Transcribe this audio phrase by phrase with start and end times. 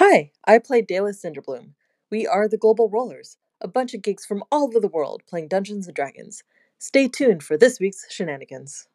[0.00, 1.70] Hi, I play Dallas Cinderbloom.
[2.08, 5.48] We are the Global Rollers, a bunch of geeks from all over the world playing
[5.48, 6.44] Dungeons and Dragons.
[6.78, 8.86] Stay tuned for this week's shenanigans.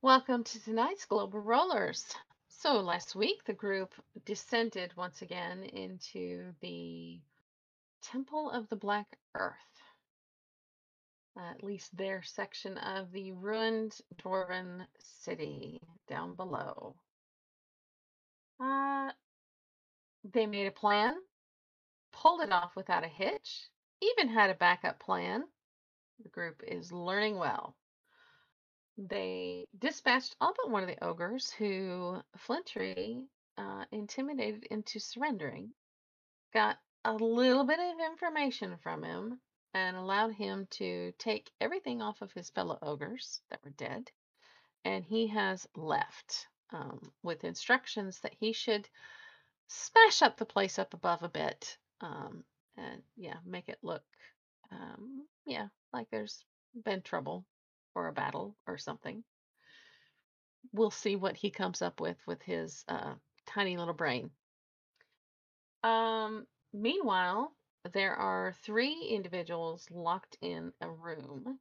[0.00, 2.14] Welcome to tonight's Global Rollers.
[2.48, 3.92] So, last week the group
[4.24, 7.20] descended once again into the
[8.02, 9.82] Temple of the Black Earth,
[11.36, 16.94] at least their section of the ruined dwarven city down below.
[18.60, 19.10] Uh,
[20.24, 21.14] they made a plan,
[22.12, 23.68] pulled it off without a hitch,
[24.00, 25.44] even had a backup plan.
[26.22, 27.76] The group is learning well.
[28.96, 33.26] They dispatched all but one of the ogres who Flintry
[33.58, 35.74] uh, intimidated into surrendering,
[36.52, 39.40] got a little bit of information from him,
[39.74, 44.10] and allowed him to take everything off of his fellow ogres that were dead.
[44.84, 48.88] And he has left um, with instructions that he should
[49.68, 52.44] smash up the place up above a bit um,
[52.76, 54.02] and yeah make it look
[54.70, 56.44] um, yeah like there's
[56.84, 57.46] been trouble
[57.94, 59.22] or a battle or something.
[60.72, 63.14] We'll see what he comes up with with his uh,
[63.46, 64.30] tiny little brain.
[65.82, 67.52] Um, meanwhile
[67.92, 71.58] there are three individuals locked in a room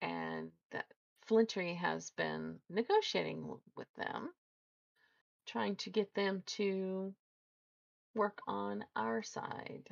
[0.00, 0.86] and that
[1.30, 4.30] flintry has been negotiating with them
[5.46, 7.14] trying to get them to
[8.16, 9.86] work on our side.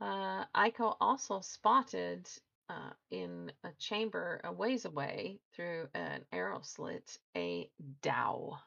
[0.00, 2.28] Uh, Aiko also spotted
[2.68, 7.70] uh, in a chamber a ways away through an arrow slit a
[8.02, 8.58] Dao,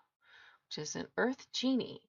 [0.67, 1.99] which is an earth genie.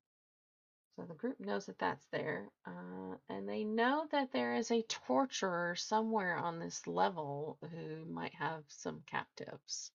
[0.99, 4.83] So the group knows that that's there, uh, and they know that there is a
[4.83, 9.93] torturer somewhere on this level who might have some captives.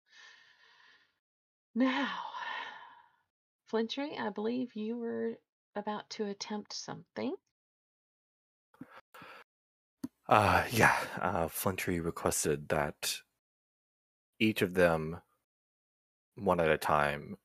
[1.76, 2.08] Now,
[3.68, 5.34] Flintry, I believe you were
[5.76, 7.36] about to attempt something.
[10.30, 13.18] Uh, yeah, uh, Flintry requested that
[14.40, 15.20] each of them,
[16.36, 17.36] one at a time,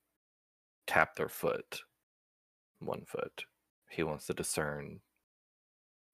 [0.86, 1.80] tap their foot,
[2.78, 3.44] one foot.
[3.90, 5.02] He wants to discern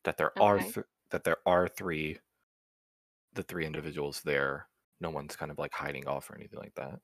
[0.04, 0.60] that there are Okay.
[0.60, 2.18] th- that there are three,
[3.32, 4.68] the three individuals there.
[5.00, 7.00] No one's kind of like hiding off or anything like that.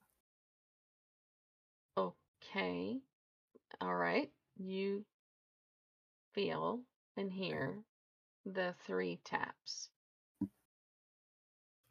[1.96, 3.00] Okay.
[3.80, 4.32] All right.
[4.56, 5.06] You
[6.32, 7.84] feel and hear
[8.44, 9.90] the three taps.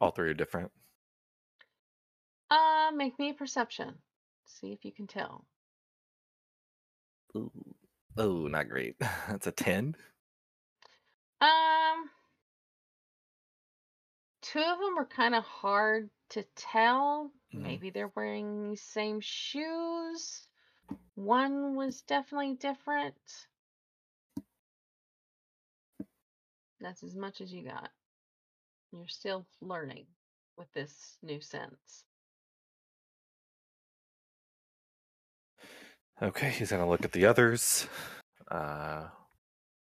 [0.00, 0.72] All three are different.
[2.50, 4.02] Uh, make me a perception.
[4.44, 5.48] See if you can tell.
[7.36, 7.74] Ooh,
[8.20, 8.96] oh, not great.
[9.28, 9.96] That's a ten.
[11.40, 12.10] Um,
[14.42, 17.32] two of them are kind of hard to tell.
[17.54, 17.62] Mhm.
[17.62, 20.46] Maybe they're wearing the same shoes.
[21.14, 23.16] One was definitely different.
[26.80, 27.90] That's as much as you got.
[28.92, 30.06] You're still learning
[30.56, 32.04] with this new sense.
[36.22, 37.86] Okay, he's gonna look at the others.
[38.50, 39.08] Uh,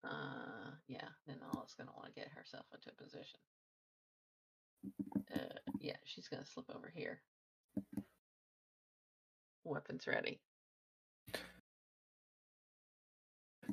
[0.04, 3.40] Uh, yeah, then Olive's gonna want to get herself into a position.
[5.34, 7.22] Uh, yeah, she's gonna slip over here.
[9.64, 10.40] Weapons ready.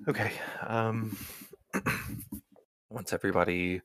[0.08, 0.31] Okay.
[0.62, 1.18] Um
[2.90, 3.81] once everybody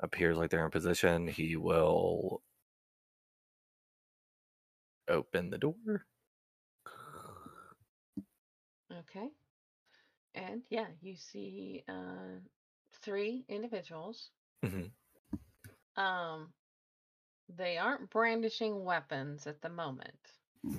[0.00, 2.42] appears like they're in position, he will
[5.08, 6.06] open the door.
[9.00, 9.28] Okay.
[10.34, 12.40] And yeah, you see uh
[13.02, 14.30] three individuals.
[14.64, 14.90] Mhm.
[15.96, 16.52] Um
[17.48, 20.18] they aren't brandishing weapons at the moment.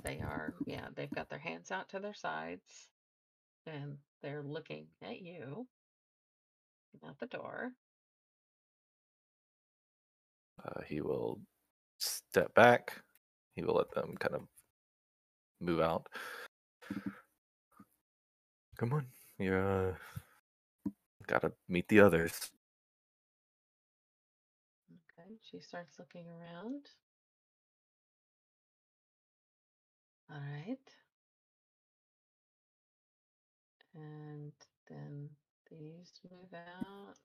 [0.03, 2.89] They are yeah, they've got their hands out to their sides
[3.65, 5.67] and they're looking at you
[7.05, 7.71] out the door.
[10.63, 11.39] Uh, he will
[11.99, 13.01] step back.
[13.55, 14.41] He will let them kind of
[15.61, 16.07] move out.
[18.77, 19.07] Come on,
[19.39, 19.93] you're uh,
[21.25, 22.51] gotta meet the others.
[25.19, 26.85] Okay, she starts looking around.
[30.29, 30.77] All right.
[33.95, 34.51] And
[34.87, 35.29] then
[35.71, 37.17] these move out.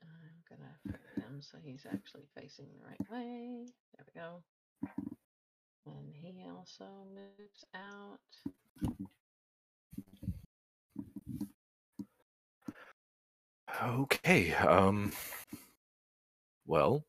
[0.00, 3.66] I'm gonna put him so he's actually facing the right way.
[3.96, 4.42] There we go.
[5.86, 6.84] And he also
[7.14, 8.20] moves out.
[13.82, 14.52] Okay.
[14.54, 15.12] Um.
[16.66, 17.04] Well,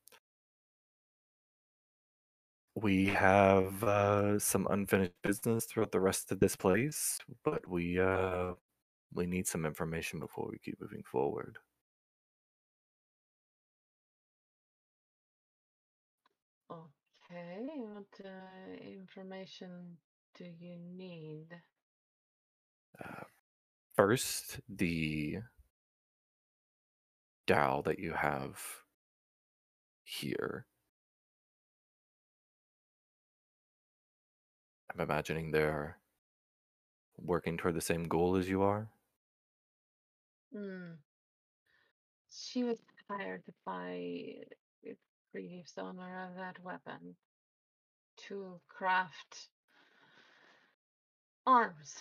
[2.76, 8.54] We have uh, some unfinished business throughout the rest of this place, but we uh,
[9.14, 11.58] we need some information before we keep moving forward.
[16.70, 19.98] Okay, what uh, information
[20.38, 21.48] do you need?
[23.04, 23.24] Uh,
[23.96, 25.40] first, the
[27.48, 28.60] Dao that you have
[30.04, 30.66] here.
[34.94, 35.98] I'm imagining they're
[37.18, 38.90] working toward the same goal as you are.
[40.54, 40.94] Hmm.
[42.32, 44.36] She was hired by
[45.36, 47.14] previous owner of that weapon
[48.16, 49.50] to craft
[51.46, 51.98] arms.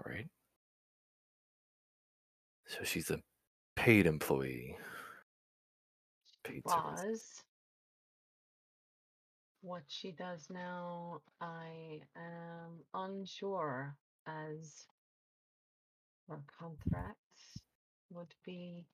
[0.00, 0.28] All right.
[2.66, 3.20] So she's a
[3.76, 4.76] paid employee.
[6.44, 7.04] Paid service.
[7.04, 7.42] Was.
[9.62, 13.94] What she does now, I am unsure
[14.26, 14.86] as
[16.28, 17.60] her contracts
[18.10, 18.86] would be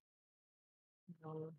[1.25, 1.53] no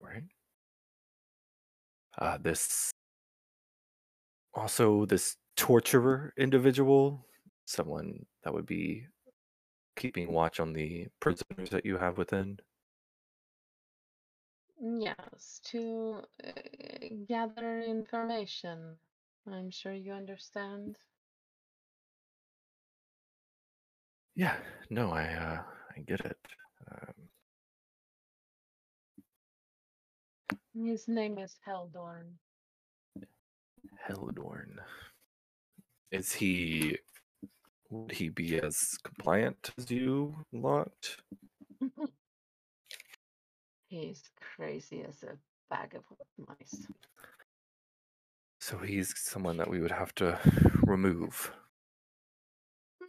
[0.00, 0.22] Right.
[2.16, 2.90] Uh, this
[4.58, 7.24] also this torturer individual,
[7.64, 9.06] someone that would be
[9.96, 12.58] keeping watch on the prisoners that you have within.
[14.80, 16.50] Yes, to uh,
[17.28, 18.96] gather information.
[19.50, 20.98] I'm sure you understand.
[24.36, 24.56] Yeah,
[24.90, 25.62] no, I uh,
[25.96, 26.38] I get it.
[26.92, 27.28] Um,
[30.86, 32.38] His name is Heldorn.
[34.08, 34.78] Heldorn.
[36.10, 36.98] Is he
[37.90, 41.16] would he be as compliant as you lot?
[43.88, 44.22] He's
[44.56, 45.36] crazy as a
[45.70, 46.02] bag of
[46.46, 46.86] mice.
[48.60, 50.38] So he's someone that we would have to
[50.82, 51.52] remove.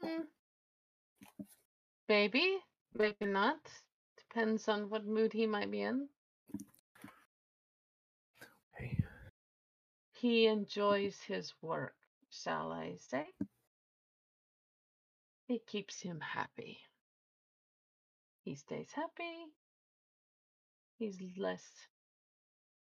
[0.02, 0.24] Mm.
[2.08, 2.60] Maybe,
[2.98, 3.60] maybe not.
[4.18, 6.08] Depends on what mood he might be in.
[10.20, 11.96] He enjoys his work,
[12.30, 13.28] shall I say?
[15.48, 16.80] It keeps him happy.
[18.44, 19.46] He stays happy.
[20.98, 21.64] He's less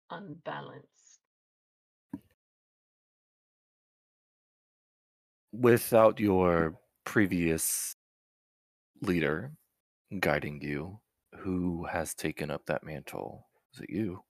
[0.09, 1.11] unbalanced.
[5.51, 7.95] without your previous
[9.01, 9.51] leader
[10.19, 10.99] guiding you,
[11.39, 13.47] who has taken up that mantle?
[13.73, 14.23] Is it you?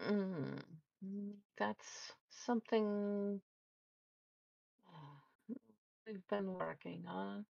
[0.00, 0.60] Mm,
[1.04, 3.40] mm, that's something
[4.88, 5.54] uh,
[6.06, 7.44] we've been working on.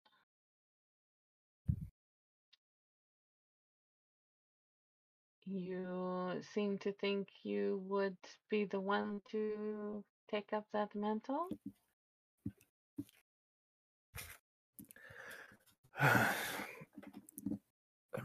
[5.45, 8.17] You seem to think you would
[8.49, 11.47] be the one to take up that mantle?
[15.99, 16.35] I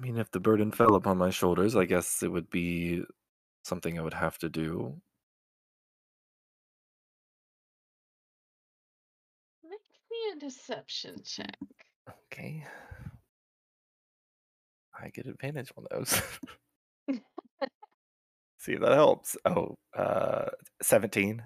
[0.00, 3.02] mean, if the burden fell upon my shoulders, I guess it would be
[3.64, 5.00] something I would have to do.
[9.62, 9.80] Make
[10.10, 11.56] me a deception check.
[12.32, 12.64] Okay.
[15.00, 16.22] I get advantage on those.
[18.58, 19.36] See if that helps.
[19.44, 20.50] Oh, uh,
[20.82, 21.42] 17.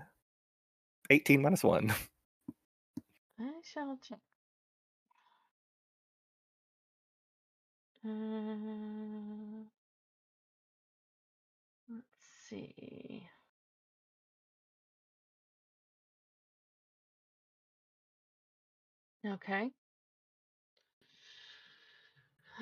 [1.11, 1.95] 18 minus 1.
[3.41, 4.19] I shall check.
[8.05, 8.09] Uh,
[12.49, 13.28] see.
[19.26, 19.71] Okay.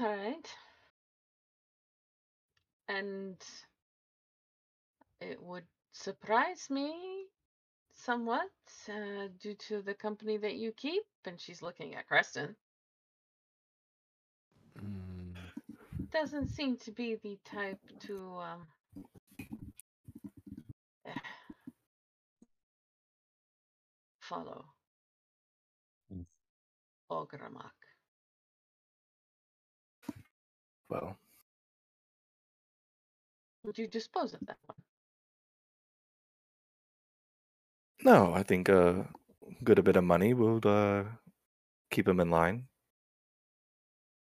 [0.00, 0.48] All right.
[2.88, 3.36] And
[5.20, 7.26] it would surprise me
[7.94, 8.50] somewhat
[8.88, 11.02] uh, due to the company that you keep.
[11.26, 12.56] And she's looking at Creston.
[14.78, 15.34] Mm,
[16.12, 18.66] Doesn't seem to be the type to um,
[24.28, 24.64] follow
[26.12, 26.26] Mm.
[27.10, 27.72] Ogremoch.
[30.88, 31.16] well,
[33.64, 34.78] Would you dispose of that one?
[38.04, 39.08] no, I think a
[39.64, 41.04] good a bit of money will uh,
[41.90, 42.68] keep him in line.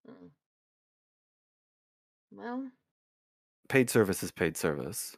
[0.09, 0.29] Mm.
[2.31, 2.71] Well,
[3.69, 5.15] Paid service is paid service.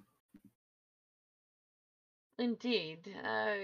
[2.37, 3.13] Indeed.
[3.25, 3.57] Uh,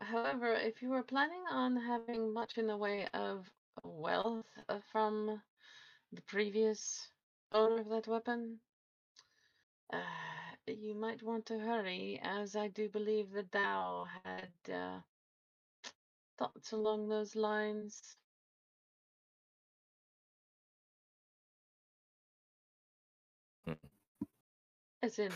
[0.00, 3.48] however, if you were planning on having much in the way of
[3.84, 5.40] wealth uh, from
[6.12, 7.10] the previous
[7.52, 8.60] owner of that weapon.
[9.92, 9.98] Uh,
[10.66, 15.00] you might want to hurry, as I do believe the Dao had uh,
[16.38, 18.16] thoughts along those lines.
[25.02, 25.32] As in,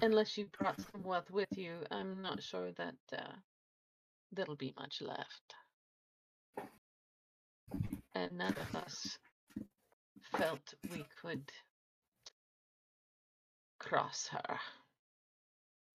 [0.00, 3.32] unless you brought some wealth with you, I'm not sure that uh,
[4.32, 5.54] there'll be much left.
[8.14, 9.18] And none of us
[10.36, 11.50] felt we could
[13.78, 14.58] cross her.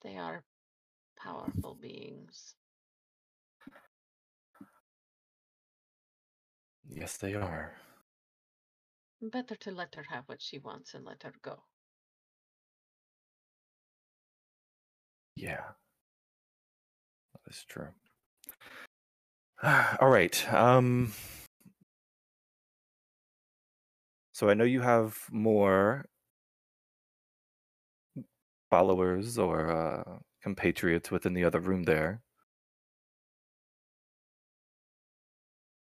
[0.04, 0.44] They are
[1.18, 2.56] powerful beings.
[6.89, 7.74] Yes, they are.
[9.22, 11.63] Better to let her have what she wants and let her go.
[15.38, 15.62] Yeah.
[17.34, 17.89] That is true.
[20.01, 20.53] All right.
[20.53, 21.13] Um
[24.34, 26.06] so I know you have more
[28.72, 32.22] followers or uh compatriots within the other room there.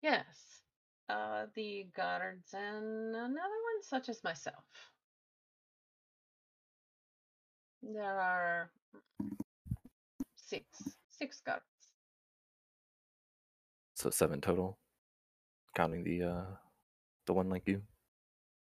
[0.02, 0.62] Yes.
[1.10, 4.64] Uh, the Goddards and another one such as myself.
[7.82, 8.70] There are
[10.36, 10.66] six.
[11.10, 11.64] Six guards.
[13.96, 14.78] So seven total.
[15.76, 16.46] Counting the uh
[17.26, 17.82] the one like you.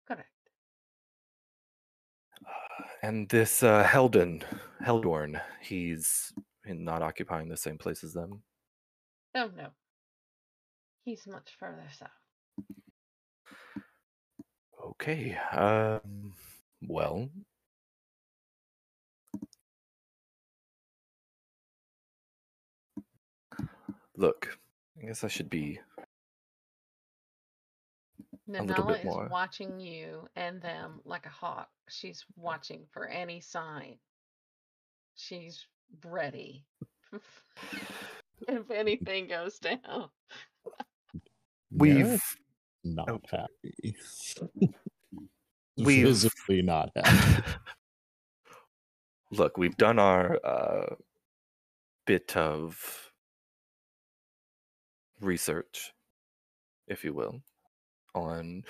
[0.08, 0.30] Correct.
[3.02, 4.44] And this uh Heldon,
[4.82, 6.32] Heldorn, he's
[6.66, 8.44] not occupying the same place as them.
[9.36, 9.70] Oh no.
[11.04, 12.10] He's much further south.
[14.92, 15.38] Okay.
[15.52, 16.34] Um
[16.88, 17.30] well,
[24.18, 24.58] look,
[25.02, 25.80] I guess I should be
[28.48, 29.28] little bit Nanala is more.
[29.32, 31.70] watching you and them like a hawk.
[31.90, 33.98] She's watching for any sign.
[35.16, 35.66] She's
[36.06, 36.66] ready.
[38.48, 40.10] if anything goes down.
[41.72, 42.36] we've Gareth
[42.84, 43.20] not Oh.
[43.32, 43.96] happy.
[45.78, 47.44] We've- Visibly not happy.
[49.32, 50.96] look, we've done our uh
[52.06, 53.03] bit of
[55.24, 55.94] research,
[56.88, 57.42] if you will,
[58.14, 58.64] on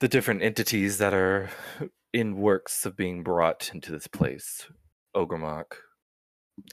[0.00, 1.50] the different entities that are
[2.12, 4.66] in works of being brought into this place.
[5.14, 5.74] Ogremoch,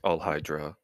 [0.03, 0.75] All Hydra.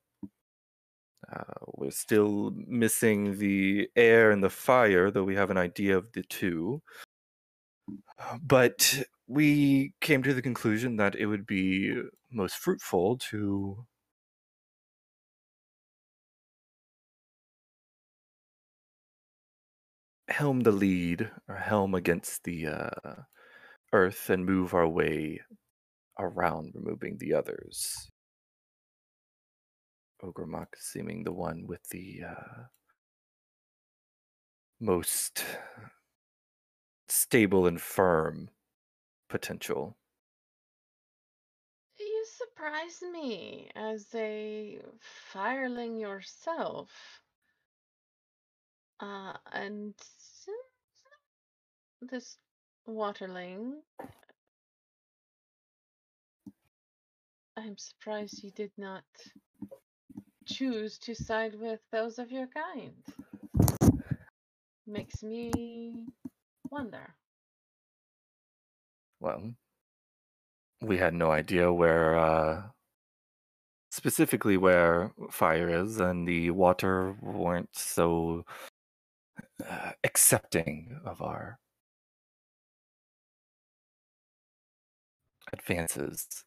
[1.32, 1.44] Uh,
[1.76, 6.24] we're still missing the air and the fire, though we have an idea of the
[6.24, 6.82] two.
[8.42, 12.02] But we came to the conclusion that it would be
[12.32, 13.86] most fruitful to
[20.30, 23.16] helm the lead or helm against the uh,
[23.94, 25.42] earth and move our way
[26.20, 28.10] around removing the others.
[30.24, 32.64] Ogremoch seeming the one with the uh,
[34.80, 35.46] most
[37.08, 38.50] stable and firm
[39.30, 39.98] potential.
[41.98, 47.22] You surprise me as a fireling yourself.
[49.00, 49.94] Uh, and
[52.02, 52.38] this
[52.86, 53.82] waterling.
[57.58, 59.04] I'm surprised you did not
[60.46, 62.94] choose to side with those of your kind.
[64.88, 66.06] Makes me
[66.72, 67.16] wonder.
[69.20, 69.54] Well,
[70.82, 72.64] we had no idea where, uh,
[73.92, 78.46] specifically where fire is, and the water weren't so
[79.68, 81.60] uh, accepting of our
[85.54, 86.44] advances.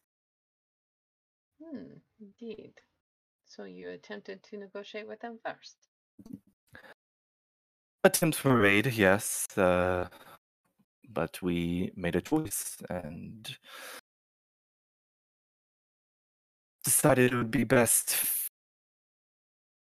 [1.61, 2.73] Hmm, indeed.
[3.45, 5.77] So you attempted to negotiate with them first.
[8.03, 10.09] Attempts were made, yes, uh,
[11.07, 13.57] but we made a choice and
[16.83, 18.17] decided it would be best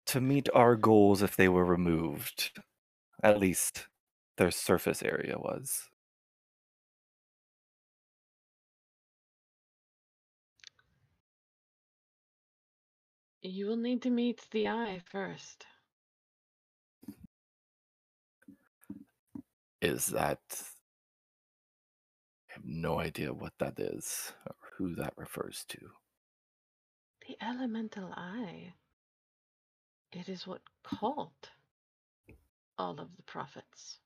[0.06, 2.52] to meet our goals if they were removed.
[3.24, 3.88] At least
[4.38, 5.90] their surface area was.
[13.48, 15.68] You will need to meet the eye first.
[19.84, 20.40] Is that.
[22.50, 25.78] I have no idea what that is or who that refers to.
[27.28, 28.74] The elemental eye.
[30.12, 31.52] It is what called
[32.80, 34.00] all of the prophets.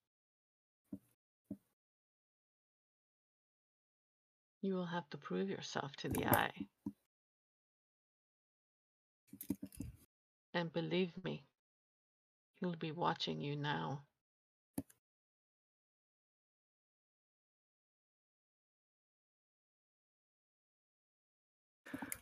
[4.62, 6.51] You will have to prove yourself to the eye.
[10.59, 11.45] And believe me,
[12.59, 14.01] he'll be watching you now.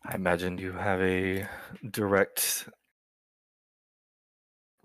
[0.05, 1.47] I imagine you have a
[1.89, 2.69] direct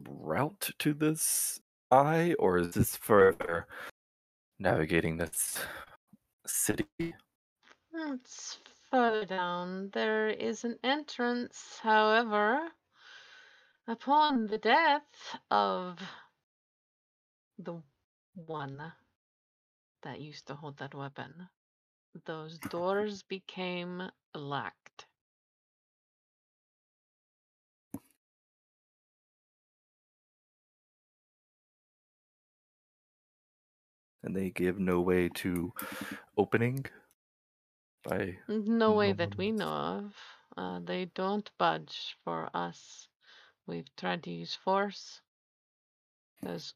[0.08, 3.66] route to this eye, or is this further
[4.58, 5.58] navigating this
[6.46, 6.86] city?
[7.92, 9.90] It's further down.
[9.92, 12.70] There is an entrance, however,
[13.86, 15.02] upon the death
[15.50, 15.98] of
[17.58, 17.82] the
[18.34, 18.92] one
[20.02, 21.48] that used to hold that weapon,
[22.26, 24.02] those doors became
[24.34, 25.06] locked.
[34.24, 35.72] And they give no way to
[36.36, 36.86] opening
[38.04, 40.14] by No way that we know of.
[40.56, 43.08] Uh, they don't budge for us.
[43.66, 45.20] We've tried to use force.
[46.40, 46.74] Because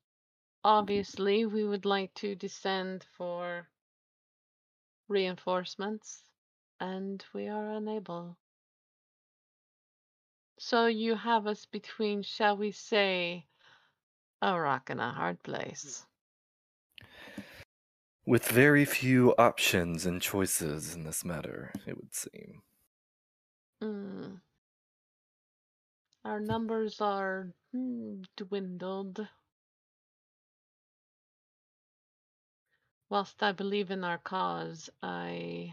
[0.63, 3.69] obviously we would like to descend for
[5.09, 6.23] reinforcements,
[6.81, 8.37] and we are unable.
[10.59, 13.47] So you have us between, shall we say,
[14.41, 16.07] a rock and a hard place.
[18.27, 22.63] with very few options and choices in this matter, it would seem.
[23.83, 24.41] Mm.
[26.27, 29.29] Our numbers are mm, dwindled.
[33.09, 35.73] Whilst I believe in our cause, I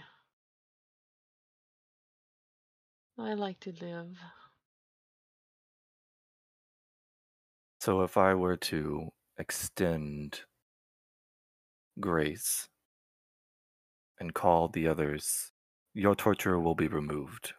[3.18, 4.16] I like to live.
[7.82, 10.42] So if I were to extend
[12.00, 12.70] grace
[14.20, 15.52] and call the others,
[15.96, 17.54] your torture will be removed.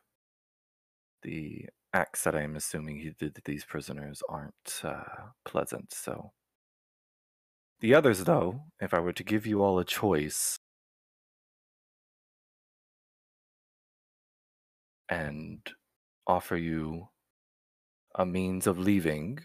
[1.22, 6.32] The acts that I am assuming he did to these prisoners aren't uh, pleasant, so.
[7.80, 10.58] The others, though, if I were to give you all a choice
[15.08, 15.60] and
[16.26, 17.08] offer you
[18.16, 19.38] a means of leaving,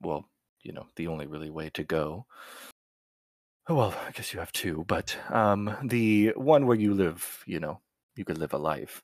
[0.00, 0.28] well,
[0.62, 2.26] you know, the only really way to go.
[3.68, 7.58] Oh, well, I guess you have two, but um, the one where you live, you
[7.58, 7.80] know,
[8.16, 9.02] you could live a life.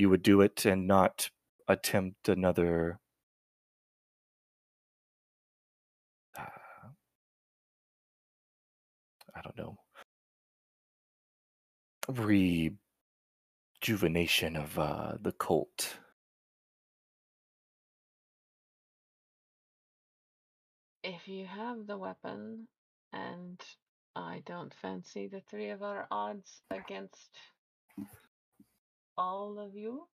[0.00, 1.28] You would do it and not
[1.68, 2.98] attempt another.
[6.38, 6.46] I
[9.44, 9.76] don't know.
[12.08, 15.98] Rejuvenation of uh, the cult.
[21.04, 22.68] If you have the weapon,
[23.12, 23.60] and
[24.16, 27.36] I don't fancy the three of our odds against
[29.20, 30.08] all of you,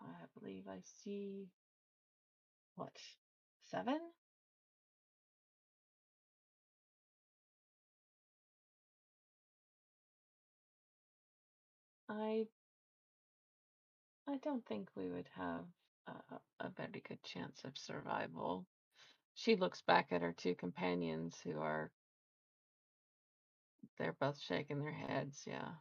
[0.00, 1.48] I believe I see
[2.76, 2.96] what
[3.70, 4.00] seven.
[12.08, 12.46] I
[14.26, 15.66] I don't think we would have
[16.06, 16.12] a,
[16.60, 18.66] a very good chance of survival.
[19.34, 21.90] She looks back at her two companions who are
[23.98, 25.72] they're both shaking their heads, yeah.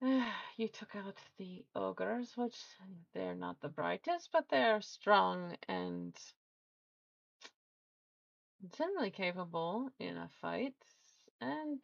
[0.56, 2.56] you took out the ogres, which
[3.14, 6.16] they're not the brightest, but they're strong and
[8.76, 10.74] generally capable in a fight.
[11.40, 11.80] And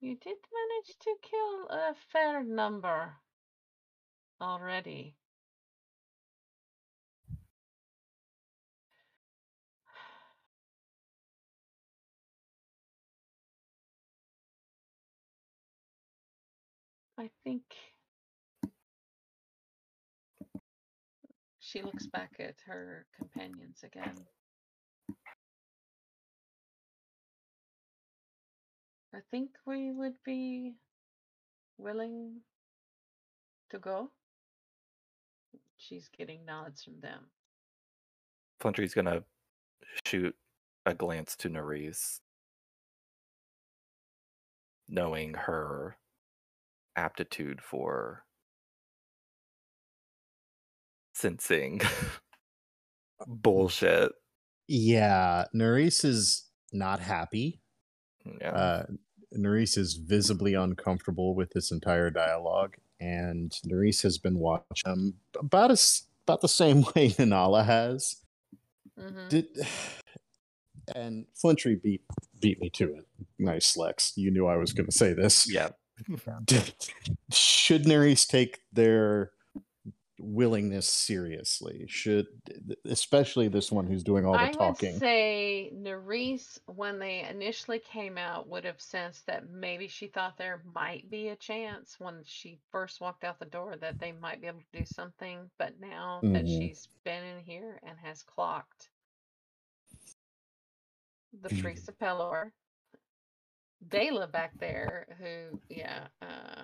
[0.00, 3.14] you did manage to kill a fair number
[4.40, 5.16] already.
[17.18, 17.62] I think
[21.60, 24.26] she looks back at her companions again.
[29.14, 30.74] I think we would be
[31.78, 32.40] willing
[33.70, 34.10] to go.
[35.76, 37.26] She's getting nods from them.
[38.60, 39.22] Flintry's gonna
[40.04, 40.34] shoot
[40.84, 42.20] a glance to Nerys,
[44.88, 45.96] knowing her
[46.96, 48.24] aptitude for
[51.14, 51.80] sensing
[53.26, 54.12] bullshit.
[54.66, 57.60] Yeah, Nerys is not happy.
[58.40, 58.52] Yeah.
[58.52, 58.86] Uh,
[59.36, 65.70] Nerys is visibly uncomfortable with this entire dialogue, and Nerys has been watching them about
[65.70, 68.16] as about the same way Nanala has.
[68.98, 69.46] hmm Did
[70.94, 72.02] and Flintry beat
[72.40, 73.06] beat me to it.
[73.38, 74.12] Nice, Lex.
[74.16, 75.50] You knew I was going to say this.
[75.50, 75.70] Yeah.
[76.44, 76.74] Did,
[77.30, 79.32] should Nerys take their
[80.18, 81.86] willingness seriously?
[81.88, 82.26] Should,
[82.84, 84.88] especially this one who's doing all the I talking.
[84.88, 90.06] I would say Nerys, when they initially came out, would have sensed that maybe she
[90.08, 94.12] thought there might be a chance when she first walked out the door that they
[94.12, 95.50] might be able to do something.
[95.58, 96.58] But now that Mhm.
[96.58, 98.90] she's been in here and has clocked
[101.42, 101.60] the Mhm.
[101.62, 102.52] priest of Pelor,
[103.88, 106.62] Dela back there, who, yeah, uh,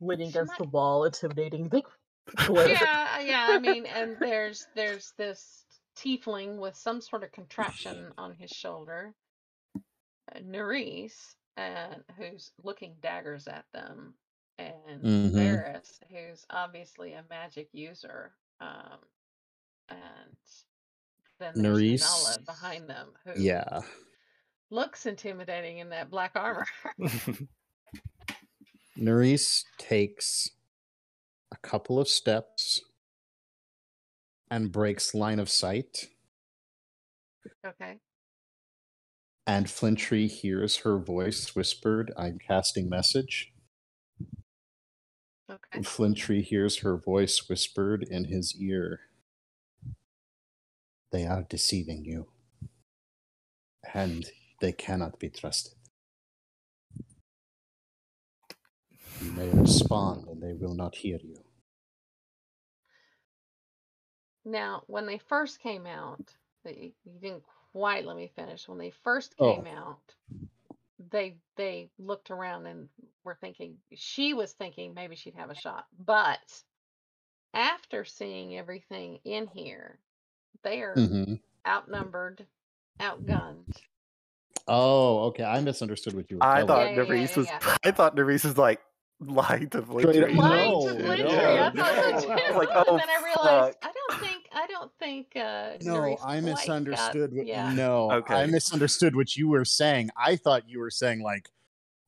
[0.00, 1.82] Leaning against might- the wall, intimidating the
[2.38, 2.68] player.
[2.68, 3.46] yeah, yeah.
[3.50, 5.64] I mean, and there's there's this
[5.96, 9.14] tiefling with some sort of contraption on his shoulder,
[9.76, 14.14] uh, Nerys, and who's looking daggers at them,
[14.58, 15.32] and Mhm.
[15.32, 18.98] Varys, who's obviously a magic user, um,
[19.88, 19.98] and
[21.38, 23.80] then there's Nerys, Nala behind them, who Yeah.
[24.72, 26.66] Looks intimidating in that black armor.
[28.98, 30.50] Nerys takes
[31.52, 32.80] a couple of steps
[34.50, 36.08] and breaks line of sight,
[37.66, 37.98] okay.
[39.46, 43.52] and Flintry hears her voice whispered, I'm casting message.
[45.50, 45.82] Okay.
[45.82, 49.00] Flintry hears her voice whispered in his ear.
[51.10, 52.28] They are deceiving you,
[53.92, 54.30] and
[54.62, 55.74] they cannot be trusted.
[59.20, 61.36] You may respond, and they will not hear you.
[64.44, 66.20] Now, when they first came out,
[66.64, 68.68] they you didn't quite let me finish.
[68.68, 69.56] When they first Oh.
[69.56, 70.14] came out,
[71.10, 72.88] they they looked around and
[73.24, 75.86] were thinking she was thinking maybe she'd have a shot.
[75.98, 76.62] But
[77.52, 79.98] after seeing everything in here,
[80.62, 81.40] they are Mhm.
[81.66, 82.46] outnumbered,
[83.00, 83.66] outgunned.
[84.68, 85.44] Oh, okay.
[85.44, 87.46] I misunderstood what you were I thought Yeah, yeah, yeah, Nerys yeah, was.
[87.48, 87.76] yeah.
[87.84, 88.80] I thought Nerys was like
[89.20, 90.34] lying to Flintry.
[90.34, 92.36] Lying No, to no, yeah, I thought so no.
[92.36, 92.58] too.
[92.58, 93.84] Like, and oh, then I realized fuck.
[93.84, 97.32] I don't think I don't think uh No, Nerys I misunderstood.
[97.34, 97.72] what, yeah.
[97.72, 100.10] No, I misunderstood what you were saying.
[100.16, 101.50] I thought you were saying like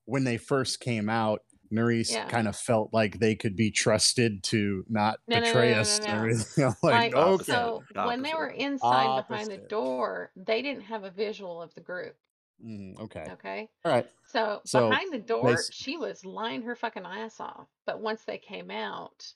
[0.07, 1.41] when they first came out,
[1.73, 2.27] Nerys Yeah.
[2.29, 5.81] kind of felt like they could be trusted to not No, no, betray no, no,
[5.81, 6.01] us.
[6.07, 6.27] no,
[6.69, 6.75] no.
[6.83, 7.45] Like, like, okay.
[7.45, 8.65] so The when they were opposite.
[8.65, 12.17] inside behind the door, they didn't have a visual of the group.
[12.65, 13.27] Mm, okay.
[13.33, 13.69] Okay.
[13.85, 14.07] All right.
[14.27, 17.67] So, So, behind the door, s- she was lying her fucking ass off.
[17.87, 19.27] But once they came out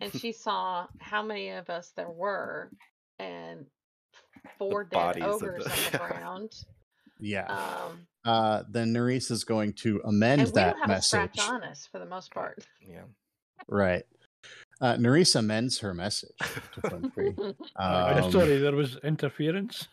[0.00, 2.70] and she saw how many of us there were
[3.18, 3.66] and
[4.58, 6.52] four dead bodies of ogres the- on the ground,
[7.20, 7.46] Yeah.
[7.46, 11.20] um, Uh, then Nerys is going to amend and we that don't have message.
[11.30, 12.64] a scratch on us for the most part.
[12.80, 13.02] Yeah.
[13.68, 14.04] Right.
[14.80, 17.34] Uh, Nerys amends her message to Flintry.
[17.76, 19.88] Uh, Um, sorry, there was interference.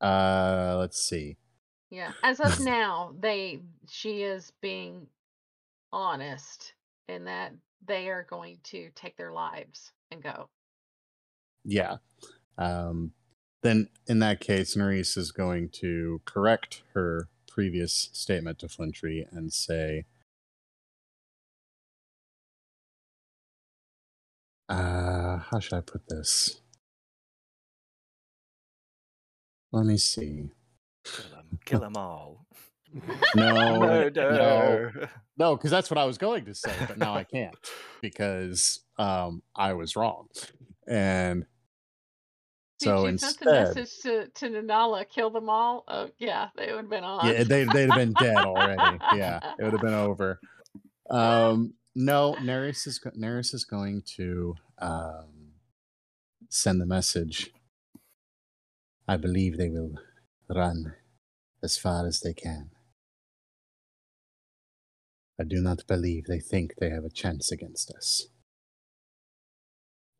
[0.00, 1.36] Uh, let's see.
[1.90, 2.12] Yeah.
[2.22, 5.06] As of now, they she is being
[5.92, 6.74] honest
[7.08, 7.52] in that
[7.86, 10.48] they are going to take their lives and go.
[11.64, 11.96] Yeah.
[12.56, 13.12] Um,
[13.62, 19.52] then in that case, Nerys is going to correct her previous statement to Flintry and
[19.52, 20.04] say,
[24.68, 26.60] uh, how should I put this?
[29.72, 30.50] Let me see.
[31.64, 32.46] Kill them all.
[33.36, 35.08] No, no, Murder.
[35.38, 37.54] no, because that's what I was going to say, but now I can't
[38.02, 40.26] because um, I was wrong.
[40.88, 41.46] And
[42.82, 45.84] so Did you sent the instead, message to, to Nanala, kill them all?
[45.86, 47.28] Oh yeah, they would have been on.
[47.28, 48.98] Yeah, they they'd have been dead already.
[49.14, 50.40] Yeah, it would have been over.
[51.08, 55.52] Um, no, Nerys is go- Nerys is going to um,
[56.48, 57.50] send the message.
[59.10, 59.94] I believe they will
[60.48, 60.94] run
[61.64, 62.70] as far as they can.
[65.40, 68.28] I do not believe they think they have a chance against us.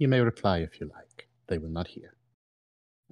[0.00, 1.28] You may reply if you like.
[1.46, 2.16] They will not hear.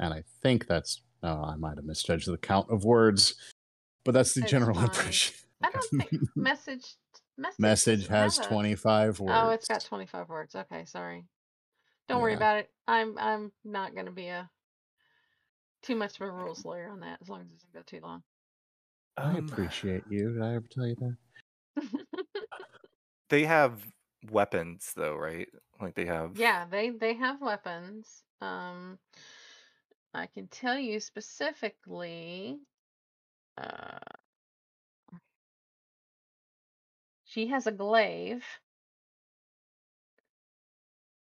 [0.00, 1.00] And I think that's.
[1.22, 3.36] Oh, I might have misjudged the count of words,
[4.04, 4.84] but that's the It's general fine.
[4.86, 5.34] impression.
[5.62, 6.96] I don't think message
[7.36, 9.32] message, Message has have a- 25 words.
[9.40, 10.56] Oh, it's got twenty five words.
[10.56, 11.24] Okay, sorry.
[12.08, 12.68] Don't worry about it.
[12.88, 14.50] I'm I'm not gonna be a
[15.82, 18.00] too much of a rules lawyer on that as long as it doesn't go too
[18.00, 18.22] long.
[19.18, 20.32] I Um, appreciate you.
[20.32, 21.18] Did I ever tell you that?
[23.30, 23.90] They have
[24.30, 25.48] weapons though, right?
[25.80, 26.36] Like they have.
[26.36, 28.24] Yeah, they they have weapons.
[28.40, 28.98] Um,
[30.12, 32.60] I can tell you specifically.
[33.56, 34.00] Uh,
[37.22, 38.44] she has a glaive.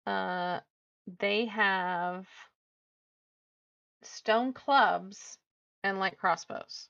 [0.07, 0.61] Uh,
[1.07, 2.27] they have
[4.07, 5.39] stone clubs
[5.83, 6.89] and light crossbows.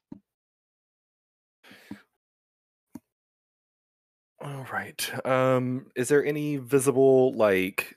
[4.40, 5.27] All right.
[5.27, 7.96] Um, is there any visible like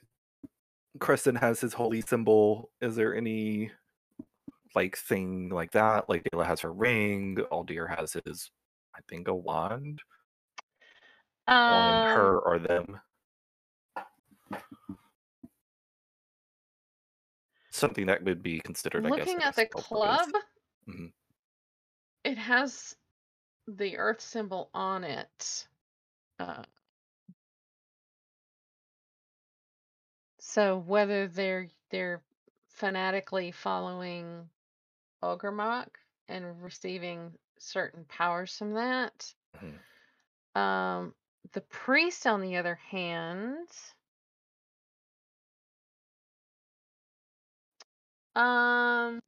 [0.98, 2.70] Creston has his holy symbol?
[2.80, 3.70] Is there any
[4.74, 6.08] like thing like that?
[6.08, 8.50] Like Dayla has her ring, Aldir has his
[8.96, 10.00] I think a wand
[11.46, 13.00] on Um, her or them.
[17.78, 19.18] Something that would be considered, I guess.
[19.18, 20.28] looking at the club.
[20.88, 21.12] Mhm.
[22.24, 22.96] it has
[23.66, 25.68] the earth symbol on it.
[26.38, 26.64] Uh,
[30.38, 32.22] so whether they're they're
[32.68, 34.48] fanatically following
[35.22, 35.94] Ogremoch
[36.28, 39.34] and receiving certain powers from that.
[39.56, 40.60] Mhm.
[40.60, 41.14] Um,
[41.52, 43.68] the priest, on the other hand,
[48.36, 49.20] um,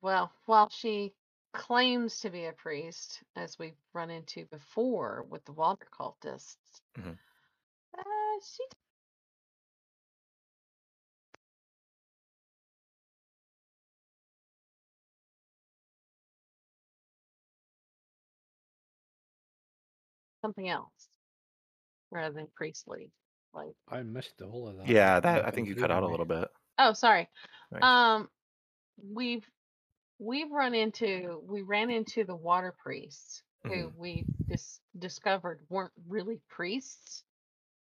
[0.00, 1.12] well, while she
[1.52, 7.18] claims to be a priest, as we've run into before with the water cultists, Mhm.
[7.96, 8.64] uh, she
[20.42, 21.08] something else
[22.10, 23.10] rather than priestly.
[23.52, 24.88] Like, I missed all of that.
[24.88, 26.50] Yeah, that I think you cut out a little bit.
[26.78, 27.28] Oh, sorry.
[27.72, 27.82] Nice.
[27.82, 28.28] Um,
[29.12, 29.44] we've
[30.18, 33.94] we've run into we ran into the water priests who Mhm.
[33.96, 37.24] we dis- discovered weren't really priests.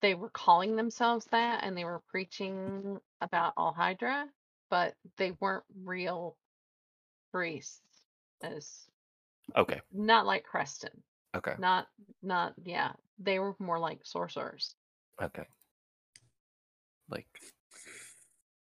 [0.01, 4.27] They were calling themselves that, and they were preaching about Olhydra,
[4.71, 6.37] but they weren't real
[7.31, 7.81] priests.
[8.43, 8.89] As
[9.55, 9.81] okay.
[9.93, 11.03] not like Creston,
[11.35, 11.55] Okay.
[11.59, 11.87] not
[12.23, 12.93] not yeah.
[13.19, 14.75] They were more like sorcerers.
[15.21, 15.47] Okay.
[17.11, 17.29] Like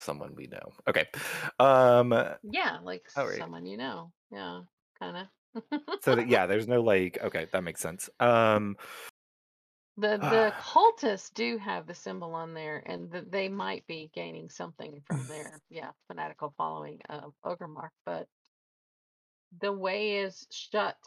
[0.04, 0.72] someone we know.
[0.88, 1.06] Okay.
[1.58, 2.12] Um
[2.42, 3.24] Yeah, like right.
[3.36, 4.12] someone you know.
[4.30, 4.62] Yeah,
[4.98, 5.62] kind of.
[6.00, 8.10] so that, yeah, there's no like okay, that makes sense.
[8.20, 8.76] Um
[9.96, 14.48] The the cultists do have the symbol on there, and that they might be gaining
[14.48, 18.28] something from their yeah fanatical following of Ogremoch, but
[19.58, 20.98] the way is shut,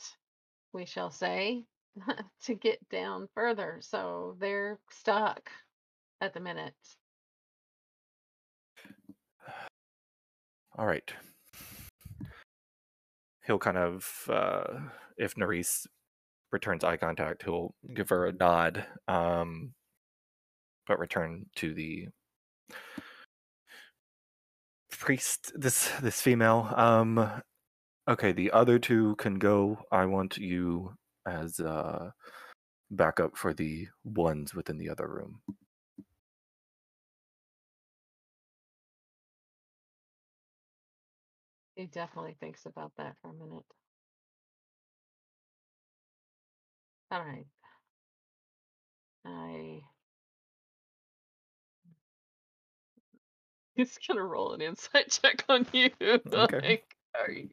[0.73, 1.65] we shall say,
[2.41, 3.81] to get down further.
[3.81, 5.51] So they're stuck
[6.21, 6.96] at the minute.
[10.77, 11.11] All right.
[13.45, 14.79] He'll kind of uh
[15.17, 15.87] if Nerys
[16.51, 18.85] returns eye contact, he'll give her a nod.
[19.07, 19.73] Um
[20.87, 22.07] but return to the
[24.91, 26.71] priest this this female.
[26.75, 27.41] Um
[28.07, 29.79] okay, the other two can go.
[29.91, 30.93] I want you
[31.25, 32.11] as uh
[32.91, 35.41] backup for the ones within the other room.
[41.77, 43.63] He definitely thinks about that for a minute.
[47.11, 47.45] All right.
[49.23, 49.81] I.
[53.75, 55.91] He's gonna roll an insight check on you.
[56.33, 56.59] Okay.
[56.61, 57.49] like, are you,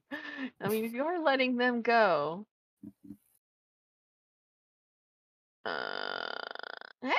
[0.63, 2.47] I mean, if you're letting them go,
[5.67, 6.33] uh,
[7.03, 7.13] hey,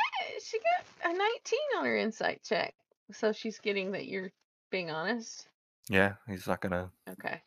[0.43, 2.73] she got a 19 on her insight check,
[3.11, 4.31] so she's getting that you're
[4.71, 5.47] being honest.
[5.89, 7.41] Yeah, he's not gonna Okay.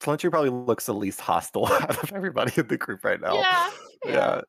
[0.00, 3.34] Fletcher probably looks the least hostile out of everybody in the group right now.
[3.34, 3.70] Yeah.
[4.04, 4.40] Yeah.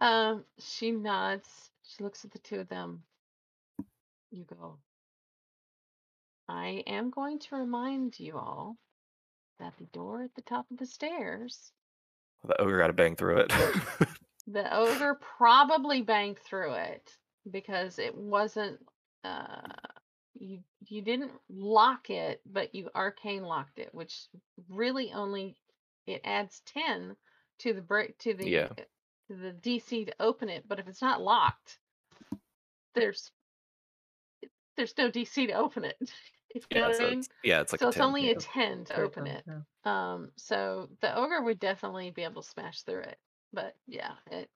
[0.00, 1.46] Um, she nods.
[1.84, 3.02] She looks at the two of them.
[4.30, 4.78] You go.
[6.48, 8.78] I am going to remind you all
[9.58, 11.70] that the door at the top of the stairs,
[12.44, 13.52] The ogre got to bang through it.
[14.46, 17.16] the ogre probably banged through it
[17.50, 18.80] because it wasn't
[19.24, 19.68] uh
[20.34, 24.28] you you didn't lock it, but you arcane locked it, which
[24.68, 25.56] really only
[26.06, 27.16] it adds 10
[27.60, 28.68] to the break to the Yeah.
[29.28, 31.78] to the DC to open it, but if it's not locked,
[32.94, 33.30] there's
[34.76, 35.96] there's no DC to open it.
[36.54, 37.18] You know yeah, what so I mean?
[37.20, 38.06] it's, yeah, it's like so a it's 10.
[38.08, 38.32] only yeah.
[38.32, 39.44] a 10 to Fair open it.
[39.84, 43.18] Um, so the ogre would definitely be able to smash through it.
[43.54, 44.50] But yeah, it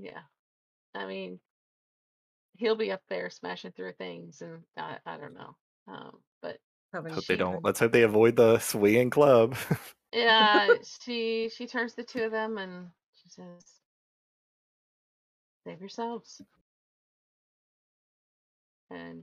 [0.00, 0.22] yeah.
[0.94, 1.40] I mean,
[2.56, 5.56] he'll be up there smashing through things and I, I don't know.
[5.88, 6.58] Um, but
[6.92, 7.64] Having Hope they don't.
[7.64, 9.56] Let's hope they avoid the swinging club.
[10.12, 10.68] yeah,
[11.04, 12.88] she she turns the two of them and
[13.22, 13.64] she says,
[15.64, 16.42] "Save yourselves."
[18.90, 19.22] And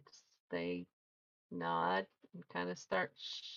[0.49, 0.85] they
[1.51, 3.11] nod and kind of start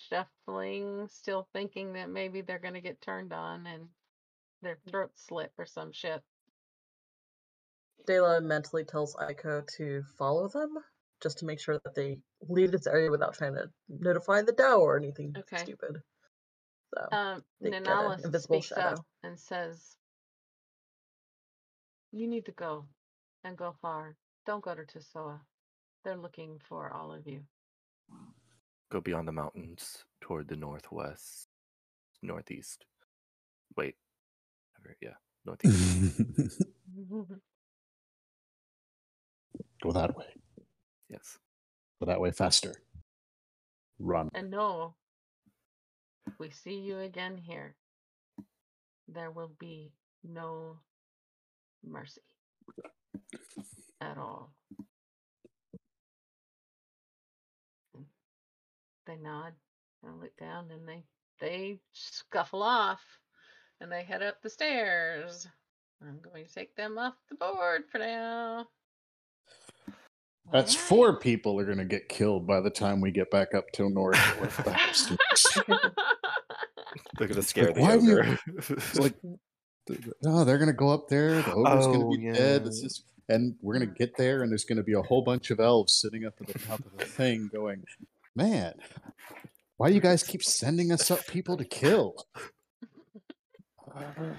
[0.09, 3.87] shuffling, still thinking that maybe they're going to get turned on and
[4.61, 6.21] their throat slit or some shit.
[8.05, 10.77] Dela mentally tells Aiko to follow them,
[11.21, 14.79] just to make sure that they leave this area without trying to notify the Dao
[14.79, 15.57] or anything Okay.
[15.57, 16.01] stupid.
[16.93, 19.05] So Um, They Nanala invisible speaks up shadow.
[19.23, 19.97] and says,
[22.11, 22.87] "You need to go,
[23.43, 24.17] and go far.
[24.45, 25.39] Don't go to Tisoa.
[26.03, 27.45] They're looking for all of you."
[28.89, 31.47] Go beyond the mountains toward the northwest,
[32.21, 32.85] northeast.
[33.77, 33.95] Wait,
[34.99, 36.21] yeah, northeast.
[39.81, 40.25] Go that way.
[41.09, 41.39] yes.
[41.99, 42.73] Go that way faster.
[43.99, 44.29] Run.
[44.33, 44.95] and no,
[46.25, 47.75] if we see you again here,
[49.07, 49.91] there will be
[50.23, 50.77] no
[51.83, 52.21] mercy
[54.01, 54.51] at all.
[59.05, 59.53] They nod
[60.03, 61.03] and look down and they
[61.39, 63.01] they scuffle off
[63.79, 65.47] and they head up the stairs.
[66.01, 68.67] I'm going to take them off the board for now.
[70.51, 70.87] That's Alright.
[70.87, 74.41] four people are gonna get killed by the time we get back up to north
[74.41, 75.57] with the bastards.
[77.17, 78.39] They're gonna scare Like, the why do you- ogre.
[78.95, 79.15] Like,
[79.87, 81.41] th- th- no, they're gonna go up there.
[81.41, 82.61] The ogre's gonna Oh, be dead.
[82.63, 82.67] yeah.
[82.67, 85.59] It's just, and we're gonna get there, and there's gonna be a whole bunch of
[85.61, 87.83] elves sitting up at the top of the thing, going,
[88.35, 88.73] "Man,
[89.77, 92.25] why do you guys keep sending us up people to kill?"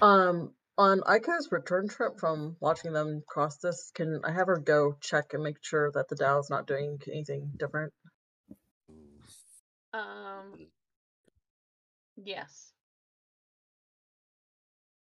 [0.01, 4.95] Um, on Aiko's return trip from watching them cross this, can I have her go
[4.99, 7.93] check and make sure that the Dao's not doing anything different?
[9.93, 10.53] Um,
[12.15, 12.71] yes.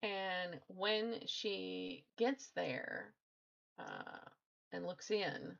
[0.04, 3.14] And when she gets there
[3.80, 4.30] uh,
[4.74, 5.58] and looks in,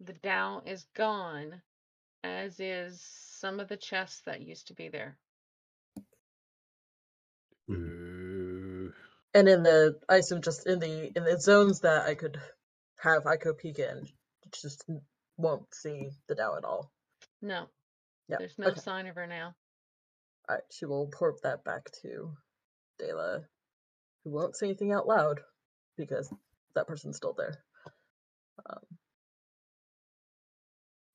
[0.00, 1.60] the Dao is gone,
[2.24, 5.16] as is some of the chests that used to be there.
[7.70, 8.05] Ooh.
[9.36, 12.40] And in the, I assume just in the in the zones that I could
[13.00, 14.08] have Aiko peek in,
[14.50, 14.82] just
[15.36, 16.90] won't see the Dao at all.
[17.42, 17.66] No,
[18.28, 18.36] Yeah.
[18.38, 18.80] there's no okay.
[18.80, 19.54] sign of her now.
[20.48, 22.32] Alright, she will report that back to
[22.98, 23.42] Dela,
[24.24, 25.40] who won't say anything out loud
[25.98, 26.32] because
[26.74, 27.62] that person's still there.
[28.64, 28.78] Um,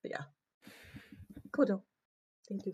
[0.03, 0.25] yeah.
[1.51, 1.83] Cool.
[2.47, 2.73] Thank you.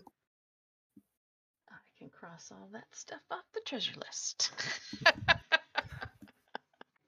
[2.28, 4.52] Cross all that stuff off the treasure list.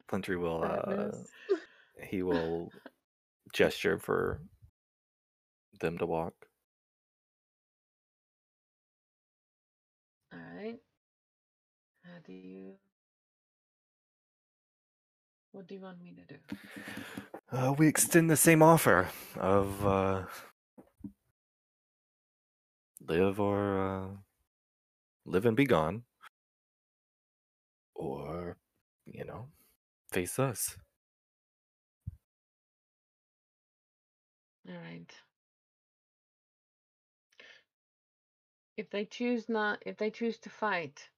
[0.09, 1.11] Flintry will uh,
[2.03, 2.73] he will
[3.53, 4.41] gesture for
[5.81, 6.33] them to walk.
[10.33, 10.79] all right.
[12.03, 12.73] How do you?
[15.53, 16.41] What do you want me to do?
[17.53, 20.23] Uh, we extend the same offer of uh,
[23.07, 24.07] live or uh,
[25.25, 26.05] live and be gone,
[27.95, 28.57] or
[29.07, 29.49] you know,
[30.13, 30.77] face us.
[34.69, 35.13] All right.
[38.77, 41.11] If they choose not, if they choose to fight,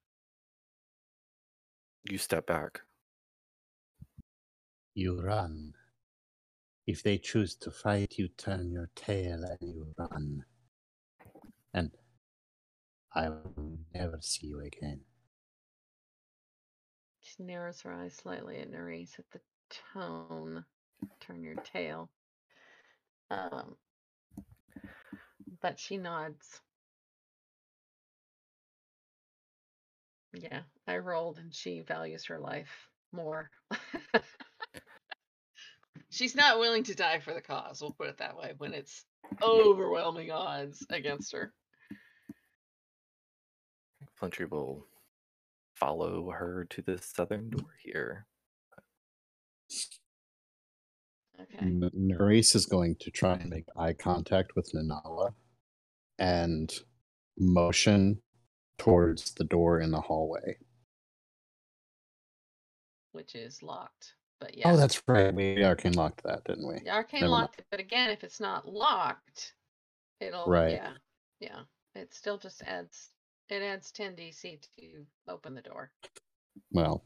[2.05, 2.81] You step back.
[4.95, 5.75] You run.
[6.87, 10.45] If they choose to fight, you turn your tail and you run.
[13.14, 15.01] And I will never see you again.
[17.20, 19.40] she narrows her eyes slightly at Nerys at the
[19.94, 20.64] tone.
[21.20, 22.11] Turn your tail.
[23.31, 23.77] Um,
[25.61, 26.61] but she nods.
[30.35, 33.51] Yeah, I rolled and she values her life more.
[36.11, 39.05] She's not willing to die for the cause, we'll put it that way, when it's
[39.42, 41.53] overwhelming odds against her.
[44.22, 44.87] Flintry will
[45.74, 47.58] follow her to the southern mm.
[47.58, 48.26] door here.
[51.40, 51.58] Okay.
[51.58, 55.33] N- Nerys is going to try and make eye contact with Nanala
[56.20, 56.73] and
[57.37, 58.23] motion
[58.79, 60.56] towards the door in the hallway.
[63.10, 64.14] Which is locked.
[64.38, 64.70] But oh, yeah.
[64.70, 65.35] Oh, that's right.
[65.35, 66.79] We arcane locked that, didn't we?
[66.85, 67.42] The arcane Never mind.
[67.42, 69.54] locked it, but again, if it's not locked,
[70.20, 70.75] it'll Right.
[70.75, 70.92] yeah,
[71.40, 71.60] yeah.
[71.96, 73.08] It still just adds
[73.49, 75.93] it adds 10 DC to open the door.
[76.71, 77.05] Well,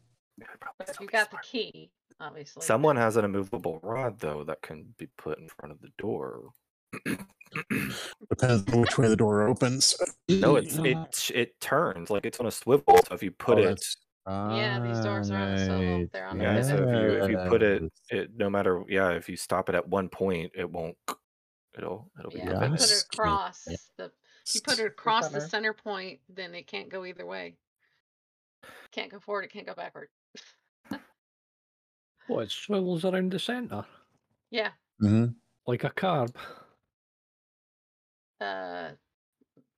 [0.78, 2.64] But if you got the key, obviously.
[2.64, 6.50] Someone has an immovable rod though that can be put in front of the door.
[8.28, 9.96] depends on which way the door opens.
[10.28, 12.98] No, it's it it turns like it's on a swivel.
[13.08, 13.86] So if you oh, put Oh, it,
[14.26, 15.98] Yeah, these doors are on a swivel.
[15.98, 16.62] Right, They're on a yeah.
[16.62, 19.74] So if you if you put it, it no matter yeah, if you stop it
[19.74, 20.96] at one point, it won't
[21.76, 23.76] it'll it'll be Yeah, Yeah, put it across Yeah.
[23.96, 24.12] the
[24.46, 27.56] if you put it across the center point, then it can't go either way.
[28.92, 30.08] Can't go forward, it can't go backward.
[32.28, 33.84] What, it swivels around the centre
[34.50, 34.70] Yeah.
[35.00, 35.26] hmm
[35.66, 36.34] like a carb.
[38.40, 38.90] Uh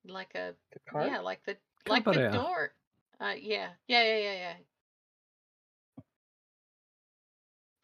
[0.05, 1.57] like a The yeah, like the
[1.87, 2.73] like the door.
[3.21, 3.71] Uh yeah.
[3.87, 4.55] Yeah, yeah, yeah, yeah.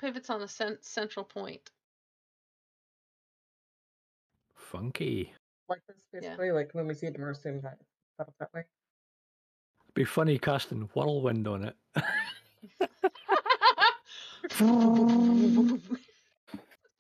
[0.01, 1.71] Pivots on the cen- central point.
[4.57, 5.33] Funky.
[5.69, 8.53] Like this, basically, like when we see a door, assume that it's set up that
[8.55, 8.65] way.
[9.95, 11.77] Be funny casting whirlwind on it.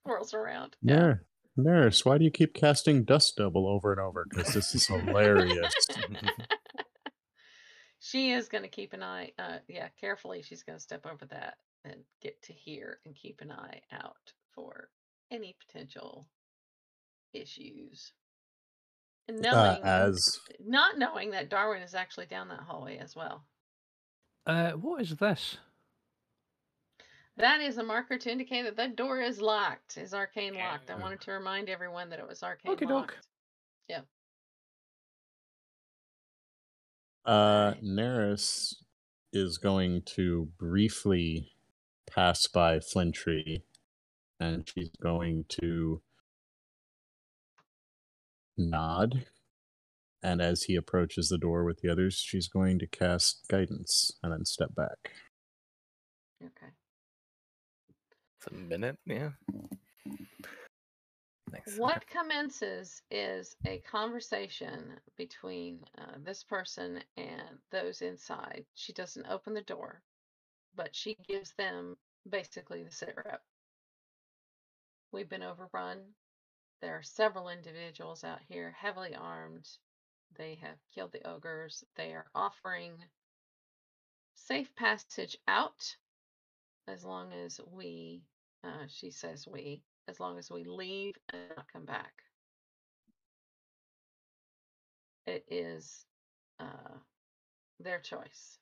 [0.02, 0.76] Swirls around.
[0.82, 1.14] Yeah.
[1.56, 4.26] Nurse, why do you keep casting dust devil over and over?
[4.28, 5.72] Because this is hilarious.
[8.04, 11.24] she is going to keep an eye uh yeah carefully she's going to step over
[11.24, 11.54] that
[11.84, 14.90] and get to here and keep an eye out for
[15.30, 16.28] any potential
[17.32, 18.12] issues
[19.28, 23.44] and Uh, as not knowing that darwin is actually down that hallway as well
[24.46, 25.58] Uh, what is this?
[27.36, 30.94] that is a marker to indicate that that door is locked is arcane locked i
[30.96, 32.92] wanted to remind everyone that it was arcane Okey doke.
[32.92, 33.26] locked
[37.26, 37.82] uh, Alright.
[37.82, 38.74] Nerys
[39.32, 41.52] is going to briefly
[42.06, 43.64] pass by Flintry,
[44.38, 46.02] and she's going to
[48.56, 49.26] nod.
[50.22, 54.32] And as he approaches the door with the others, she's going to cast guidance and
[54.32, 55.12] then step back.
[56.42, 56.72] okay
[58.38, 59.30] It's a minute, yeah.
[61.52, 61.76] Nice.
[61.76, 68.64] What commences is a conversation between uh, this person and those inside.
[68.74, 70.02] She doesn't open the door,
[70.74, 71.96] but she gives them
[72.28, 73.42] basically the sit rep.
[75.12, 75.98] We've been overrun.
[76.80, 79.68] There are several individuals out here heavily armed.
[80.36, 81.84] They have killed the ogres.
[81.96, 83.04] They are offering
[84.34, 85.96] safe passage out
[86.86, 88.22] as long as we,
[88.64, 92.12] uh, she says we, as long as we leave and not come back.
[95.26, 96.04] It is
[96.60, 96.98] uh,
[97.80, 98.58] their choice.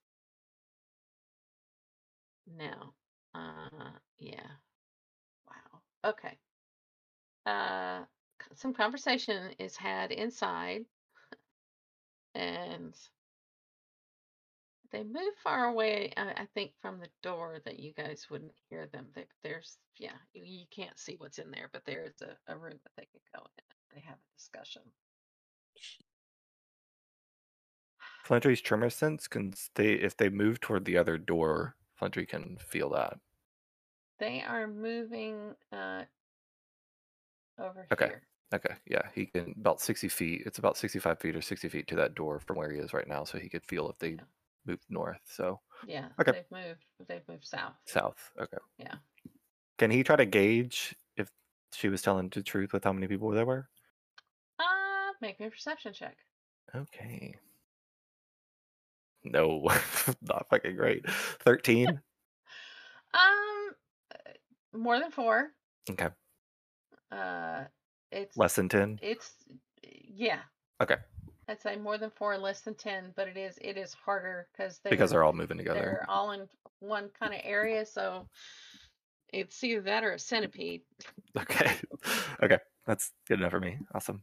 [2.47, 2.95] Now,
[3.35, 4.47] uh, yeah.
[5.49, 5.81] Wow.
[6.11, 6.39] Okay.
[7.47, 8.03] Uh,
[8.55, 10.84] some conversation is had inside,
[12.34, 12.95] and
[14.93, 16.12] they move far away.
[16.16, 19.07] I, I think from the door that you guys wouldn't hear them.
[19.14, 22.78] There, there's yeah, you, you can't see what's in there, but there's a, a room
[22.82, 23.64] that they could go in.
[23.95, 24.82] They have a discussion.
[28.24, 31.76] Flintry's tremor sense can stay if they move toward the other door.
[31.97, 33.18] Flintry can feel that.
[34.18, 36.05] They are moving uh
[37.59, 38.11] over Okay.
[38.11, 38.28] here.
[38.55, 40.42] Okay, yeah, he can about sixty feet.
[40.44, 43.09] It's about sixty-five feet or sixty feet to that door from where he is right
[43.09, 44.24] now, so he could feel if they Yeah.
[44.66, 45.20] move north.
[45.24, 46.32] So Yeah, Okay.
[46.32, 46.84] they've moved.
[46.98, 47.76] They've moved south.
[47.86, 48.32] south.
[48.38, 48.59] Okay.
[48.78, 48.98] Yeah.
[49.78, 51.30] Can he try to gauge if
[51.72, 53.68] she was telling the truth with how many people there were?
[54.59, 56.16] Uh, make me a perception check.
[56.74, 57.34] Okay.
[59.24, 59.68] No,
[60.20, 61.09] not fucking great.
[61.11, 62.03] Thirteen.
[63.14, 63.74] Um,
[64.14, 65.53] uh, more than four.
[65.90, 66.11] Okay,
[67.13, 67.65] Uh,
[68.11, 68.99] it's less than ten.
[69.03, 69.33] It's
[69.83, 70.41] yeah.
[70.83, 70.97] Okay,
[71.49, 74.49] I'd say more than four, and less than ten, but it is it is harder
[74.53, 75.81] because they because they're all moving together.
[75.81, 76.49] they're all in
[76.81, 78.27] one kind of area, so
[79.33, 80.83] it's either that or a centipede.
[81.39, 81.77] Okay,
[82.43, 83.79] okay, that's good enough for me.
[83.95, 84.23] Awesome.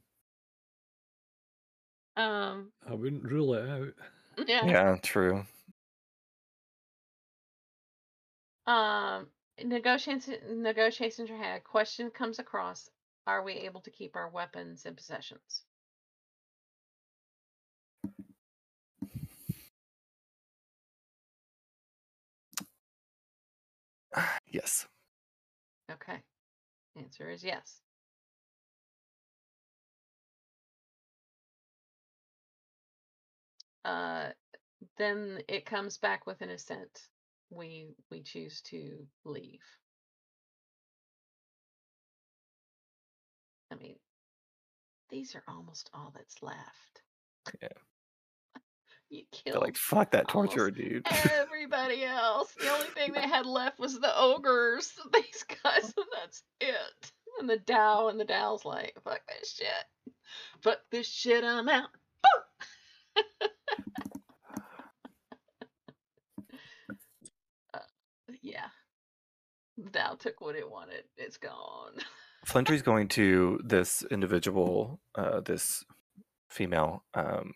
[2.15, 4.47] Um, I wouldn't rule it out.
[4.47, 4.65] yeah.
[4.65, 5.43] Yeah, true.
[8.67, 9.27] Um,
[9.65, 11.63] negotiations negotiations are had.
[11.63, 12.89] Question comes across:
[13.27, 15.63] Are we able to keep our weapons and possessions?
[24.51, 24.87] Yes.
[25.91, 26.21] Okay.
[26.95, 27.81] Answer is yes.
[33.85, 34.29] Uh,
[34.97, 37.07] then it comes back with an assent.
[37.49, 39.61] We we choose to leave.
[43.71, 43.95] I mean,
[45.09, 47.01] these are almost all that's left.
[47.61, 47.67] Yeah.
[49.11, 49.55] You killed.
[49.55, 51.07] They're like, fuck that almost torturer, dude.
[51.31, 52.53] everybody else.
[52.59, 54.93] The only thing they had left was the ogres.
[55.15, 57.11] These guys, and that's it.
[57.39, 60.13] And the Dao, and the Dao's like, fuck this shit.
[60.61, 61.89] Fuck this shit, I'm out.
[69.79, 69.91] Boom!
[69.93, 69.99] yeah.
[69.99, 71.03] The Dao took what it wanted.
[71.17, 71.93] It's gone.
[72.45, 75.83] Flintry's going to this individual, uh, this
[76.49, 77.53] female, um,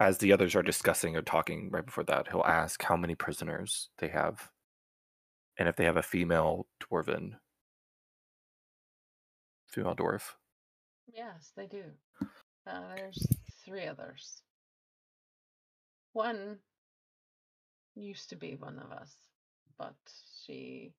[0.00, 3.90] as the others are discussing or talking right before that, he'll ask how many prisoners
[3.98, 4.50] they have,
[5.58, 7.32] and if they have a female dwarven,
[9.68, 10.32] female dwarf.
[11.12, 11.84] Yes, they do.
[12.66, 13.26] Uh, there's
[13.64, 14.42] three others.
[16.12, 16.58] One
[17.94, 19.14] used to be one of us,
[19.78, 19.94] but
[20.44, 20.92] she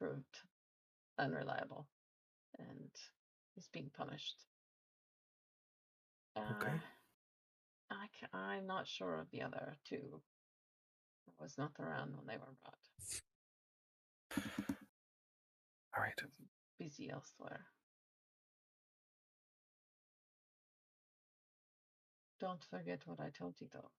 [0.00, 0.38] proved
[1.18, 1.86] unreliable
[2.58, 2.90] and
[3.56, 4.36] is being punished.
[6.38, 6.72] Okay.
[7.90, 10.22] Uh, I ca- I'm not sure of the other two.
[11.28, 12.78] I was not around when they were brought.
[15.96, 16.14] All right.
[16.78, 17.66] Busy elsewhere.
[22.40, 23.90] Don't forget what I told you, though.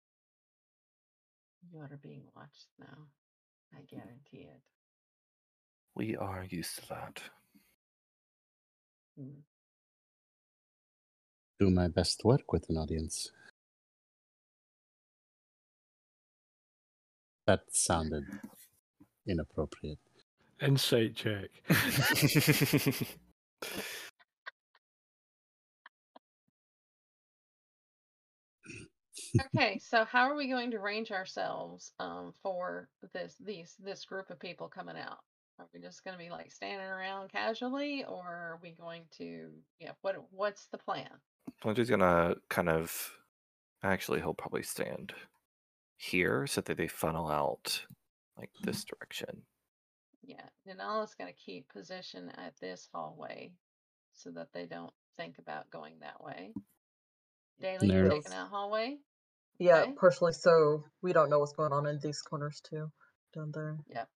[1.71, 3.09] You are being watched now.
[3.77, 4.61] I guarantee it.
[5.95, 7.21] We are used to that.
[9.19, 9.41] Mm.
[11.59, 13.31] Do my best work with an audience.
[17.45, 18.23] That sounded
[19.27, 19.99] inappropriate.
[20.61, 21.49] Insight check.
[29.55, 34.29] Okay, so how are we going to range ourselves um, for this these this group
[34.29, 35.19] of people coming out?
[35.62, 39.49] Are we just going to be like standing around casually, or are we going to?
[39.80, 41.09] Yeah, what what's the plan?
[41.62, 43.12] Flintry's gonna kind of,
[43.84, 45.14] actually, he'll probably stand
[45.97, 47.86] here so that they funnel out
[48.38, 48.66] like mm-hmm.
[48.66, 49.43] this direction.
[50.24, 53.51] Yeah, Denala's going to keep position at this hallway
[54.14, 56.53] so that they don't think about going that way.
[57.59, 58.16] Daily, you're Narrow.
[58.16, 58.97] taking that hallway.
[59.59, 59.91] Yeah, Okay.
[59.93, 62.91] partially so we don't know what's going on in these corners too,
[63.36, 63.78] down there.
[63.93, 64.09] Yep.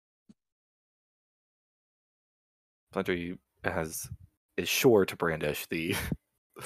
[2.94, 4.08] Flintry has
[4.56, 5.96] is sure to brandish the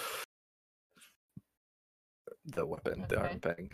[2.45, 3.70] the weapon, the arm thing.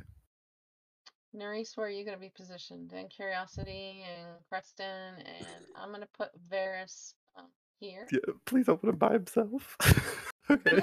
[1.35, 2.93] Nerys, where are you going to be positioned?
[2.93, 7.47] And Curiosity and Preston, and I'm going to put Varys um,
[7.81, 8.07] here.
[8.13, 9.77] Yeah, please open him by himself.
[10.51, 10.81] okay.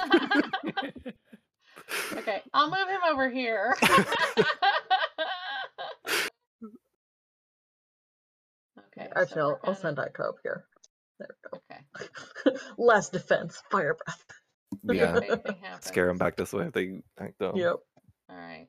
[2.17, 3.77] okay, I'll move him over here.
[8.77, 8.97] okay.
[8.97, 10.65] so Actually, I'll, I'll send Aiko up here.
[11.21, 11.81] There we Okay.
[12.45, 12.51] go.
[12.81, 14.25] Last defense, fire breath.
[14.83, 15.19] Yeah.
[15.81, 17.55] Scare them back this way if they act dumb.
[17.55, 17.75] Yep.
[18.27, 18.67] All right.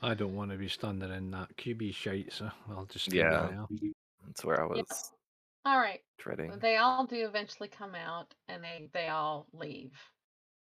[0.00, 3.26] I don't want to be standing in that QB shite, so I'll just Yeah.
[3.28, 3.66] there.
[4.26, 4.86] That's where I was Yep.
[5.66, 6.00] All right.
[6.16, 6.58] dreading.
[6.60, 9.92] They all do eventually come out, and they they all leave.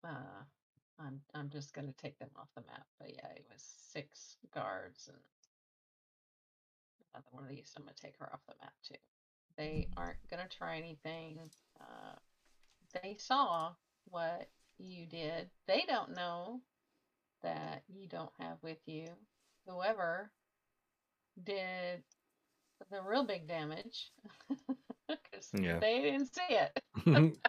[0.03, 0.43] Uh,
[0.97, 2.85] I'm I'm just gonna take them off the map.
[2.99, 3.61] But yeah, it was
[3.91, 5.17] six guards and
[7.13, 7.73] another one of these.
[7.75, 8.95] I'm gonna take her off the map too.
[9.57, 11.37] They aren't gonna try anything.
[11.81, 12.15] Uh,
[13.01, 13.73] they saw
[14.05, 15.49] what you did.
[15.67, 16.61] They don't know
[17.43, 19.07] that you don't have with you
[19.67, 20.31] whoever
[21.43, 22.03] did
[22.89, 24.11] the real big damage.
[25.07, 25.79] 'Cause Yeah.
[25.79, 26.79] they didn't see it.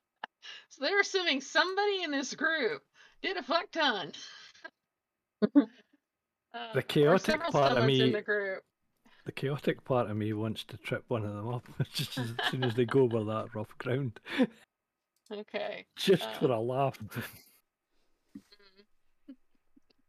[0.70, 2.82] So they're assuming somebody in this group
[3.22, 4.12] did a fuck ton.
[6.54, 8.62] Uh, or chaotic part of summons in me- the group.
[9.24, 11.64] the chaotic part of me wants to trip one of them up
[11.94, 14.20] just as soon as they go over that rough ground.
[15.32, 15.86] Okay.
[15.96, 16.98] Just Uh, for a laugh.
[16.98, 17.22] Mm.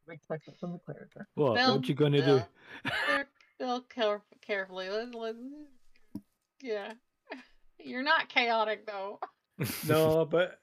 [0.07, 0.19] We
[0.59, 1.09] from the cleric.
[1.36, 1.55] What?
[1.55, 2.26] They'll- what you gonna do?
[2.26, 2.47] they'll-
[3.07, 4.89] They're, they'll care- carefully.
[4.89, 5.36] Let, let,
[6.61, 6.93] yeah.
[7.80, 9.19] You're not chaotic though.
[9.88, 10.59] No, but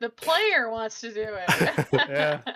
[0.00, 1.86] The player wants to do it.
[1.92, 2.40] Yeah.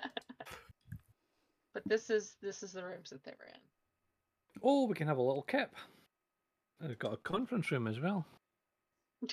[1.75, 3.61] But this is this is the rooms that they were in.
[4.63, 5.75] oh, we can have a little kip.
[6.85, 8.27] I've got a conference room as well.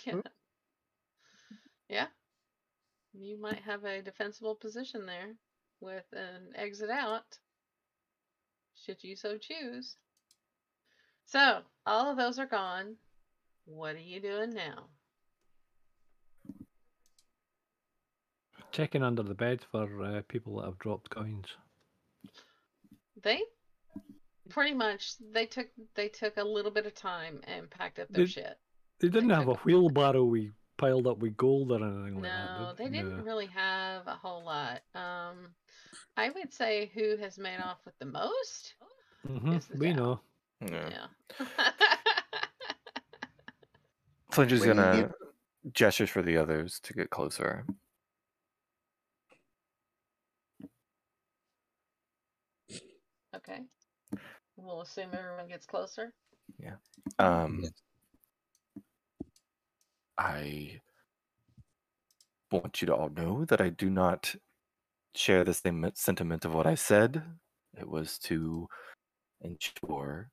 [0.05, 0.21] Yeah.
[1.89, 2.07] Yeah.
[3.13, 5.33] You might have a defensible position there
[5.81, 7.39] with an exit out,
[8.85, 9.95] should you so choose.
[11.25, 12.95] So, all of those are gone.
[13.65, 14.85] What are you doing now?
[18.71, 21.47] Checking under the bed for uh, people that have dropped coins.
[23.23, 23.41] They
[24.49, 28.25] pretty much they took they took a little bit of time and packed up their
[28.25, 28.57] Did- shit.
[28.99, 32.59] They didn't have a wheelbarrow we piled up with gold or anything like that.
[32.59, 34.81] No, they did didn't really have a whole lot.
[34.95, 35.53] Um,
[36.17, 38.75] I would say who has made off with the most.
[39.25, 40.19] hmm the we know.
[40.61, 40.89] Yeah.
[40.89, 41.47] Yeah.
[44.31, 45.01] Flintry's When gonna
[45.63, 47.65] get- gestures for the others to get closer.
[53.35, 53.61] okay.
[54.57, 56.13] We'll assume everyone gets closer.
[56.61, 56.75] Yeah.
[57.17, 57.71] Um, Yes.
[60.19, 60.81] I
[62.51, 64.35] want you to all know that I do not
[65.15, 67.23] share the same sentiment of what I said.
[67.79, 68.67] It was to
[69.39, 70.29] ensure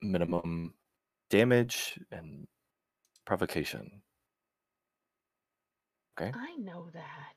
[0.00, 0.74] minimum
[1.30, 2.46] damage and
[3.24, 4.02] provocation.
[6.16, 6.30] Okay.
[6.32, 7.36] I know that.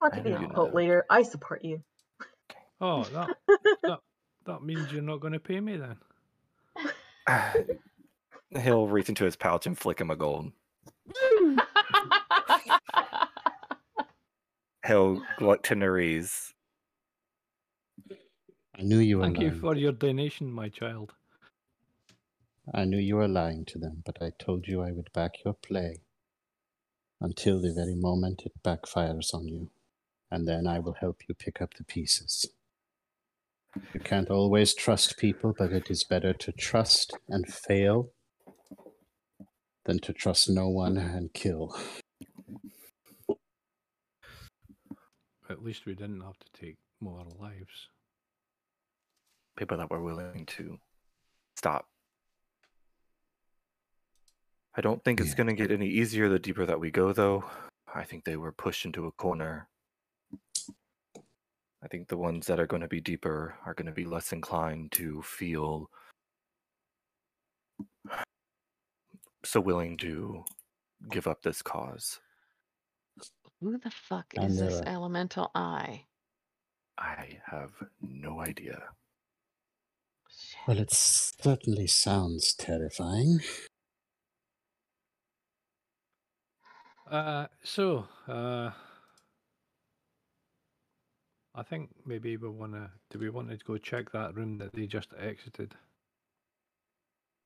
[0.00, 0.76] Want I to be a know cult that.
[0.76, 1.04] leader?
[1.08, 1.84] I support you.
[2.80, 3.28] Oh, that
[3.84, 4.00] that
[4.44, 5.96] that means you're not going to pay me then.
[8.60, 10.52] He'll reach into his pouch and flick him a gold.
[14.86, 16.52] He'll look to Nerys.
[18.78, 21.12] I knew you were Thank you for your donation, my child.
[22.74, 25.54] I knew you were lying to them, but I told you I would back your
[25.54, 26.00] play
[27.20, 29.70] until the very moment it backfires on you,
[30.30, 32.46] and then I will help you pick up the pieces.
[33.94, 38.10] You can't always trust people, but it is better to trust and fail
[39.84, 41.76] than to trust no one and kill.
[45.50, 47.88] At least we didn't have to take more lives.
[49.56, 50.78] People that were willing to
[51.56, 51.86] stop.
[54.74, 55.36] I don't think it's Yeah.
[55.36, 57.50] going to get any easier the deeper that we go, though.
[57.94, 59.68] I think they were pushed into a corner.
[61.82, 64.32] I think the ones that are going to be deeper are going to be less
[64.32, 65.90] inclined to feel
[69.44, 70.44] so willing to
[71.10, 72.20] give up this cause.
[73.60, 76.06] Who the fuck And is this there elemental eye?
[76.98, 78.82] I have no idea.
[80.28, 80.58] Shit.
[80.66, 83.40] Well, it certainly sounds terrifying.
[87.10, 88.70] Uh, so, uh,
[91.54, 92.90] I think maybe we want to.
[93.10, 95.74] Do we want to go check that room that they just exited?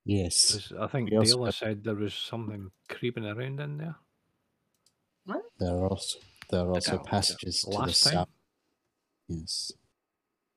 [0.07, 0.53] Yes.
[0.53, 3.95] 'Cause I think We also said there was something creeping around in there
[5.59, 8.13] There are also there are also passages to the last time.
[8.13, 8.29] south.
[9.27, 9.71] Yes.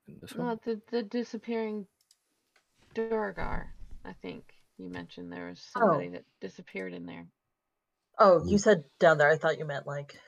[0.07, 0.47] In this one?
[0.47, 1.89] Well, the the disappearing
[2.95, 3.75] Duergar.
[4.05, 7.27] I think you mentioned there was somebody that disappeared in there.
[8.19, 8.51] Oh, Mm.
[8.51, 9.29] you said down there.
[9.29, 10.21] I thought you meant like,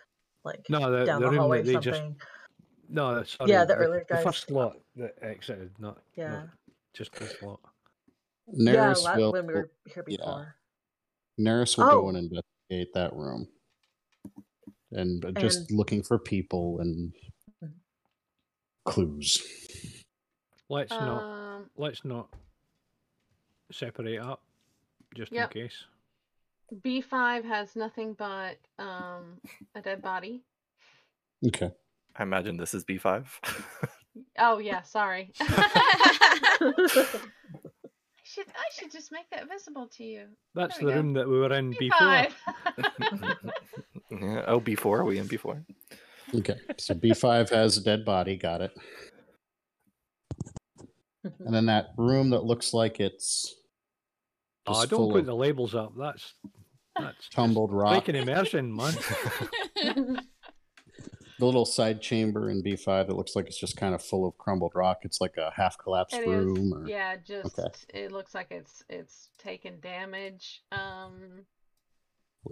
[0.45, 1.99] like No, the, down the the, hallway that or they just.
[2.01, 2.21] something.
[2.89, 3.51] No, sorry.
[3.51, 4.19] Yeah, the earlier guys.
[4.19, 6.03] The first lot that exited, not.
[6.15, 6.31] Yeah.
[6.31, 6.49] Not
[6.93, 7.61] just this lot.
[8.49, 10.17] Yeah, Nerys la- will when we were here yeah.
[10.17, 10.57] before.
[11.41, 12.09] Nerys will go Oh.
[12.09, 13.49] and investigate that room.
[14.91, 17.13] And just And- looking for people and
[17.63, 17.73] Mhm.
[18.85, 19.41] clues.
[20.69, 21.23] Let's not.
[21.23, 22.29] Um, Let's not
[23.71, 24.43] separate up,
[25.15, 25.55] just Yep.
[25.57, 25.85] in case.
[26.83, 29.41] B five has nothing but um
[29.75, 30.43] a dead body.
[31.47, 31.71] Okay.
[32.17, 33.27] I imagine this is B5.
[34.39, 35.33] Oh yeah, sorry.
[38.33, 40.27] I should I should just make that visible to you.
[40.55, 40.93] That's the go.
[40.95, 41.99] room that we were in before.
[41.99, 42.33] B5.
[44.11, 44.45] yeah.
[44.47, 44.87] Oh, B4?
[44.87, 45.63] Are we in B4?
[46.37, 46.55] Okay.
[46.79, 48.37] So B5 has a dead body.
[48.37, 48.73] Got it.
[51.25, 53.55] And then that room that looks like it's
[54.67, 55.93] Oh, just don't put the labels up.
[55.99, 56.35] That's
[56.99, 57.93] that's tumbled rock.
[57.93, 60.23] like an immersion, man.
[61.43, 64.39] The little side chamber in B5 that looks like it's just kind of full of
[64.39, 64.99] crumbled rock.
[65.03, 66.29] It's like a half collapsed It is.
[66.29, 66.73] room.
[66.73, 67.69] Or, Yeah, just Okay.
[67.89, 70.63] it looks like it's it's taken damage.
[70.71, 71.45] Um,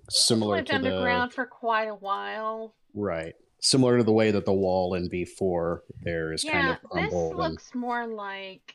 [0.09, 2.75] Similar lived to the underground for quite a while.
[2.93, 6.77] right, similar to the way that the wall in B4 there is yeah, kind of
[6.83, 7.31] this crumbled.
[7.35, 8.75] and, looks more like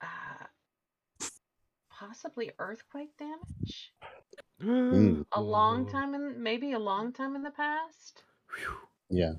[0.00, 0.46] uh,
[1.90, 3.92] possibly earthquake damage.
[4.62, 5.24] Mm.
[5.32, 8.24] A long time in maybe a long time in the past.
[9.10, 9.32] Yeah,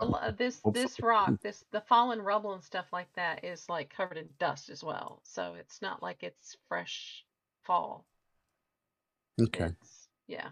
[0.00, 3.68] A lo- this Hopefully- this rock, this the fallen rubble and stuff like that is
[3.68, 5.20] like covered in dust as well.
[5.24, 7.24] So it's not like it's fresh
[7.62, 8.04] fall.
[9.40, 9.64] okay.
[9.66, 10.48] It's- yeah.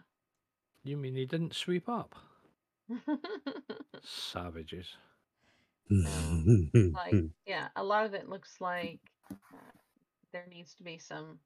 [0.83, 2.15] You mean he didn't sweep up?
[4.03, 4.87] Savages.
[5.91, 7.15] like
[7.47, 9.01] yeah, a lot of it looks like
[9.31, 9.57] uh,
[10.33, 11.39] there needs to be some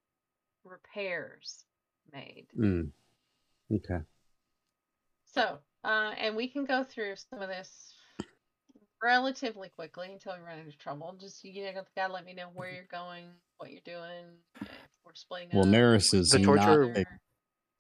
[0.65, 1.65] repairs
[2.13, 2.47] made.
[2.59, 2.91] Mm.
[3.73, 4.01] Okay.
[5.33, 7.95] So, uh, and we can go through some of this
[9.03, 11.17] relatively quickly until we run into trouble.
[11.21, 13.25] Just you know, gotta let me know where you're going,
[13.59, 14.25] what you're doing.
[15.05, 15.69] We're splitting Well, up.
[15.69, 16.57] Nerys is The not.
[16.57, 17.05] torture- a-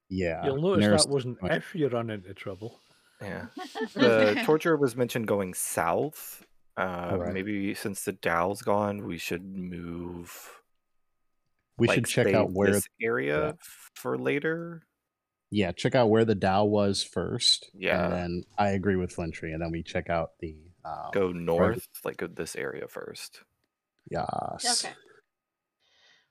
[0.08, 0.44] yeah.
[0.44, 1.52] You'll notice Nerys- that wasn't right.
[1.58, 2.78] if you run into trouble.
[3.20, 3.46] Yeah.
[3.94, 6.44] The torture was mentioned going south.
[6.76, 7.34] Uh, Alright.
[7.34, 10.32] Maybe since the Dao's gone, we should move.
[11.76, 12.70] we like, should check out where.
[12.72, 13.56] this area
[13.94, 14.82] for later.
[15.50, 17.70] Yeah, check out where the Dao was first.
[17.74, 18.04] Yeah.
[18.04, 20.56] And then I agree with Flintry, and then we check out the.
[20.84, 23.42] Um, Go north, like go this area first.
[24.10, 24.84] Yes.
[24.84, 24.94] Okay.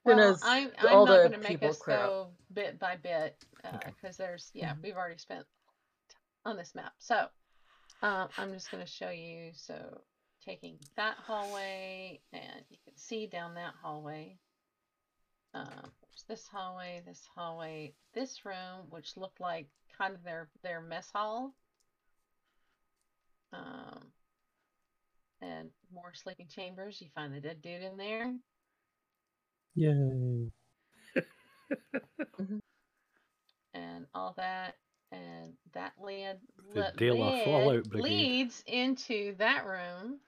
[0.04, 2.06] Well, as I'm, I'm all not the going to make us clear up.
[2.06, 3.90] go bit by bit Okay.
[4.02, 4.84] because there's yeah Mhm.
[4.84, 5.46] we've already spent
[6.46, 6.94] on this map.
[6.98, 7.28] So
[8.02, 9.52] uh, I'm just going to show you.
[9.54, 10.02] So
[10.46, 14.38] taking that hallway and you can see down that hallway.
[15.54, 20.82] Um, there's this hallway, this hallway, this room, which looked like kind of their their
[20.82, 21.54] mess hall.
[23.54, 24.12] Um,
[25.42, 27.00] and more sleeping chambers.
[27.02, 28.34] You find the dead dude in there.
[29.76, 30.52] Yay.
[33.74, 34.76] and all that,
[35.12, 36.40] and that led,
[36.74, 40.20] The le- De led- leads into that room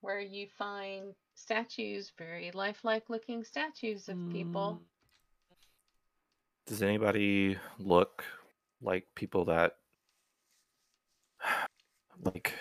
[0.00, 4.80] where you find statues, very lifelike looking statues of people.
[4.80, 4.86] Mm,
[6.66, 8.24] Does anybody look
[8.80, 9.76] like people that
[12.24, 12.54] like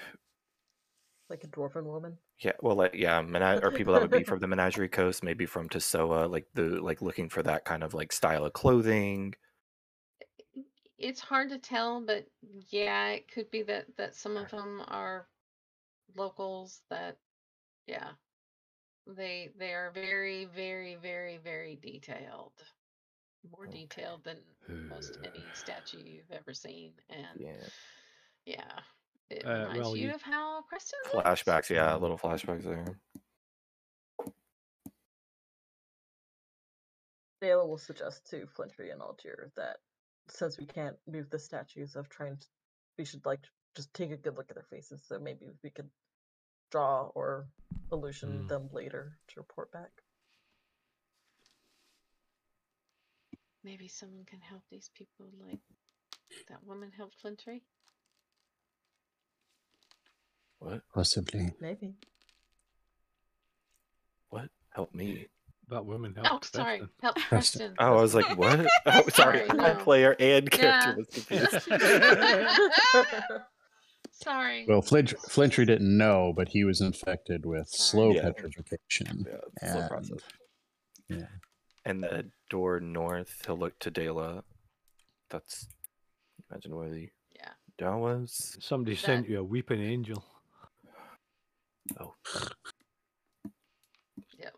[1.30, 2.18] Like a dwarven woman.
[2.40, 5.46] yeah, well like yeah, mena- or people that would be from the Menagerie Coast, maybe
[5.46, 9.34] from Tosoa, like the like looking for that kind of like style of clothing.
[10.98, 12.28] It's hard to tell, but
[12.70, 15.28] yeah, it could be that that some of them are
[16.16, 17.18] locals that
[17.88, 18.12] yeah.
[19.08, 22.54] They they are very very very very detailed.
[23.50, 23.82] More Okay.
[23.82, 24.38] detailed than
[24.88, 27.68] most any statue you've ever seen and Yeah.
[28.46, 28.80] Yeah.
[29.30, 31.26] It Uh, reminds well, you you- of how Preston looked.
[31.26, 33.00] Flashbacks, yeah, little flashbacks there.
[37.42, 39.78] Dale will suggest to Flintry and Algier that
[40.28, 42.48] since we can't move the statues of trying to,
[43.00, 43.40] we should like
[43.76, 45.04] just take a good look at their faces.
[45.08, 45.90] So maybe we could
[46.72, 47.48] draw or
[47.92, 48.48] illusion Hmm.
[48.48, 49.92] them later to report back.
[53.64, 55.60] Maybe someone can help these people like
[56.48, 57.64] that woman helped Flintry.
[60.58, 60.82] What?
[60.94, 61.54] Possibly.
[61.60, 61.96] Maybe.
[64.30, 64.50] What?
[64.70, 65.28] Help me.
[65.70, 66.80] that woman Oh, sorry.
[66.80, 66.90] Preston.
[67.02, 67.28] Help Preston.
[67.30, 67.76] Preston.
[67.80, 68.60] Oh, I was like, what?
[68.86, 69.48] Oh, sorry.
[69.48, 69.76] Sorry, My no.
[69.84, 70.96] player and character Yeah.
[70.96, 71.68] was confused.
[74.22, 74.66] Sorry.
[74.68, 78.24] Well, Flint, Flintry didn't know, but he was infected with slow Yeah.
[78.32, 79.26] petrification.
[79.28, 80.20] Yeah, it's a slow And- process.
[81.10, 81.28] yeah.
[81.86, 84.44] And the door north, he'll look to Dela.
[85.30, 85.68] That's
[86.50, 87.54] imagine where the Yeah.
[87.78, 88.58] door was.
[88.62, 90.24] Somebody That- sent you a weeping angel.
[92.00, 92.16] Oh,
[94.38, 94.56] Yep.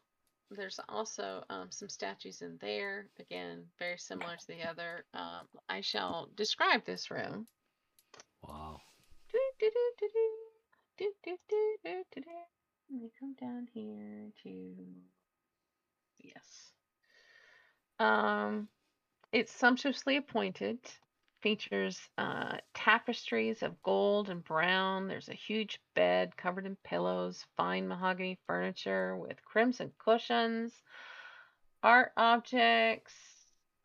[0.51, 3.09] There's also um, some statues in there.
[3.19, 5.05] Again, very similar to the other.
[5.13, 7.47] Um, I shall describe this room.
[8.41, 8.81] Wow.
[12.89, 14.75] Let me come down here to
[16.19, 16.73] yes.
[17.97, 18.67] Um,
[19.31, 20.79] it's sumptuously appointed.
[21.41, 25.07] Features uh, tapestries of gold and brown.
[25.07, 30.73] There's a huge bed covered in pillows, fine mahogany furniture with crimson cushions,
[31.81, 33.13] art objects.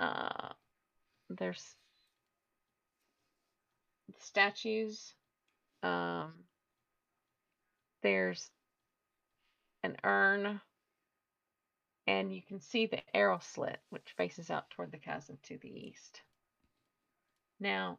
[0.01, 0.49] Uh,
[1.31, 1.77] there's
[4.19, 5.15] statues.
[5.83, 6.35] Um,
[8.03, 8.51] there's
[9.85, 10.61] an urn,
[12.07, 15.69] and you can see the arrow slit, which faces out toward the chasm to the
[15.89, 16.23] east.
[17.61, 17.99] Now,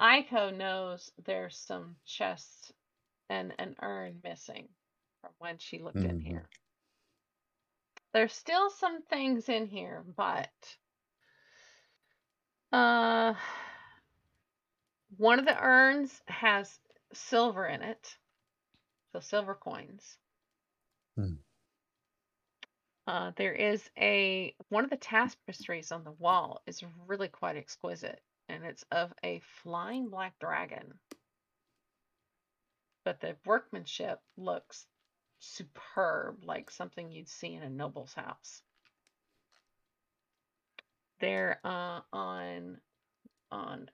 [0.00, 2.72] Aiko knows there's some chests
[3.30, 4.68] and an urn missing
[5.20, 6.22] from when she looked in Mhm.
[6.22, 6.48] here.
[8.12, 10.78] There's still some things in here, but
[12.72, 13.34] uh
[15.16, 16.78] one of the urns has
[17.12, 18.16] silver in it.
[19.12, 20.16] So silver coins.
[21.16, 21.34] Hmm.
[23.06, 28.22] Uh, there is a one of the tapestries on the wall is really quite exquisite,
[28.48, 30.94] and it's of a flying black dragon.
[33.04, 34.86] But the workmanship looks
[35.40, 38.62] superb, like something you'd see in a noble's house.
[41.18, 42.80] There, uh, on
[43.50, 43.90] on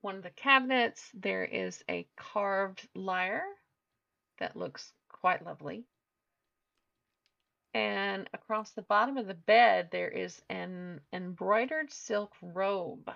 [0.00, 3.44] one of the cabinets, there is a carved lyre
[4.38, 5.84] that looks quite lovely.
[7.74, 13.10] And across the bottom of the bed, there is an embroidered silk robe.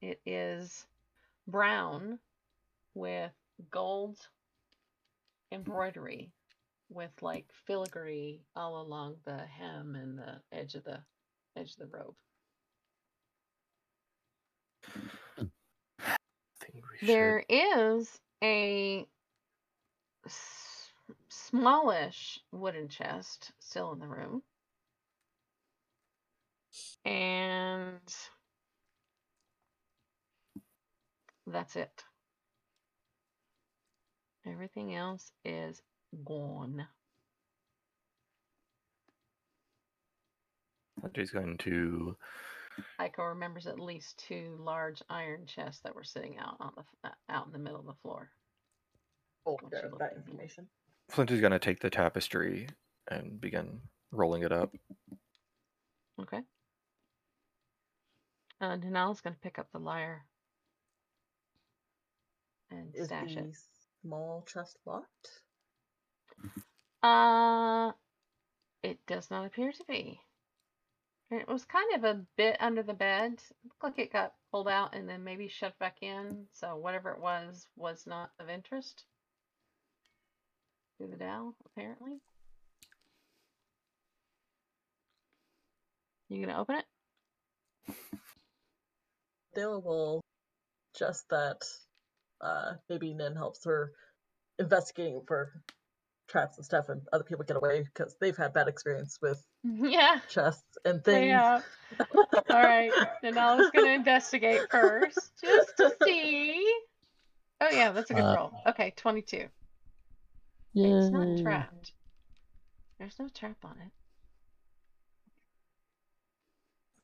[0.00, 0.86] It is
[1.46, 2.18] brown
[2.94, 3.32] with
[3.70, 4.18] gold
[5.52, 6.30] embroidery
[6.88, 11.00] with like filigree all along the hem and the edge of the
[11.56, 12.16] edge of the robe.
[17.02, 19.06] There is a
[20.26, 20.92] s-
[21.28, 24.42] smallish wooden chest still in the room.
[27.04, 28.00] And
[31.46, 32.04] that's it.
[34.46, 35.82] Everything else is
[36.24, 36.86] gone.
[41.02, 42.16] Hunter's going to
[43.00, 47.12] Aiko remembers at least two large iron chests that were sitting out on the uh,
[47.28, 48.30] out in the middle of the floor.
[49.46, 50.68] Oh, Once yeah, that at the- information.
[51.10, 52.68] Flintry's going to take the tapestry
[53.10, 53.80] and begin
[54.12, 54.72] rolling it up.
[56.20, 56.40] Okay.
[58.60, 60.24] And Uh, Denal's gonna pick up the lyre
[62.70, 63.56] and Is stash the it.
[64.02, 65.42] small chest locked?
[67.02, 67.92] Uh,
[68.82, 70.20] it does not appear to be.
[71.32, 73.42] It was kind of a bit under the bed.
[73.64, 76.44] Looked like it got pulled out and then maybe shoved back in.
[76.52, 79.04] So whatever it was was not of interest
[81.00, 82.20] to the Dao, apparently.
[86.28, 86.84] You gonna open it?
[89.56, 90.20] Will
[90.98, 91.62] just that
[92.42, 93.92] uh maybe Nin helps her
[94.58, 95.62] investigating for
[96.32, 100.18] traps and stuff and other people get away because they've had bad experience with yeah.
[100.28, 101.26] chests and things.
[101.28, 101.60] Yeah.
[102.50, 102.90] All right.
[103.22, 106.74] Then I was gonna investigate first, just to see.
[107.60, 108.52] Oh yeah, that's a good Uh, roll.
[108.66, 109.46] Okay, twenty-two.
[110.72, 110.86] Yeah.
[110.96, 111.92] It's not trapped.
[112.98, 113.92] There's no trap on it.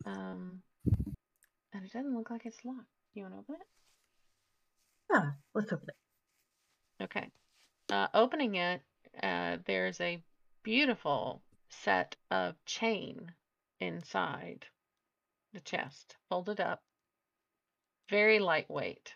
[0.07, 0.63] Um,
[1.75, 2.87] and it doesn't look like it's locked.
[3.15, 3.67] You want to open it?
[5.13, 7.05] Yeah, let's open it.
[7.05, 7.29] Okay.
[7.91, 8.81] Uh, opening it,
[9.23, 10.23] uh, there's a
[10.63, 13.33] beautiful set of chain
[13.81, 14.67] inside
[15.53, 16.83] the chest, folded up,
[18.11, 19.15] very lightweight.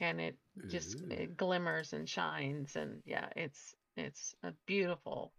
[0.00, 0.36] And it
[0.68, 1.08] just Ooh.
[1.10, 5.32] it glimmers and shines, and yeah, it's it's a beautiful,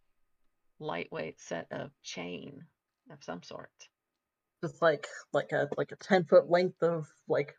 [0.79, 2.65] lightweight set of chain
[3.09, 3.71] of some sort.
[4.61, 7.55] Just like like a like a ten foot length of like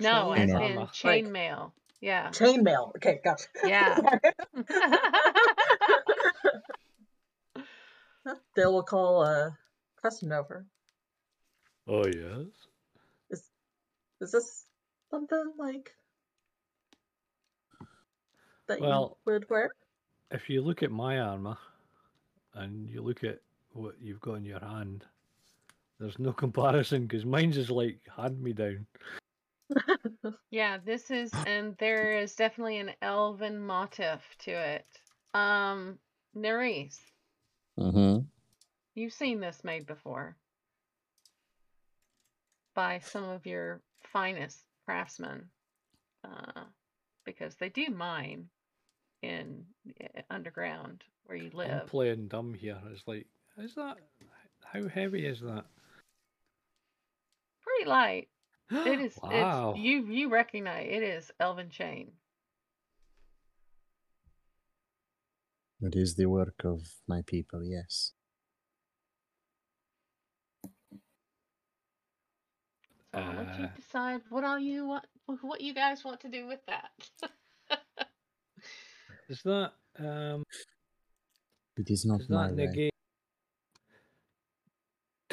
[0.00, 0.66] No, chain as armor.
[0.66, 1.72] in Like- chainmail.
[2.00, 2.28] Yeah.
[2.30, 2.94] chainmail.
[2.96, 3.46] Okay, gotcha.
[3.64, 3.98] Yeah.
[8.56, 9.50] Dale will call uh
[10.00, 10.64] Preston over.
[11.86, 12.46] Oh yes.
[14.20, 14.64] Is this
[15.10, 15.94] something like
[18.68, 19.70] that Well- you would wear?
[20.30, 21.58] If you look at my armor,
[22.54, 23.40] and you look at
[23.72, 25.04] what you've got in your hand,
[26.00, 28.86] there's no comparison because mine's is like hand me down.
[30.50, 34.86] Yeah, this is, and there is definitely an elven motif to it.
[35.34, 35.98] Um,
[36.36, 36.98] Nerys,
[37.78, 38.20] Mm-hmm.
[38.94, 40.36] you've seen this made before
[42.74, 43.80] by some of your
[44.12, 45.48] finest craftsmen,
[46.24, 46.62] uh,
[47.24, 48.48] because they do mine
[49.22, 49.64] in
[50.02, 51.86] uh, underground where you I'm live.
[51.86, 52.78] playing dumb here.
[52.92, 53.26] It's like,
[53.58, 53.96] is that
[54.64, 55.64] how heavy is that?
[57.62, 58.28] Pretty light.
[58.84, 59.18] It is.
[59.22, 59.72] wow.
[59.72, 60.06] It's you.
[60.06, 62.12] You recognize it is elven chain.
[65.80, 68.12] It is the work of my people, yes.
[73.14, 75.06] So I'll let you Uh, decide what all you want,
[75.42, 76.90] what you guys want to do with that.
[79.28, 80.42] Does that um
[81.76, 82.56] It is not does my that way.
[82.66, 82.93] negate?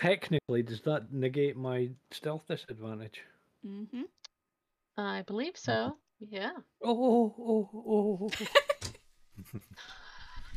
[0.01, 3.21] Technically, does that negate my stealth disadvantage?
[3.65, 4.01] Mm-hmm.
[4.97, 5.95] I believe so.
[6.19, 6.53] Yeah.
[6.83, 9.59] Oh, oh, oh, oh.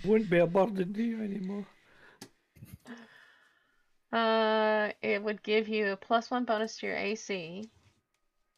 [0.05, 1.67] Won't be a burden to you anymore.
[4.13, 7.69] Uh, it would give you a plus one bonus to your AC.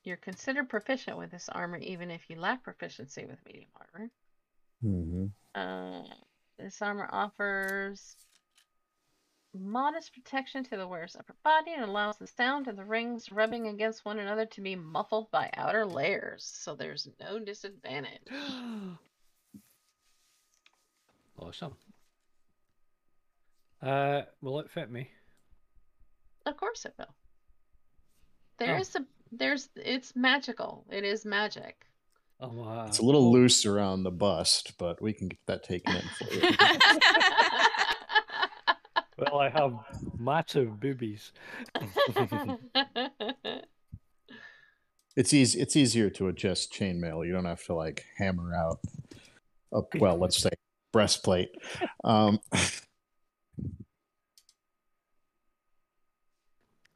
[0.04, 4.10] You're considered proficient with this armor, even if you lack proficiency with medium armor.
[4.84, 5.26] Mm-hmm.
[5.60, 6.14] Uh,
[6.58, 8.16] this armor offers
[9.56, 13.66] modest protection to the wearer's upper body and allows the sound of the rings rubbing
[13.68, 18.22] against one another to be muffled by outer layers, so there's no disadvantage.
[21.38, 21.74] awesome.
[23.82, 25.10] Uh, will it fit me?
[26.46, 27.14] Of course it will.
[28.58, 28.80] There Oh.
[28.80, 30.86] is a there's it's magical.
[30.90, 31.84] It is magic.
[32.38, 35.96] Oh, uh, It's a little loose around the bust, but we can get that taken
[35.96, 36.40] in for you.
[39.18, 39.74] Well, I have
[40.18, 41.32] massive boobies.
[45.16, 45.60] it's easy.
[45.60, 47.26] It's easier to adjust chainmail.
[47.26, 48.80] You don't have to like hammer out.
[49.72, 50.50] A, well, let's say
[50.92, 51.50] breastplate.
[52.04, 52.40] Um,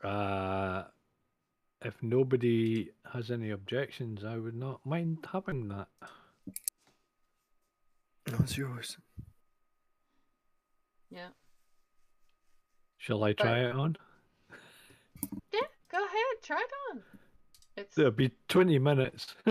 [0.02, 0.84] Uh,
[1.82, 5.88] if nobody has any objections, I would not mind having that.
[8.30, 8.96] No, it's yours.
[11.10, 11.28] yeah.
[13.00, 13.96] Shall I try it on?
[15.54, 17.02] Yeah, go ahead, try it on.
[17.78, 19.34] It's It'll be 20 minutes.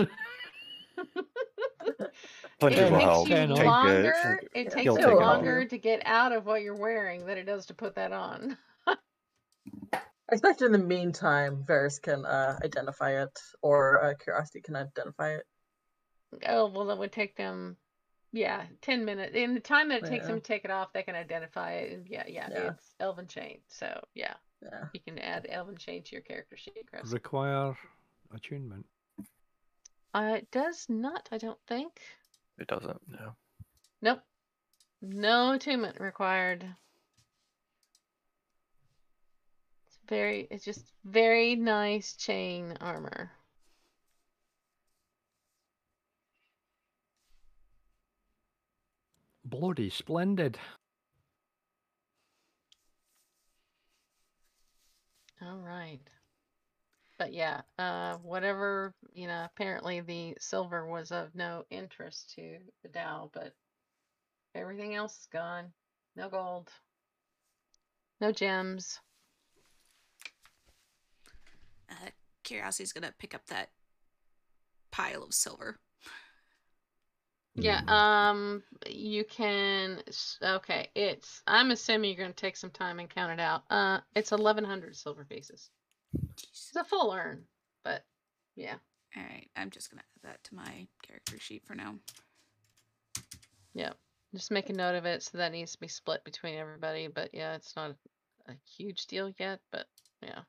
[2.60, 3.56] Flintry it will takes you Ten on.
[3.56, 4.38] Take longer.
[4.40, 4.48] it.
[4.54, 7.38] It takes He'll you take it longer to get out of what you're wearing than
[7.38, 8.56] it does to put that on.
[8.86, 9.98] I
[10.30, 15.42] expect in the meantime, Varys can uh, identify it, or uh, Curiosity can identify it.
[16.46, 17.76] Oh well, that would take them,
[18.32, 19.34] yeah, ten minutes.
[19.34, 20.28] In the time that it takes Yeah.
[20.32, 21.92] them to take it off, they can identify it.
[21.92, 22.70] And yeah, yeah, Yeah.
[22.72, 23.60] it's Elven Chain.
[23.68, 24.86] So yeah, Yeah.
[24.92, 27.12] you can add Elven Chain to your character sheet, Chris.
[27.12, 27.76] Require
[28.32, 28.86] attunement.
[30.14, 32.00] Uh, it does not, I don't think.
[32.58, 33.00] It doesn't.
[33.08, 33.36] No.
[34.02, 34.22] Nope.
[35.02, 36.64] No attunement required.
[39.86, 43.30] It's very, it's just very nice chain armor.
[49.50, 50.58] Bloody splendid.
[55.42, 56.00] All right.
[57.18, 62.88] But yeah, uh, whatever, you know, apparently the silver was of no interest to the
[62.88, 63.52] Dao, but
[64.54, 65.72] everything else is gone.
[66.16, 66.70] No gold.
[68.20, 69.00] No gems.
[71.90, 72.10] Uh,
[72.44, 73.70] Curiosity's gonna pick up that
[74.92, 75.76] pile of silver.
[77.54, 77.88] Yeah, Mhm.
[77.88, 80.02] um, you can,
[80.42, 83.64] okay, it's, I'm assuming you're gonna take some time and count it out.
[83.70, 85.70] Uh, it's 1100 silver pieces.
[86.36, 86.48] Jeez.
[86.68, 87.46] It's a full urn,
[87.84, 88.04] but
[88.54, 88.78] yeah,
[89.16, 91.98] All right, I'm just gonna add that to my character sheet for now.
[93.74, 93.92] yeah.
[94.32, 97.34] Just make a note of it so that needs to be split between everybody, but
[97.34, 97.96] yeah, it's not
[98.46, 99.86] a huge deal yet, but
[100.22, 100.42] yeah.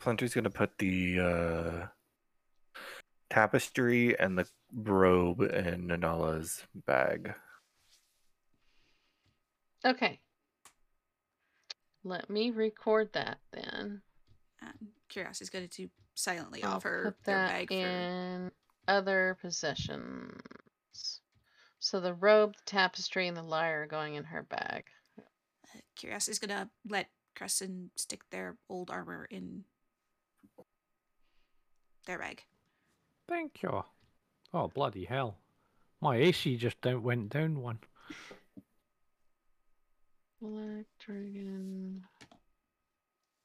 [0.00, 1.86] Flintry's gonna put the uh,
[3.28, 7.34] tapestry and the robe in Nanala's bag.
[9.84, 10.20] Okay.
[12.04, 14.02] Let me record that then.
[14.62, 17.74] Um, Curiosity's going to silently I'll offer put their that bag for.
[17.74, 18.50] in
[18.88, 20.40] other possessions.
[21.80, 24.84] So the robe, the tapestry, and the lyre are going in her bag.
[25.18, 29.64] Uh, Curiosity's gonna let Crescent stick their old armor in
[32.06, 32.42] their bag.
[33.28, 33.84] Thank you.
[34.54, 35.36] Oh, bloody hell.
[36.00, 37.78] My AC just down, went down one.
[40.40, 42.04] Black dragon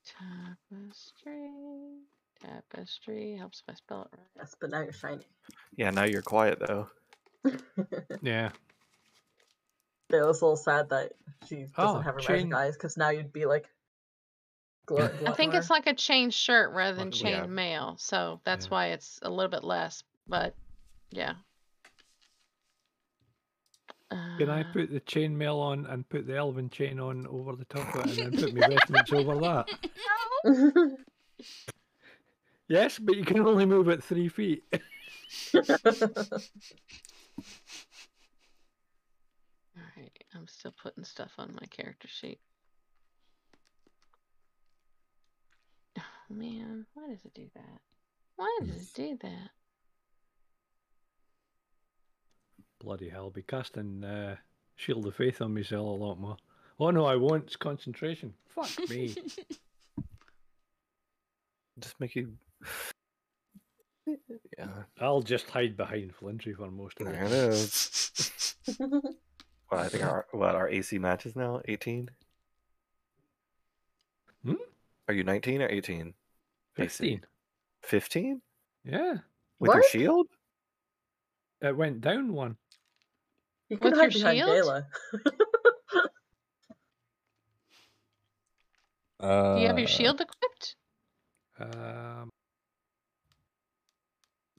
[0.06, 1.50] tapestry.
[2.42, 4.28] Tapestry helps if I spell it right.
[4.38, 5.26] Yes, but now you're shiny.
[5.76, 6.88] Yeah, now you're quiet though.
[8.22, 8.52] Yeah.
[10.12, 11.14] Yeah, it was a little sad that
[11.48, 13.66] she doesn't Oh, have her chain- magic eyes, because now you'd be like.
[14.86, 17.46] Glow, I think it's like a chain shirt rather than chain yeah.
[17.48, 18.72] mail, so that's Yeah.
[18.72, 20.04] why it's a little bit less.
[20.28, 20.54] But
[21.14, 21.34] yeah.
[24.38, 27.66] Can I Uh, put the chainmail on and put the elven chain on over the
[27.66, 29.68] top of it and then put my vestments over that?
[30.46, 30.98] No.
[32.68, 34.64] Yes, but you can only move it three feet.
[35.56, 36.54] Alright,
[40.36, 42.40] I'm still putting stuff on my character sheet.
[45.98, 47.82] Oh man, why does it do that?
[48.36, 49.50] Why does it do that?
[52.84, 54.36] Bloody hell, be casting uh,
[54.76, 56.38] Shield of Faith on myself a lot more.
[56.80, 57.46] Oh no, I won't.
[57.46, 58.34] It's concentration.
[58.50, 59.16] Fuck me.
[61.80, 62.34] Just make you.
[64.58, 64.68] Yeah,
[65.00, 67.32] I'll just hide behind Flintry for most of there it.
[67.32, 68.56] it is.
[68.78, 69.02] Well,
[69.72, 71.62] I think our what our AC matches now.
[71.70, 72.10] Eighteen.
[74.46, 74.56] Hmm?
[75.08, 76.14] Are you nineteen or eighteen?
[76.76, 77.22] 15.
[77.82, 78.42] Fifteen
[78.84, 79.20] Yeah.
[79.60, 80.28] with your shield.
[81.62, 82.58] It went down one.
[83.74, 84.64] You can With hide your behind shield?
[84.66, 84.88] Gala.
[89.20, 90.76] Uh, Do you have your shield equipped?
[91.60, 92.30] Um,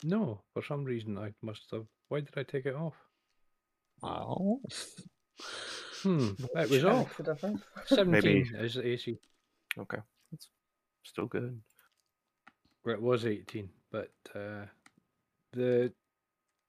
[0.03, 1.85] no, for some reason I must have.
[2.09, 2.95] Why did I take it off?
[4.03, 4.61] Oh.
[6.03, 7.19] Hmm, it was off.
[7.19, 7.63] makes a difference.
[7.87, 9.19] 17 is the AC.
[9.79, 9.99] Okay,
[10.31, 10.49] that's
[11.03, 11.61] still good.
[12.85, 14.67] Well, It was 18, but uh,
[15.53, 15.93] the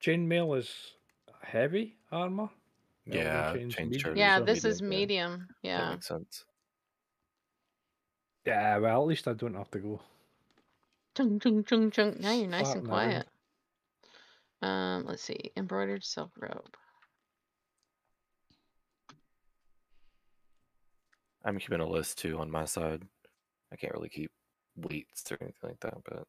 [0.02, 0.70] chainmail is
[1.46, 2.50] heavy armor.
[3.08, 4.16] Elven Yeah, chain's chain medium.
[4.16, 4.88] Yeah, this medium, is yeah.
[4.88, 5.48] medium.
[5.48, 5.90] That Yeah.
[5.90, 6.44] makes sense.
[8.44, 10.00] Yeah, well, at least I don't have to go.
[11.16, 12.16] Chung chung chung chung.
[12.20, 13.24] Now you're nice and Farting around.
[13.24, 13.28] quiet.
[14.62, 15.52] Um, let's see.
[15.56, 16.76] Embroidered silk robe.
[21.44, 23.02] I'm keeping a list too on my side.
[23.72, 24.30] I can't really keep
[24.76, 26.26] weights or anything like that, but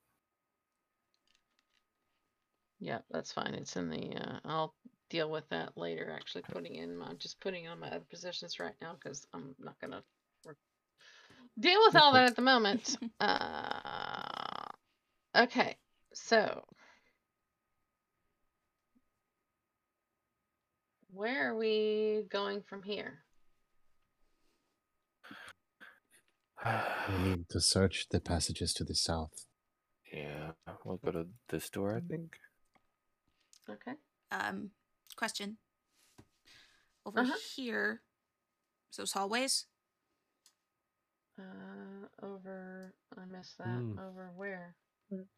[2.80, 3.56] Yeah, that's fine.
[3.56, 4.16] It's in the.
[4.16, 4.74] Uh, I'll
[5.10, 6.12] deal with that later.
[6.16, 7.02] Actually, putting in.
[7.02, 10.04] I'm just putting on my other positions right now because I'm not gonna
[10.46, 10.54] re-
[11.60, 12.98] deal with all that at the moment.
[13.20, 14.68] uh,
[15.36, 15.76] okay,
[16.14, 16.64] so
[21.12, 23.20] where are we going from here?
[27.10, 29.46] We need to search the passages to the south.
[30.12, 30.52] yeah,
[30.84, 32.38] we'll go to this door, I think.
[33.70, 33.94] Okay.
[34.32, 34.72] Um,
[35.18, 35.58] question.
[37.06, 37.38] Over Uh-huh.
[37.56, 38.02] here,
[38.96, 39.66] those hallways.
[41.40, 42.94] Uh, over.
[43.18, 43.68] I missed that.
[43.68, 44.00] Hmm.
[44.00, 44.76] Over where?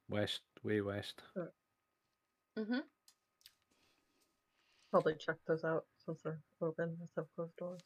[0.08, 1.22] West, way west.
[2.58, 2.80] Mm-hmm.
[4.92, 7.82] Probably check those out since they're open instead of closed doors.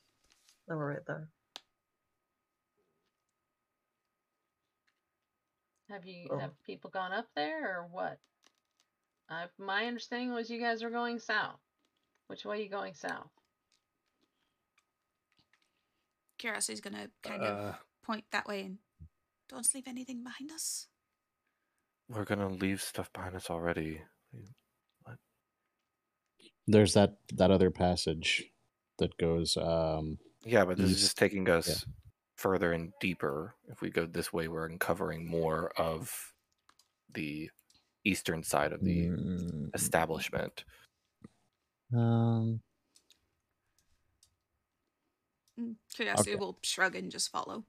[0.67, 1.27] And we're right there.
[5.89, 6.39] Have you Oh.
[6.39, 8.19] have people gone up there or what?
[9.29, 11.59] I my understanding was you guys were going south.
[12.33, 13.29] Which way are you going south?
[16.39, 18.79] Curiosity's gonna kind Uh, of point that way and
[19.49, 20.87] don't leave anything behind us.
[22.09, 24.01] We're gonna leave stuff behind us already.
[26.65, 28.51] There's that that other passage
[28.97, 29.55] that goes.
[29.55, 31.85] Um, Yeah, but this is just taking us
[32.35, 33.53] further and deeper.
[33.67, 36.33] If we go this way, we're uncovering more of
[37.13, 37.51] the
[38.03, 40.65] eastern side of the mm, establishment.
[41.95, 42.61] Um,
[45.59, 46.39] Mm, Curiosity Okay.
[46.39, 47.63] will shrug and just follow.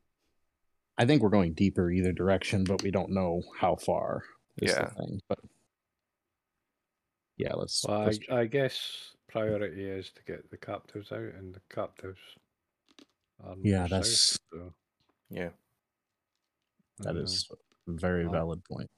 [0.96, 4.24] I think we're going deeper either direction, but we don't know how far.
[4.56, 4.88] Is Yeah.
[4.88, 5.20] the thing.
[5.28, 5.40] But
[7.36, 7.84] yeah, let's.
[7.86, 12.20] well, let's I, I guess priority is to get the captives out, and the captives
[13.40, 14.74] are Yeah, that's- south, so,
[15.28, 15.50] Yeah.
[17.00, 17.54] that uh,
[17.88, 18.90] a very Uh, valid point.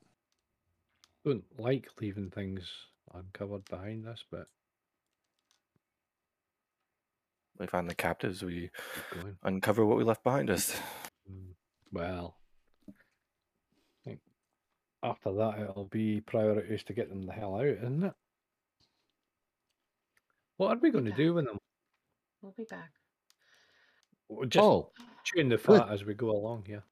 [1.25, 2.71] Don't like leaving things
[3.15, 4.49] uncovered behind us, but
[7.59, 8.71] We find the captives, we
[9.43, 10.77] uncover what we left behind us.
[11.31, 11.55] Mm,
[11.93, 12.37] Well,
[12.89, 12.93] I
[14.05, 14.21] think
[15.03, 18.13] after that it'll be priorities to get them the hell out, isn't it?
[20.59, 21.59] What are we going to do with them?
[22.43, 22.91] We'll be back.
[24.29, 24.91] We'll Just oh,
[25.25, 25.81] chewing the good.
[25.81, 26.83] fat as we go along here.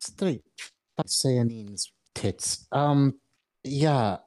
[0.00, 0.42] straight.
[1.06, 2.66] Cyanine's tits.
[2.72, 3.18] Um,
[3.64, 4.18] yeah.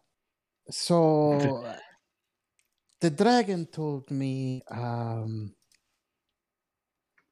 [0.69, 1.73] So
[3.01, 5.53] the dragon told me, um,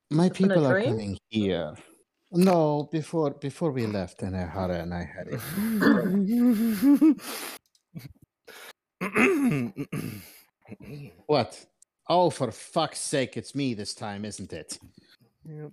[0.09, 1.73] my people are coming here.
[2.31, 5.39] No, before before we left in a hurry, and I had it.
[11.27, 11.65] What?
[12.09, 14.77] Oh, for fuck's sake, it's me this time, isn't it?
[15.45, 15.71] Yep.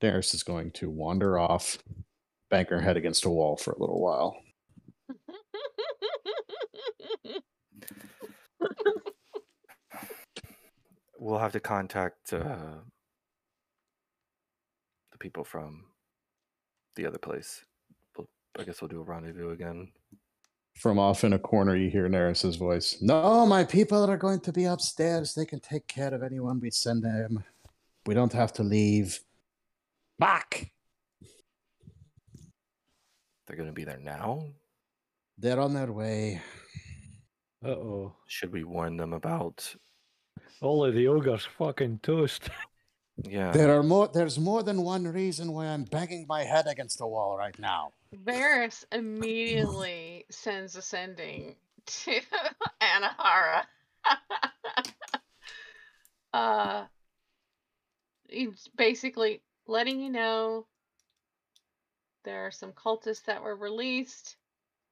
[0.00, 1.78] Darius is going to wander off,
[2.50, 4.36] bang her head against a wall for a little while.
[11.20, 12.78] We'll have to contact uh,
[15.12, 15.84] the people from
[16.96, 17.62] the other place.
[18.16, 18.26] We'll,
[18.58, 19.92] I guess we'll do a rendezvous again.
[20.76, 23.02] From off in a corner, you hear Nerys's voice.
[23.02, 25.34] No, my people are going to be upstairs.
[25.34, 27.44] They can take care of anyone we send them.
[28.06, 29.20] We don't have to leave.
[30.18, 30.70] Back!
[33.46, 34.46] They're going to be there now.
[35.36, 36.40] They're on their way.
[37.62, 38.16] Uh oh.
[38.26, 39.76] Should we warn them about?
[40.60, 42.50] All of the ogres fucking toast.
[43.28, 43.50] Yeah.
[43.50, 44.08] There are more.
[44.08, 47.92] There's more than one reason why I'm banging my head against the wall right now.
[48.14, 52.20] Varys immediately sends a sending to
[52.80, 53.64] Anahara.
[56.32, 56.84] uh,
[58.28, 60.66] he's basically letting you know
[62.24, 64.36] there are some cultists that were released.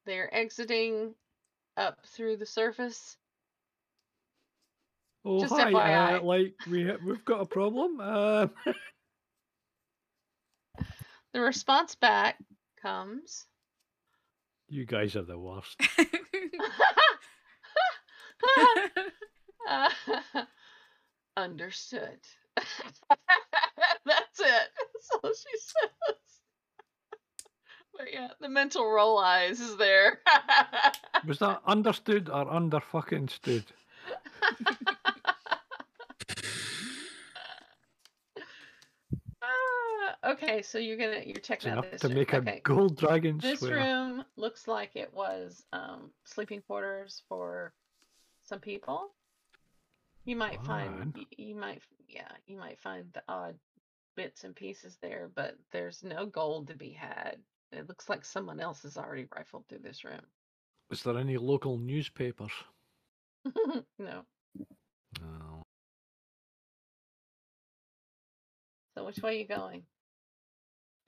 [0.07, 1.15] They're exiting
[1.77, 3.16] up through the surface.
[5.30, 6.24] Oh Just hi, uh, FYI.
[6.24, 8.00] like we ha- we've got a problem.
[8.00, 8.50] Um,
[11.34, 12.38] The response back
[12.80, 13.44] comes.
[14.70, 15.76] you guys are the worst.
[19.68, 19.90] Uh,
[21.36, 22.18] understood.
[22.56, 24.68] That's it.
[24.78, 26.16] That's all she says.
[27.94, 30.20] But yeah, the mental roll eyes is there.
[31.26, 33.64] Was that understood or under fucking stood?
[39.42, 42.16] Ah, okay, so you're gonna you're It's checking out enough this to room.
[42.16, 42.59] make okay.
[42.59, 43.77] a gold dragon This swear.
[43.77, 47.73] room looks like it was um, sleeping quarters for
[48.45, 49.11] some people.
[50.24, 51.12] You might find Fine.
[51.16, 53.55] y- you might yeah you might find the odd
[54.16, 57.36] bits and pieces there, but there's no gold to be had.
[57.73, 60.20] It looks like someone else has already rifled through this room.
[60.90, 62.51] Was there any local newspapers?
[63.99, 64.23] no.
[65.20, 65.62] No.
[68.97, 69.82] So which way are you going?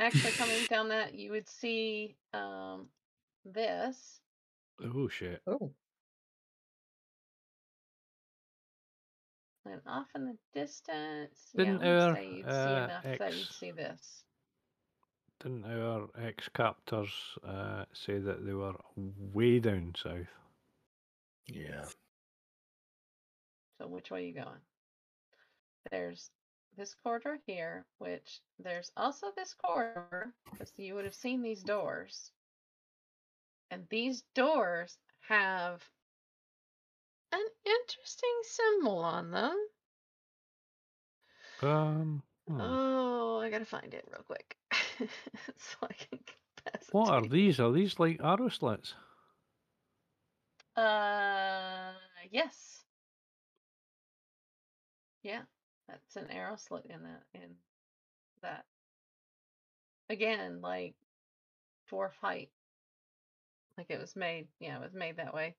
[0.00, 2.86] Actually, coming down that you would see um,
[3.44, 4.20] this.
[4.82, 5.42] Oh shit.
[5.46, 5.72] Oh,
[9.66, 13.46] And off in the distance, Didn't yeah, our, say you'd see uh, enough that you'd
[13.46, 14.24] see this.
[15.42, 17.12] Didn't our ex captors
[17.46, 20.26] uh, say that they were way down south?
[21.46, 21.84] Yeah.
[23.78, 24.60] So which way are you going?
[25.90, 26.30] There's
[26.76, 32.30] this corridor here, which there's also this corridor, because you would have seen these doors.
[33.70, 34.98] And these doors
[35.28, 35.82] have
[37.32, 39.56] an interesting symbol on them.
[41.62, 42.60] Um, hmm.
[42.60, 44.56] Oh, I gotta find it real quick.
[44.72, 46.18] so I can
[46.64, 47.60] pass what are these?
[47.60, 48.94] Are these like arrow slits?
[50.76, 51.92] Uh,
[52.30, 52.84] yes.
[55.22, 55.42] Yeah,
[55.90, 57.50] that's an arrow slit in that in
[58.42, 58.64] that.
[60.08, 60.94] Again, like
[61.90, 62.50] dwarf height.
[63.78, 65.56] Like it was made, yeah, it was made that way.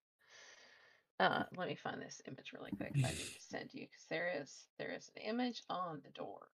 [1.19, 2.93] Uh, let me find this image really quick.
[2.95, 6.47] I need to send you because there is there is an image on the door.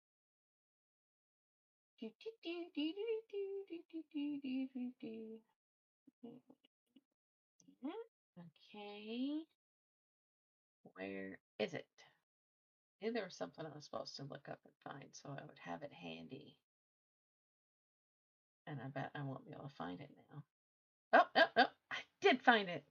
[8.39, 9.45] Okay,
[10.95, 11.87] where is it?
[13.03, 15.43] I knew there was something I was supposed to look up and find, so I
[15.47, 16.57] would have it handy.
[18.67, 20.43] And I bet I won't be able to find it now.
[21.13, 22.85] Oh, no, no, I did find it.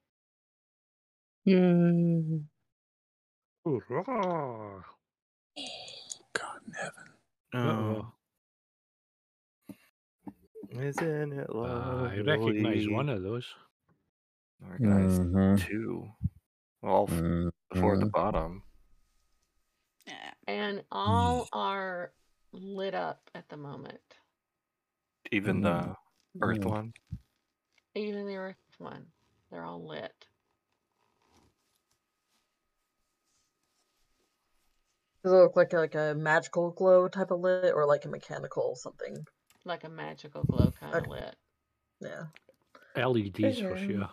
[1.46, 2.42] Yay.
[3.66, 4.84] Hurrah!
[6.34, 7.14] God in heaven.
[7.54, 8.14] Uh-oh.
[10.82, 12.20] Isn't it Uh, lovely?
[12.20, 13.54] I recognise one of those.
[14.64, 15.68] I recognize Mhm.
[15.68, 16.08] two.
[16.82, 18.12] Well, f- four at the Mhm.
[18.12, 18.64] bottom.
[20.48, 20.54] Yeah.
[20.54, 22.12] And all are
[22.52, 24.00] lit up at the moment.
[25.32, 25.96] Even the
[26.42, 26.70] Earth Mhm.
[26.70, 26.94] one.
[27.96, 29.08] Even the Earth one.
[29.52, 30.28] They're all lit.
[35.24, 38.76] Does it look like like a magical glow type of lit or like a mechanical
[38.76, 39.26] something?
[39.64, 41.10] Like a magical glow kind of Okay.
[41.10, 41.36] lit.
[42.00, 42.26] Yeah.
[42.96, 43.88] LEDs for Okay.
[43.88, 44.10] sure.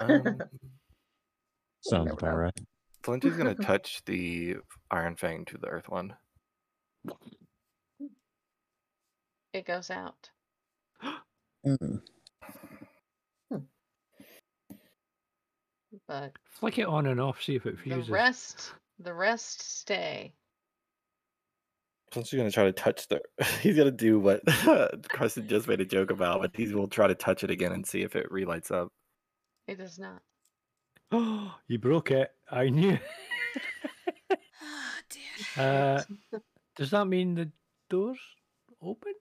[0.00, 0.38] Um,
[1.82, 2.60] Sounds never about right.
[3.02, 4.56] Flintry's gonna touch the
[4.90, 6.14] Iron Fang to the Earth one.
[9.52, 10.30] It goes out.
[11.66, 12.00] Mm.
[16.08, 18.06] But Flick it on and off, see if it fuses.
[18.06, 20.32] the rest the rest stay.
[22.10, 23.20] Flintry's gonna try to touch the.
[23.60, 24.42] He's gonna do what
[25.08, 27.86] Carson just made a joke about, but he will try to touch it again and
[27.86, 28.88] see if it relights up.
[29.66, 30.20] It does not.
[31.12, 32.32] Oh, you broke it.
[32.50, 32.98] I knew.
[34.32, 34.36] Oh
[35.10, 36.02] dear.
[36.36, 36.38] uh,
[36.76, 37.50] does that mean the
[37.90, 38.18] doors
[38.82, 39.12] open?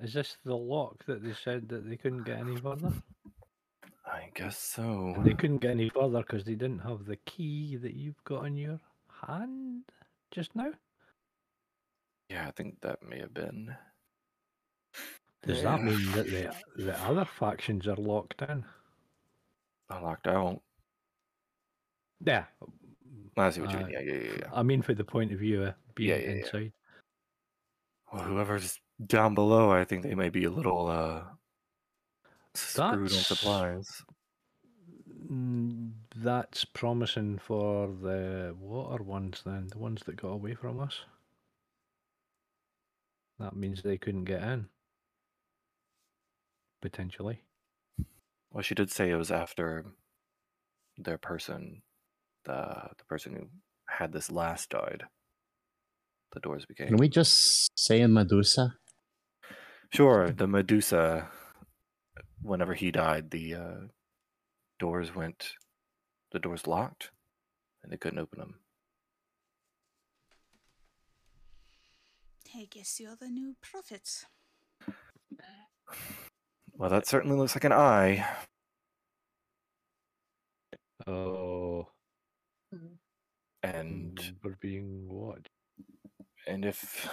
[0.00, 2.92] Is this the lock that they said that they couldn't get any further?
[4.06, 5.14] I guess so.
[5.16, 8.46] And they couldn't get any further because they didn't have the key that you've got
[8.46, 8.80] in your
[9.26, 9.82] hand
[10.30, 10.70] just now.
[12.28, 13.74] Yeah, I think that may have been.
[15.46, 18.64] Does that mean that the the other factions are locked in?
[19.90, 20.62] I'm locked out?
[22.24, 22.44] Yeah,
[23.36, 23.90] I see what you Uh, mean.
[23.92, 24.50] Yeah, yeah, yeah, yeah.
[24.52, 26.72] I mean, for the point of view of being Yeah, yeah, inside.
[28.12, 31.24] Well, whoever's down below, I think they may be a little uh
[32.54, 34.02] screwed on supplies.
[35.30, 41.00] Mm, That's promising for the water ones, then the ones that got away from us.
[43.38, 44.68] That means they couldn't get in.
[46.80, 47.42] Potentially.
[48.56, 49.84] Well, she did say it was after
[50.96, 51.82] their person,
[52.46, 53.48] the the person who
[53.86, 55.02] had this last died.
[56.32, 56.88] The doors became.
[56.88, 58.76] Can we just say in Medusa?
[59.92, 61.28] Sure, the Medusa.
[62.40, 63.80] Whenever he died, the uh,
[64.78, 65.50] doors went.
[66.32, 67.10] The doors locked,
[67.82, 68.54] and they couldn't open them.
[72.56, 74.24] I guess you're the new prophet.
[76.78, 78.26] Well, that certainly looks like an eye.
[81.06, 81.88] Oh,
[83.62, 85.48] And we're being watched.
[86.46, 87.08] and if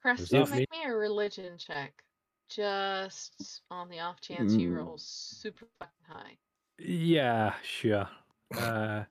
[0.00, 2.02] Preston, that make me a religion check.
[2.48, 4.76] Just on the off chance you Mm.
[4.76, 6.36] roll super fucking high.
[6.78, 8.08] Yeah, sure.
[8.56, 9.04] Uh,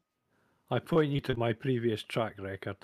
[0.72, 2.77] I point you to my previous track record.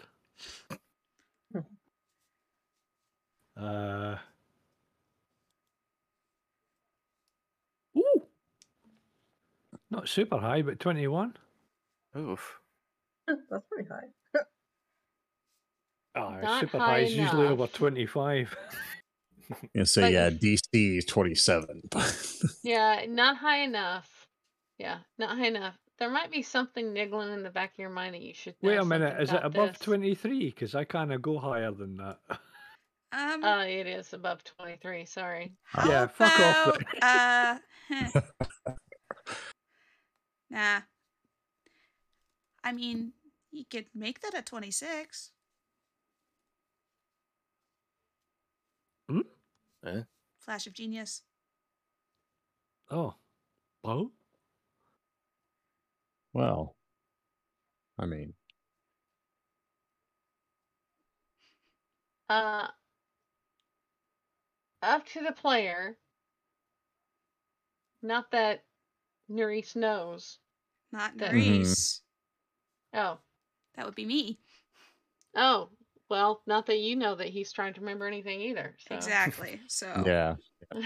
[3.55, 4.17] uh,
[9.91, 11.35] not super high, but twenty-one.
[12.17, 12.59] oof,
[13.27, 14.39] That's pretty high.
[16.13, 18.53] Oh, Not super high high is usually over twenty-five.
[19.75, 21.83] and so Like- yeah, DC is twenty seven.
[22.63, 24.09] Yeah, not high enough.
[24.77, 28.15] Yeah, not high enough there might be something niggling in the back of your mind
[28.15, 30.45] that you should Wait a minute, is it above 23?
[30.49, 32.17] Because I kind of go higher than that.
[33.11, 35.53] Um, Uh, it is above 23, sorry.
[35.65, 37.57] how yeah, fuck off uh,
[37.87, 38.21] heh.
[40.51, 40.81] Nah.
[42.63, 43.13] I mean,
[43.51, 45.31] you could make that a 26.
[49.09, 49.21] Hmm?
[49.85, 50.01] Eh?
[50.37, 51.23] Flash of genius.
[52.91, 53.15] Oh.
[53.83, 54.11] Oh?
[56.33, 56.75] Well,
[57.97, 58.33] I mean,
[62.31, 62.67] Uh,
[64.81, 65.97] up to the player.
[68.01, 68.63] Not that
[69.29, 70.39] Nerys knows.
[70.91, 71.61] Not That- mm-hmm.
[71.63, 71.99] Nerys.
[72.93, 73.19] Oh,
[73.75, 74.39] That would be me.
[75.35, 75.69] oh,
[76.09, 78.75] well, not that you know that he's trying to remember anything either.
[78.89, 78.95] So.
[78.95, 79.61] Exactly.
[79.67, 80.35] So yeah.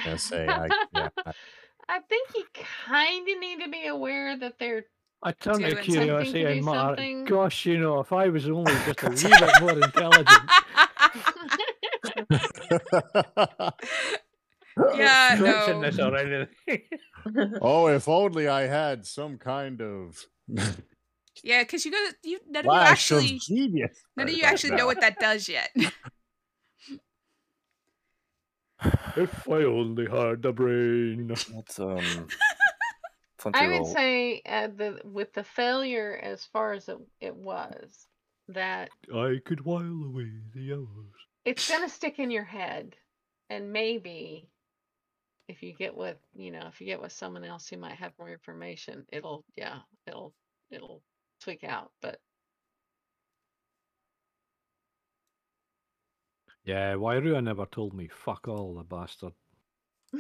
[0.06, 1.32] I say, I, yeah, I-
[1.90, 2.44] I think you
[2.88, 4.86] kind of need to be aware that they're.
[5.24, 7.26] I turn to Doing something curiosity to and do mutter, something.
[7.26, 10.40] gosh, you know, if I was only just a wee bit more intelligent.
[14.96, 16.48] Yeah, no.
[17.62, 20.26] oh, if only I had some kind of
[21.44, 24.04] yeah, because you go, you none of you actually, of genius.
[24.16, 25.70] none of you about actually know what that does yet.
[29.16, 31.28] if I only had a brain.
[31.54, 32.28] Let's um.
[33.54, 38.08] I would say uh, the with the failure as far as it, it was
[38.48, 41.14] that I could while away the hours.
[41.46, 42.96] it's gonna stick in your head,
[43.50, 44.50] and maybe
[45.48, 48.12] if you get with you know if you get with someone else who might have
[48.20, 50.34] more information, it'll yeah it'll
[50.72, 51.02] it'll
[51.42, 51.92] tweak out.
[52.02, 52.20] But
[56.64, 59.34] Yeah, Wairua never told me fuck all, the bastard.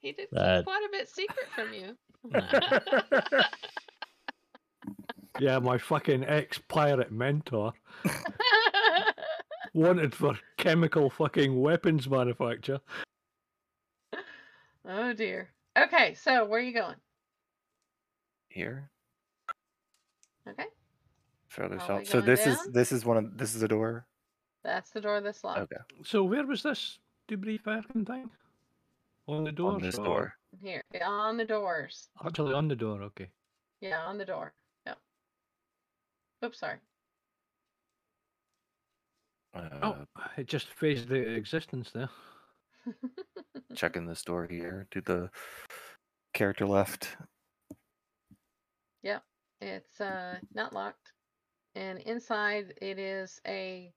[0.00, 1.96] he did keep That- quite a bit secret from you.
[5.40, 7.72] yeah, my fucking ex pirate mentor
[9.76, 12.80] wanted for chemical fucking weapons manufacture.
[14.88, 15.50] oh dear.
[15.78, 16.96] Okay, so where are you going?
[18.48, 18.88] here.
[20.48, 20.64] Okay,
[21.48, 22.06] Further Are we south.
[22.06, 22.72] So going this is down?
[22.72, 24.06] this is one of this is a door.
[24.64, 25.60] that's the door that's locked.
[25.60, 25.82] Okay.
[26.04, 26.98] So where was this
[27.28, 28.30] debris Falcon thing?
[29.26, 29.72] On the door?
[29.72, 30.34] On this door.
[30.62, 32.08] Here, on the doors.
[32.24, 33.02] Actually, on the door.
[33.02, 33.28] Okay.
[33.82, 34.54] Yeah, on the door.
[34.86, 34.98] Yep.
[36.46, 36.78] Oops, sorry.
[39.56, 39.96] Uh, Oh,
[40.36, 42.08] it just phased the existence there.
[43.74, 44.86] checking this door here.
[44.90, 45.30] Do the
[46.34, 47.16] character left.
[49.02, 49.22] Yep,
[49.60, 51.12] it's uh not locked.
[51.74, 53.92] And inside it is a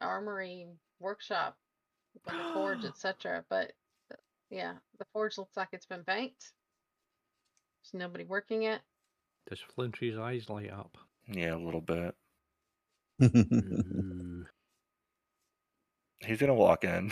[0.00, 0.66] armory
[1.00, 1.56] workshop
[2.14, 3.44] with a forge, etc.
[3.48, 3.72] But
[4.12, 4.16] uh,
[4.50, 6.52] yeah, the forge looks like it's been banked.
[7.82, 8.80] There's nobody working it.
[9.48, 10.96] Does Flintry's eyes light up?
[11.26, 12.14] Yeah, a little bit.
[16.24, 16.28] Ooh.
[16.28, 17.10] He's gonna walk in.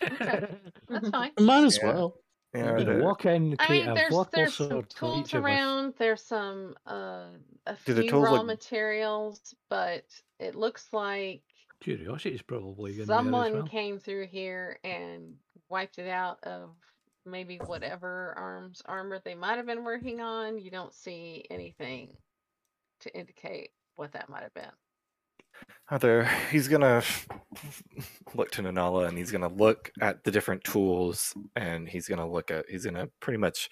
[0.00, 1.32] That's fine.
[1.40, 1.86] Might as Yeah.
[1.92, 2.14] well.
[2.54, 5.18] Yeah, Gonna walk in, I create mean, a there's vorpal there's some sword for tools
[5.18, 5.34] of us.
[5.34, 5.94] around.
[5.98, 7.26] There's some uh
[7.66, 10.04] a Do the few tools raw look- materials, but
[10.38, 11.42] it looks like
[11.80, 13.66] Curiosity's probably in there as someone well.
[13.66, 15.34] came through here and
[15.68, 16.70] wiped it out of
[17.26, 20.58] maybe whatever arms armor they might have been working on.
[20.58, 22.16] You don't see anything
[23.00, 24.70] to indicate what that might have been.
[25.88, 26.24] Are there?
[26.50, 27.02] He's gonna
[28.34, 32.50] look to Nanala and he's gonna look at the different tools and he's gonna look
[32.50, 32.66] at.
[32.68, 33.70] He's gonna pretty much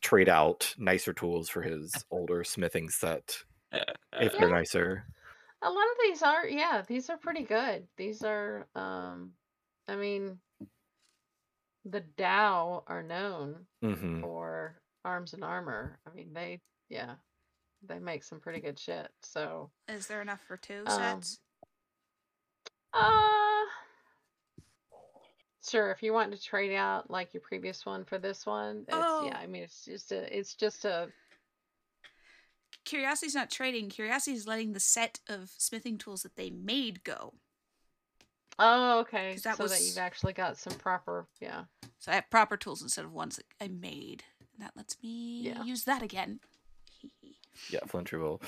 [0.00, 3.36] trade out nicer tools for his older smithing set
[3.72, 4.54] if they're Yeah.
[4.54, 5.04] nicer.
[5.62, 7.88] A lot of these are, yeah, these are pretty good.
[7.96, 9.32] These are, um,
[9.88, 10.38] I mean,
[11.84, 14.20] the Dao are known Mm-hmm.
[14.20, 15.98] for arms and armor.
[16.06, 17.14] I mean, they, yeah,
[17.86, 19.08] they make some pretty good shit.
[19.22, 21.40] So, Is there enough for two Um, sets?
[22.92, 23.64] uh,
[25.68, 25.90] sure.
[25.90, 29.26] If you want to trade out like your previous one for this one, it's, Oh.
[29.26, 31.10] yeah, I mean, it's just a, it's just a,
[32.84, 33.90] Curiosity's not trading.
[33.90, 37.34] Curiosity's letting the set of smithing tools that they made go.
[38.58, 39.36] oh, okay.
[39.44, 41.64] that so that you've actually got some proper, yeah.
[41.98, 44.24] So I have proper tools instead of ones that I made.
[44.40, 45.62] And that lets me Yeah.
[45.64, 46.40] use that again.
[47.70, 48.40] Yeah, Flintry will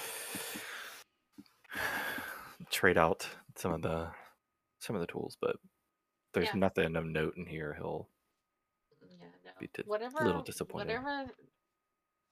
[2.70, 4.10] trade out some of the
[4.80, 5.56] some of the tools, but
[6.32, 6.54] there's Yeah.
[6.56, 7.74] nothing of note in here.
[7.74, 8.08] He'll
[9.02, 9.50] Yeah, no.
[9.58, 10.86] Be di- whatever, little disappointed.
[11.02, 11.30] Whatever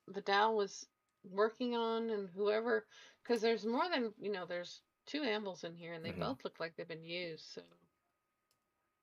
[0.07, 0.87] the Dao was
[1.25, 2.87] working on, and whoever,
[3.23, 4.47] because there's more than you know.
[4.47, 6.21] There's two anvils in here, and they Mhm.
[6.21, 7.45] both look like they've been used.
[7.47, 7.63] So,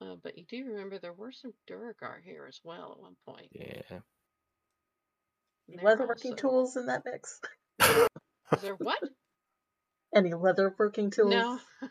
[0.02, 3.49] uh, but you do remember there were some Duergar here as well at one point.
[3.52, 4.02] yeah.
[5.69, 7.39] Leatherworking also- tools in that mix?
[7.81, 8.99] Is there what?
[10.15, 11.31] Any leatherworking tools?
[11.31, 11.60] No.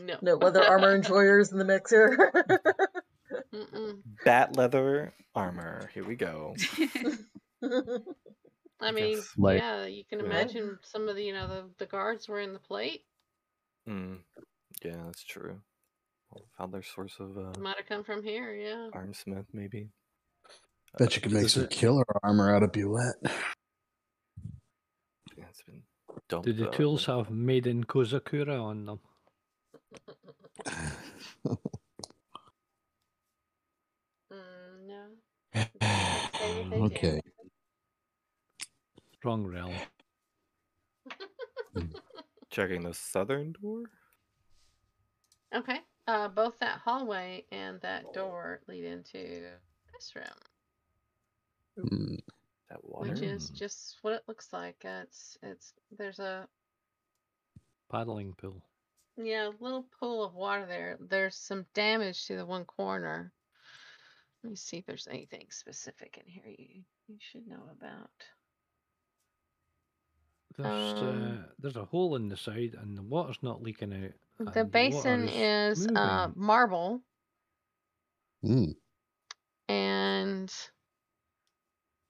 [0.00, 0.16] no.
[0.22, 2.32] No leather armor enjoyers in the mix here.
[4.24, 5.90] Bat leather armor.
[5.94, 6.54] Here we go.
[8.80, 10.26] I mean, guess, like- yeah, you can Yeah.
[10.26, 13.02] imagine some of the, you know, the, the guards were in the plate.
[13.88, 14.18] Mm.
[14.84, 15.60] Yeah, that's true.
[16.30, 18.88] Well, found their source of uh, Might have come from here, yeah.
[18.92, 19.90] armsmith, maybe.
[20.98, 23.14] Bet you can make some it- killer armor out of Bulette.
[25.36, 25.82] Yeah, it's been
[26.28, 26.46] dumped.
[26.46, 29.00] Do the uh, tools have made in Kozakura on them?
[34.32, 35.02] Mm, no.
[35.54, 36.84] Can't say that they do.
[36.84, 37.20] okay.
[39.24, 39.74] Wrong realm.
[42.50, 43.84] Checking the southern door.
[45.54, 45.80] Okay.
[46.08, 49.44] Uh, both that hallway and that door lead into
[49.92, 50.24] this room,
[51.76, 52.16] Hmm,
[52.68, 53.10] That water.
[53.10, 53.54] which is Hmm.
[53.54, 54.84] just what it looks like.
[54.84, 56.48] Uh, it's it's there's a
[57.88, 58.62] Paddling pool.
[59.16, 60.96] yeah little pool of water there.
[61.00, 63.32] There's some damage to the one corner.
[64.42, 68.10] Let me see if there's anything specific in here you you should know about.
[70.56, 74.12] There's uh, Um, there's a hole in the side, and the water's not leaking out.
[74.54, 77.02] The basin water is uh, marble
[78.42, 78.72] hmm.
[79.68, 80.52] and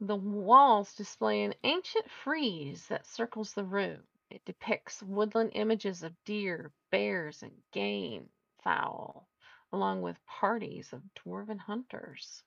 [0.03, 4.07] the walls display an ancient frieze that circles the room.
[4.31, 8.31] It depicts woodland images of deer, bears, and game
[8.63, 9.29] fowl,
[9.73, 12.45] along with parties of dwarven hunters.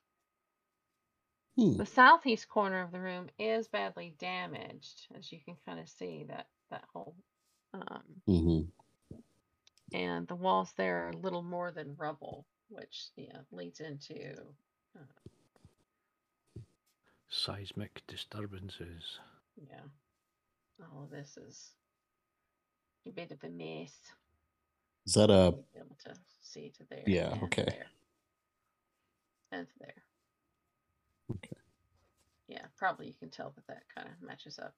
[1.56, 1.78] Hmm.
[1.78, 6.24] The southeast corner of the room is badly damaged, as you can kind of see
[6.24, 7.16] that that whole,
[7.72, 8.70] um, hmm
[9.92, 14.54] and the walls there are little more than rubble, which yeah leads into
[17.28, 19.18] Seismic disturbances.
[19.56, 19.80] Yeah.
[20.92, 21.70] All of this is
[23.06, 23.92] a bit of a mess.
[25.06, 27.02] Is that a be able to see to there.
[27.06, 27.64] Yeah, and okay.
[27.66, 27.86] There.
[29.52, 29.94] And there.
[31.30, 31.56] Okay.
[32.48, 34.74] Yeah, probably you can tell that that kind of matches up.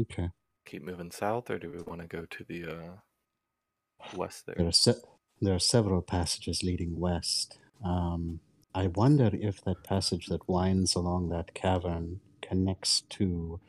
[0.00, 0.30] okay?
[0.64, 4.54] Keep moving south, or do we want to go to the uh, west there?
[4.56, 5.02] There are se-
[5.40, 7.58] there are several passages leading west.
[7.84, 8.40] Um,
[8.74, 13.60] I wonder if that passage that winds along that cavern connects to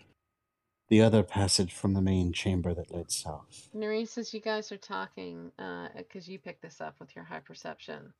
[0.89, 3.69] the other passage from the main chamber that led south.
[3.75, 7.39] Nerys, as you guys are talking, uh, because you picked this up with your high
[7.39, 8.13] perception,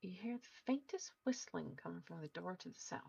[0.00, 3.00] you hear the faintest whistling coming from the door to the south.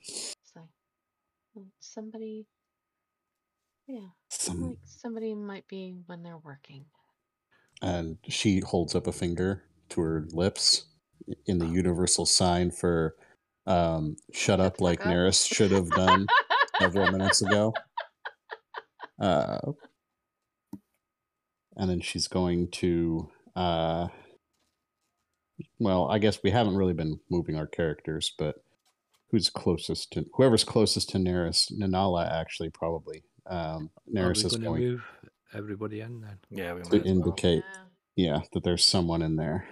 [0.00, 2.46] It's like somebody,
[3.86, 6.84] yeah, Some, like somebody might be when they're working.
[7.82, 10.84] and she holds up a finger to her lips
[11.46, 13.14] in the universal sign for
[13.66, 15.06] um, "shut up," like up.
[15.12, 16.26] Nerys should have done
[16.80, 17.72] several minutes ago.
[19.20, 19.58] Uh,
[21.76, 23.28] and then she's going to.
[23.56, 24.06] Uh,
[25.80, 28.56] well, I guess we haven't really been moving our characters, but
[29.30, 31.72] who's closest to whoever's closest to Nerys?
[31.72, 33.24] Nanala, actually, probably.
[33.46, 35.04] Um, Are Nerys is going to move
[35.52, 36.38] everybody in then?
[36.50, 37.12] Yeah, we to might as well.
[37.12, 37.64] indicate,
[38.14, 38.34] Yeah.
[38.34, 39.66] yeah, that there's someone in there.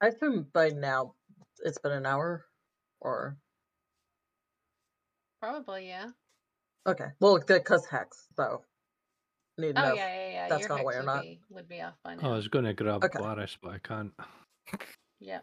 [0.00, 1.14] I assume by now
[1.64, 2.44] it's been an hour,
[3.00, 3.36] or
[5.40, 6.08] Probably, yeah.
[6.86, 7.06] okay.
[7.20, 8.62] Well, because hex, so
[9.58, 9.94] need to Oh know.
[9.94, 10.48] yeah, yeah, yeah.
[10.48, 11.22] that's Your gone hex away or would not.
[11.22, 13.18] be would be off by oh, I was going to grab Okay.
[13.18, 14.12] Glarus, but I can't.
[15.20, 15.42] Yep,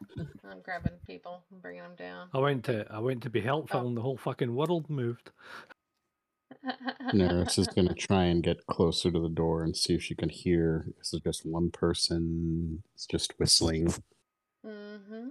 [0.50, 2.30] I'm grabbing people and bringing them down.
[2.34, 3.88] I went to I went to be helpful, Oh.
[3.88, 5.30] and the whole fucking world moved.
[7.14, 10.16] Nerys is going to try and get closer to the door and see if she
[10.16, 10.86] can hear.
[10.98, 12.82] This Is it just one person?
[12.96, 13.94] It's just whistling.
[14.98, 15.30] Mm-hmm.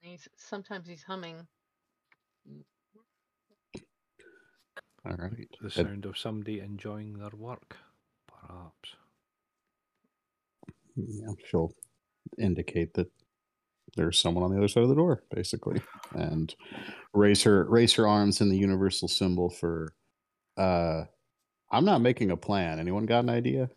[0.00, 1.46] He's sometimes he's humming.
[5.04, 5.48] All right.
[5.60, 7.76] The sound of somebody enjoying their work,
[8.28, 8.96] perhaps.
[10.96, 11.72] yeah, she'll
[12.38, 13.10] indicate that
[13.96, 15.80] there's someone on the other side of the door, basically,
[16.14, 16.54] and
[17.14, 19.94] raise her raise her arms in the universal symbol for.
[20.56, 21.04] uh
[21.70, 22.78] I'm not making a plan.
[22.78, 23.70] Anyone got an idea?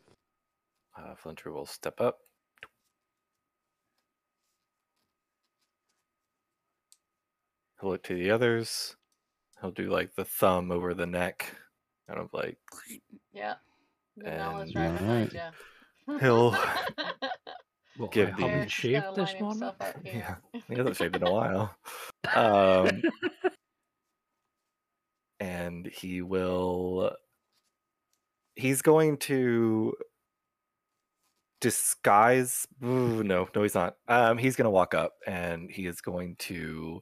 [0.96, 2.20] Uh, Flintry will step up.
[7.80, 8.96] He'll look to the others.
[9.62, 11.56] He'll do like the thumb over the neck,
[12.08, 12.58] kind of like
[13.34, 13.56] Yeah.
[14.18, 15.54] Nanala's And- right behind Alright.
[16.08, 16.18] you.
[16.20, 16.52] He'll
[17.98, 19.62] Well, Give I the- haven't shaved this morning.
[19.62, 20.42] himself up here.
[20.54, 21.76] Yeah, he hasn't shaved in a while.
[22.34, 23.02] Um,
[25.40, 27.16] and he will.
[28.56, 29.94] He's going to
[31.62, 32.68] disguise.
[32.84, 33.96] Ooh, no, no, he's not.
[34.08, 37.02] Um, he's gonna walk up and he is going to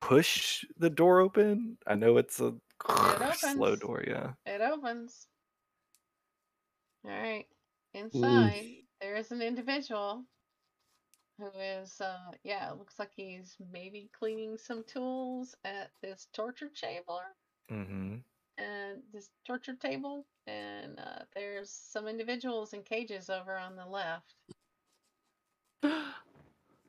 [0.00, 1.78] push the door open.
[1.86, 2.54] I know it's a
[3.34, 4.04] slow door.
[4.06, 4.32] Yeah.
[4.46, 5.26] It opens.
[7.04, 7.46] All right.
[7.94, 8.66] Inside,
[9.00, 10.24] there is an individual
[11.38, 16.68] who is, uh, yeah, it looks like he's maybe cleaning some tools at this torture
[16.74, 17.22] chamber
[17.70, 18.16] Mm-hmm.
[18.58, 20.26] And this torture table.
[20.46, 24.34] And uh, there's some individuals in cages over on the left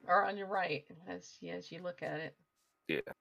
[0.08, 2.36] or on your right as as you look at it.
[2.88, 3.14] Yeah.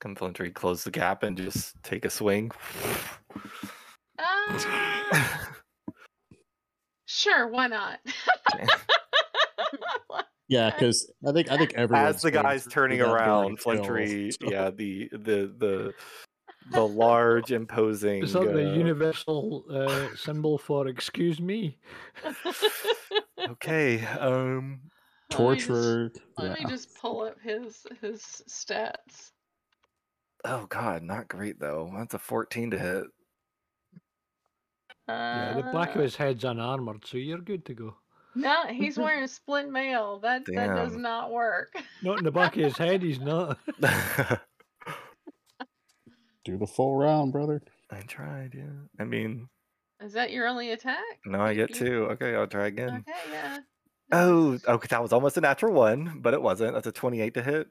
[0.00, 2.50] Can Flintry close the gap and just take a swing?
[4.18, 5.50] Ah,
[7.06, 8.00] sure, why not?
[10.48, 15.08] Yeah, because I think I think everyone As the guy's turning around, Flintry, yeah, the
[15.12, 15.94] the the
[16.72, 18.22] the large imposing.
[18.24, 21.78] Is that the uh, universal uh, symbol for "excuse me"?
[23.48, 24.04] Okay.
[24.04, 24.80] Um.
[25.30, 26.12] Let me just- torture.
[26.38, 29.30] Let me just pull up his his stats.
[30.44, 31.92] Oh God, not great though.
[31.96, 33.04] That's a 14 to hit.
[35.08, 37.96] Yeah, the back of Uh, his head's unarmored, so you're good to go.
[38.34, 40.18] No, he's wearing split mail.
[40.20, 41.72] That that does not work.
[42.02, 43.58] Not in the back of his head, he's not.
[46.46, 47.60] Do the full round, brother.
[47.90, 48.54] I tried.
[48.56, 48.70] Yeah.
[49.00, 49.48] I mean,
[50.00, 51.02] Is that your only attack?
[51.24, 52.04] no, I get You- two.
[52.12, 53.04] Okay, I'll try again.
[53.08, 53.58] Okay, yeah.
[54.12, 54.86] Oh, okay.
[54.90, 56.74] That was almost a natural one, but it wasn't.
[56.74, 57.66] That's a 28 to hit.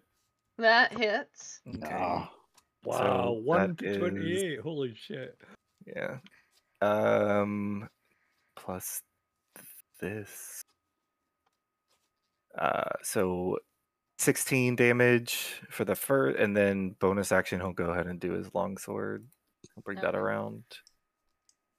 [0.58, 1.62] That hits.
[1.66, 1.88] Okay.
[1.90, 2.30] Ah,
[2.84, 5.38] Wow, So one that to is- Holy shit!
[5.88, 6.18] Yeah.
[6.82, 7.88] Um
[8.58, 9.00] plus
[10.02, 10.62] this.
[12.60, 13.58] Uh so
[14.18, 18.54] 16 damage for the first and then bonus action he'll go ahead and do his
[18.54, 19.28] longsword.
[19.76, 20.64] I'll bring that around.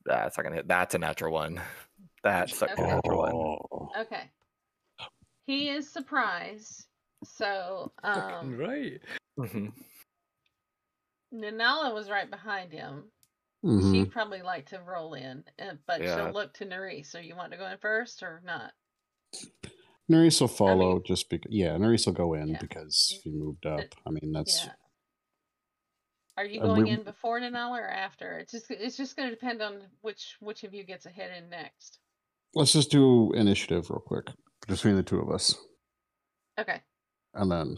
[0.04, 0.68] That's not gonna hit.
[0.68, 1.60] That's a natural one.
[2.22, 2.82] That's a Okay.
[2.82, 3.32] natural one.
[3.32, 3.90] oh.
[4.02, 4.30] Okay.
[5.46, 6.86] He is surprised.
[7.24, 9.00] So, um, right.
[9.38, 9.72] Mhm.
[11.32, 13.10] Nanala was right behind him.
[13.64, 13.92] Mhm.
[13.92, 16.14] She'd probably like to roll in, uh, but Yeah.
[16.16, 17.06] she'll look to Nerys.
[17.06, 18.72] So, you want to go in first or not?
[20.10, 21.50] Nerys will follow just because.
[21.52, 22.58] Yeah, Nerys will go in Yeah.
[22.60, 23.80] because he moved up.
[24.06, 24.72] I mean, that's Yeah.
[26.36, 28.38] Are you going we- in before Nanala or after?
[28.38, 31.30] It's just it's just going to depend on which which of you gets a hit
[31.32, 31.98] in next.
[32.54, 34.26] let's just do initiative real quick
[34.68, 35.54] between the two of us,
[36.58, 36.80] Okay.
[37.34, 37.76] and then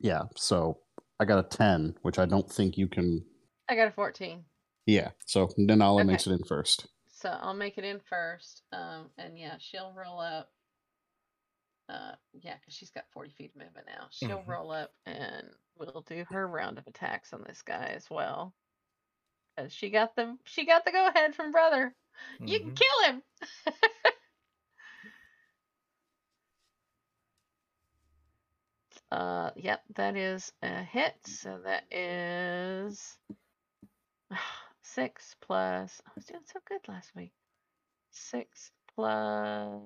[0.00, 0.22] yeah.
[0.36, 0.80] So
[1.20, 3.24] I got a ten, which I don't think you can.
[3.68, 4.44] I got a 14.
[4.86, 5.10] Yeah.
[5.26, 6.04] So Nanala Okay.
[6.04, 6.86] makes it in first.
[7.22, 8.62] So I'll make it in first.
[8.72, 10.50] Um, and yeah, she'll roll up.
[11.88, 14.08] Uh, yeah, because she's got 40 feet of movement now.
[14.10, 14.46] She'll Mhm.
[14.48, 15.46] roll up and
[15.78, 18.54] we'll do her round of attacks on this guy as well.
[19.56, 21.94] Cause she got the she got the go ahead from brother.
[22.44, 22.74] You can Mhm.
[22.74, 23.22] kill him.
[29.12, 31.14] uh, yep, that is a hit.
[31.24, 33.18] So that is
[34.82, 36.00] six plus.
[36.06, 37.32] I was doing so good last week.
[38.10, 39.80] Six plus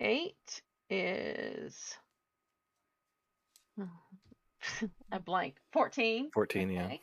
[0.00, 1.96] eight is.
[5.12, 6.30] I blank, 14.
[6.32, 6.84] 14, yeah.
[6.86, 7.00] Okay.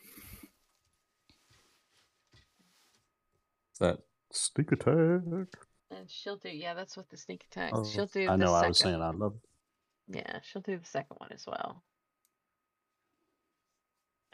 [3.80, 3.98] That
[4.32, 5.22] sneak attack.
[5.90, 7.70] And she'll do, yeah, that's what the sneak attack.
[7.74, 8.28] Oh, she'll do.
[8.28, 8.54] I the know.
[8.54, 9.18] I was second saying I one.
[9.18, 9.34] love.
[10.08, 11.82] Yeah, she'll do the second one as well.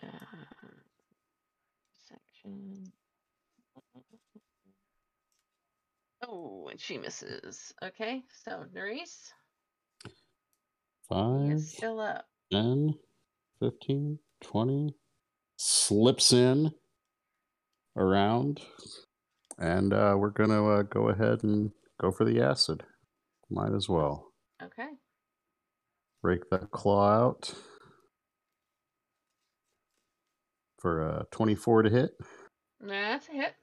[0.03, 0.07] Uh,
[2.43, 2.93] section.
[6.23, 7.73] Oh, and she misses.
[7.83, 9.31] Okay, so Nerys,
[11.09, 12.27] Five, is still up.
[12.53, 12.95] 10,
[13.61, 14.95] 15, 20.
[15.57, 16.71] Slips in
[17.97, 18.61] around.
[19.59, 22.83] And uh, we're going to uh, go ahead and go for the acid.
[23.51, 24.33] Might as well.
[24.63, 24.89] Okay.
[26.23, 27.55] Break that claw out
[30.81, 32.13] for a 24 to hit.
[32.81, 33.55] That's a hit.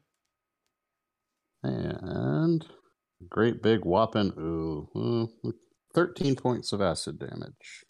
[1.63, 2.65] And
[3.29, 5.29] great big whopping, ooh, ooh,
[5.95, 7.85] 13 points of acid damage.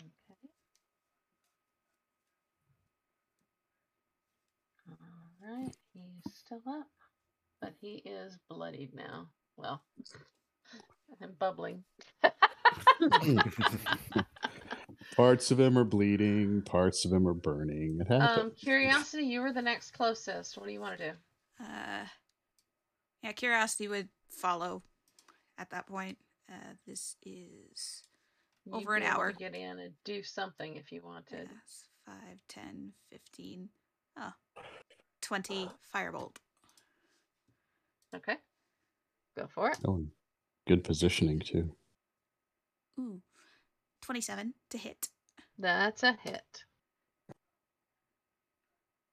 [0.00, 0.50] Okay.
[4.90, 6.88] All right, he's still up,
[7.60, 9.28] but he is bloodied now.
[9.56, 9.82] Well,
[11.20, 11.84] and bubbling.
[15.16, 17.98] Parts of him are bleeding, parts of him are burning.
[18.00, 18.38] It happens.
[18.38, 20.56] Um, curiosity, you were the next closest.
[20.56, 21.16] What do you want to do?
[21.60, 22.04] Uh,
[23.22, 24.82] yeah, curiosity would follow
[25.58, 26.16] at that point.
[26.50, 28.02] Uh, this is
[28.64, 29.32] You'd Over an be able to hour.
[29.32, 31.48] Get in and do something if you wanted.
[31.50, 32.14] yes, 5,
[32.48, 33.68] 10, 15,
[35.22, 36.36] 20 firebolt.
[38.14, 38.36] Okay.
[39.36, 39.78] Go for it.
[39.86, 40.04] Oh,
[40.66, 41.74] good positioning too.
[42.98, 43.20] Ooh.
[44.10, 45.08] 27 to hit
[45.56, 46.64] That's a hit.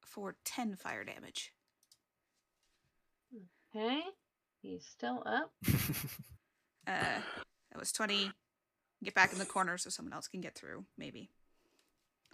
[0.01, 1.53] for 10 fire damage.
[3.75, 4.01] Okay.
[4.63, 5.51] He's still up.
[6.87, 7.19] Uh,
[7.71, 8.31] that was 20.
[9.03, 11.29] Get back in the corner so someone else can get through, maybe.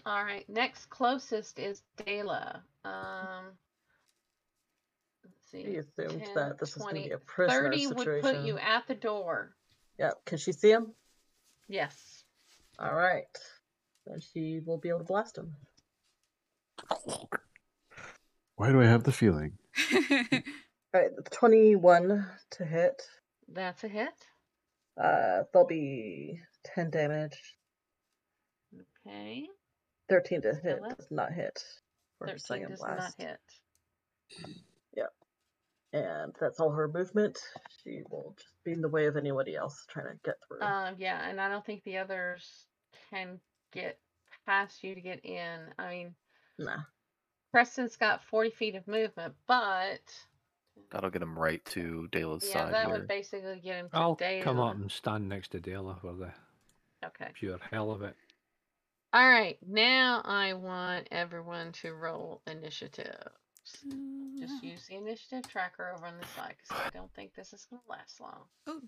[0.05, 0.47] All right.
[0.47, 2.61] Next closest is Dela.
[2.85, 3.45] Um.
[5.25, 5.63] Let's see.
[5.63, 8.11] He assumed 10, that this was going to be a prisoner 30 situation.
[8.11, 9.55] would put you at the door.
[9.97, 10.93] Yeah, can she see him?
[11.67, 12.22] Yes.
[12.79, 13.25] All right.
[14.05, 15.55] Then she will be able to blast him.
[18.55, 19.57] Why do I have the feeling?
[19.93, 23.01] All right, 21 to hit.
[23.51, 24.13] That's a hit.
[25.01, 26.39] Uh, there'll be
[26.75, 27.37] 10 damage.
[29.07, 29.47] Okay.
[30.09, 31.63] 13 to hit does not hit.
[32.19, 33.19] For 13 second does blast.
[33.19, 33.39] not hit.
[35.93, 37.39] And that's all her movement.
[37.83, 40.61] She will just be in the way of anybody else trying to get through.
[40.61, 42.65] Um, yeah, and I don't think the others
[43.11, 43.39] can
[43.71, 43.99] get
[44.47, 45.59] past you to get in.
[45.77, 46.15] I mean,
[46.57, 46.77] nah.
[47.51, 50.01] Preston's got 40 feet of movement, but
[50.91, 52.97] That'll get him right to Dela's yeah, side that here.
[52.97, 54.43] would basically get him to I'll Dela.
[54.43, 56.31] come up and stand next to Dela for the
[57.05, 57.29] Okay.
[57.33, 58.15] pure hell of it.
[59.13, 63.27] All right, now I want everyone to roll initiative.
[64.39, 67.65] Just use the initiative tracker over on the side because I don't think this is
[67.69, 68.43] going to last long.
[68.67, 68.81] Oh,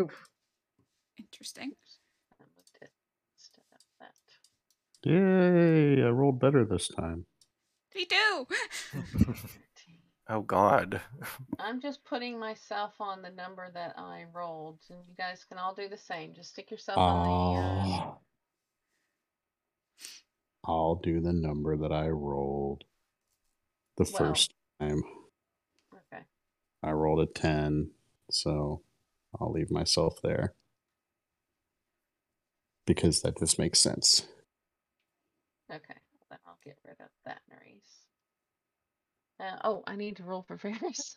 [0.00, 0.28] Oof.
[1.18, 1.72] interesting.
[2.40, 2.44] I
[3.36, 5.10] instead of that.
[5.10, 6.02] Yay!
[6.04, 7.26] I rolled better this time.
[7.94, 8.46] Me too.
[10.28, 11.00] oh God.
[11.58, 15.74] I'm just putting myself on the number that I rolled, and you guys can all
[15.74, 16.34] do the same.
[16.34, 17.60] Just stick yourself on the.
[17.60, 18.18] Uh, Oh.
[20.64, 22.84] I'll do the number that I rolled
[23.96, 24.28] the Well.
[24.30, 25.02] first time.
[25.94, 26.22] okay.
[26.82, 27.90] I rolled a 10,
[28.30, 28.82] so
[29.38, 30.54] I'll leave myself there.
[32.86, 34.26] Because that just makes sense.
[35.70, 35.94] Okay.
[36.30, 38.06] Then I'll get rid of that, Maurice.
[39.38, 41.14] Uh, oh, I need to roll for Varys.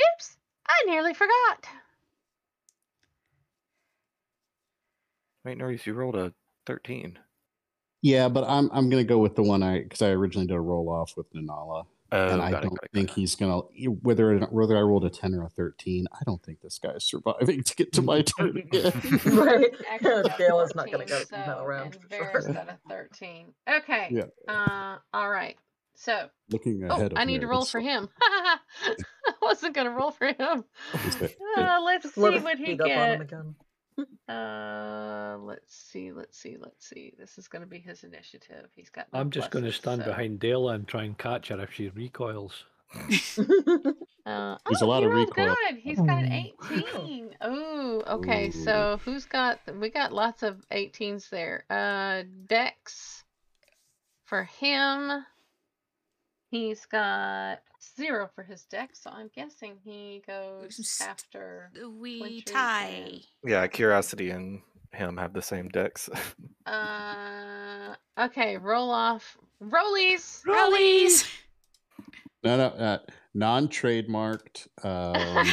[0.00, 0.36] Oops!
[0.68, 1.66] I nearly forgot.
[5.44, 6.32] Wait, Norris, you rolled a
[6.66, 7.18] 13.
[8.02, 10.60] Yeah, but I'm I'm gonna go with the one I because I originally did a
[10.60, 13.14] roll off with Nanala, Oh, and I it, don't it, think it.
[13.14, 13.60] he's gonna
[14.02, 16.06] whether whether I rolled a ten or a thirteen.
[16.12, 18.92] I don't think this guy's surviving to get to my turn again.
[19.26, 19.70] right.
[20.36, 22.52] Gail is not gonna go so, another round and sure.
[22.52, 23.54] got a 13.
[23.66, 24.08] Okay.
[24.10, 24.24] Yeah.
[24.46, 25.56] Uh, all right.
[25.94, 27.70] So, Looking oh, ahead of I need to roll Varys.
[27.70, 28.08] for him.
[28.20, 28.58] I
[29.40, 30.64] wasn't going to roll for him.
[31.56, 33.32] Uh, let's see let what he beat up on him gets.
[33.98, 34.06] Again.
[34.28, 37.12] Uh, let's see, let's see, let's see.
[37.18, 38.66] This is going to be his initiative.
[38.74, 39.06] He's got.
[39.12, 41.60] no I'm just going to pluses, stand so- behind Dela and try and catch her
[41.60, 42.64] if she recoils.
[44.24, 45.56] Uh, There's a oh, lot he of rolled recoil.
[45.68, 45.78] Good.
[45.78, 46.82] He's got an Oh.
[46.94, 47.34] 18.
[47.44, 48.48] Ooh, okay.
[48.48, 48.52] Ooh.
[48.52, 49.58] So who's got?
[49.80, 51.64] We got lots of 18s there.
[51.68, 53.24] Uh, Dex
[54.24, 55.24] for him.
[56.52, 57.60] He's got
[57.96, 61.70] zero for his Dex, so I'm guessing he goes St- after.
[61.98, 62.88] We tie.
[63.06, 64.60] and- Yeah, Curiosity and
[64.92, 66.10] him have the same Dex.
[66.64, 68.56] Uh, okay.
[68.56, 69.36] Roll off.
[69.60, 70.42] Rollies.
[70.46, 71.28] Rollies.
[72.44, 72.98] no, no, uh,
[73.34, 75.46] non-trademarked, um,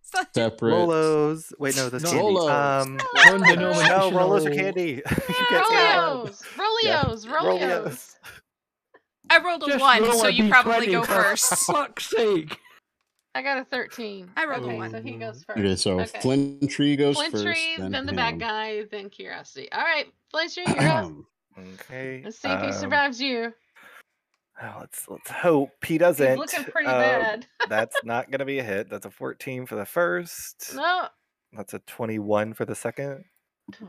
[0.34, 0.72] separate.
[0.72, 1.52] Rolos.
[1.58, 2.34] Wait, no, that's No, candy.
[2.36, 2.82] Rolos.
[2.82, 5.02] Um, Non-denominational- no, Rolos are candy.
[5.04, 5.68] you can't.
[5.98, 6.44] Rolios.
[6.56, 7.26] Rolios.
[7.26, 8.16] Rolios.
[9.38, 9.44] Rolios.
[9.44, 11.54] I rolled a Just one, roll so a you probably D20 go for first.
[11.66, 12.58] Fuck's sake!
[13.36, 14.30] I got a 13.
[14.36, 14.90] I rolled a one.
[14.90, 15.58] So he goes first.
[15.58, 16.20] Okay, so okay.
[16.20, 17.44] Flintry goes Flint first.
[17.44, 18.16] Tree, then, the him.
[18.16, 19.70] bad guy, then Curiosity.
[19.72, 21.12] All right, Flintry, you're up.
[21.56, 22.20] Okay.
[22.24, 23.52] Let's see if he um, survives you.
[24.60, 26.36] oh, let's let's hope he doesn't.
[26.36, 27.46] looking pretty Uh, bad.
[27.68, 28.90] that's not gonna be a hit.
[28.90, 30.72] That's a 14 for the first.
[30.74, 31.06] No.
[31.52, 33.24] That's a 21 for the second.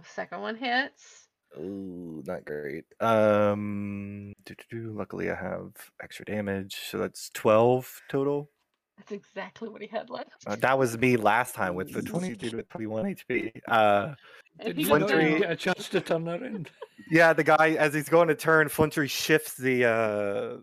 [0.03, 1.24] Second one hits.
[1.57, 2.85] Ooh, not great.
[2.99, 5.71] Um, doo-doo-doo, luckily I have
[6.01, 8.49] extra damage, so that's 12 total.
[8.97, 10.31] That's exactly what he had left.
[10.47, 13.51] Uh, that was me last time with the 22 to 21 HP.
[13.67, 14.13] Uh,
[14.59, 15.41] And Did you goes not Flintry- even down.
[15.41, 16.69] get a chance to turn around?
[17.11, 20.57] yeah, the guy as he's going to turn, Flintry shifts the uh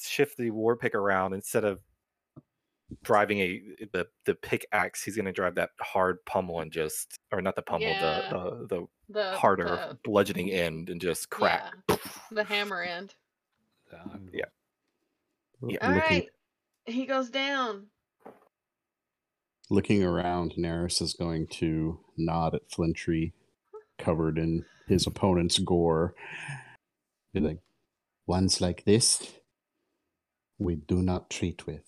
[0.00, 1.80] shift the war pick around instead of
[3.02, 3.60] driving a
[3.92, 5.02] the the pickaxe.
[5.02, 8.28] He's gonna drive that hard pummel and just or not the pummel, Yeah.
[8.30, 11.72] the, the the The harder the- bludgeoning end and just crack.
[11.88, 11.96] Yeah,
[12.30, 13.14] the hammer end.
[13.90, 13.98] The.
[14.32, 14.44] Yeah.
[15.66, 15.78] Yeah.
[15.88, 16.28] All looking, right,
[16.84, 17.86] he goes down.
[19.70, 23.32] looking around, Nerys is going to nod at Flintry,
[23.98, 26.14] covered in his opponent's gore,
[27.32, 27.58] Be like,
[28.26, 29.32] ones like this,
[30.58, 31.84] we do not treat with.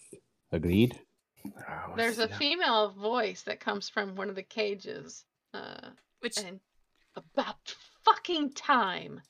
[0.52, 0.98] Agreed?
[1.46, 2.36] Oh, There's a yeah.
[2.36, 5.24] female voice that comes from one of the cages.
[5.54, 6.60] Uh, Which and
[7.16, 9.20] about fucking time,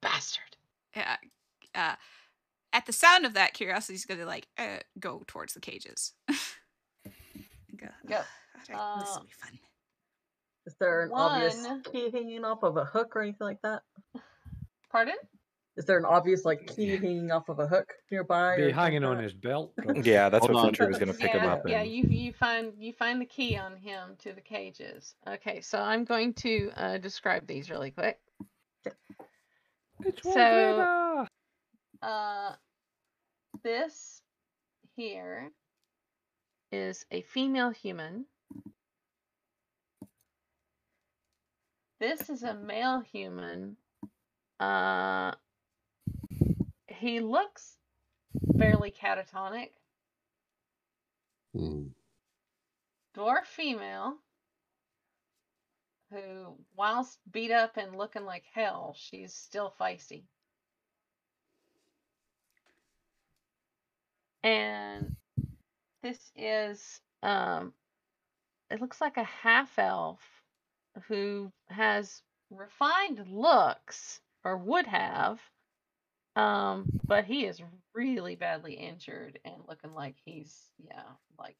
[0.00, 0.56] bastard.
[0.96, 1.16] uh,
[1.74, 1.94] uh,
[2.72, 6.12] at the sound of that, Curiosity's gonna like uh, go towards the cages.
[7.04, 8.26] And go, Yep.
[8.26, 9.58] "Oh, God, this Uh, will be fun.
[10.66, 13.82] Is there an obvious One- key hanging off of a hook or anything like that?
[14.90, 15.16] Pardon?
[15.76, 18.54] Is there an obvious like key hanging off of a hook nearby?
[18.54, 19.72] or Be hanging on his belt.
[20.04, 20.64] Yeah, that's Hold what on.
[20.74, 21.62] Fletcher was gonna pick yeah, him up.
[21.66, 21.80] yeah.
[21.80, 25.14] and- You you find you find the key on him to the cages.
[25.26, 28.18] Okay, so I'm going to uh, describe these really quick.
[30.04, 31.26] It's So-
[32.02, 32.52] Uh,
[33.62, 34.20] this
[34.96, 35.52] here
[36.72, 38.26] is a female human.
[42.00, 43.76] This is a male human.
[44.58, 45.32] Uh,
[47.02, 47.76] he looks
[48.56, 49.70] fairly catatonic.
[51.52, 51.88] Hmm.
[53.16, 54.18] Dwarf female
[56.10, 60.22] who, whilst beat up and looking like hell, she's still feisty.
[64.44, 65.16] And
[66.02, 67.72] this is, um,
[68.70, 70.20] it looks like a half elf
[71.08, 75.40] who has refined looks, or would have,
[76.36, 77.60] um, but he is
[77.94, 81.02] really badly injured and looking like he's, yeah,
[81.38, 81.56] like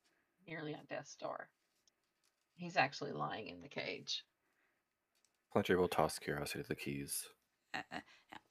[0.47, 1.49] nearly on death's door.
[2.55, 4.25] He's actually lying in the cage.
[5.53, 7.29] Fletcher will toss Curiosity to the keys.
[7.75, 8.01] Uh, uh,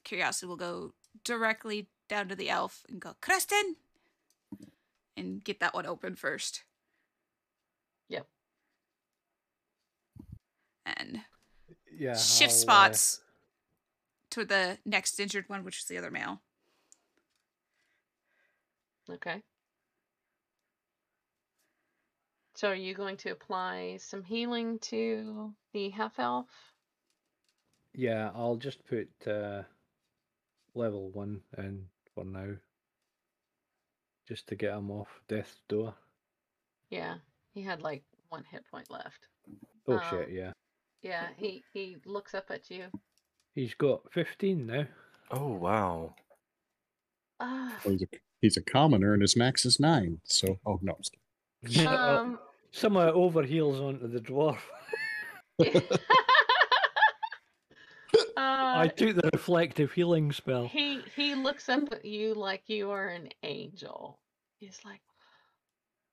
[0.03, 0.93] Curiosity will go
[1.23, 3.75] directly down to the elf and go, Kristen!
[5.17, 6.63] And get that one open first.
[8.09, 8.27] Yep.
[10.85, 11.21] And
[11.91, 12.15] Yeah.
[12.15, 13.21] shift I'll, uh, spots
[14.31, 16.41] to the next injured one, which is the other male.
[19.09, 19.41] Okay.
[22.55, 26.47] So are you going to apply some healing to the half elf?
[27.93, 29.63] Yeah, I'll just put uh,
[30.75, 32.53] level one in for now.
[34.27, 35.93] Just to get him off death's door.
[36.89, 37.15] Yeah,
[37.53, 39.27] he had like one hit point left.
[39.87, 40.51] Oh Um, shit, yeah.
[41.01, 42.85] Yeah, he he looks up at you.
[43.55, 44.85] He's got 15 now.
[45.31, 46.15] Oh wow.
[47.39, 48.07] Ah, Oh, he's, a,
[48.41, 50.19] he's a commoner and his max is nine.
[50.25, 50.93] So, oh no.
[50.93, 51.15] I'm just
[51.75, 51.87] kidding.
[51.87, 52.39] um,
[52.71, 54.59] Somehow overheals onto the dwarf.
[58.37, 60.67] I uh, took the reflective healing spell.
[60.67, 64.19] he he looks up at you like you are an angel.
[64.59, 65.01] He's like,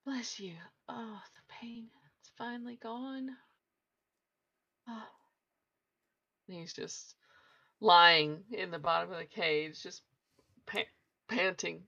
[0.04, 0.52] "Bless you.
[0.88, 1.86] Oh, the pain
[2.20, 3.30] it's finally gone."
[4.88, 5.02] Oh.
[6.48, 7.14] And He's just
[7.80, 10.02] lying in the bottom of the cage, just
[10.66, 10.82] pa-
[11.28, 11.82] panting.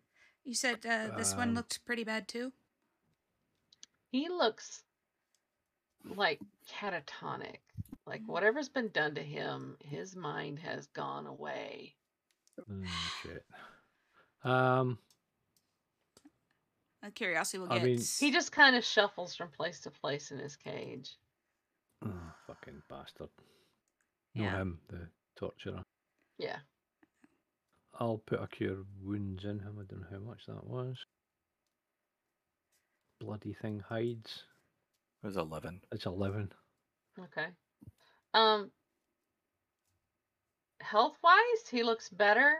[0.44, 2.52] You said uh, this one Um, looked pretty bad too?
[4.10, 4.82] He looks
[6.04, 7.58] like catatonic.
[8.06, 11.94] Like whatever's been done to him, his mind has gone away.
[12.68, 12.86] Mm,
[13.22, 13.44] shit.
[14.44, 14.98] Um,
[17.02, 17.84] Uh, Curiosity will I get.
[17.84, 21.16] mean- He just kind of shuffles from place to place in his cage.
[22.02, 23.30] oh, fucking bastard.
[24.34, 24.56] No Yeah.
[24.60, 25.08] him, the
[25.40, 25.82] torturer.
[26.38, 26.58] Yeah.
[27.98, 29.78] I'll put a cure wounds in him.
[29.78, 30.96] I don't know how much that was.
[33.20, 34.44] Bloody thing hides.
[35.22, 35.80] It was eleven.
[35.92, 36.52] It's 11.
[37.18, 37.46] Okay.
[38.32, 38.70] Um
[40.80, 42.54] health wise, he looks better,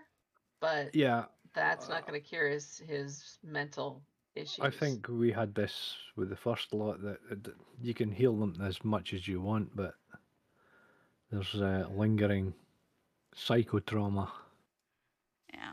[0.61, 1.25] but Yeah,
[1.55, 4.03] that's not uh, gonna cure his his mental
[4.35, 4.61] issues.
[4.61, 8.61] I think we had this with the first lot that, that you can heal them
[8.63, 9.95] as much as you want, but
[11.31, 12.53] there's uh, lingering
[13.47, 14.29] psychotrauma.
[15.53, 15.73] Yeah.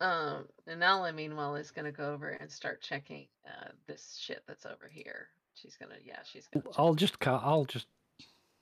[0.00, 4.66] Um, and Nala, meanwhile, is gonna go over and start checking uh, this shit that's
[4.66, 5.28] over here.
[5.54, 6.64] She's gonna, yeah, she's gonna.
[6.76, 7.86] I'll just ca- I'll just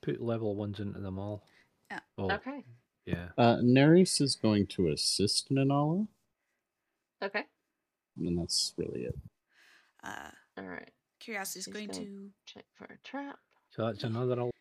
[0.01, 1.43] put level ones into them all.
[1.91, 1.99] Yeah.
[2.17, 2.63] Oh, Okay,
[3.05, 3.29] yeah.
[3.37, 6.07] Uh, Nerys is going to assist Nanala,
[7.21, 7.43] okay,
[8.17, 9.15] and that's really it.
[10.03, 10.91] Uh, all right.
[11.19, 13.39] Curiosity is going gonna- Check for a trap.
[13.71, 14.51] So that's another el-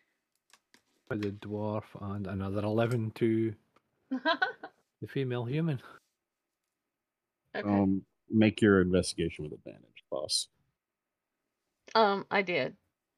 [1.13, 3.53] for the dwarf and another eleven to
[4.11, 5.79] the female human.
[7.55, 7.69] okay.
[7.69, 10.49] Um, make your investigation with advantage, boss.
[11.95, 12.77] Um, I did.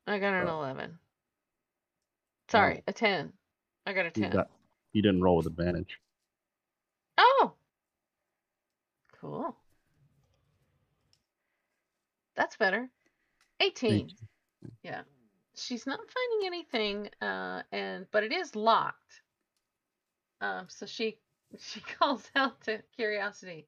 [0.08, 0.58] I got an Oh.
[0.58, 0.98] eleven.
[2.48, 3.32] Sorry, a ten.
[3.86, 4.30] I got a You ten.
[4.30, 4.50] got,
[4.92, 5.98] you didn't roll with advantage.
[7.16, 7.52] Oh,
[9.20, 9.56] cool.
[12.34, 12.90] That's better.
[13.60, 14.10] Eighteen.
[14.82, 15.02] Yeah.
[15.56, 19.22] She's not finding anything, uh, and but it is locked.
[20.40, 21.18] Um, so she
[21.58, 23.66] she calls out to Curiosity,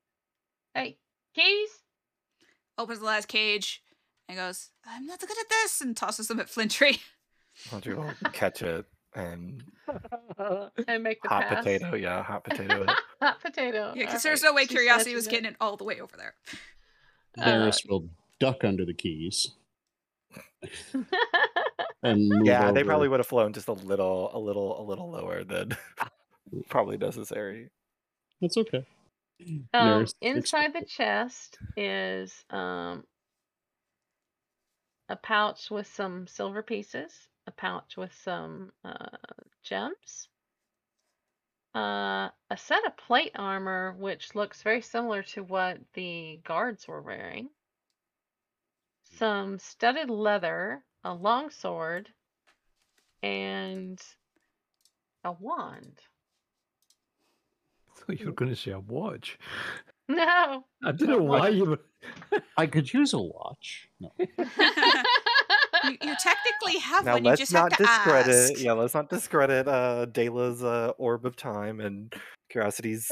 [0.74, 0.98] "Hey,
[1.34, 1.70] keys!"
[2.78, 3.82] Opens the last cage
[4.28, 6.98] and goes, I'm not good at this, and tosses them at Flintry.
[7.54, 8.84] Flintry will catch it
[9.14, 9.64] and
[10.86, 11.64] And make the hot pass.
[11.64, 11.94] potato.
[11.94, 12.84] Yeah, hot potato.
[13.22, 13.94] Hot potato.
[13.96, 14.50] Yeah, because there's right.
[14.50, 15.30] no way She Curiosity was it.
[15.30, 16.34] getting it all the way over there.
[17.38, 18.10] Uh, Varys will
[18.40, 19.52] duck under the keys
[22.06, 25.10] and move yeah, they probably would have flown just a little, a little, a little
[25.10, 25.76] lower than
[26.68, 27.70] probably necessary.
[28.40, 28.84] That's okay.
[29.74, 33.04] Um, inside the chest is um,
[35.08, 37.12] a pouch with some silver pieces,
[37.46, 39.16] a pouch with some uh,
[39.62, 40.28] gems,
[41.74, 47.02] uh, a set of plate armor, which looks very similar to what the guards were
[47.02, 47.50] wearing,
[49.18, 52.08] some studded leather, a long sword,
[53.22, 54.00] and
[55.24, 56.00] a wand.
[57.96, 59.38] thought you were going to say a watch.
[60.08, 60.64] No.
[60.84, 61.80] I don't know why you were.
[62.56, 63.88] I could use a watch.
[63.98, 64.12] No.
[64.18, 64.26] you,
[66.00, 67.24] you technically have Now one.
[67.24, 68.52] You let's just not have to discredit.
[68.52, 68.62] ask.
[68.62, 72.14] Yeah, let's not discredit uh, Dela's uh, orb of time and
[72.50, 73.10] Curiosity's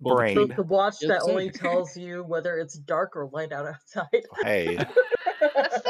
[0.00, 0.48] Well, the brain.
[0.48, 4.24] The, the watch that only tells you whether it's dark or light out outside.
[4.42, 5.04] Hey, That's the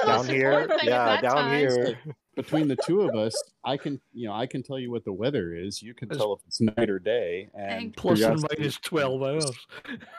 [0.07, 1.59] down here, important thing at yeah, down time.
[1.59, 1.99] here.
[2.35, 5.13] Between the two of us, I can, you know, I can tell you what the
[5.13, 5.83] weather is.
[5.83, 9.51] You can It's- tell if it's night or day, and And Plus minus 12 hours.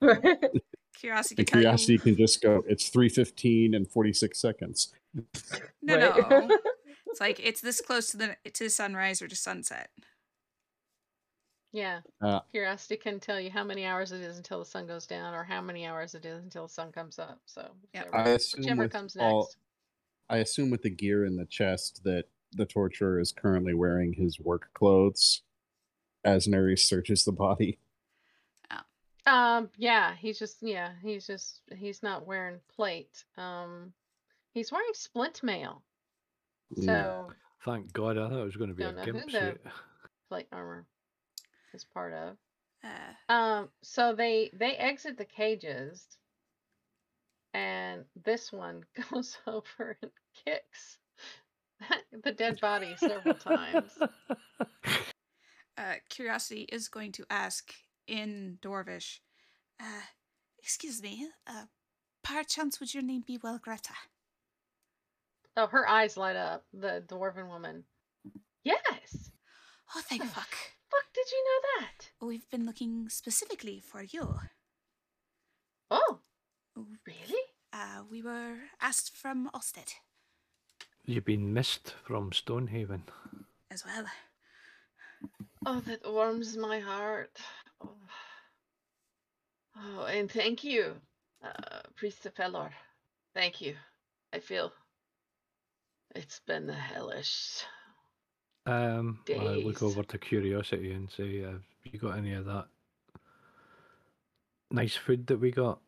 [0.95, 2.63] Curiosity can curiosity can just go.
[2.67, 4.93] It's three fifteen and forty six seconds.
[5.81, 6.29] No, Right.
[6.49, 6.57] no.
[7.07, 9.89] It's like it's this close to the to sunrise or to sunset.
[11.73, 12.01] Yeah.
[12.21, 15.33] Uh, Curiosity can tell you how many hours it is until the sun goes down
[15.33, 17.39] or how many hours it is until the sun comes up.
[17.45, 17.61] So
[17.93, 18.05] Yep.
[18.05, 19.57] whichever, I assume whichever with comes all- next.
[20.29, 24.39] I assume with the gear in the chest that the torturer is currently wearing his
[24.39, 25.41] work clothes
[26.23, 27.79] as Neri searches the body.
[29.25, 33.23] Um, yeah, he's just yeah, he's just he's not wearing plate.
[33.37, 33.93] Um
[34.53, 35.81] he's wearing splint mail.
[36.81, 37.31] So
[37.63, 39.61] Thank God, I thought it was going to be a know gimp suit.
[40.27, 40.85] plate armor
[41.73, 42.37] is part of.
[42.83, 46.05] Uh, Um, so they they exit the cages,
[47.53, 50.11] and this one goes over and
[50.45, 50.97] kicks
[52.23, 53.97] the dead body several times.
[55.77, 57.73] uh, Curiosity is going to ask
[58.07, 59.19] in Dwarvish,
[59.79, 60.01] uh,
[60.59, 61.65] excuse me, uh,
[62.23, 63.95] perchance would your name be Welgreta?
[65.55, 66.65] Oh, her eyes light up.
[66.73, 67.83] The dwarven woman.
[68.63, 69.31] Yes.
[69.95, 70.55] Oh, thank fuck.
[70.93, 72.09] Fuck, did you know that?
[72.21, 74.35] We've been looking specifically for you.
[75.89, 76.19] Oh,
[76.75, 77.41] Oh, really?
[77.71, 79.93] Uh, we were asked from Ulstead
[81.05, 83.03] You've been missed from Stonehaven.
[83.69, 84.05] as well.
[85.65, 87.37] Oh, that warms my heart.
[87.81, 87.95] Oh,
[89.77, 90.95] oh and thank you,
[91.43, 92.69] uh, Priest of Pelor.
[93.33, 93.75] Thank you.
[94.33, 94.71] I feel
[96.15, 97.63] it's been hellish.
[98.65, 102.65] Um, I look over to Curiosity and say, "Have you got any of that
[104.71, 105.79] nice food that we got?"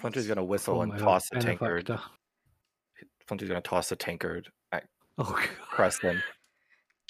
[0.00, 0.34] Flintry's Nice.
[0.34, 1.86] gonna whistle from and our toss the tankard.
[1.86, 2.10] benefactor?
[3.26, 4.84] Flintry's gonna toss the tankard at
[5.18, 5.48] Oh, God.
[5.70, 6.22] Preston.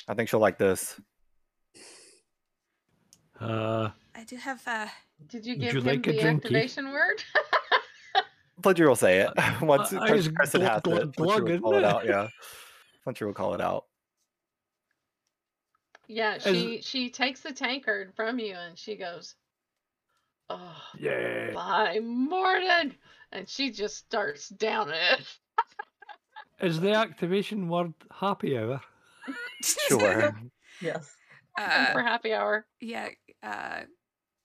[0.06, 1.00] I think she'll like this.
[3.40, 4.86] Uh, I do have uh,
[5.26, 7.22] Did you give you him like the activation word?
[8.62, 9.30] Flintry will say it
[9.62, 11.16] once I once was Preston has glug, it.
[11.16, 12.06] Flintry glug, will call it isn't out.
[12.06, 12.28] Yeah,
[13.02, 13.86] Flintry will call it out.
[16.08, 19.34] Yeah, As- she she takes the tankard from you and she goes,
[20.50, 21.52] "Oh, yeah.
[21.54, 22.92] by Moradin!"
[23.32, 25.38] And she just starts down it.
[26.60, 28.80] Is the activation word happy hour?
[29.62, 30.34] Sure.
[30.82, 31.16] yes.
[31.58, 32.66] uh, for happy hour.
[32.80, 33.08] yeah,
[33.42, 33.80] uh,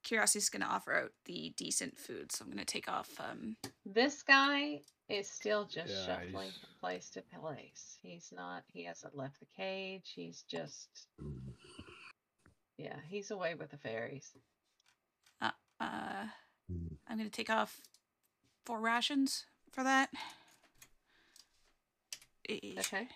[0.03, 3.09] Curiosity's gonna offer out the decent food, so I'm gonna take off.
[3.19, 4.79] Um, This guy
[5.09, 7.97] is still just Yeah, shuffling he's- from place to place.
[8.01, 8.63] He's not.
[8.71, 10.11] He hasn't left the cage.
[10.15, 11.07] He's just.
[12.77, 14.31] Yeah, he's away with the fairies.
[15.41, 17.81] uh, I'm gonna take off
[18.65, 20.09] four rations for that.
[22.49, 23.07] Okay.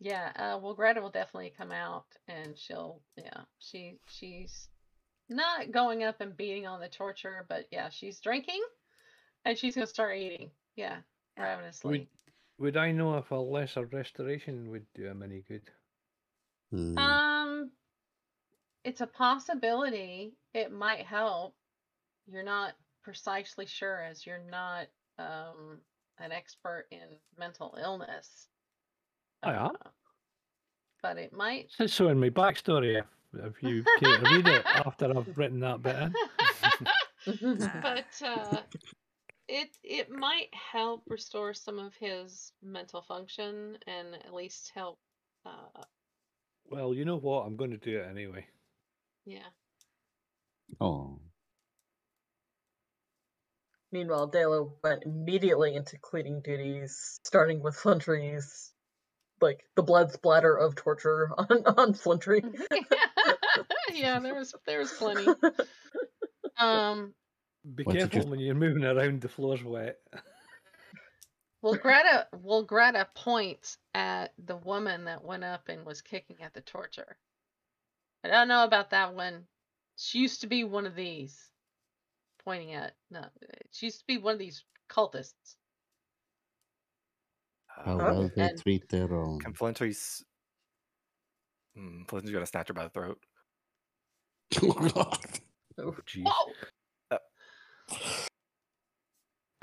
[0.00, 0.32] Yeah.
[0.36, 3.00] Uh, well, Greta will definitely come out, and she'll.
[3.16, 4.68] Yeah, she she's
[5.28, 8.62] not going up and beating on the torture, but yeah, she's drinking,
[9.44, 10.50] and she's gonna start eating.
[10.76, 10.96] Yeah,
[11.38, 12.08] ravenously.
[12.58, 15.62] Would I know if a lesser restoration would do him any good?
[16.70, 16.96] Hmm.
[16.98, 17.70] Um,
[18.84, 20.34] it's a possibility.
[20.54, 21.54] It might help.
[22.30, 24.86] You're not precisely sure as you're not
[25.18, 25.78] um
[26.18, 28.48] an expert in mental illness.
[29.42, 29.66] I am.
[29.66, 29.88] uh,
[31.02, 31.70] But it might.
[31.78, 35.82] It's showing me backstory if, if you care to read it after I've written that
[35.82, 36.14] bit in.
[37.82, 38.60] but uh,
[39.48, 44.98] it it might help restore some of his mental function and at least help.
[45.44, 45.84] Uh,
[46.70, 47.42] Well, you know what?
[47.46, 48.46] I'm going to do it anyway.
[49.26, 49.48] yeah.
[50.80, 51.20] Oh,
[53.92, 58.72] Meanwhile, Dalo went immediately into cleaning duties, starting with Flintry's,
[59.40, 62.42] like the blood splatter of torture on on Flintry.
[63.92, 65.26] yeah, there was there was plenty.
[66.56, 67.14] Um,
[67.74, 69.98] Be What's it careful just- when you're moving around, the floor's wet.
[71.62, 76.52] well, Greta well Greta points at the woman that went up and was kicking at
[76.52, 77.16] the torture.
[78.22, 79.46] I don't know about that one.
[79.96, 81.50] She used to be one of these.
[82.44, 83.24] Pointing at no,
[83.70, 85.56] she used to be one of these cultists.
[87.68, 89.40] how Uh, well they And- treat their own.
[89.40, 90.22] Can Flintry's.
[91.76, 93.18] Mm, Flintry's gonna snatch her by the throat.
[95.76, 96.24] Oh, jeez.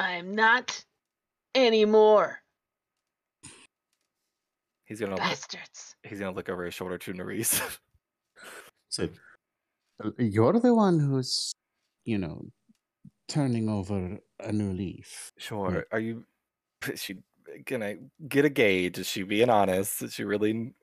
[0.01, 0.07] Whoa!
[0.07, 0.83] I'm not
[1.55, 2.39] anymore,
[4.85, 5.95] He's gonna bastards.
[6.03, 7.61] he's gonna look over his shoulder to Nerys.
[8.89, 9.07] so
[10.17, 11.53] you're the one who's,
[12.05, 12.45] you know,
[13.27, 15.31] turning over a new leaf.
[15.37, 15.85] sure.
[15.91, 16.25] Are you
[16.89, 17.17] is she
[17.65, 17.95] gonna
[18.27, 18.97] get a gauge?
[18.99, 20.01] Is she being honest?
[20.01, 20.73] Is she really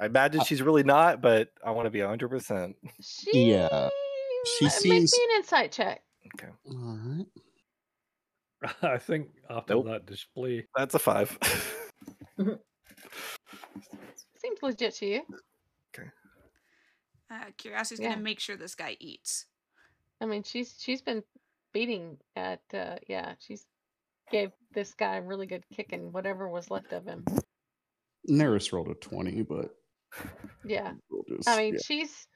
[0.00, 2.76] I imagine Uh, she's really not, but I want to be hundred percent.
[3.02, 3.88] She, Yeah,
[4.58, 6.02] she uh, seems- Make me an insight check.
[6.36, 6.52] Okay.
[6.70, 7.26] All right.
[8.82, 9.86] I think after Nope.
[9.86, 11.36] that display, That's a five.
[14.36, 15.22] Seems legit to you.
[17.30, 18.10] Uh, Curiosity's Yeah.
[18.12, 19.44] gonna make sure this guy eats.
[20.20, 21.22] I mean, she's she's been
[21.74, 23.66] beating at uh yeah, she's
[24.30, 27.24] gave this guy a really good kicking, whatever was left of him.
[28.30, 29.74] Nerys rolled a 20, but
[30.64, 30.94] Yeah.
[31.10, 31.80] we'll just, I mean, yeah.
[31.84, 32.26] she's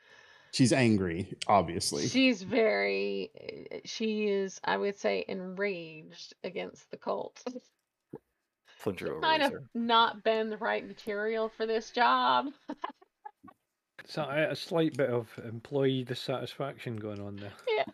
[0.53, 2.07] she's angry, obviously.
[2.07, 3.31] she's very
[3.73, 7.43] uh, she is I would say enraged against the cult.
[8.79, 12.47] Flintry She over might have not been the right material for this job.
[14.07, 17.53] so a a slight bit of employee dissatisfaction going on there.
[17.77, 17.85] Yeah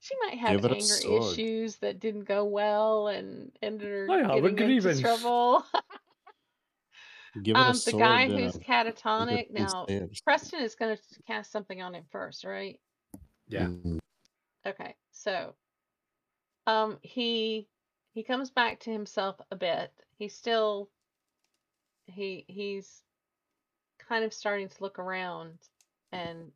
[0.00, 4.06] she might have Give it a anger issues that didn't go well and ended her
[4.10, 5.00] I have a getting into grievance.
[5.00, 5.64] trouble.
[7.42, 9.84] Give it a um, the sword guy and who's catatonic whip now.
[9.88, 10.10] instead.
[10.24, 12.78] Preston is going to cast something on him first, right?
[13.48, 13.66] Yeah.
[13.66, 13.98] Mm,
[14.66, 15.54] Okay, so
[16.66, 17.66] um he
[18.12, 19.92] he comes back to himself a bit.
[20.18, 20.90] He's still
[22.06, 23.02] he he's
[24.08, 25.58] kind of starting to look around
[26.12, 26.50] and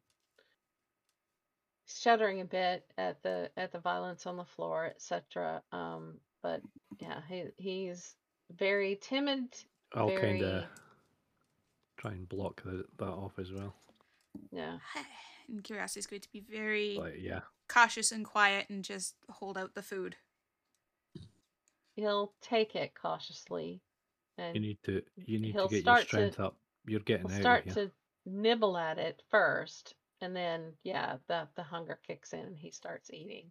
[1.86, 5.62] shuddering a bit at the at the violence on the floor, etc.
[5.72, 6.60] Um but
[6.98, 8.14] yeah, he he's
[8.58, 9.44] very timid,
[9.94, 10.64] I'll kind of
[11.96, 13.74] try and block the, that off as well.
[14.50, 14.78] yeah.
[15.48, 19.74] And Curiosity's going to be very Like, yeah, cautious and quiet and just hold out
[19.74, 20.14] the food.
[21.96, 23.80] He'll take it cautiously
[24.38, 26.56] and you need to you need to get your start to- up.
[26.86, 27.84] You're getting We'll out start of here.
[27.86, 27.90] to
[28.24, 33.10] nibble at it first, and then yeah, the the hunger kicks in and he starts
[33.12, 33.50] eating.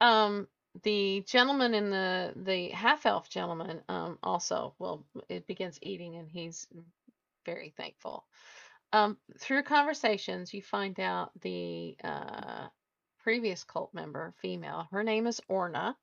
[0.00, 0.48] Um,
[0.82, 6.30] the gentleman in the the half elf gentleman um also well it begins eating and
[6.30, 6.66] he's
[7.46, 8.24] very thankful.
[8.92, 12.68] Um, through conversations, you find out the uh
[13.18, 14.88] previous cult member, female.
[14.90, 15.96] Her name is Orna.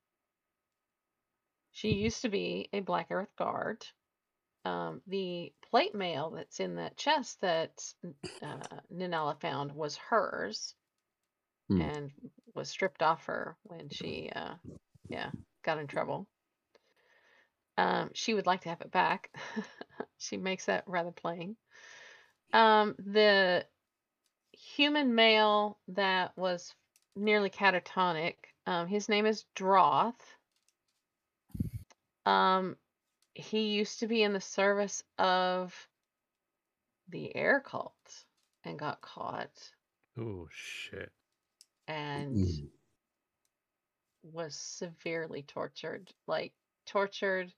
[1.72, 3.86] She used to be a Black Earth guard
[4.64, 7.82] um, the plate mail that's in that chest that
[8.42, 10.74] uh, Nanala found was hers
[11.68, 11.80] Hmm.
[11.82, 12.12] and
[12.54, 14.54] was stripped off her when she, uh,
[15.08, 15.30] yeah,
[15.62, 16.26] got in trouble.
[17.78, 19.30] Um, she would like to have it back.
[20.18, 21.56] she makes that rather plain.
[22.52, 23.64] Um, the
[24.52, 26.74] human male that was
[27.16, 28.34] nearly catatonic,
[28.66, 30.36] um, his name is Droth.
[32.26, 32.76] Um,
[33.34, 35.74] he used to be in the service of
[37.08, 38.24] the air cult
[38.64, 39.50] and got caught
[40.18, 41.10] Oh shit!
[41.92, 42.70] And Mm.
[44.22, 46.54] was severely tortured like
[46.86, 47.52] tortured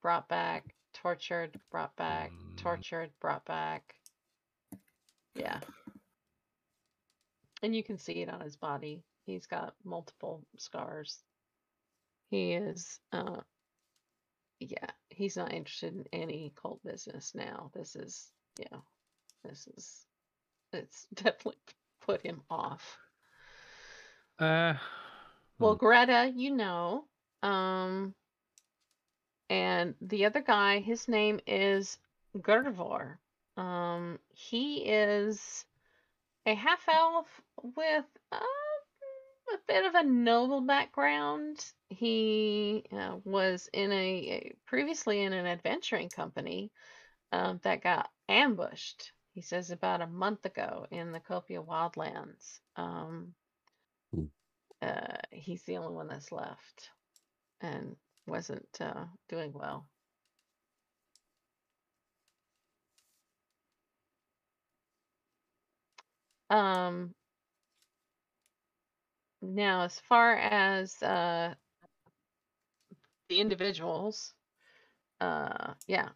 [0.00, 2.56] brought back tortured brought back Mm.
[2.56, 3.94] tortured brought back.
[5.34, 5.60] Yeah.
[7.62, 9.04] And you can see it on his body.
[9.26, 11.22] He's got multiple scars.
[12.30, 13.42] He is uh
[14.58, 17.70] yeah he's not interested in any cult business now.
[17.74, 18.80] This is yeah
[19.44, 20.06] this is
[20.72, 21.60] it's definitely
[22.00, 22.98] put him off
[24.38, 24.74] Uh,
[25.58, 27.04] well hmm, greta you know
[27.42, 28.14] um
[29.48, 31.98] and the other guy, his name is
[32.36, 33.18] Gervor.
[33.56, 35.64] Um, he is
[36.44, 37.26] a half elf
[37.62, 38.36] with uh,
[39.54, 41.64] a bit of a noble background.
[41.88, 46.72] He uh, was in a, a previously in an adventuring company
[47.30, 49.12] um, that got ambushed.
[49.32, 52.58] He says about a month ago in the Copia Wildlands.
[52.74, 53.34] Um,
[54.14, 54.24] Hmm.
[54.82, 56.90] uh, he's the only one that's left,
[57.60, 57.96] and
[58.26, 59.86] wasn't uh, doing well.
[66.50, 67.14] Um,
[69.42, 71.54] now, as far as uh,
[73.28, 74.34] the individuals,
[75.20, 76.10] uh, yeah.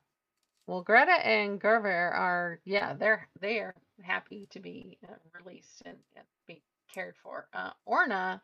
[0.66, 5.14] Well, Greta and Gerver are, yeah, they're they are happy to be uh,
[5.44, 6.62] released and, and be
[6.92, 7.48] cared for.
[7.52, 8.42] Uh, Orna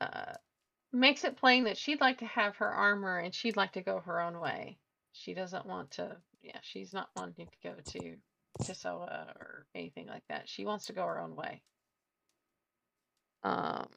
[0.00, 0.32] uh,
[0.92, 4.00] makes it plain that she'd like to have her armor and she'd like to go
[4.00, 4.78] her own way.
[5.12, 8.16] She doesn't want to, yeah, she's not wanting to go to
[8.62, 10.48] Tisoa or anything like that.
[10.48, 11.62] She wants to go her own way.
[13.44, 13.88] Um,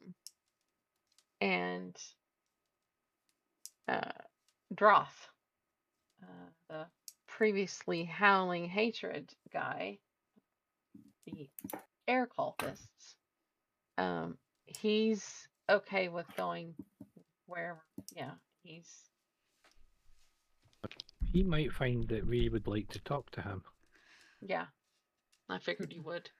[1.40, 1.96] and
[3.88, 4.10] uh,
[4.74, 5.28] Droth,
[6.22, 6.86] uh, the
[7.28, 9.98] previously howling hatred guy,
[11.26, 11.48] the
[12.08, 13.14] air cultists,
[13.98, 16.74] um, he's okay with going
[17.46, 17.82] wherever.
[18.14, 19.10] Yeah, he's
[21.32, 23.64] He might find that we would like to talk to him.
[24.40, 24.66] yeah.
[25.48, 26.30] I figured you would.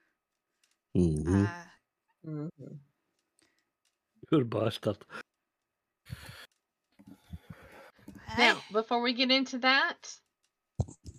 [0.95, 1.45] Mhm.
[1.45, 1.63] Uh,
[2.25, 2.79] Mhm.
[4.29, 4.97] Poor bastard.
[8.37, 10.19] Now, before we get into that,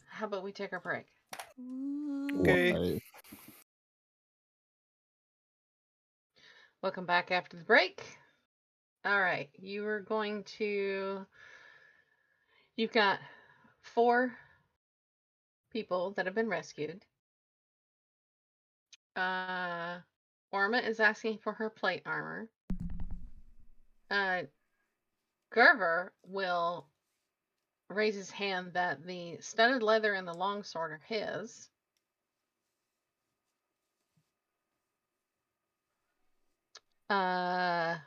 [0.08, 1.06] how about we take our break?
[1.60, 2.40] Ooh.
[2.40, 3.00] Okay.
[6.80, 8.04] Welcome back after the break.
[9.04, 11.26] All right, you are going to.
[12.76, 13.18] You've got
[13.80, 14.32] four
[15.72, 17.04] people that have been rescued.
[19.16, 19.98] Uh,
[20.52, 22.48] Orna is asking for her plate armor.
[24.08, 24.42] Uh,
[25.52, 26.86] Gerver will
[27.90, 31.70] raise his hand that the studded leather and the longsword are his.
[37.10, 37.98] Uh,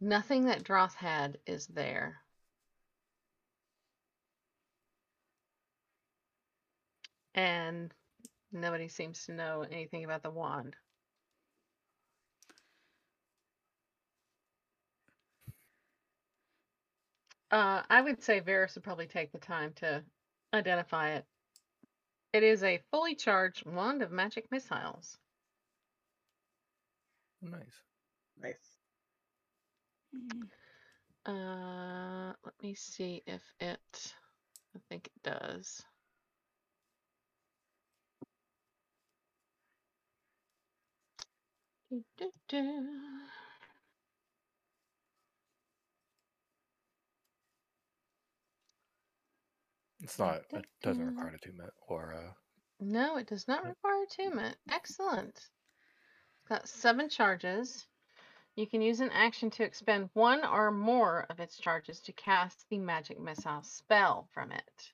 [0.00, 2.22] nothing that Droth had is there.
[7.34, 7.92] And
[8.52, 10.76] nobody seems to know anything about the wand.
[17.52, 20.04] Uh, I would say Varys would probably take the time to
[20.52, 21.26] identify it.
[22.32, 25.19] It is a fully charged wand of magic missiles.
[27.42, 27.82] Nice.
[28.38, 28.76] Nice.
[31.26, 34.14] Uh, let me see if it.
[34.76, 35.82] I think it does.
[41.90, 42.88] Do-do-do.
[50.00, 50.42] It's not.
[50.50, 52.32] It doesn't require a two minute or uh.
[52.80, 53.76] No, it does not Yep.
[53.76, 54.56] require attunement.
[54.70, 55.50] Excellent.
[56.50, 57.86] Got seven charges.
[58.56, 62.68] You can use an action to expend one or more of its charges to cast
[62.68, 64.92] the magic missile spell from it.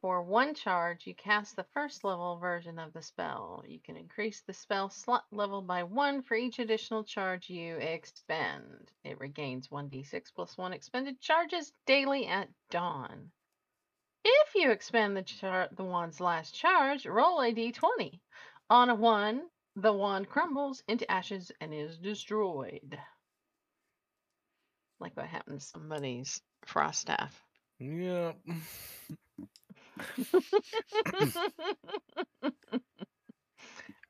[0.00, 3.64] For one charge, you cast the first level version of the spell.
[3.66, 8.92] You can increase the spell slot level by one for each additional charge you expend.
[9.02, 13.32] It regains 1d6 plus 1 expended charges daily at dawn.
[14.24, 18.20] If you expend the the wand's last charge, roll a d20.
[18.70, 22.98] On a 1, the wand crumbles into ashes and is destroyed.
[25.00, 27.42] Like what happened to somebody's frost staff.
[27.78, 28.32] Yeah.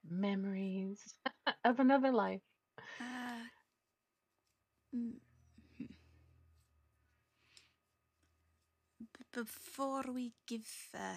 [0.09, 1.15] Memories
[1.65, 2.43] of another life.
[3.01, 3.45] Uh,
[4.95, 5.21] mm,
[5.79, 5.87] hmm.
[8.99, 11.17] B- before we give uh,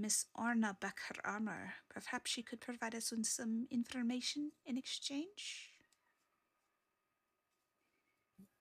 [0.00, 5.70] Miss Orna back her armor, perhaps she could provide us with some information in exchange.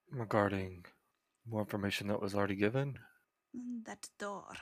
[0.09, 0.85] Regarding
[1.45, 2.97] more information that was already given.
[3.55, 4.55] Mm, That door.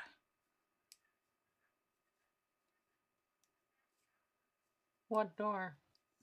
[5.08, 5.78] What door?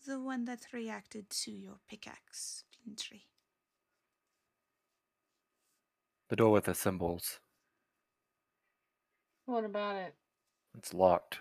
[0.06, 3.26] The one that reacted to your pickaxe, Flintry.
[6.28, 7.38] The door with the symbols.
[9.46, 10.14] What about it?
[10.76, 11.40] It's locked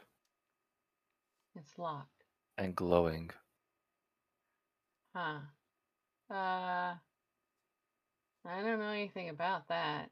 [1.55, 2.23] It's locked.
[2.57, 3.31] and glowing.
[5.15, 5.39] Huh.
[6.29, 6.95] Uh,
[8.45, 10.09] I don't know anything about that.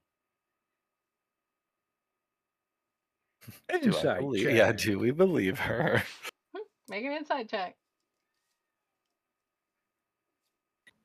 [3.69, 6.03] Do I Inside believe, yeah, do we believe her?
[6.89, 7.75] Make an insight check.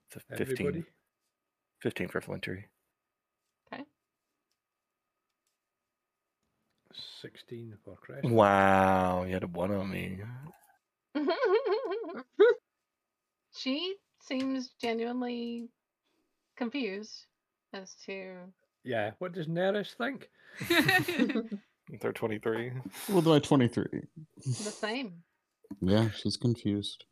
[0.08, 0.84] It's a 15, Everybody.
[1.82, 2.66] 15 for Flintry.
[7.22, 8.24] 16 for Crest.
[8.24, 10.18] Wow, you had a one on me.
[13.56, 15.68] she seems genuinely
[16.56, 17.26] confused
[17.72, 18.36] as to
[18.84, 20.28] Yeah, what does Nerys think?
[22.00, 22.72] They're 23.
[23.10, 23.84] Well, do I 23?
[24.44, 25.22] the same.
[25.80, 27.04] Yeah, she's confused.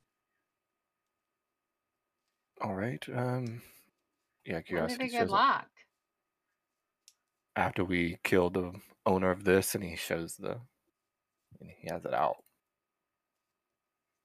[2.62, 3.04] All right.
[3.14, 3.60] Um,
[4.44, 5.71] yeah, When did curiosity it get shows locked?
[7.56, 8.72] After we kill the
[9.04, 10.60] owner of this, and he shows the,
[11.60, 12.36] and he has it out.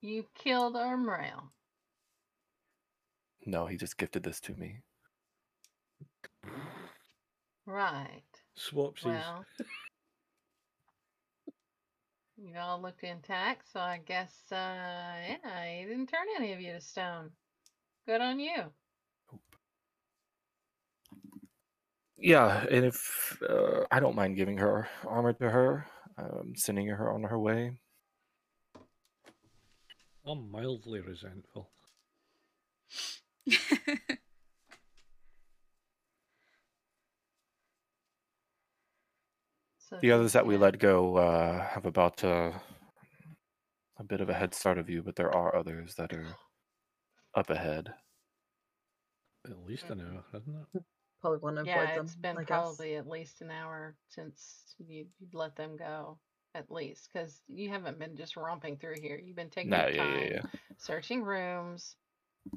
[0.01, 1.49] You killed Ermrail.
[3.45, 4.81] No, he just gifted this to me.
[7.65, 8.23] Right.
[8.57, 9.05] Swapsies.
[9.05, 9.45] Well,
[12.37, 16.73] you all looked intact, so I guess, uh, yeah, he didn't turn any of you
[16.73, 17.31] to stone.
[18.05, 18.71] Good on you.
[22.17, 25.85] Yeah, and if uh, I don't mind giving her armor to her,
[26.17, 27.77] um, sending her on her way.
[30.25, 31.69] I'm mildly resentful.
[39.89, 42.51] So The others that we let go uh, have about uh,
[43.97, 46.35] a bit of a head start of you, but there are others that are
[47.33, 47.93] up ahead.
[49.45, 50.83] At least an hour, hasn't it?
[51.27, 52.05] Probably want to avoid Yeah, them.
[52.05, 52.77] it's been I guess.
[52.77, 56.19] probably at least an hour since you you let them go,
[56.55, 59.17] at least, because you haven't been just romping through here.
[59.17, 60.41] You've been taking No, your yeah, time, yeah, yeah.
[60.77, 61.97] searching rooms,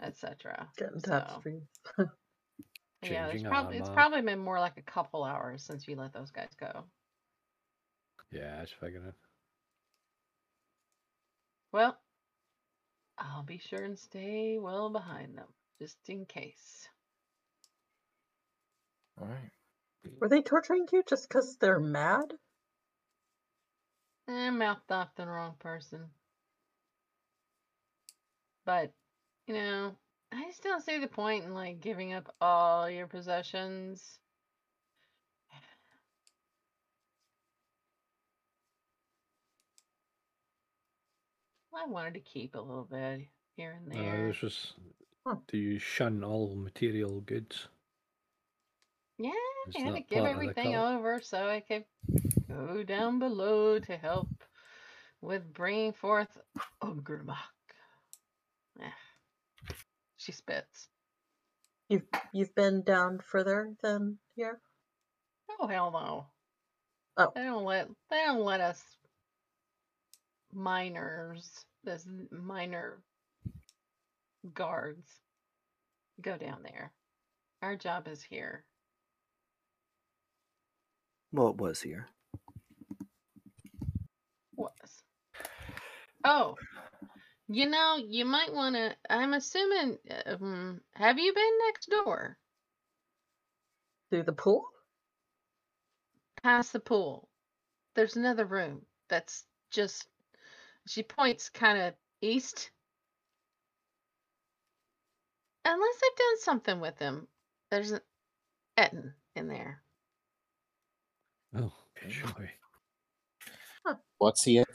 [0.01, 0.69] etc.
[0.77, 1.63] getting So, tapestries.
[3.03, 6.31] yeah, it's probably it's probably been more like a couple hours since you let those
[6.31, 6.85] guys go.
[8.33, 9.13] Yeah, I was figuring.
[11.73, 12.01] Well,
[13.19, 16.89] I'll be sure and stay well behind them, just in case.
[19.21, 19.51] All right.
[20.21, 22.33] Were they torturing you just because they're mad?
[24.29, 26.07] Eh, mouthed off the wrong person.
[28.65, 28.93] But,
[29.47, 29.97] you know,
[30.33, 34.19] I just don't see the point in like giving up all your possessions.
[41.75, 43.23] I wanted to keep a little bit
[43.57, 44.27] here and Uh, there.
[44.29, 44.75] this was.
[45.27, 45.37] Huh.
[45.49, 47.69] Do you shun all material goods?
[49.23, 49.33] Yeah,
[49.69, 51.85] Is I had to give part of the everything over so I could
[52.49, 54.31] go down below to help
[55.21, 56.39] with bringing forth
[56.83, 57.37] Ogremoch.
[58.81, 59.75] Eh.
[60.17, 60.89] She spits.
[61.91, 64.59] You've you've been down further than here.
[65.61, 66.27] Oh hell no.
[67.19, 67.33] Oh.
[67.35, 68.83] They don't let they don't let us
[70.55, 73.03] minors, this minor
[74.55, 75.07] guards
[76.23, 76.91] go down there.
[77.61, 78.65] Our job is here.
[81.32, 82.09] Well, it was here.
[84.57, 85.02] Was.
[86.24, 86.57] Oh,
[87.48, 88.94] you know, you might want to.
[89.09, 89.98] I'm assuming.
[90.27, 92.36] Um, have you been next door,
[94.11, 94.65] Through the pool?
[96.43, 97.28] past the pool?
[97.94, 100.07] There's another room that's just.
[100.86, 102.70] She points kind of east.
[105.65, 107.28] Unless they've done something with him.
[107.70, 108.01] There's an
[108.77, 109.82] Ettin in there.
[111.56, 111.72] Oh,
[112.09, 112.51] joy.
[114.18, 114.68] What's he at?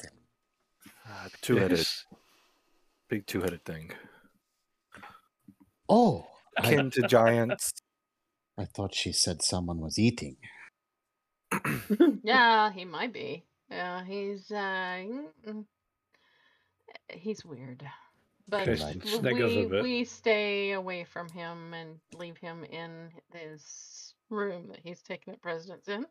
[1.08, 2.06] Uh, two-headed, Yes.
[3.10, 3.92] big two-headed thing,
[5.88, 6.26] Oh,
[6.58, 7.72] I, akin to giants.
[8.58, 10.38] I thought she said someone was eating.
[12.24, 13.46] Yeah, he might be.
[13.70, 15.04] Yeah, he's uh
[17.10, 17.84] he's weird.
[18.48, 23.10] But Kristen w- sniggers a we we stay away from him and leave him in
[23.34, 26.06] his room that he's taking up residence in.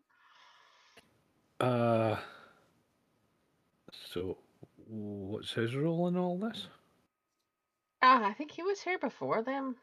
[1.60, 2.16] Uh.
[4.12, 4.38] So,
[4.86, 6.66] what's his role in all this?
[8.02, 9.76] Ah, I think he was here before them.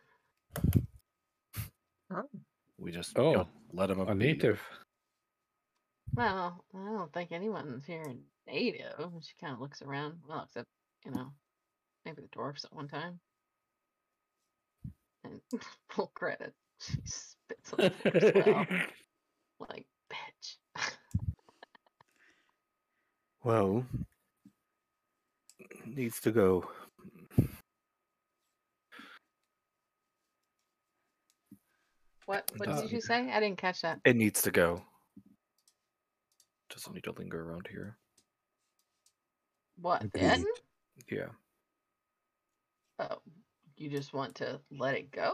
[2.77, 4.26] We just Oh, don't let him A be.
[4.26, 4.61] native.
[6.14, 9.11] Well, I don't think anyone's here a native.
[9.22, 10.19] She kind of looks around.
[10.27, 10.68] Well, except
[11.06, 11.31] you know,
[12.06, 13.19] maybe the dwarfs at one time.
[15.23, 15.39] And
[15.89, 18.65] full credit, she spits on the floor as well.
[19.69, 19.85] Like,
[23.43, 23.85] Well,
[25.85, 26.69] needs to go.
[32.26, 33.31] What what Uh, did you say?
[33.31, 33.99] I didn't catch that.
[34.05, 34.85] It needs to go.
[36.69, 37.97] Doesn't need to linger around here.
[39.77, 40.03] What?
[40.03, 40.23] Agreed.
[40.23, 40.45] Eden?
[41.09, 41.30] Yeah.
[42.99, 43.18] Oh,
[43.76, 45.34] you just want to let it go?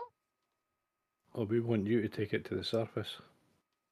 [1.34, 3.17] Well, we want you to take it to the surface.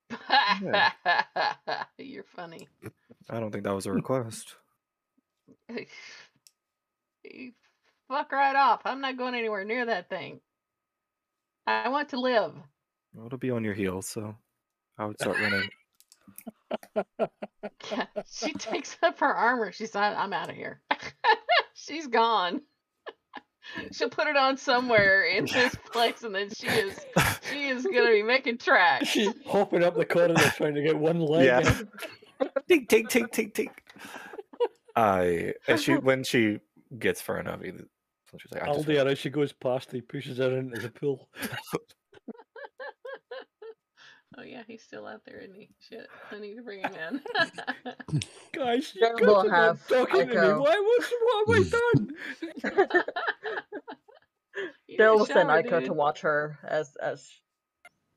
[1.98, 2.68] You're funny.
[3.30, 4.56] I don't think that was a request.
[7.24, 7.52] You
[8.08, 8.82] Fuck right off.
[8.86, 10.40] I'm not going anywhere near that thing.
[11.66, 12.54] I want to live.
[13.14, 14.36] Well, it'll be on your heels, so
[14.98, 15.70] I would start running.
[17.92, 19.72] Yeah, she takes up her armor.
[19.72, 20.82] She's not, I'm out of here.
[21.74, 22.62] She's gone.
[23.92, 27.00] She'll put it on somewhere in this place, and then she is
[27.52, 29.08] she is gonna be making tracks.
[29.08, 31.46] She's hopping up the corridor trying to get one leg.
[31.46, 31.60] Yeah.
[31.60, 31.90] in.
[32.70, 33.70] tink, tink, tink, tink, tink.
[34.96, 36.60] I and she when she
[36.98, 37.88] gets far enough, either-
[38.40, 41.30] she's like, I just Aldia, as she goes past, he pushes her into the pool.
[44.38, 45.70] Oh yeah, he's still out there, isn't he?
[45.90, 47.22] Shit, I need to bring him in.
[48.54, 50.54] Guys, you Then guys we'll have talking to me.
[50.54, 50.98] Why?
[50.98, 51.14] What's,
[51.46, 51.70] what have I
[52.84, 53.04] done?
[54.88, 57.28] You Bill need will send shower, Aiko to watch her as as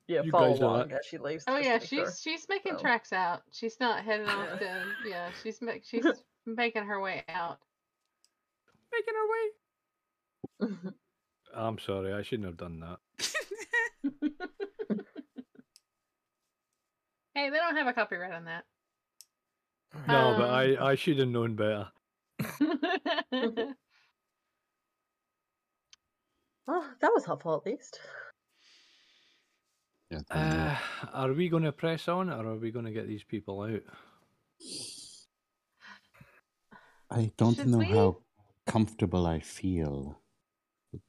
[0.07, 1.43] yeah You follow along as she leaves.
[1.47, 2.05] Oh yeah, to make sure.
[2.05, 3.41] she's she's making So- tracks out.
[3.51, 5.31] She's not heading off to yeah.
[5.43, 6.05] She's ma- she's
[6.45, 7.59] making her way out.
[8.93, 9.13] Making
[10.61, 10.91] her way.
[11.53, 12.99] I'm sorry, I shouldn't have done that.
[17.39, 18.65] Hey, they don't have a copyright on that.
[20.09, 21.87] No, but Um, I, I should have known better.
[26.67, 27.99] Oh, that was helpful at least.
[30.11, 30.19] Yeah.
[30.29, 30.75] Uh,
[31.13, 33.81] are we going to press on, or are we going to get these people out?
[37.09, 37.85] I don't Should know we?
[37.85, 38.17] how
[38.67, 40.19] comfortable I feel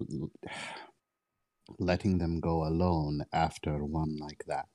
[1.79, 4.67] letting them go alone after one like that.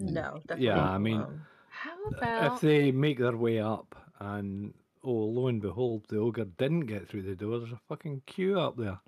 [0.00, 0.10] Mm.
[0.10, 0.66] No, definitely.
[0.66, 1.46] Yeah, I mean- alone.
[1.68, 4.72] How If they make their way up, and
[5.02, 8.58] oh, lo and behold, the ogre didn't get through the door, there's a fucking queue
[8.58, 9.00] up there.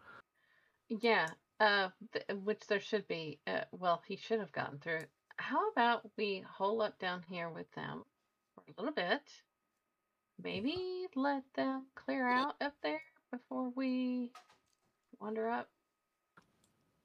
[0.88, 1.28] yeah,
[1.60, 3.38] uh, th- which there should be.
[3.46, 5.04] Uh, well, he should have gotten through.
[5.36, 8.04] How about we hole up down here with them
[8.54, 9.22] for a little bit?
[10.42, 13.00] Maybe let them clear out up there
[13.30, 14.32] before we
[15.20, 15.68] wander up.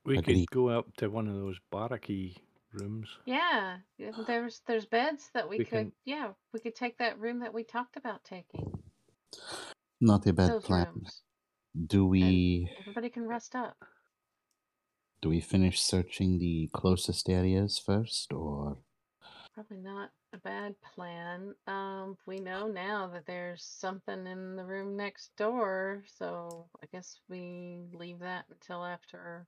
[0.05, 0.47] We Agreed.
[0.47, 2.35] could go up to one of those barracky
[2.73, 3.09] rooms.
[3.25, 5.69] Yeah, yeah, there's there's beds that we, We could.
[5.71, 8.71] can- Yeah, we could take that room that we talked about taking.
[9.99, 10.87] Not a bad those plan.
[10.95, 11.21] rooms.
[11.87, 13.77] Do we Everybody can rest up.
[15.21, 18.77] do we finish searching the closest areas first or
[19.53, 21.53] Probably not a bad plan.
[21.67, 27.19] Um, we know now that there's something in the room next door, so I guess
[27.29, 29.45] we leave that until after.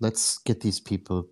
[0.00, 1.28] let's get these people t-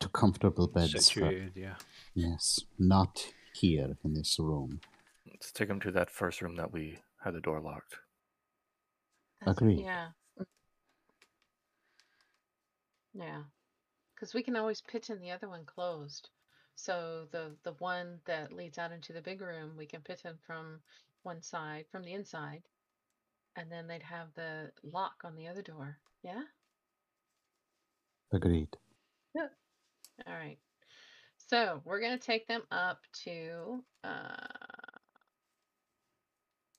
[0.00, 1.74] to comfortable beds situated, yeah.
[2.14, 4.80] Yes, not here in this room.
[5.26, 7.96] Let's take him to that first room that we had the door locked.
[9.44, 9.80] That's, Agreed.
[9.80, 10.08] Yeah.
[13.14, 13.42] Yeah,
[14.14, 16.30] because we can always pitch in the other one closed.
[16.74, 20.34] So the the one that leads out into the big room, we can pitch in
[20.44, 20.80] from
[21.22, 22.62] one side, from the inside,
[23.56, 25.98] and then they'd have the lock on the other door.
[26.24, 26.42] Yeah.
[28.32, 28.76] Agreed.
[30.26, 30.58] All right.
[31.50, 34.36] So we're gonna take them up to uh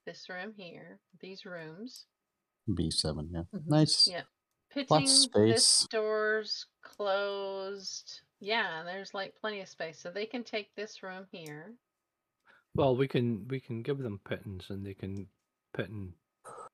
[0.06, 2.06] this room here, these rooms.
[2.70, 3.44] B7, yeah.
[3.54, 3.68] Mhm.
[3.68, 4.08] Nice.
[4.08, 4.24] Yeah.
[4.72, 5.88] Pitching Lots of this space.
[5.90, 8.22] doors closed.
[8.40, 10.00] Yeah, there's like plenty of space.
[10.00, 11.74] So they can take this room here.
[12.76, 15.28] Well, we can we can give them pitons, and they can
[15.78, 16.14] pitten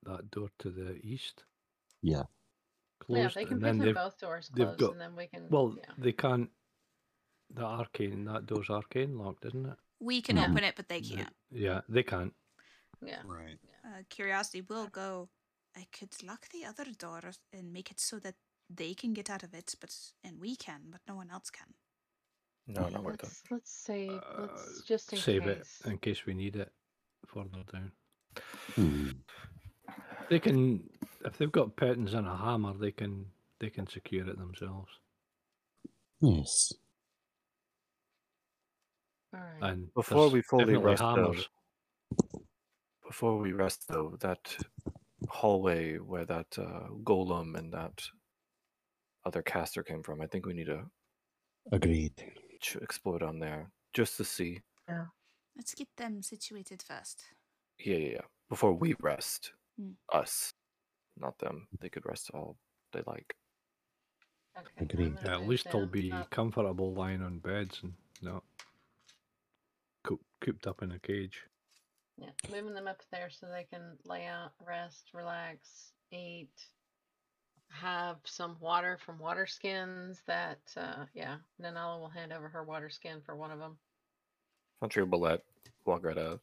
[0.04, 1.44] that door to the east.
[2.02, 2.24] Yeah.
[3.20, 5.48] Yeah, they can and pit then in both doors closed got- and then we can
[5.50, 5.94] well, yeah.
[5.98, 6.50] they can't.
[7.54, 9.78] The arcane that door's arcane locked, isn't it?
[10.00, 10.50] We can Mhm.
[10.52, 11.36] open it, but they can't.
[11.50, 12.34] Yeah, they can't.
[13.02, 13.22] Yeah.
[13.26, 13.60] Right.
[13.86, 15.30] Uh, curiosity will go.
[15.76, 17.22] I could lock the other door
[17.54, 18.36] and make it so that
[18.70, 19.94] they can get out of it, but
[20.24, 21.74] and we can, but no one else can.
[22.68, 23.24] No, not like that.
[23.24, 25.82] Let's let's save Uh, let's just in Save case.
[25.84, 26.72] it in case we need it
[27.26, 27.92] further down.
[28.76, 29.10] Hmm.
[30.32, 30.90] They can,
[31.26, 33.26] if they've got pitons and a hammer, they can
[33.60, 34.90] they can secure it themselves.
[36.22, 36.72] Yes.
[39.34, 39.72] All right.
[39.72, 41.36] And Before we fully rest, though.
[43.06, 44.56] Before we rest, though, that
[45.28, 48.02] hallway where that uh, golem and that
[49.26, 50.86] other caster came from, I think we need to
[51.74, 52.14] Agreed.
[52.62, 54.62] ch- explore down there just to see.
[54.88, 55.08] Yeah.
[55.58, 57.26] Let's get them situated first.
[57.80, 58.22] Yeah, yeah, yeah.
[58.48, 59.52] Before we rest,
[59.82, 59.94] Mm.
[60.14, 60.54] us,
[61.18, 61.68] not them.
[61.80, 62.58] They could rest all
[62.94, 63.36] they like.
[64.58, 65.18] Okay, Agreed.
[65.24, 66.30] Yeah, at least they'll be up.
[66.30, 68.44] comfortable lying on beds and not
[70.04, 71.42] coop, cooped up in a cage.
[72.18, 76.50] Yeah, moving them up there so they can lay out, rest, relax, eat,
[77.70, 82.90] have some water from water skins that, uh, yeah, Nanala will hand over her water
[82.90, 83.78] skin for one of them.
[84.80, 85.42] Flintry will let
[85.88, 86.40] Walgreta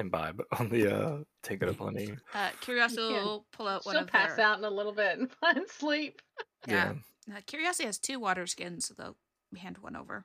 [0.00, 2.14] imbibe on the uh take it up honey.
[2.34, 4.46] Uh, Curiosity will pull out one She'll of pass their.
[4.46, 6.20] out in a little bit and find sleep.
[6.66, 6.94] Yeah.
[7.30, 9.16] Uh, Curiosity has two water skins, so they'll
[9.58, 10.24] hand one over.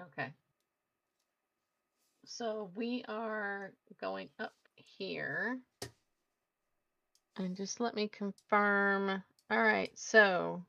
[0.00, 0.32] Okay.
[2.24, 5.58] So we are going up here.
[7.36, 9.22] And just let me confirm.
[9.50, 10.62] All right, so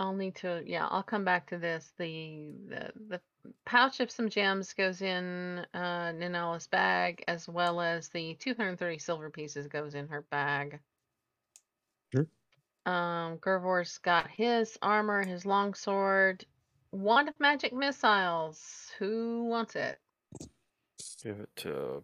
[0.00, 1.92] I'll need to, yeah, I'll come back to this.
[1.98, 3.20] The the the
[3.66, 9.28] pouch of some gems goes in uh Nanala's bag, as well as the 230 silver
[9.28, 10.80] pieces goes in her bag.
[12.14, 12.26] Sure.
[12.86, 16.46] Um, Gervor's got his armor, his longsword,
[16.92, 18.90] wand of magic missiles.
[18.98, 19.98] Who wants it?
[21.22, 22.02] Give it to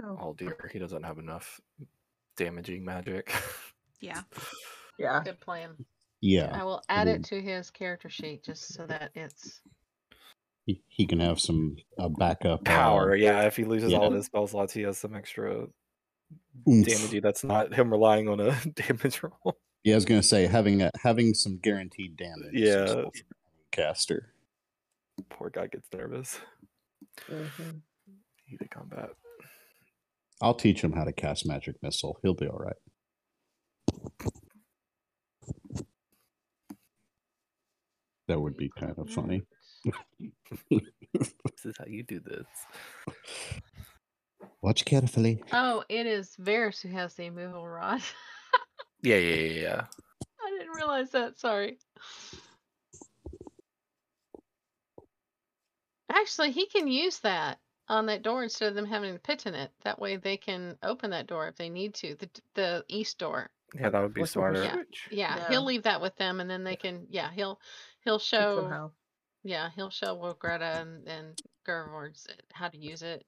[0.00, 0.70] Oh, Aldir.
[0.70, 1.60] He doesn't have enough
[2.36, 3.32] damaging magic.
[4.00, 4.22] Yeah.
[4.98, 5.22] yeah.
[5.24, 5.76] Good plan.
[6.22, 7.22] Yeah, I will add it Ooh.
[7.36, 9.60] to his character sheet just so that it's
[10.66, 13.42] he, he can have some uh, backup uh, Power, yeah.
[13.42, 15.66] If he loses all of his spell slots, he has some extra
[16.68, 16.86] oomph.
[16.86, 17.20] damage.
[17.22, 19.56] That's not him relying on a damage roll.
[19.82, 22.52] Yeah, I was gonna say having a, having some guaranteed damage.
[22.52, 22.82] Yeah.
[22.82, 23.36] useful for
[23.72, 24.32] caster.
[25.28, 26.38] Poor guy gets nervous.
[27.28, 27.80] Mhm.
[28.44, 29.10] Heat of combat.
[30.40, 32.18] I'll teach him how to cast magic missile.
[32.22, 32.76] He'll be all right.
[38.32, 39.42] That would be kind of funny.
[40.70, 42.46] This is how you do this.
[44.62, 45.42] Watch carefully.
[45.52, 48.00] Oh, it is Varys who has the immovable rod.
[49.02, 49.84] Yeah, yeah, yeah, yeah.
[50.40, 51.38] I didn't realize that.
[51.38, 51.76] Sorry.
[56.10, 59.54] Actually, he can use that on that door instead of them having to pitch in
[59.56, 59.72] it.
[59.82, 62.14] That way, they can open that door if they need to.
[62.14, 63.50] The the east door.
[63.74, 64.62] Yeah, that would be Like smarter.
[64.62, 64.76] Yeah.
[65.10, 65.48] Yeah, Yeah.
[65.48, 67.06] he'll leave that with them, and then they can.
[67.10, 67.58] Yeah, he'll
[68.04, 68.56] he'll show.
[68.56, 68.92] them how.
[69.44, 73.24] Yeah, he'll show Will Greta and and Gervord's how to use it.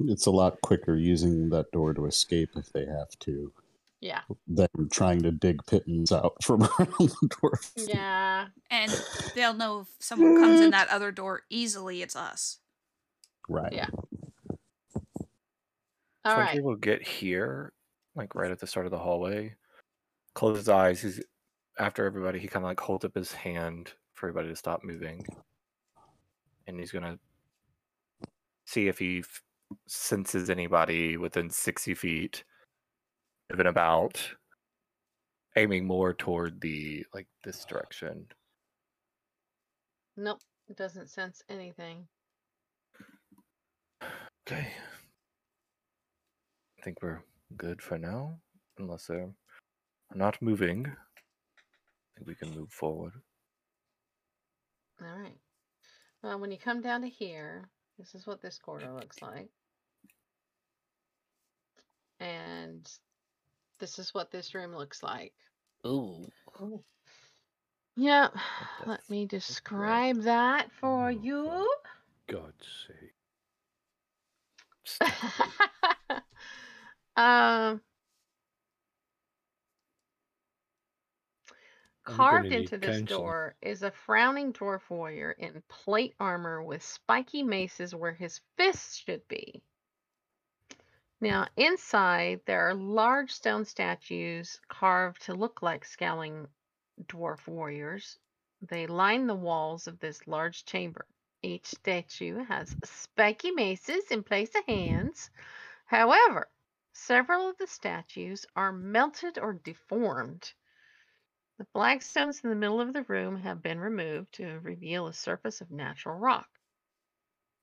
[0.00, 3.52] It's a lot quicker using that door to escape if they have to
[4.00, 7.60] Yeah, than trying to dig pitons out from around the door.
[7.76, 8.46] yeah.
[8.70, 8.92] And
[9.34, 12.58] they'll know if someone comes in that other door easily, it's us.
[13.48, 13.72] Right.
[13.72, 13.88] Yeah.
[16.24, 16.52] All Some right.
[16.54, 17.72] people get here,
[18.14, 19.54] like right at the start of the hallway,
[20.34, 21.00] close his eyes.
[21.02, 21.22] He's
[21.78, 22.38] after everybody.
[22.38, 25.24] He kind of like holds up his hand for everybody to stop moving,
[26.66, 27.18] and he's gonna
[28.66, 29.42] see if he f-
[29.86, 32.44] senses anybody within sixty feet
[33.50, 34.20] of and about,
[35.56, 38.26] aiming more toward the like this direction.
[40.16, 42.06] Nope, it doesn't sense anything.
[44.46, 44.68] Okay.
[46.78, 47.22] I think we're
[47.56, 48.38] good for now,
[48.78, 49.34] unless uh, they're
[50.14, 50.86] not moving.
[50.86, 53.12] I think we can move forward.
[55.04, 55.36] All right.
[56.22, 57.68] Well, when you come down to here,
[57.98, 59.50] this is what this corridor looks like.
[62.20, 62.88] And
[63.80, 65.34] this is what this room looks like.
[65.86, 66.26] Ooh.
[67.96, 68.32] Yep.
[68.32, 70.14] that's- Let me that's great.
[70.14, 71.70] describe that for Oh, you.
[72.26, 73.14] God's sake.
[77.16, 77.80] um,
[82.06, 83.06] I'm gonna carved need into this counseling.
[83.06, 88.96] door is a frowning dwarf warrior in plate armor with spiky maces where his fists
[88.98, 89.62] should be.
[91.20, 96.48] Now, inside, there are large stone statues carved to look like scowling
[97.02, 98.18] dwarf warriors.
[98.60, 101.06] They line the walls of this large chamber.
[101.42, 105.30] Each statue has spiky maces in place of hands.
[105.86, 106.50] However,
[106.92, 110.52] several of the statues are melted or deformed.
[111.58, 115.12] The black stones in the middle of the room have been removed to reveal a
[115.12, 116.48] surface of natural rock.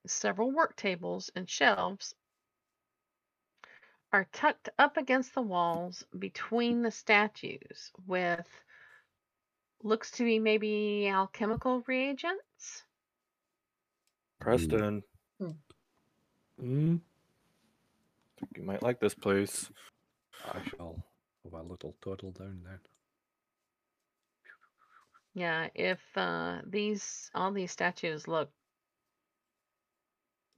[0.07, 2.15] Several work tables and shelves
[4.13, 8.47] are tucked up against the walls between the statues with
[9.83, 12.83] looks to be maybe alchemical reagents.
[14.39, 15.03] Preston,
[15.37, 15.51] Hmm?
[18.41, 19.69] think you might like this place.
[20.45, 21.03] I shall
[21.43, 22.79] have a little toddle down then.
[25.33, 28.51] Yeah, if uh, these all these statues look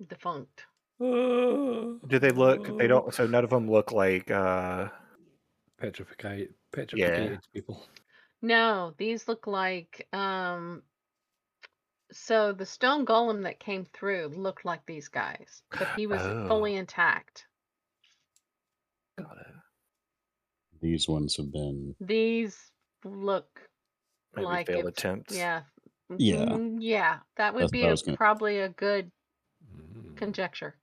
[0.08, 0.66] defunct.
[1.00, 2.78] Do they look?
[2.78, 3.14] They don't.
[3.14, 4.30] So none of them look like.
[4.32, 4.90] uh
[5.80, 7.86] petrified, petrified people.
[8.42, 10.82] No, these look like um
[12.12, 16.48] so the stone golem that came through looked like these guys, but he was Oh.
[16.48, 17.48] fully intact.
[19.18, 19.54] Got it.
[20.82, 21.96] These ones have been.
[22.00, 22.72] These
[23.04, 23.48] look
[24.36, 25.36] Maybe like failed if- attempts.
[25.36, 25.64] yeah.
[26.18, 26.46] Yeah.
[26.46, 29.12] mm, Yeah, that would That's be what I a, was gonna- probably a good
[29.76, 30.16] Mm.
[30.18, 30.76] conjecture.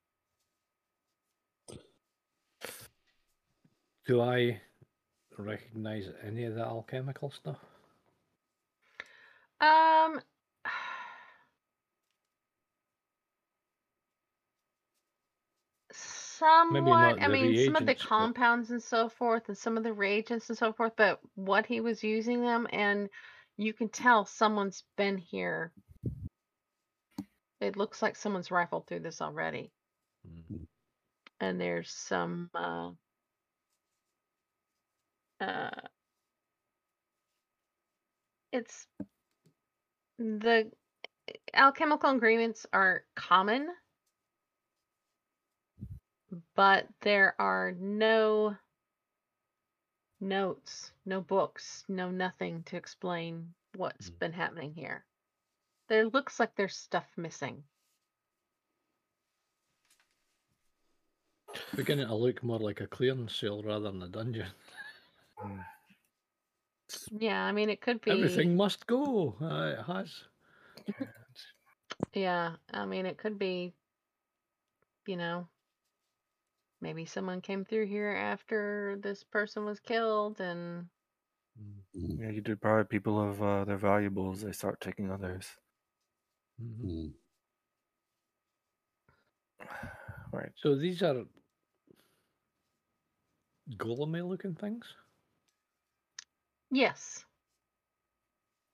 [4.06, 4.60] Do I
[5.38, 7.58] recognize any of the alchemical stuff?
[9.60, 10.20] Um
[15.92, 17.20] Somewhat.
[17.20, 19.82] I the mean, some of the reagents, but- compounds and so forth, and some of
[19.82, 23.08] the reagents and so forth, but what he was using them, and
[23.60, 25.72] you can tell someone's been here.
[27.60, 29.70] It looks like someone's rifled through this already,
[30.26, 30.66] Mm.
[31.40, 32.50] and there's some.
[32.54, 32.92] Uh,
[35.40, 35.70] uh,
[38.52, 38.86] it's
[40.18, 40.70] the
[41.54, 43.68] alchemical ingredients are common
[46.54, 48.56] but there are no
[50.20, 54.18] notes, no books, no nothing to explain what's Mm.
[54.18, 55.04] been happening here.
[55.88, 57.64] There looks like there's stuff missing.
[61.74, 64.46] Beginning to look more like a clearance sale rather than a dungeon.
[65.42, 65.64] Mm.
[67.12, 68.10] Yeah, I mean, it could be.
[68.10, 69.36] Everything must go.
[69.40, 70.24] Uh, it has.
[72.12, 73.72] Yeah, I mean, it could be,
[75.06, 75.48] you know,
[76.80, 80.90] maybe someone came through here after this person was killed and.
[81.56, 81.82] Mm.
[81.94, 84.40] Mm, Yeah, you deprive people of uh, their valuables.
[84.42, 85.56] They start taking others.
[86.58, 86.84] Mhm.
[86.84, 87.14] mm.
[90.32, 90.52] Right.
[90.56, 91.24] So these are
[93.76, 94.94] golemy looking things?
[96.72, 97.24] Yes.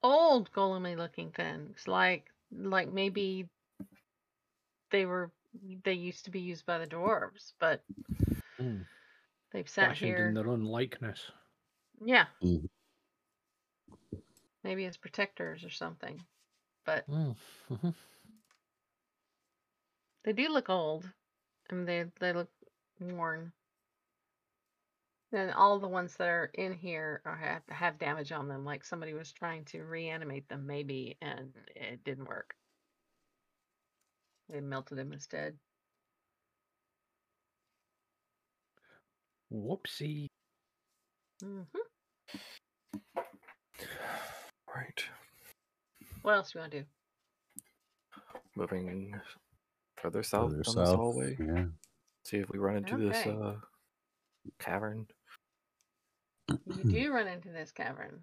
[0.01, 3.47] Old golemy looking things, like like maybe
[4.91, 5.31] they were
[5.83, 7.83] they used to be used by the dwarves, but
[8.59, 8.85] Mm.
[9.51, 10.27] they've sat Fashioned here.
[10.29, 11.31] in their own likeness.
[12.03, 12.25] Yeah.
[12.41, 12.69] Mhm.
[14.63, 16.21] Maybe as protectors or something.
[16.85, 17.35] But Mm.
[20.23, 21.09] they do look old.
[21.69, 22.49] I mean they they look
[22.99, 23.51] worn.
[25.33, 28.83] And all the ones that are in here are have have damage on them, like
[28.85, 32.55] somebody was trying to reanimate them maybe and it didn't work.
[34.49, 35.57] They melted them instead.
[39.53, 40.27] Whoopsie.
[41.43, 41.61] hmm
[44.75, 45.03] Right.
[46.21, 46.85] What else do you want to do?
[48.55, 49.15] Moving
[49.95, 51.37] further south Further down this south, hallway.
[51.39, 51.65] Yeah.
[52.25, 53.55] See if we run into this uh,
[54.59, 55.07] cavern.
[56.49, 58.21] You do run into this cavern.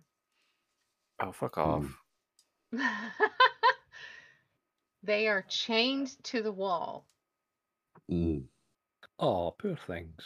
[1.20, 1.84] Oh, fuck off.
[5.04, 7.06] they are chained to the wall.
[8.10, 8.44] Mm.
[9.18, 10.20] Oh, poor things.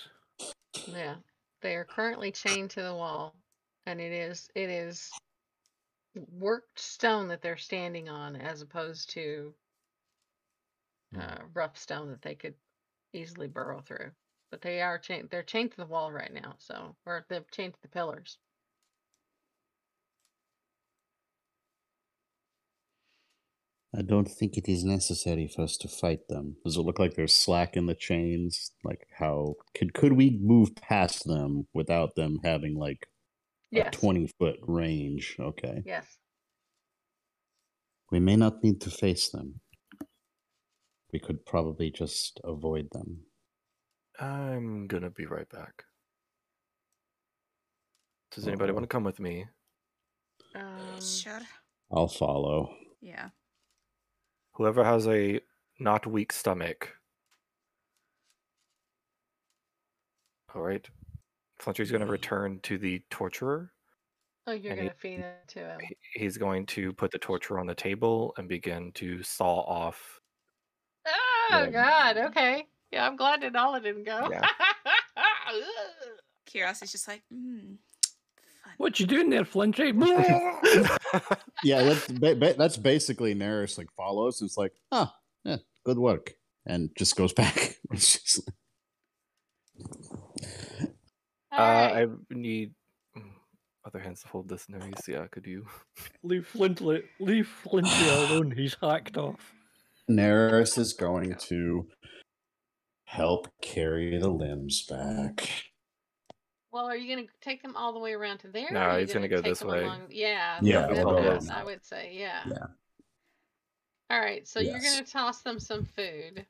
[0.86, 1.16] Yeah.
[1.62, 3.34] They are currently chained to the wall.
[3.86, 5.10] And it is it is
[6.32, 9.54] worked stone that they're standing on as opposed to
[11.14, 11.20] Hmm.
[11.20, 12.54] uh, rough stone that they could
[13.14, 14.12] easily burrow through.
[14.50, 17.74] But they are chained they're chained to the wall right now, so or they're chained
[17.74, 18.38] to the pillars.
[23.98, 26.56] I don't think it is necessary for us to fight them.
[26.64, 28.70] Does it look like there's slack in the chains?
[28.84, 33.08] Like how could could we move past them without them having like
[33.74, 35.36] a twenty foot range?
[35.40, 35.82] Okay.
[35.84, 36.06] Yes.
[38.12, 39.60] We may not need to face them.
[41.12, 43.24] We could probably just avoid them.
[44.20, 45.82] I'm gonna be right back.
[48.30, 49.46] Does anybody want to come with me?
[50.54, 51.40] Um, Sure.
[51.90, 52.76] I'll follow.
[53.00, 53.30] Yeah.
[54.58, 55.40] Whoever has a
[55.78, 56.96] not weak stomach.
[60.52, 60.84] All right.
[61.60, 63.70] Fletcher's going to return to the torturer.
[64.48, 65.80] Oh, you're gonna feed it to him.
[66.14, 70.20] He's going to put the torturer on the table and begin to saw off.
[71.06, 71.12] Oh
[71.50, 71.70] Yeah.
[71.70, 72.16] God.
[72.16, 72.66] Okay.
[72.90, 74.28] Yeah, I'm glad that all didn't go.
[74.28, 74.44] Yeah.
[76.46, 77.78] Curiosity's just like, hmm, fun.
[78.78, 79.92] What you doing there, Flintry?
[81.64, 84.40] Yeah, that's ba- ba- that's basically Nerys like follows.
[84.40, 85.12] And it's like, ah,
[85.44, 86.32] yeah, good work,
[86.66, 87.76] and just goes back.
[87.90, 88.50] It's just
[91.50, 92.02] All uh, right.
[92.02, 92.74] I need
[93.84, 95.08] other hands to hold this, Nerys.
[95.08, 95.66] Yeah, could you?
[96.22, 98.52] leave Flintry, leave Flintry alone.
[98.52, 99.52] He's hacked off.
[100.08, 101.88] Nerys is going to
[103.04, 105.50] help carry the limbs back.
[106.70, 108.68] Well, are you going to take them all the way around to there?
[108.70, 109.82] No, are he's gonna gonna go this way.
[109.84, 111.72] along- Yeah, Yeah, that's we'll what I- this I way.
[111.72, 112.42] would say, yeah.
[112.46, 112.66] Yeah.
[114.10, 116.46] All right, so you're going to toss them some food.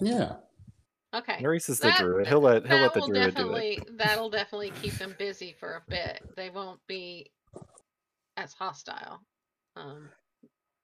[0.00, 0.36] Yeah.
[1.14, 1.38] Okay.
[1.40, 2.26] Maurice is the That- druid.
[2.26, 3.96] He'll let he'll let the druid do definitely it.
[3.98, 6.22] that'll definitely keep them busy for a bit.
[6.36, 7.30] They won't be
[8.36, 9.20] as hostile.
[9.76, 10.10] Um,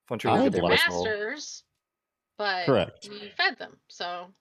[0.08, 1.64] Flintry I will would they're the like- masters,
[2.38, 3.04] but Correct.
[3.06, 4.32] you fed them, so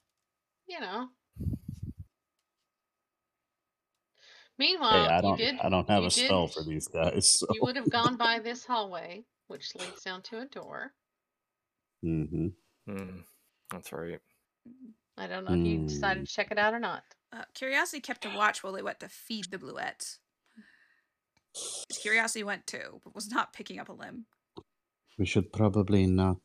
[0.67, 1.09] you know.
[4.61, 7.33] Meanwhile, hey, I don't you did I don't have you a spell for these guys.
[7.33, 7.47] So.
[7.51, 10.93] you would have gone by this hallway, which leads down to a door.
[12.03, 12.49] hmm
[12.85, 13.21] Hmm,
[13.71, 14.19] that's right.
[15.17, 16.25] I don't know if you decided Hmm.
[16.25, 17.03] to check it out or not.
[17.33, 20.19] Uh, Curiosity kept a watch while they went to feed the bulettes.
[22.01, 24.25] Curiosity went too, but was not picking up a limb.
[25.17, 26.37] We should probably not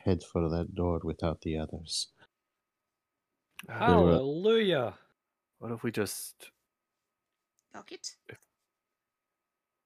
[0.00, 2.08] head for that door without the others.
[3.68, 4.94] Hallelujah.
[5.58, 6.50] what if we just
[7.78, 8.10] Lock it.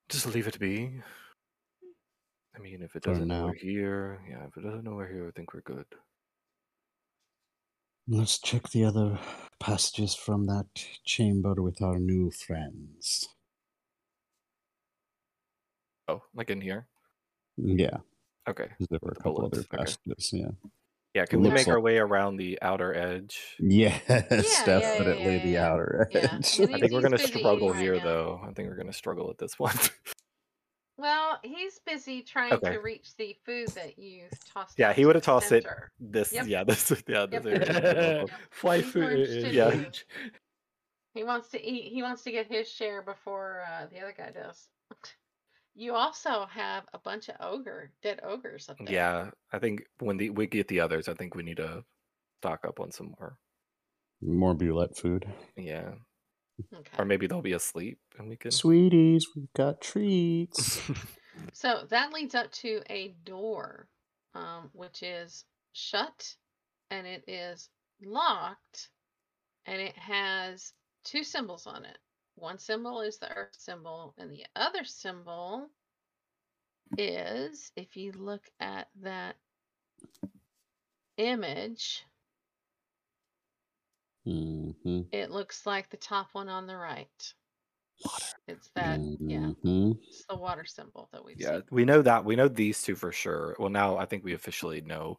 [0.09, 1.02] just leave it be?
[2.56, 4.47] I mean, if it doesn't know we're here, yeah.
[4.47, 5.85] If it doesn't know we're here, I think we're good.
[8.09, 9.19] Let's check the other
[9.60, 10.69] passages from that
[11.05, 13.28] chamber with our new friends.
[16.09, 16.89] Oh, like in here?
[17.59, 17.98] Yeah,
[18.48, 18.69] Okay.
[18.78, 19.77] 'cause there were a the couple other bullets, okay.
[19.77, 20.32] passages.
[20.32, 20.51] Yeah.
[21.15, 23.57] Yeah, can we looks make our way around the outer edge?
[23.61, 25.69] Yes, yeah, yeah, definitely yeah, the yeah.
[25.71, 26.21] outer Yeah.
[26.33, 26.61] edge.
[26.61, 28.05] I think we're gonna struggle right here, now.
[28.05, 28.41] though.
[28.43, 29.77] I think we're gonna struggle at this one.
[30.99, 32.75] Well, he's busy trying Okay.
[32.75, 34.25] to reach the food that you
[34.55, 34.79] tossed.
[34.79, 35.67] yeah, he would have the tossed it.
[35.99, 36.47] This, Yep.
[36.47, 37.85] yeah, this, yeah, this Yep.
[37.85, 38.27] area.
[38.51, 39.73] Fly He's more foot Yeah.
[39.73, 39.93] in-
[41.15, 41.93] He wants to eat.
[41.93, 44.69] He wants to get his share before uh, the other guy does.
[45.75, 48.93] You also have a bunch of ogre, dead ogres up there.
[48.95, 51.85] Yeah, I think when the we get the others, I think we need to
[52.41, 53.39] stock up on some more.
[54.21, 55.27] More bulette food.
[55.57, 55.93] Yeah,
[56.75, 56.91] Okay.
[56.99, 58.51] or maybe they'll be asleep and we can.
[58.51, 60.81] Sweeties, we've got treats.
[61.55, 63.89] So that leads up to a door,
[64.35, 66.37] um, which is shut
[66.91, 67.71] and it is
[68.05, 68.91] locked
[69.65, 71.97] and it has two symbols on it.
[72.43, 75.71] One symbol is the earth symbol, and the other symbol
[76.98, 79.37] is, if you look at that
[81.19, 82.04] image,
[84.24, 84.72] hmm
[85.12, 87.35] it looks like the top one on the right.
[88.03, 88.24] Water.
[88.48, 88.98] It's that,
[89.29, 91.62] yeah, hmm it's the water symbol that we've yeah, seen.
[91.71, 92.24] we know that.
[92.24, 93.54] We know these two for sure.
[93.61, 95.16] Well, now I think we officially know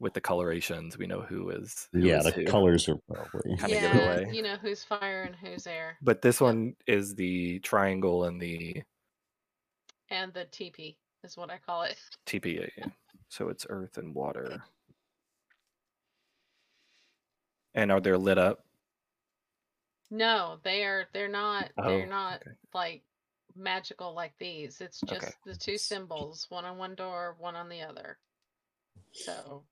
[0.00, 0.98] with the colorations.
[0.98, 1.88] We know who is.
[1.92, 2.44] who Yeah, is the who.
[2.46, 3.56] colors are probably.
[3.56, 4.26] kinda give it Yeah, away.
[4.30, 6.40] you know who's fire and who's air, But this Yep.
[6.40, 8.82] one is the triangle and the
[10.10, 11.98] and the TP is what I call it.
[12.26, 12.92] TPA.
[13.28, 14.64] So it's earth and water.
[17.74, 18.66] And are they lit up?
[20.10, 21.08] No, they are.
[21.14, 21.72] They're not.
[21.86, 22.56] They're Oh, not okay.
[22.74, 23.04] like
[23.54, 24.80] magical like these.
[24.82, 25.32] It's just Okay.
[25.44, 28.18] the two symbols, one on one door, one on the other.
[29.12, 29.66] So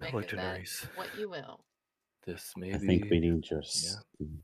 [0.00, 0.86] make it that Legionaries.
[0.96, 1.64] what you will.
[2.26, 2.86] This may I be.
[2.86, 3.60] think we need your.
[3.60, 4.42] s- Mhm.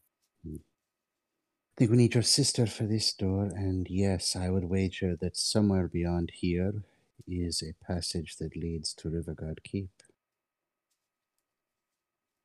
[0.56, 5.36] I think we need your sister for this door, and yes, I would wager that
[5.36, 6.82] somewhere beyond here
[7.28, 9.90] is a passage that leads to Rivergard Keep.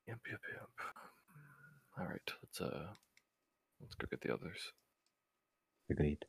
[0.08, 0.70] Yep, yep, yep.
[1.98, 2.94] All right, let's uh,
[3.82, 4.72] let's go get the others.
[5.90, 6.26] Agreed.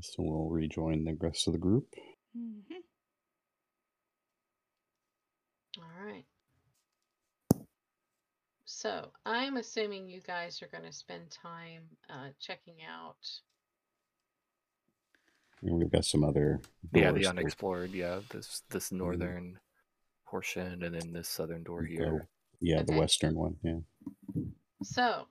[0.00, 1.86] So we'll rejoin the rest of the group.
[2.36, 2.60] hmm
[5.78, 6.24] All right.
[8.64, 13.16] So I'm assuming you guys are going to spend time uh, checking out.
[15.62, 16.60] And we've got some other.
[16.94, 17.90] Yeah, the that- unexplored.
[17.90, 19.58] Yeah, this this northern
[20.26, 22.28] portion, and then this southern door the- here.
[22.60, 22.98] yeah, the Okay.
[23.00, 23.56] western one.
[23.64, 23.80] Yeah.
[24.84, 25.26] So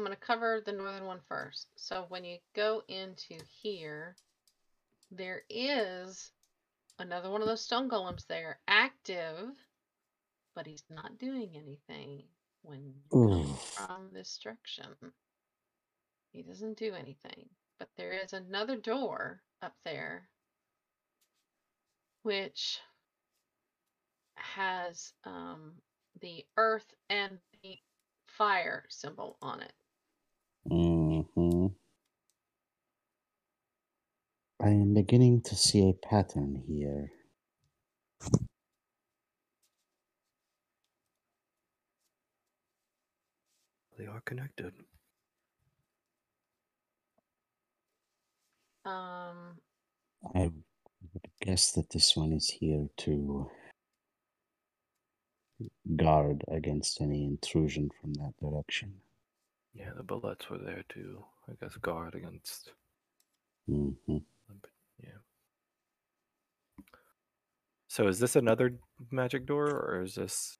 [0.00, 1.66] I'm going to cover the northern one first.
[1.76, 4.16] So when you go into here,
[5.10, 6.30] there is
[6.98, 9.50] another one of those stone golems there, active,
[10.54, 12.22] but he's not doing anything
[12.62, 14.86] when you from this direction.
[16.32, 17.50] He doesn't do anything.
[17.78, 20.30] But there is another door up there
[22.22, 22.80] which
[24.36, 25.72] has um,
[26.22, 27.76] the earth and the
[28.26, 29.72] fire symbol on it.
[30.70, 31.66] Hmm
[34.62, 37.10] I am beginning to see a pattern here.
[43.98, 44.72] They are connected.
[48.84, 49.58] Um,
[50.34, 50.52] I
[51.14, 53.50] would guess that this one is here to
[55.96, 58.94] guard against any intrusion from that direction.
[59.72, 62.72] Yeah, the bulettes were there to, I guess, guard against.
[63.68, 64.16] Mm-hmm.
[65.02, 65.08] Yeah.
[67.88, 68.78] So is this another
[69.10, 70.58] magic door, or is this?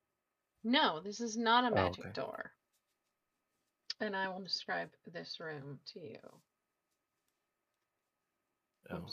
[0.62, 2.12] No, this is not a Oh, magic okay.
[2.14, 2.52] door.
[4.00, 6.18] And I will describe this room to you.
[8.92, 9.06] Oh,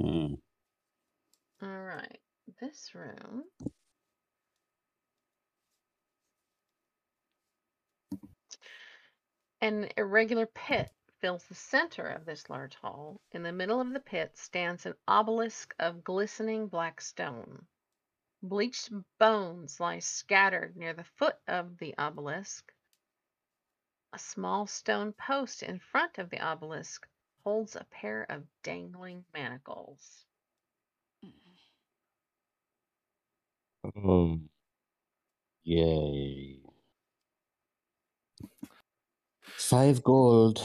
[0.00, 0.38] Mm.
[1.62, 2.18] All right.
[2.60, 3.44] This room
[9.62, 13.20] An irregular pit fills the center of this large hall.
[13.30, 17.64] In the middle of the pit stands an obelisk of glistening black stone.
[18.42, 22.72] Bleached bones lie scattered near the foot of the obelisk.
[24.12, 27.06] A small stone post in front of the obelisk
[27.44, 30.26] holds a pair of dangling manacles.
[33.84, 34.40] Oh.
[35.62, 36.51] Yay.
[39.72, 40.62] Five gold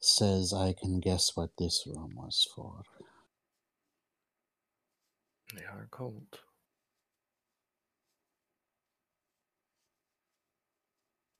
[0.00, 2.80] says I can guess what this room was for.
[5.54, 6.24] they are cold.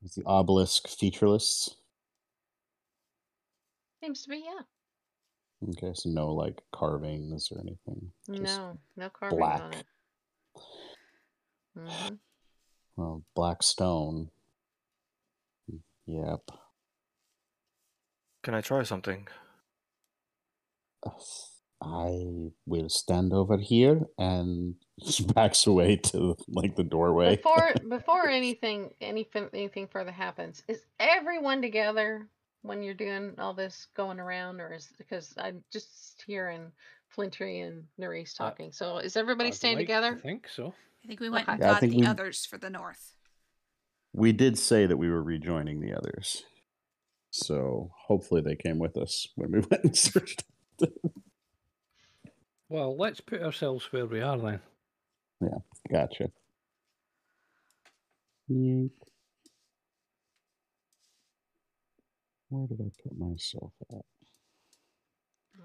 [0.04, 1.74] Is the obelisk featureless?
[4.04, 5.70] Seems to be, yeah.
[5.70, 8.12] Okay, so no like carvings or anything.
[8.28, 9.72] Just, No, no carvings on black.
[9.72, 9.86] it.
[11.74, 12.14] hmm
[12.96, 14.28] Well, black stone.
[16.04, 16.50] Yep.
[18.46, 19.26] Can I try something?
[21.82, 27.34] I will stand over here and he backs away to like the doorway.
[27.34, 32.28] Before before anything any anything further happens, is everyone together
[32.62, 36.70] when you're doing all this going around, or is because I'm just hearing
[37.08, 38.70] Flintry and Nerys Uh, talking.
[38.70, 40.20] so is everybody I'd staying like to together?
[40.22, 40.72] think so.
[41.04, 41.54] I think we went Okay.
[41.54, 43.12] and I got think the we- others for the north.
[44.12, 46.44] We did say that we were rejoining the others.
[47.36, 50.44] So hopefully they came with us when we went and searched.
[52.68, 54.60] Well, let's put ourselves where we are then.
[55.40, 55.58] Yeah,
[55.92, 56.30] gotcha.
[58.50, 58.90] Yeet.
[62.48, 64.04] Where did I put myself at?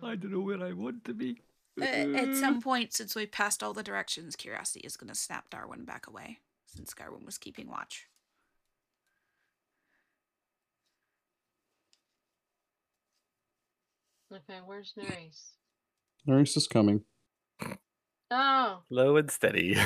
[0.04, 1.42] I don't know where I want to be.
[1.80, 5.50] Uh, at some point, since we passed all the directions, Curiosity is going to snap
[5.50, 8.08] Darwin back away, since Darwin was keeping watch.
[14.32, 15.52] Okay, where's Nerys?
[16.26, 17.02] Nurse is coming.
[18.32, 19.76] Oh, Low and steady.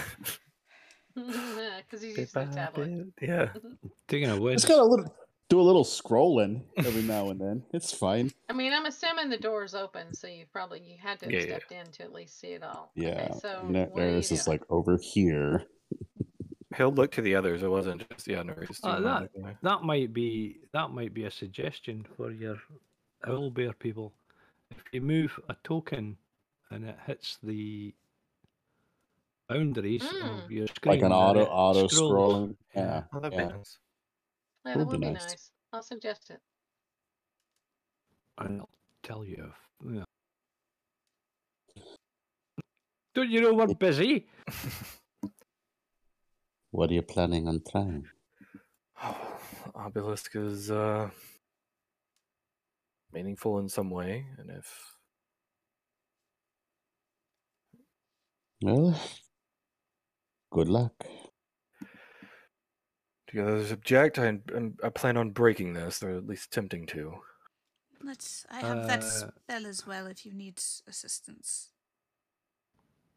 [1.16, 3.08] because he's using a tablet.
[3.22, 3.50] Yeah.
[4.08, 4.66] Taking a It's whiz.
[4.66, 5.16] got a little
[5.48, 7.64] do a little scrolling every now and then.
[7.72, 8.32] It's fine.
[8.50, 11.40] I mean, I'm assuming the door's open, so you probably you had to have Yeah,
[11.42, 11.46] yeah.
[11.46, 12.92] stepped in to at least see it all.
[12.96, 13.10] Yeah.
[13.30, 14.58] Okay, so N- what are you Nerys is doing?
[14.60, 15.64] like over here.
[16.76, 17.64] He'll look to the others.
[17.64, 19.56] It wasn't just yeah, Nerys Uh, that- that.
[19.62, 22.58] That might be that might be a suggestion for your
[23.26, 24.14] owl bear people.
[24.72, 26.18] If you move a token
[26.72, 27.94] and it hits the
[29.48, 30.44] boundaries Mm.
[30.46, 32.58] of your screen, Like an auto auto scrolling.
[32.76, 33.04] Yeah.
[33.14, 33.48] Oh, that'd yeah.
[33.48, 33.78] be nice.
[34.66, 35.28] Yeah, that be would be nice.
[35.28, 35.52] nice.
[35.74, 36.42] I'll suggest it.
[38.38, 38.70] I'll
[39.04, 39.52] tell you.
[39.82, 40.06] If,
[41.78, 41.84] yeah.
[43.14, 44.28] Don't you know we're busy?
[46.72, 48.06] What are you planning on trying?
[49.76, 51.10] Obelisk is uh,
[53.20, 54.92] meaningful in some way, and if
[58.62, 59.00] Well,
[60.52, 60.94] good luck.
[63.32, 67.16] the others object, I, I'm- I plan on breaking this, or at least attempting to.
[68.02, 68.46] Let's.
[68.52, 71.72] I have that Uh, spell as well if you need assistance.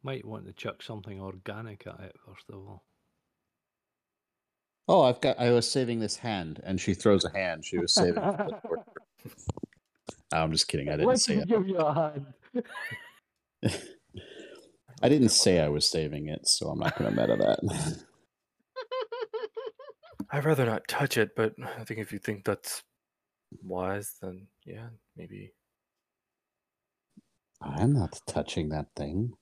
[0.02, 2.84] Might want to chuck something organic at it first of all.
[4.86, 5.38] Oh, I've got.
[5.38, 7.64] I was saving this hand, and she throws a hand.
[7.64, 8.22] She was saving.
[8.22, 8.84] it for the torture.
[10.32, 10.88] I'm just kidding.
[10.88, 11.48] I didn't Let's say it.
[11.48, 12.26] give you a hand.
[15.02, 17.60] I didn't say I was saving it, so I'm not going to meta that.
[20.30, 22.82] I'd rather not touch it, but I think if you think that's
[23.62, 25.52] wise, then yeah, maybe.
[27.62, 29.32] I'm not touching that thing.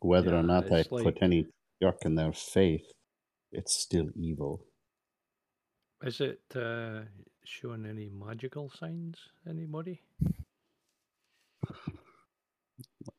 [0.00, 1.46] Whether Yeah, or not I it's put any
[1.82, 2.86] yuck in their faith,
[3.52, 4.64] it's still evil.
[6.04, 7.00] Is it uh,
[7.48, 9.16] showing any magical signs?
[9.48, 10.02] Anybody?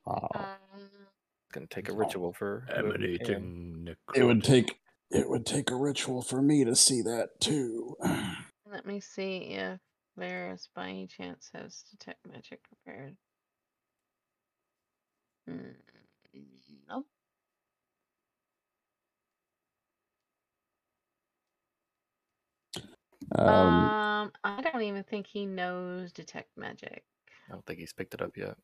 [0.05, 0.29] Wow.
[0.35, 0.45] um,
[1.47, 3.07] It's gonna take a Oh, ritual for whoever can.
[3.17, 4.79] Emanating It would take
[5.11, 7.95] it would take a ritual for me to see that too.
[8.71, 9.79] let me see if
[10.19, 13.15] Varys by any chance has detect magic prepared?
[15.49, 15.73] Mm,
[16.89, 17.07] nope.
[23.37, 27.03] Um, Um, I don't even think he knows detect magic.
[27.47, 28.55] I don't think he's picked it up yet.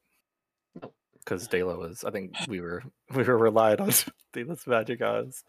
[0.81, 0.93] Nope.
[1.19, 2.83] Because Dela was, I think we were
[3.15, 3.91] we were relied on
[4.33, 5.43] Dela's magic eyes.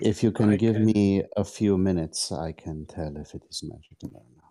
[0.00, 3.42] if you can I give can- me a few minutes, I can tell if it
[3.50, 4.44] is magical or not.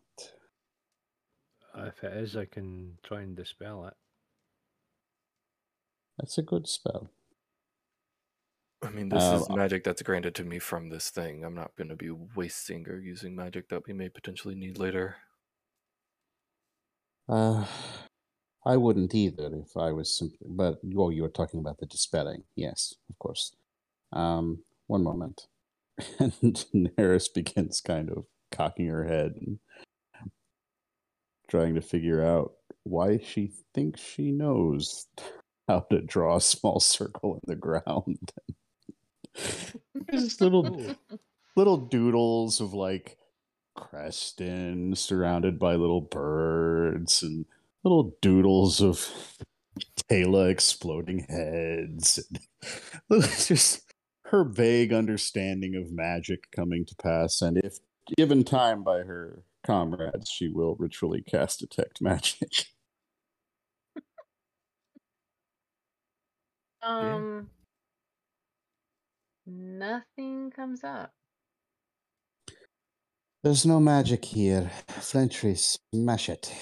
[1.88, 3.96] If it is, I can try and dispel it.
[6.20, 7.10] That's a good spell.
[8.84, 11.44] I mean, this Uh, is magic that's granted to me from this thing.
[11.44, 15.18] I'm not going to be wasting or using magic that we may potentially need later.
[17.28, 17.66] Uh,
[18.66, 20.48] I wouldn't either if I was simply.
[20.50, 22.44] But oh, you were talking about the dispelling.
[22.56, 23.56] Yes, of course.
[24.12, 25.48] Um, one moment.
[26.20, 29.60] And Nerys begins kind of cocking her head and
[31.48, 32.54] trying to figure out
[32.84, 35.08] why she thinks she knows
[35.68, 38.32] how to draw a small circle in the ground.
[40.12, 40.96] Just little
[41.56, 43.18] little doodles of like
[43.76, 47.46] Creston surrounded by little birds and
[47.84, 49.10] little doodles of
[50.10, 52.20] Taylor exploding heads.
[53.10, 53.94] It's just
[54.28, 57.80] her vague understanding of magic coming to pass, and if
[58.18, 62.68] given time by her comrades, she will ritually cast detect magic.
[63.96, 64.02] Yeah.
[67.16, 67.50] Um,
[69.46, 71.12] Nothing comes up.
[73.44, 74.72] There's no magic here.
[74.88, 76.54] Flintry, smash it.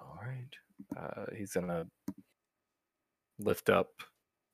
[0.00, 0.54] All right.
[0.96, 1.86] Uh, he's going to
[3.38, 3.88] lift up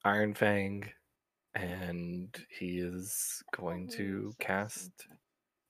[0.07, 0.89] Ironfang
[1.55, 4.93] and he is going to cast.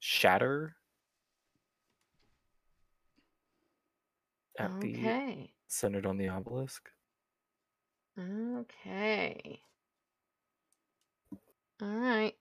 [0.00, 0.76] Shatter
[4.58, 6.90] at the centered on the obelisk.
[8.18, 9.60] Okay.
[11.82, 12.34] All right.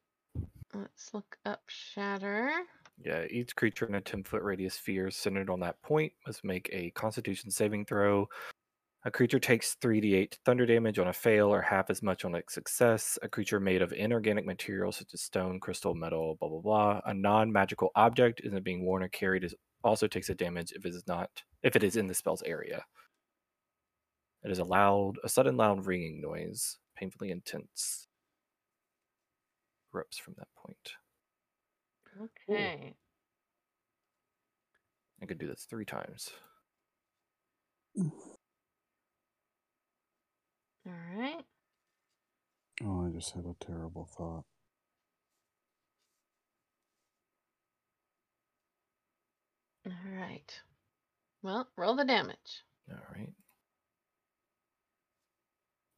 [0.74, 2.52] Let's look up Shatter.
[3.04, 6.70] Yeah, each creature in a 10 foot radius sphere centered on that point must make
[6.72, 8.28] a constitution saving throw.
[9.06, 12.42] A creature takes 3d8 thunder damage on a fail or half as much on a
[12.48, 13.20] success.
[13.22, 17.02] A creature made of inorganic materials such as stone, crystal, metal, blah, blah, blah.
[17.06, 19.54] A non magical object isn't being worn or carried is
[19.84, 21.30] also takes a damage if it is not
[21.64, 22.86] if it is in the spell's area.
[24.44, 28.08] It is a loud, a sudden loud ringing noise, painfully intense.
[29.94, 30.94] Erupts from that point.
[32.50, 32.96] Okay.
[35.22, 36.30] I could do this three times.
[37.98, 38.12] All
[41.16, 41.44] right.
[42.84, 44.46] Oh, I just had a terrible thought.
[49.86, 50.62] All right.
[51.42, 52.64] Well, roll the damage.
[52.90, 53.34] All right.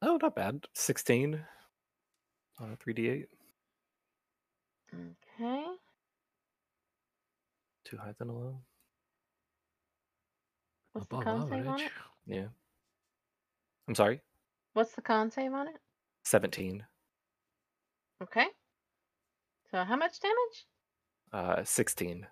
[0.02, 0.66] Oh, not bad.
[0.74, 1.40] 16
[2.60, 3.26] on a 3d8.
[5.40, 5.64] Okay.
[7.84, 8.60] Too high than a low.
[10.92, 11.86] What's the above con save on average.
[11.86, 12.34] it?
[12.34, 12.46] Yeah.
[13.88, 14.20] I'm sorry.
[14.72, 15.76] What's the con save on it?
[16.24, 16.84] 17.
[18.22, 18.46] Okay.
[19.70, 20.66] So how much damage?
[21.32, 22.26] Uh, 16.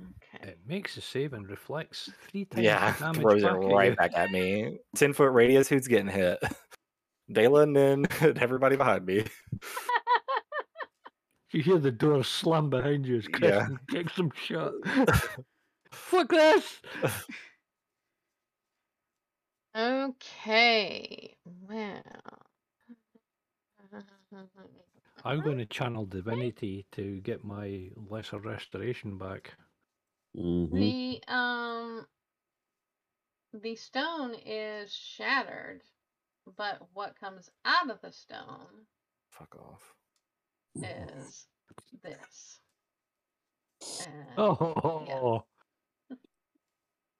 [0.00, 0.48] Okay.
[0.50, 3.72] It makes a save and reflects three times Yeah, the damage throws it back at
[3.72, 3.96] right you.
[3.96, 4.78] back at me.
[4.96, 5.68] 10 foot radius.
[5.68, 6.42] Who's getting hit?
[7.30, 8.06] Dela and then
[8.40, 9.24] everybody behind me.
[11.52, 13.38] You hear the door slam behind you as Yeah.
[13.38, 14.72] Kristen kicks them shut.
[15.92, 16.80] Fuck this!
[19.76, 21.36] Okay.
[21.44, 22.02] Well.
[25.24, 29.54] I'm going to channel divinity to get my lesser restoration back.
[30.36, 30.76] Mm-hmm.
[30.76, 32.06] The um
[33.52, 35.82] the stone is shattered,
[36.56, 38.86] but what comes out of the stone
[39.30, 39.94] Fuck off.
[40.76, 41.46] Is
[42.02, 42.58] this.
[44.06, 45.44] And Oh,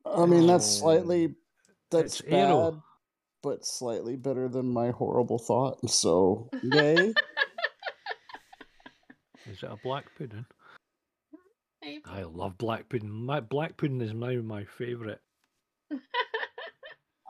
[0.07, 1.35] I mean, that's Oh, slightly
[1.91, 2.83] that's it's bad, arrow.
[3.43, 5.89] but slightly better than my horrible thought.
[5.91, 7.13] So, yay!
[9.47, 10.47] Is it a black pudding?
[11.83, 12.03] maybe.
[12.07, 13.11] I love black pudding.
[13.11, 15.19] My black pudding is now my favourite.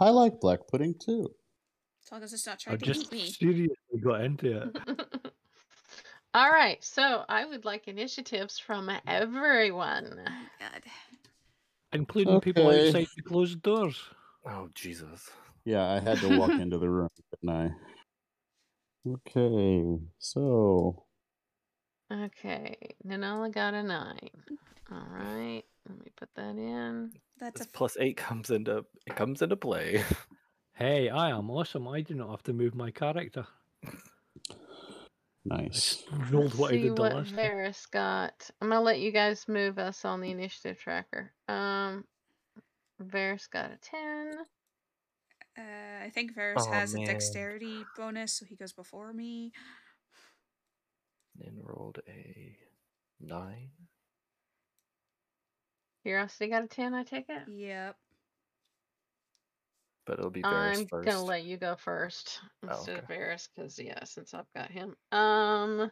[0.00, 1.30] I like black pudding too.
[2.04, 3.26] As long as it's not I trying to just eat me.
[3.30, 4.76] seriously got into it.
[6.34, 10.18] All right, so I would like initiatives from everyone.
[10.26, 10.82] Oh, God.
[11.92, 12.88] Including people Okay.
[12.88, 14.00] outside the closed doors.
[14.46, 15.30] Oh, Jesus.
[15.64, 17.08] Yeah, I had to walk into the room,
[17.42, 17.70] didn't I?
[19.06, 21.04] Okay, so
[22.10, 24.30] Okay, Nanala got a nine.
[24.90, 27.12] All right, let me put that in.
[27.40, 30.02] That's a This plus eight comes into it comes into play.
[30.74, 31.86] Hey, I am awesome.
[31.86, 33.46] I do not have to move my character.
[35.50, 35.72] I Nice.
[35.72, 37.50] just rolled what I See did the what last time.
[37.50, 38.50] Varys got.
[38.60, 41.32] I'm gonna let you guys move us on the initiative tracker.
[41.48, 42.04] Um,
[43.02, 44.34] Varys got a ten.
[45.58, 47.02] Uh, I think Varys Aw, has man.
[47.02, 49.52] a dexterity bonus, so he goes before me.
[51.40, 52.56] and rolled a
[53.20, 53.70] nine.
[56.02, 56.94] Curiosity got a ten.
[56.94, 57.42] I take it.
[57.48, 57.96] Yep.
[60.06, 61.06] But it'll be Varys I'm first.
[61.06, 63.14] gonna let you go first Oh, instead of okay.
[63.14, 64.96] Varys, because yeah, since I've got him.
[65.12, 65.90] Um,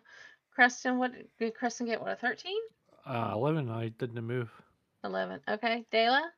[0.52, 2.00] Creston, what did Creston get?
[2.00, 2.60] What a thirteen?
[3.06, 4.50] Uh, 11, I didn't move.
[5.04, 5.40] Eleven.
[5.48, 6.30] Okay, Dela.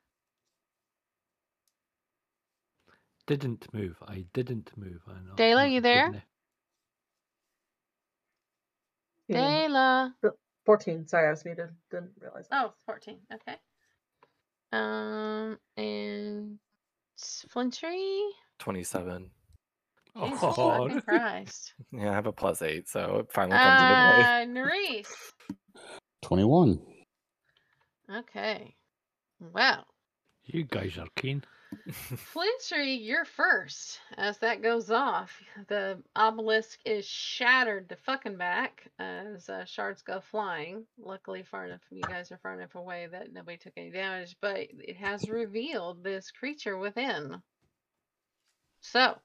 [3.27, 3.97] Didn't move.
[4.07, 5.03] I didn't move.
[5.09, 5.35] I know.
[5.37, 6.07] Dayla, you there?
[6.07, 6.23] didn't.
[9.29, 10.15] You Dela.
[10.67, 11.07] 14.
[11.09, 11.71] Sorry, I was muted.
[11.91, 12.49] Didn't realize.
[12.49, 12.67] that.
[12.67, 13.19] Oh, 14.
[13.33, 13.57] Okay.
[14.73, 16.22] Um, and s-
[17.53, 18.23] Flintry.
[18.59, 19.31] Twenty-seven.
[20.17, 21.75] Jesus Oh, fucking Christ.
[21.91, 25.03] Yeah, I have a plus eight, so it finally comes into play.
[25.03, 25.07] Uh, Nerys.
[26.23, 26.81] 21.
[28.19, 28.75] Okay.
[29.41, 29.87] Well,
[30.45, 31.43] you guys are keen.
[31.93, 34.01] Flintry, you're first.
[34.17, 35.33] As that goes off,
[35.69, 40.85] the obelisk is shattered to fucking back as uh, shards go flying.
[40.99, 44.57] Luckily, far enough, you guys are far enough away that nobody took any damage, but
[44.79, 47.43] it has revealed this creature within.
[48.81, 49.17] So,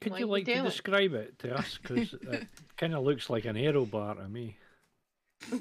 [0.00, 1.78] Could you you like to describe it to us?
[1.80, 4.56] Because it kind of looks like an arrow bar to me.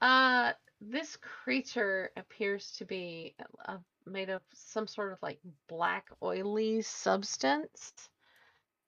[0.00, 3.34] uh, this creature appears to be
[3.66, 7.92] uh, made of some sort of like black oily substance.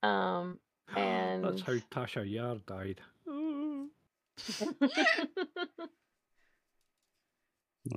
[0.02, 0.58] Um,
[0.96, 3.00] and That's how Tasha Yar died.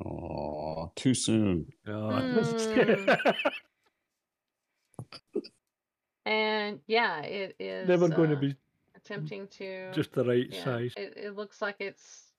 [0.06, 1.68] Oh, too soon.
[1.88, 1.92] Oh.
[1.92, 3.18] Mm.
[6.26, 8.56] and yeah, it is Never going to uh, be
[8.96, 10.94] attempting to just the right yeah, size.
[10.96, 12.31] It, it looks like it's it- it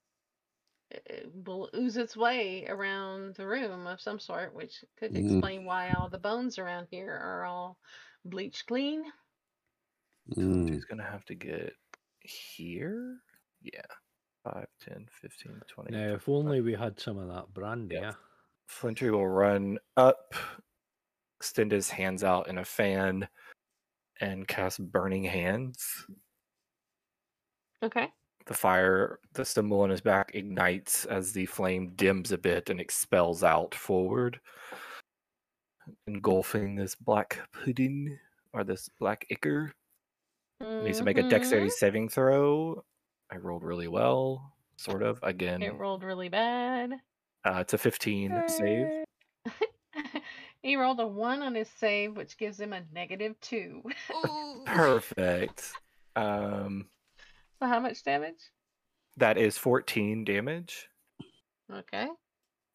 [1.46, 5.32] will ooze its way around the room of some sort, which could Mm.
[5.32, 7.78] explain why all the bones around here are all
[8.24, 9.04] bleached clean.
[10.36, 10.68] Mm.
[10.68, 11.74] She's gonna have to get
[12.20, 13.20] here.
[13.62, 13.80] Yeah.
[14.44, 15.90] 5, 10, 15, 20.
[15.92, 16.28] Now, if 25.
[16.28, 17.94] only we had some of that brandy.
[17.94, 18.00] Yeah.
[18.00, 18.14] Yeah.
[18.66, 20.34] Flintry will run up,
[21.38, 23.28] extend his hands out in a fan,
[24.20, 26.06] and cast Burning Hands.
[27.82, 28.12] Okay.
[28.46, 32.80] The fire, the symbol on his back ignites as the flame dims a bit and
[32.80, 34.40] expels out forward,
[36.06, 38.18] engulfing this black pudding
[38.52, 39.72] or this black ichor.
[40.60, 41.72] Needs to make a dexterity Mhm.
[41.72, 42.84] saving throw.
[43.30, 45.18] I rolled really well, sort of.
[45.22, 46.92] Again, It rolled really bad.
[47.44, 49.04] uh, it's a 15 save.
[50.62, 53.82] he rolled a one on his save, which gives him a negative two.
[54.66, 55.72] Perfect.
[56.14, 56.88] Um,
[57.62, 58.50] so how much damage?
[59.18, 60.88] that is 14 damage.
[61.72, 62.08] Okay.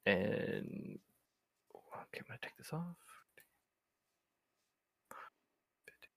[0.05, 0.99] And
[1.75, 2.95] okay, I'm gonna take this off.
[5.89, 6.09] 15,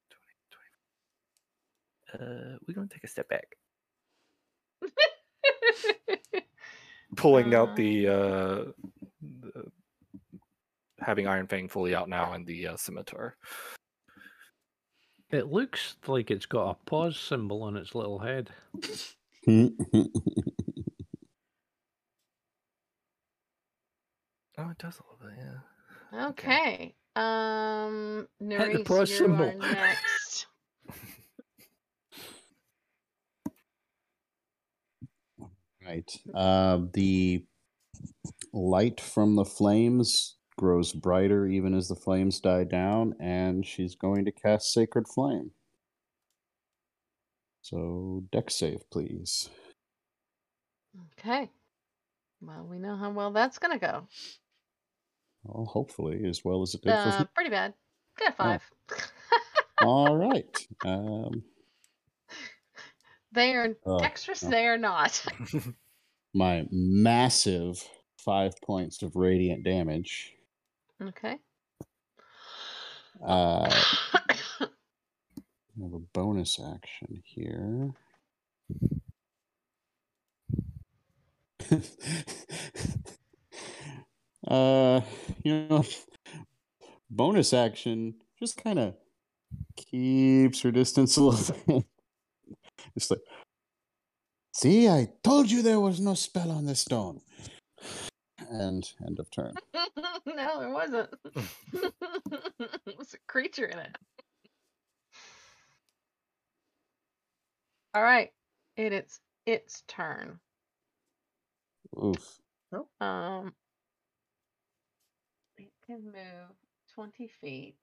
[2.14, 2.54] 20, 20.
[2.54, 3.56] Uh, we're gonna take a step back,
[7.16, 7.62] pulling Uh.
[7.62, 8.64] out the, uh,
[9.40, 9.64] the
[11.00, 13.36] having Ironfang fully out now and the uh, scimitar.
[15.30, 18.50] It looks like it's got a pause symbol on its little head.
[24.58, 25.32] Oh, it does a little bit,
[26.12, 26.26] yeah.
[26.28, 26.94] okay.
[27.16, 29.46] Um, the Nerys, pause you symbol.
[29.46, 30.46] are next.
[35.86, 36.10] right.
[36.34, 37.44] Uh, the
[38.52, 44.26] light from the flames grows brighter even as the flames die down, and she's going
[44.26, 45.52] to cast Sacred Flame.
[47.62, 49.48] So, Dex save, please.
[51.18, 51.48] Okay.
[52.42, 54.06] Well, we know how well that's gonna go.
[55.44, 57.24] Well, hopefully, as well as it did Uh, for.
[57.34, 57.72] pretty bad.
[58.18, 58.62] Got a five.
[59.82, 60.66] All right.
[60.84, 61.42] Um,
[63.32, 64.44] they are Oh, dexterous.
[64.44, 64.50] oh.
[64.50, 65.24] They are not.
[66.34, 67.82] my massive
[68.18, 70.34] five points of radiant damage.
[71.02, 71.38] Okay.
[73.24, 73.68] Uh,
[74.60, 77.92] I have a bonus action here.
[84.48, 85.00] uh,
[85.44, 85.84] you know,
[87.10, 88.94] bonus action just kind of
[89.76, 91.84] keeps her distance a little bit.
[92.96, 93.20] It's like,
[94.52, 97.20] see, I told you there was no spell on the stone.
[98.50, 99.54] And end of turn.
[100.26, 101.08] no, there wasn't.
[101.72, 103.96] it was a creature in it.
[107.94, 108.30] All right,
[108.76, 110.38] it is its turn.
[111.96, 112.38] Oof.
[113.00, 113.52] Um,
[115.58, 116.56] it can move
[116.94, 117.74] twenty feet.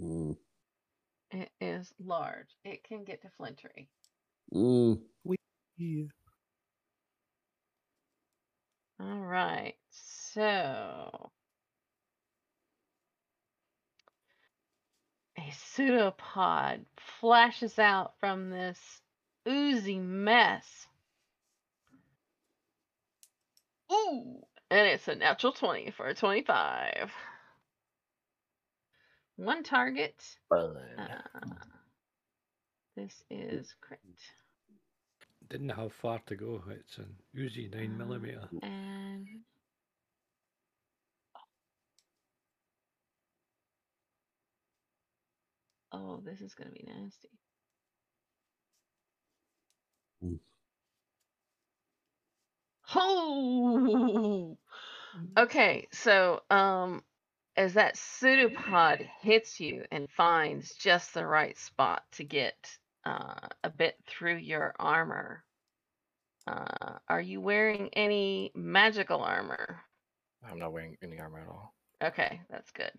[0.00, 0.36] Mm.
[1.30, 2.56] It is large.
[2.64, 3.88] It can get to Flintry.
[4.52, 5.00] Mm.
[5.76, 6.04] Yeah.
[9.00, 11.30] All right, so
[15.38, 16.84] a pseudopod
[17.20, 18.78] flashes out from this
[19.48, 20.86] oozy mess.
[23.92, 27.12] Ooh, and it's a natural 20 for a 25.
[29.36, 30.22] One target.
[30.98, 31.04] Uh,
[32.96, 34.00] this is crit.
[35.50, 36.62] Didn't have far to go.
[36.70, 38.48] It's an Uzi nine millimeter.
[38.62, 39.26] And
[45.92, 47.30] oh, this is gonna be nasty.
[50.24, 50.38] Mm.
[52.94, 54.58] Oh,
[55.38, 55.88] okay.
[55.92, 57.02] So, um,
[57.56, 63.70] as that pseudopod hits you and finds just the right spot to get uh, a
[63.70, 65.42] bit through your armor,
[66.46, 69.80] uh, are you wearing any magical armor?
[70.48, 71.74] I'm not wearing any armor at all.
[72.02, 72.92] Okay, that's good.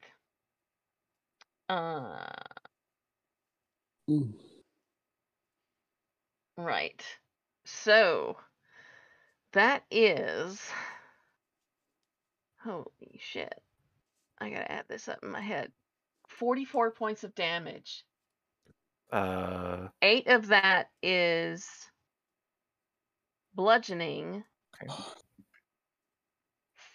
[1.70, 2.26] Uh,
[4.10, 4.34] Mm.
[6.58, 7.06] right.
[7.66, 8.38] So
[9.54, 10.60] that is
[12.64, 13.54] holy shit.
[14.40, 15.72] I gotta add this up in my head.
[16.30, 18.04] 44 points of damage.
[19.12, 21.68] Uh, Eight of that is
[23.56, 24.44] bludgeoning.
[24.84, 24.94] okay.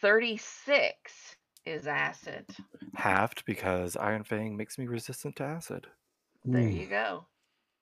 [0.00, 2.44] 36 is acid.
[2.94, 5.86] Halved because Ironfang makes me resistant to acid.
[6.44, 6.78] There Mm.
[6.80, 7.26] you go.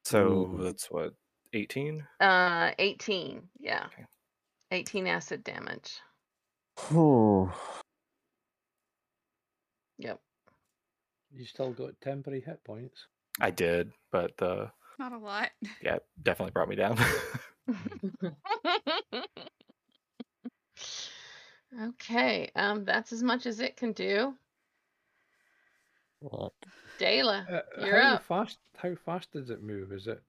[0.04, 0.58] So Ooh.
[0.62, 1.14] that's what
[1.52, 2.06] 18.
[2.20, 3.48] Uh 18.
[3.58, 3.86] Yeah.
[3.86, 4.06] Okay.
[4.70, 6.00] 18 acid damage.
[6.92, 7.50] Ooh.
[9.98, 10.20] Yep.
[11.32, 13.06] You still got temporary hit points.
[13.40, 15.50] I did, but the Not a lot.
[15.82, 16.98] yeah definitely brought me down.
[21.82, 24.34] okay, um, that's as much as it can do.
[27.00, 28.22] Dayla, Uh, You're how up.
[28.24, 28.58] fast?
[28.76, 29.92] How fast does it move?
[29.92, 30.22] Is it?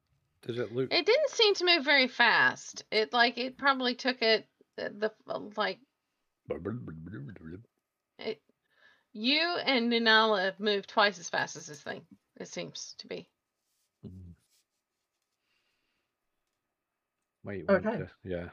[0.45, 0.91] Does it look?
[0.91, 2.83] it didn't seem to move very fast.
[2.91, 4.47] It like it probably took it
[4.81, 5.79] uh, the uh, like
[8.19, 8.41] it.
[9.15, 12.01] You and Nanala have moved twice as fast as this thing.
[12.39, 13.27] It seems to be.
[14.05, 14.33] Mm.
[17.43, 17.97] Might want Okay.
[17.97, 18.11] to.
[18.23, 18.49] Yeah.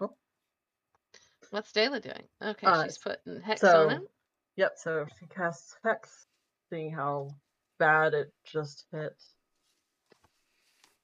[1.51, 2.29] What's Dayla doing?
[2.43, 4.09] Okay, Uh, she's putting hex so- on him.
[4.57, 6.27] Yep, so she casts Hex,
[6.69, 7.31] seeing how
[7.79, 9.17] bad it just hit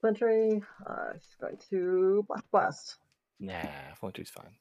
[0.01, 0.63] Flintry.
[0.85, 2.99] Uh, she's going to Blast Blast.
[3.39, 4.55] nah, Flintry's fine.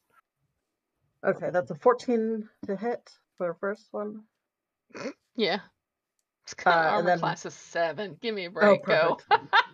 [1.24, 4.24] Okay, that's a 14 to hit for the first one.
[5.36, 5.60] Yeah.
[6.46, 8.18] It's Uh, got armor then- class of seven.
[8.22, 8.86] Give me a Oh, break.
[8.86, 9.20] Go.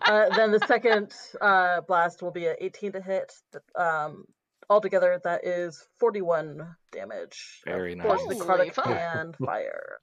[0.06, 3.30] uh, then the second uh, blast will be a 18 to hit.
[3.52, 4.24] th- Um,
[4.70, 7.60] altogether, that is 41 damage.
[7.66, 8.38] Very force, nice.
[8.38, 8.86] necrotic, Holy fuck.
[8.86, 10.00] and fire.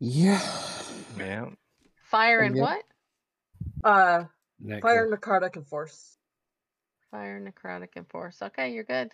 [0.00, 0.40] Yeah.
[1.16, 1.56] Man,
[2.10, 2.84] Fire And and what?
[3.84, 4.24] Uh,
[4.60, 4.82] Necro.
[4.82, 6.18] fire, necrotic, and force.
[7.12, 8.42] Fire, necrotic, and force.
[8.42, 9.12] Okay, you're good.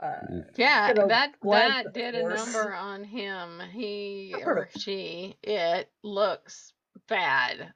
[0.00, 3.60] Uh, Yeah, that that did a number on him.
[3.72, 5.36] He Oh, or she.
[5.42, 6.72] It looks
[7.08, 7.72] bad.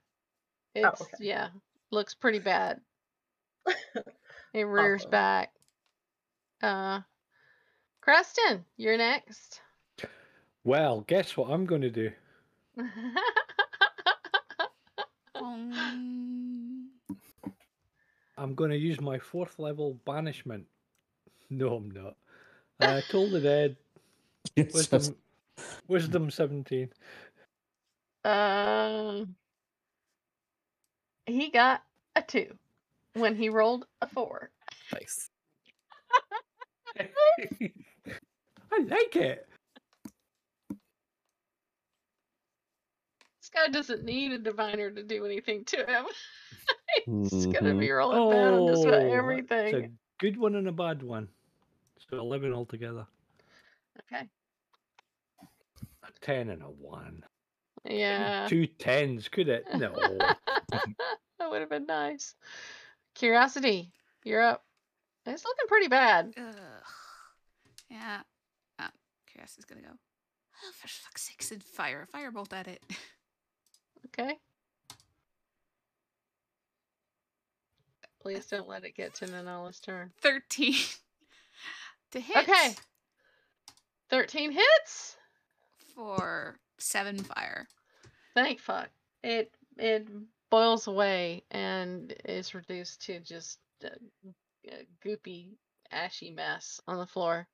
[0.75, 1.25] It's Oh, okay.
[1.25, 1.49] yeah,
[1.91, 2.81] looks pretty bad.
[4.55, 5.11] It rears Awesome.
[5.11, 5.53] back.
[6.63, 7.01] Uh,
[8.01, 9.61] Creston, you're next.
[10.65, 12.11] Well, guess what I'm going to do?
[15.35, 16.91] Um,
[18.37, 20.67] I'm going to use my fourth level banishment.
[21.51, 22.15] No, I'm not.
[22.81, 23.77] Uh, Toll the Dead.
[24.57, 25.13] Wisdom, just-
[25.89, 26.91] wisdom 17.
[28.25, 29.35] Um,
[31.27, 31.83] he got
[32.15, 32.55] a two
[33.15, 34.51] when he rolled a four.
[34.93, 35.31] nice.
[37.01, 37.09] I
[38.79, 39.49] like it.
[43.41, 46.05] This guy doesn't need a diviner to do anything to him.
[47.07, 47.81] He's gonna Mhm.
[47.81, 51.29] be rolling bad on just about Oh, It's a good one and a bad one.
[52.11, 53.07] So 11 altogether.
[54.13, 54.29] Okay.
[56.03, 57.25] A 10 and a 1.
[57.85, 58.47] Yeah.
[58.49, 59.65] Two tens, could it?
[59.75, 59.95] No.
[60.71, 62.35] that would have been nice.
[63.15, 63.93] Curiosity,
[64.25, 64.65] you're up.
[65.27, 66.33] It's looking pretty bad.
[66.39, 66.55] ugh.
[67.91, 68.21] Yeah,
[68.81, 68.87] oh,
[69.27, 69.89] Curiosity's gonna go.
[69.93, 72.83] Oh, for fuck's sake, and fire a firebolt at it.
[74.07, 74.39] Okay.
[78.21, 80.13] Please don't let it get to Nanala's turn.
[80.23, 80.75] 13
[82.13, 82.37] to hit.
[82.37, 82.75] Okay.
[84.11, 85.17] 13 hits.
[85.95, 87.67] For seven fire.
[88.35, 88.89] Thank fuck.
[89.25, 90.09] It it
[90.51, 93.89] boils away and is reduced to just a,
[94.69, 95.49] a goopy,
[95.91, 97.49] ashy mess on the floor.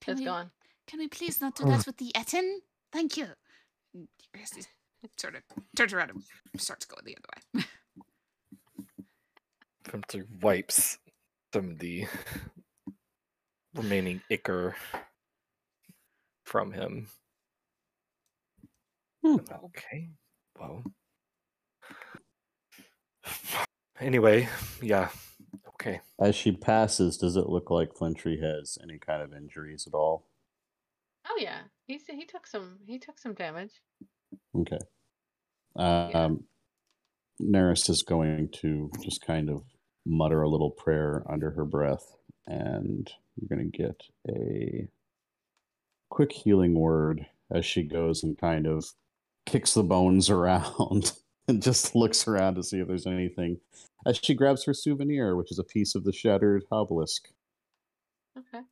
[0.00, 0.50] Can It's we, gone.
[0.86, 2.60] Can we please not do that with the Ettin?
[2.92, 3.28] Thank you.
[3.94, 4.66] And Curiosity
[5.16, 5.42] sort of
[5.76, 7.64] turns around and starts going the other way.
[9.84, 10.98] Fencer wipes
[11.52, 12.06] some of the
[13.74, 14.74] remaining ichor
[16.44, 17.08] from him.
[19.24, 19.36] Hmm.
[19.64, 20.10] Okay.
[20.58, 20.84] Well.
[24.00, 24.48] Anyway,
[24.80, 25.10] yeah.
[25.68, 26.00] Okay.
[26.20, 30.26] As she passes, does it look like Flintry has any kind of injuries at all?
[31.28, 33.80] Oh yeah, he he took some he took some damage.
[34.56, 34.78] Okay.
[35.76, 36.44] Um,
[37.40, 39.62] Nerys is going to just kind of
[40.04, 44.88] mutter a little prayer under her breath, and you're going to get a
[46.10, 48.84] quick healing word as she goes and kind of
[49.46, 51.12] kicks the bones around
[51.48, 53.58] and just looks around to see if there's anything.
[54.06, 57.28] As she grabs her souvenir, which is a piece of the shattered obelisk.
[58.36, 58.64] Okay.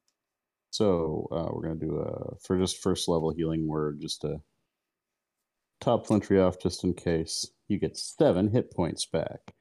[0.71, 4.41] So uh, we're gonna do a for just first level healing word, just to
[5.81, 7.47] top Flintry off, just in case.
[7.69, 9.53] You get seven hit points back.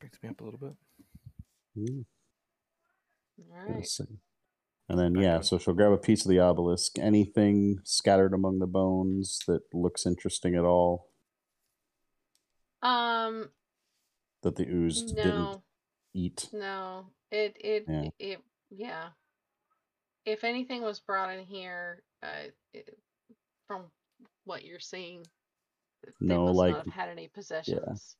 [0.00, 0.74] Brings me up a little bit.
[1.78, 2.04] Ooh,
[3.52, 3.88] All right.
[4.90, 6.98] And then yeah, so she'll grab a piece of the obelisk.
[6.98, 11.10] Anything scattered among the bones that looks interesting at all
[12.82, 13.50] Um.
[14.42, 15.60] that the ooze didn't
[16.14, 16.48] eat.
[16.52, 17.10] No.
[17.30, 18.08] It it Yeah.
[18.18, 19.08] it yeah.
[20.24, 22.98] If anything was brought in here, uh, it,
[23.66, 23.90] from
[24.44, 25.24] what you're seeing,
[26.02, 28.16] they No, must like- not have had any possessions.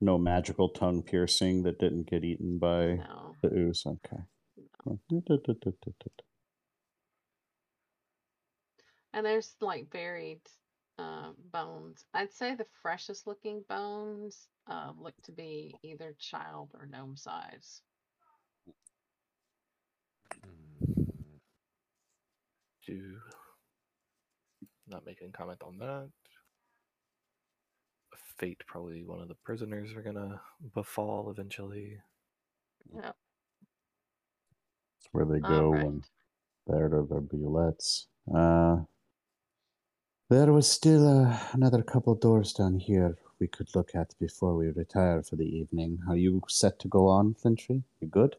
[0.00, 3.34] No magical tongue piercing that didn't get eaten by No.
[3.42, 3.84] the ooze.
[3.86, 4.22] Okay.
[9.12, 10.40] And there's like buried
[10.98, 12.04] uh, bones.
[12.14, 17.82] I'd say the freshest looking bones uh, look to be either child or gnome size.
[22.86, 23.16] Do
[24.86, 26.08] not making comment on that.
[28.38, 30.40] Fate probably one of the prisoners are gonna
[30.74, 31.98] befall eventually.
[32.94, 33.00] Yeah.
[33.02, 33.14] That's
[35.12, 35.84] where they go right.
[35.84, 36.02] when
[36.66, 38.06] there are the bulettes.
[38.32, 38.84] Uh,
[40.30, 44.68] there was still uh, another couple doors down here we could look at before we
[44.68, 45.98] retire for the evening.
[46.08, 47.82] Are you set to go on, Flintry?
[48.00, 48.36] You good?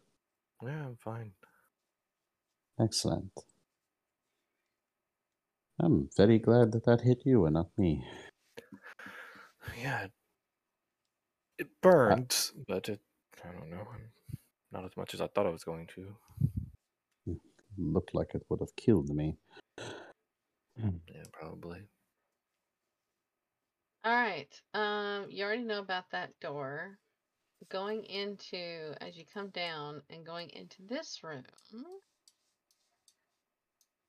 [0.62, 1.32] Yeah, I'm fine.
[2.80, 3.32] Excellent.
[5.80, 8.06] I'm very glad that that hit you and not me.
[9.82, 10.04] Yeah.
[10.04, 10.12] it-
[11.58, 13.00] It burned, but it
[13.44, 13.88] I don't know.
[14.72, 16.16] Not as much as I thought I was going to.
[17.78, 19.38] Looked like it would have killed me.
[20.78, 21.82] Yeah, probably.
[24.06, 24.62] All right.
[24.74, 26.98] Um, you already know about that door.
[27.68, 31.44] Going into as you come down and going into this room,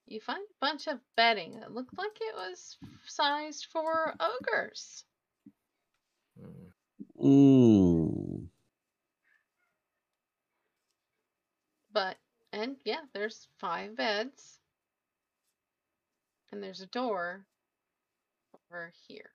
[0.07, 2.77] you find a bunch of bedding that looked like it was
[3.07, 5.05] sized for ogres.
[7.23, 8.47] Mm.
[11.93, 12.17] But
[12.53, 14.59] and yeah, there's five beds.
[16.53, 17.47] And there's a door
[18.55, 19.31] over here.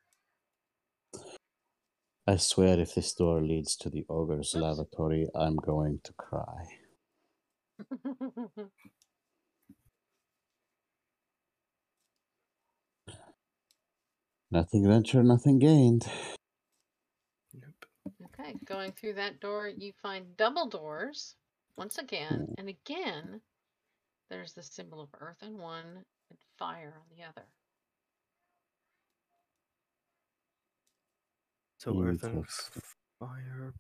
[2.28, 4.62] I swear if this door leads to the ogre's Oops.
[4.62, 6.66] lavatory, I'm going to cry.
[14.52, 16.08] Nothing ventured, nothing gained.
[18.48, 18.56] Yep.
[18.56, 21.36] Okay, going through that door, you find double doors
[21.78, 23.42] once again, and again,
[24.30, 27.48] there's the symbol of earth on one and fire on the other.
[31.80, 32.82] So earth and Interesting.
[33.20, 33.74] fire.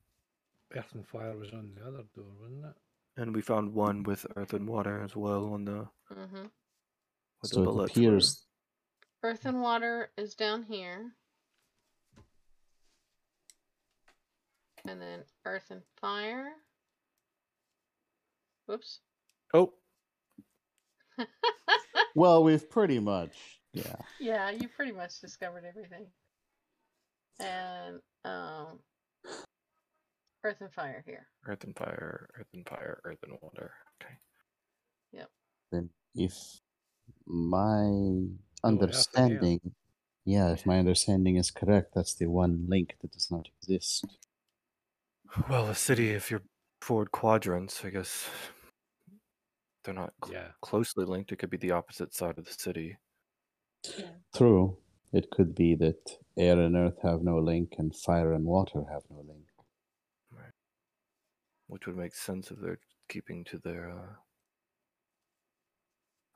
[0.75, 3.21] Earth and fire was on the other door, wasn't it?
[3.21, 6.45] And we found one with earth and water as well on the hmm
[7.51, 8.45] where the So it appears
[9.23, 11.15] Earth and water is down here.
[14.87, 16.51] And then earth and fire.
[18.67, 18.99] Whoops.
[19.53, 19.73] Oh,
[22.15, 23.95] well, we've pretty much yeah.
[24.19, 26.07] yeah, you pretty much discovered everything.
[27.39, 28.79] And um
[30.43, 31.27] earth and fire here.
[31.47, 33.73] earth and fire, earth and fire, earth and water.
[34.01, 34.13] Okay.
[35.13, 35.29] Yep.
[35.71, 36.61] Then if
[37.25, 38.27] my
[38.63, 39.59] Oh, understanding,
[40.25, 44.05] yeah, if my understanding is correct, that's the one link that does not exist.
[45.49, 46.43] Well, a city, if you're
[46.81, 48.29] forward quadrants, I guess
[49.83, 50.51] they're not cl- Yeah.
[50.61, 51.31] closely linked.
[51.31, 52.97] It could be the opposite side of the city.
[54.35, 54.77] True.
[55.13, 59.03] It could be that air and earth have no link and fire and water have
[59.09, 59.41] no link.
[61.67, 62.79] which would make sense if they're
[63.09, 64.13] keeping to their uh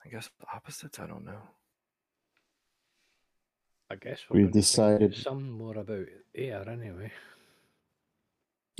[0.04, 1.40] i guess opposites i don't know
[3.88, 7.12] I guess we're We've gonna find out decided- some more about air anyway.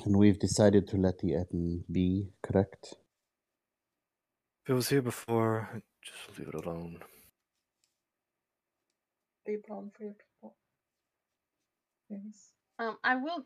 [0.04, 2.94] And we've decided to let the Ettin be, correct?
[4.64, 6.98] if it was here before just leave it alone
[9.46, 10.54] Be a problem for your people.
[12.08, 12.52] Yes.
[12.78, 13.44] Um, I will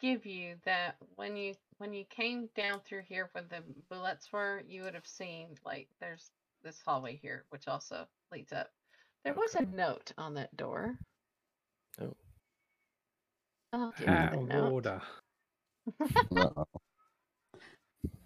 [0.00, 4.62] give you that when you when you came down through here where the bulettes were,
[4.66, 6.30] you would have seen like there's
[6.62, 8.70] this hallway here, which also leads up.
[9.24, 10.96] There was a note on that door.
[12.00, 12.14] Oh.
[13.72, 14.72] I'll give you the note.
[14.72, 15.02] order.
[16.36, 16.66] Uh-oh.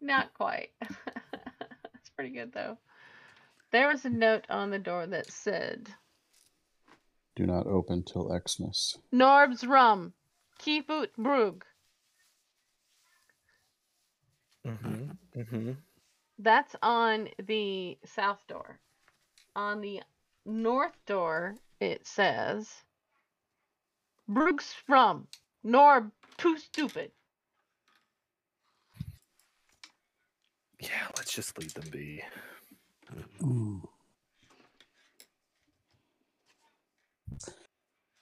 [0.01, 0.71] Not quite.
[1.95, 2.79] It's pretty good though.
[3.71, 5.89] There was a note on the door that said,
[7.37, 8.99] Do not open till Xmas.
[9.13, 10.15] "Norb's rum,
[10.59, 11.65] keep ut brug."
[14.67, 15.73] mm-hmm mm-hmm
[16.39, 18.81] That's on the south door.
[19.55, 20.03] On the
[20.47, 22.85] north door, it says,
[24.27, 25.29] "Brug's rum,
[25.65, 27.13] Norb too stupid."
[30.81, 32.23] Yeah let's just leave them be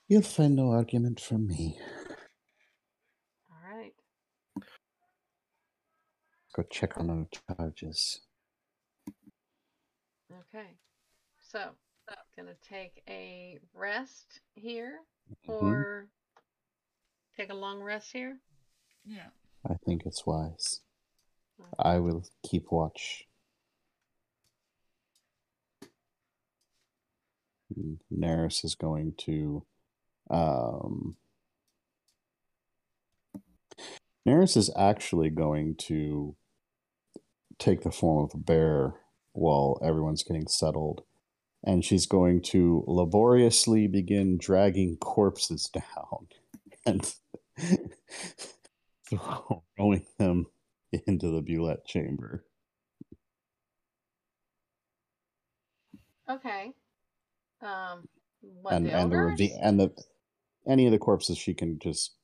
[0.07, 1.77] You'll find no argument from me.
[3.49, 3.93] All right.
[6.55, 7.27] Go check on our
[7.57, 8.21] charges.
[10.31, 10.77] Okay.
[11.51, 11.59] So,
[12.09, 15.49] I'm gonna take a rest here, Mhm.
[15.49, 16.09] or
[17.35, 18.39] take a long rest here.
[19.03, 19.31] Yeah.
[19.65, 20.81] I think it's wise.
[21.79, 23.25] I will keep watch.
[28.11, 29.65] Nerys is going to.
[30.29, 31.15] Um,
[34.27, 36.35] Nerys is actually going to
[37.59, 38.95] take the form of a bear
[39.33, 41.03] while everyone's getting settled.
[41.63, 46.27] And she's going to laboriously begin dragging corpses down
[46.85, 47.13] and
[49.09, 50.47] throwing them
[51.07, 52.45] into the Bulette chamber.
[56.29, 56.73] Okay.
[57.61, 58.07] Um,
[58.41, 59.39] what and the and the ogres?
[59.39, 59.91] reve- and the
[60.67, 62.15] any of the corpses she can just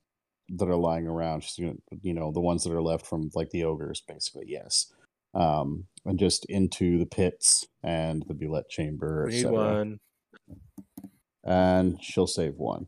[0.50, 3.50] that are lying around she's gonna you know the ones that are left from like
[3.50, 4.94] the ogres basically yes
[5.34, 10.00] um and just into the pits and the bulette chamber need one
[11.46, 12.86] and she'll save one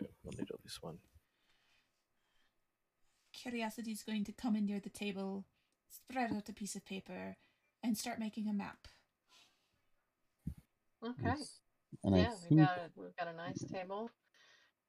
[0.00, 0.96] Yeah, we'll need at least one
[3.46, 5.44] Curiosity is going to come in near the table,
[5.88, 7.36] spread out a piece of paper,
[7.80, 8.88] and start making a map.
[11.04, 11.14] Okay.
[11.22, 11.60] Yes.
[12.02, 14.10] and yeah, i we've think got a, we've got a nice table.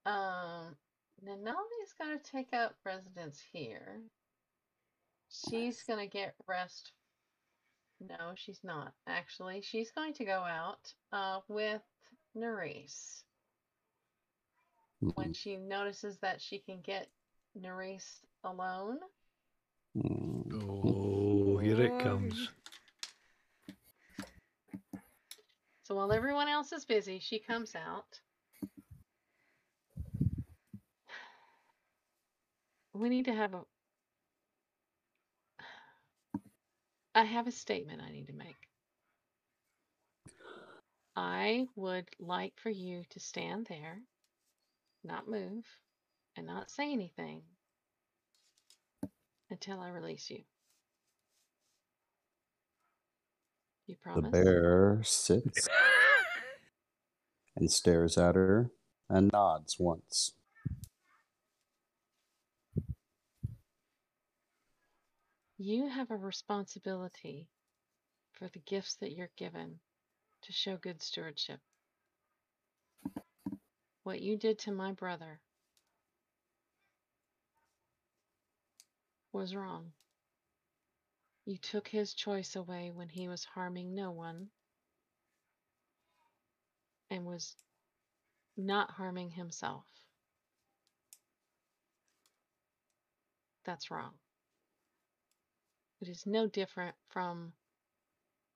[0.08, 0.76] Um,
[1.24, 4.02] Nanala's gonna take up residence here.
[5.30, 6.94] She's gonna get rest.
[8.02, 8.94] No, she's not.
[9.06, 11.84] Actually, she's going to go out uh, with
[12.36, 13.22] Nerys
[15.00, 17.08] when mm, she notices that she can get
[17.56, 19.00] Nerys alone.
[20.53, 22.50] Oh, here it comes.
[25.84, 28.19] So while everyone else is busy, she comes out.
[32.93, 33.61] We need to have a.
[37.16, 38.56] I have a statement I need to make.
[41.16, 44.00] I would like for you to stand there,
[45.03, 45.66] not move,
[46.35, 47.42] and not say anything
[49.50, 50.43] until I release you.
[53.88, 54.26] You promise?
[54.26, 55.67] the bear sits
[57.56, 58.69] and stares at her
[59.09, 60.34] and nods once
[65.59, 67.48] You have a responsibility
[68.34, 69.80] for the gifts that you're given
[70.43, 71.59] to show good stewardship.
[74.03, 75.40] What you did to my brother
[79.32, 79.92] was wrong.
[81.46, 84.50] You took his choice away when he was harming no one
[87.10, 87.56] and was
[88.58, 89.86] not harming himself.
[93.64, 94.14] That's wrong.
[96.02, 97.54] It is no different from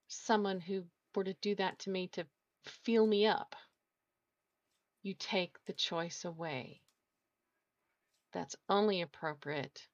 [0.08, 0.84] someone who
[1.14, 2.26] were to do that to me to
[2.64, 3.56] feel me up,
[5.02, 6.80] you take the choice away.
[8.32, 9.88] That's only appropriate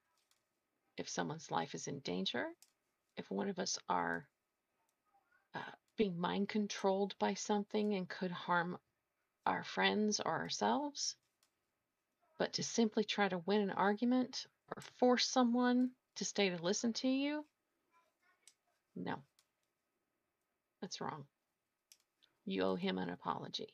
[1.00, 2.46] if someone's life is in danger,
[3.16, 4.28] if one of us are
[5.54, 5.60] uh,
[5.96, 8.78] being mind controlled by something and could harm
[9.46, 11.16] our friends or ourselves.
[12.38, 16.92] But to simply try to win an argument or force someone to stay to listen
[16.94, 17.44] to you,
[18.96, 19.16] no.
[20.80, 21.24] That's wrong.
[22.44, 23.68] You owe him an apology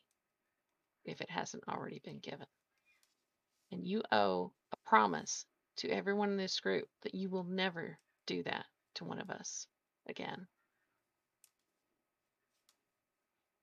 [1.05, 2.47] if it hasn't already been given.
[3.71, 5.45] And you owe a promise
[5.77, 9.67] to everyone in this group that you will never do that to one of us
[10.07, 10.47] again.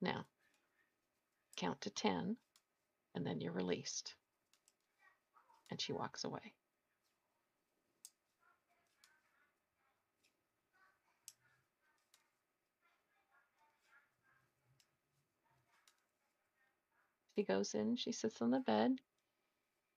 [0.01, 0.27] Now,
[1.57, 2.37] count to 10,
[3.15, 4.15] and then you're released.
[5.71, 6.53] And she walks away.
[17.37, 18.99] She goes in, she sits on the bed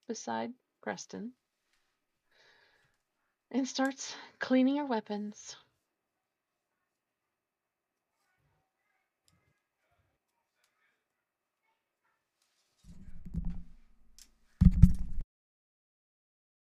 [0.08, 1.32] beside Creston
[3.50, 5.56] and starts cleaning her weapons.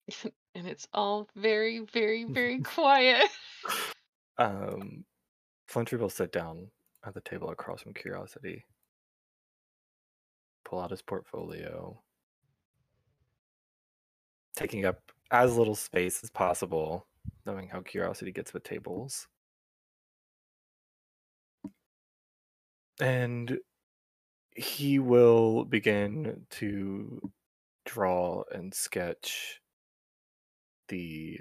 [0.55, 3.29] and it's all very, very, very quiet.
[4.37, 5.05] Um,
[5.67, 6.67] Flintry will sit down
[7.05, 8.65] at the table across from Curiosity,
[10.65, 12.01] pull out his portfolio,
[14.55, 17.07] taking up as little space as possible,
[17.45, 19.27] knowing how Curiosity gets with tables.
[23.01, 23.59] And
[24.55, 27.31] he will begin to
[27.85, 29.61] draw and sketch
[30.89, 31.39] the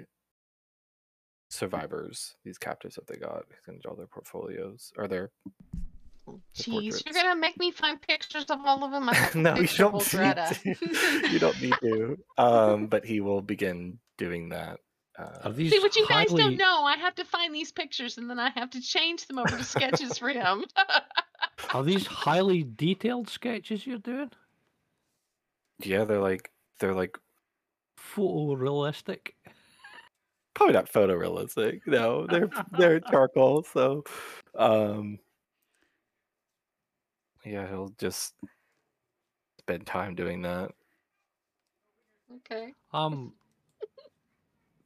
[1.49, 3.45] survivors, these captives that they got.
[3.49, 5.31] He's gonna draw their portfolios or their
[6.55, 9.09] Jeez, you're gonna make me find pictures of all of them.
[9.09, 11.29] I no, you don't need to.
[11.31, 12.17] you don't need to.
[12.37, 14.79] Um, but he will begin doing that.
[15.17, 18.29] Uh, these See, what you guys don't know, I have to find these pictures and
[18.29, 20.63] then I have to change them over to sketches for him.
[21.73, 24.31] Are these highly detailed sketches you're doing?
[25.81, 27.17] yeah, they're like they're like
[28.15, 29.33] Photorealistic.
[30.53, 31.81] probably not photorealistic.
[31.85, 33.63] No, they're they're charcoal.
[33.63, 34.03] So,
[34.55, 35.19] um,
[37.45, 38.33] yeah, he'll just
[39.59, 40.71] spend time doing that.
[42.37, 42.73] okay.
[42.93, 43.33] I'm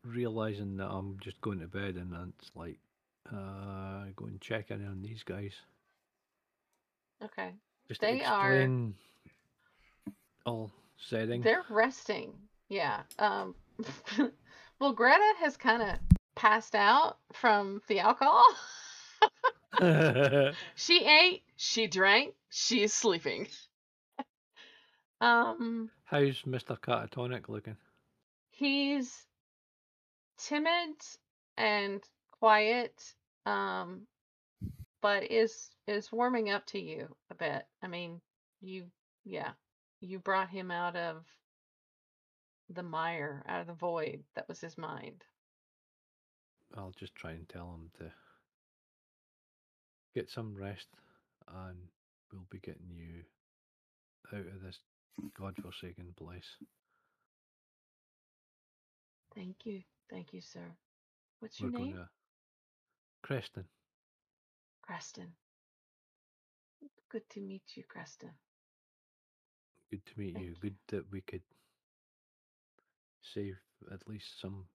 [0.03, 2.77] realizing that I'm just going to bed and it's like
[3.31, 5.53] uh go and check in on these guys.
[7.23, 7.51] Okay.
[7.87, 8.67] Just They are-
[10.45, 11.41] all setting.
[11.41, 12.33] They're resting.
[12.67, 13.01] Yeah.
[13.17, 13.55] Um
[14.79, 15.97] well Greta has kind of
[16.35, 18.43] passed out from the alcohol.
[20.75, 23.47] she ate, she drank, she is sleeping.
[25.21, 26.77] um How's Mr.
[26.79, 27.77] Catatonic looking?
[28.53, 29.25] he's
[30.37, 30.95] timid
[31.57, 32.93] and quiet
[33.45, 34.01] um
[35.01, 38.21] but is is warming up to you a bit i mean
[38.61, 38.85] you
[39.25, 39.51] yeah
[40.01, 41.25] you brought him out of
[42.69, 45.23] the mire out of the void that was his mind
[46.75, 48.11] I'll just try and tell him to
[50.13, 50.87] get some rest
[51.47, 51.77] and
[52.31, 53.23] we'll be getting you
[54.33, 54.79] out of this
[55.37, 56.57] godforsaken place.
[59.35, 60.75] thank you thank you sir
[61.39, 62.09] what's your We're name gonna
[63.23, 63.65] Creston,
[64.83, 65.35] creston
[67.09, 68.31] good to meet you creston
[69.91, 70.47] good to meet you.
[70.47, 70.55] you.
[70.61, 71.43] Good that we could
[73.21, 73.57] save
[73.91, 74.65] at least some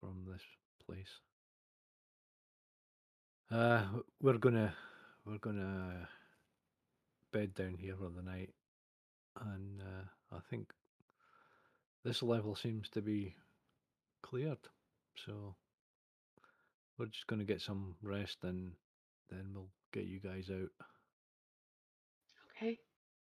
[0.00, 0.42] from this
[0.84, 1.20] place.
[3.50, 3.82] Uh
[4.20, 4.74] we're gonna
[5.24, 6.08] we're gonna
[7.32, 8.50] bed down here for the night
[9.40, 10.70] and uh, I think
[12.04, 13.34] this level seems to be
[14.22, 14.58] cleared.
[15.24, 15.54] So
[16.98, 18.72] we're just gonna get some rest and
[19.30, 20.70] then we'll get you guys out.
[22.50, 22.78] okay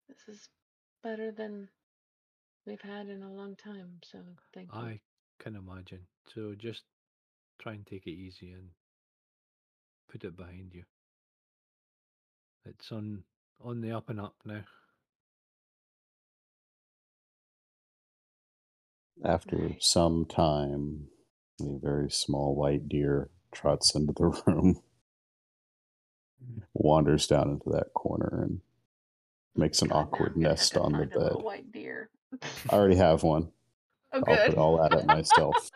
[0.09, 0.49] this is
[1.03, 1.69] better than
[2.67, 4.19] we've had in a long time so
[4.55, 5.01] thank you I
[5.39, 6.01] can imagine.
[6.35, 6.83] So just
[7.61, 8.71] try and take it easy and
[10.11, 10.85] put it behind you.
[12.65, 13.25] It's on
[13.63, 14.63] on the up and up now.
[19.25, 21.09] After some time,
[21.61, 24.81] a very small white deer trots into the room,
[26.75, 28.61] wanders down into that corner, and
[29.57, 31.45] makes an awkward I'm gonna have nest on the find a little bed.
[31.45, 32.11] white deer.
[32.71, 33.51] I already have one.
[34.13, 34.47] oh, I'll good.
[34.51, 35.71] put all at it myself.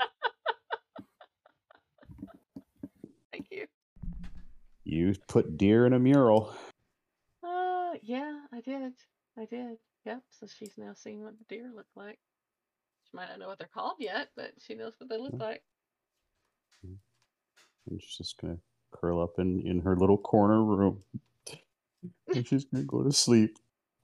[3.33, 3.47] Thank
[4.93, 5.15] you.
[5.29, 6.55] Put deer in a mural.
[7.43, 8.93] Uh, yeah, I did.
[9.39, 9.79] I did.
[10.05, 10.23] Yep.
[10.31, 12.19] So she's now seeing what the deer look like.
[13.05, 15.63] She might not know what they're called yet, but she knows what they look like.
[17.89, 18.59] And she's just gonna
[18.93, 21.03] curl up in, in her little corner room.
[22.35, 23.59] And she's gonna go to sleep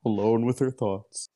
[0.04, 1.28] alone with her thoughts.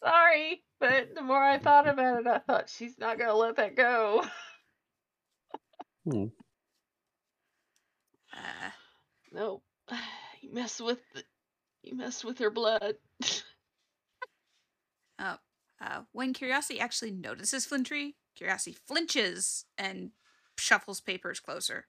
[0.00, 3.76] Sorry, but the more I thought about it, I thought she's not gonna let that
[3.76, 4.24] go.
[6.04, 6.26] Hmm.
[9.36, 9.62] No,
[10.40, 11.24] you mess with the,
[11.82, 12.96] you mess with her blood.
[15.18, 15.36] uh,
[15.80, 20.10] uh, when Curiosity actually notices Flintry, Curiosity flinches and
[20.58, 21.86] shuffles papers closer.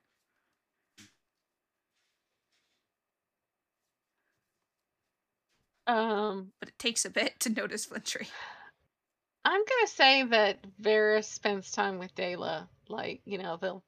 [5.86, 8.28] Um, But it takes a bit to notice Flintry.
[9.44, 12.68] I'm gonna say that Varys spends time with Dayla.
[12.88, 13.82] Like, you know, they'll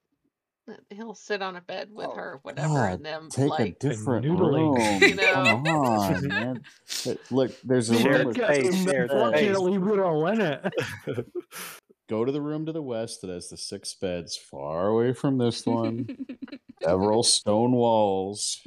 [0.91, 3.89] he'll sit on a bed with Oh, her, whatever, God, and them Take like a
[3.89, 4.77] different noodling.
[5.01, 5.03] room.
[5.03, 5.33] You know?
[5.33, 6.61] Come on, man.
[7.31, 8.33] Look, there's a Share room.
[8.35, 9.47] the at- space, share the space.
[9.57, 10.73] Unfortunately, we're all in it.
[12.09, 15.39] Go to the room to the west that has the six beds, far away from
[15.39, 16.09] this one.
[16.83, 18.61] Several stone walls.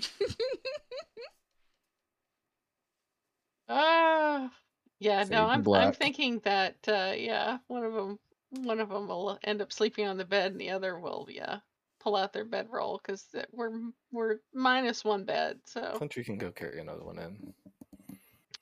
[3.67, 4.51] Ah,
[4.99, 8.19] yeah, Fade no, I'm I'm thinking that uh yeah, one of them
[8.61, 11.59] one of them will end up sleeping on the bed and the other will yeah,
[12.03, 13.71] pull out their bedroll cuz we're
[14.11, 15.59] we're minus one bed.
[15.65, 17.53] So, Flintry can go carry another one in.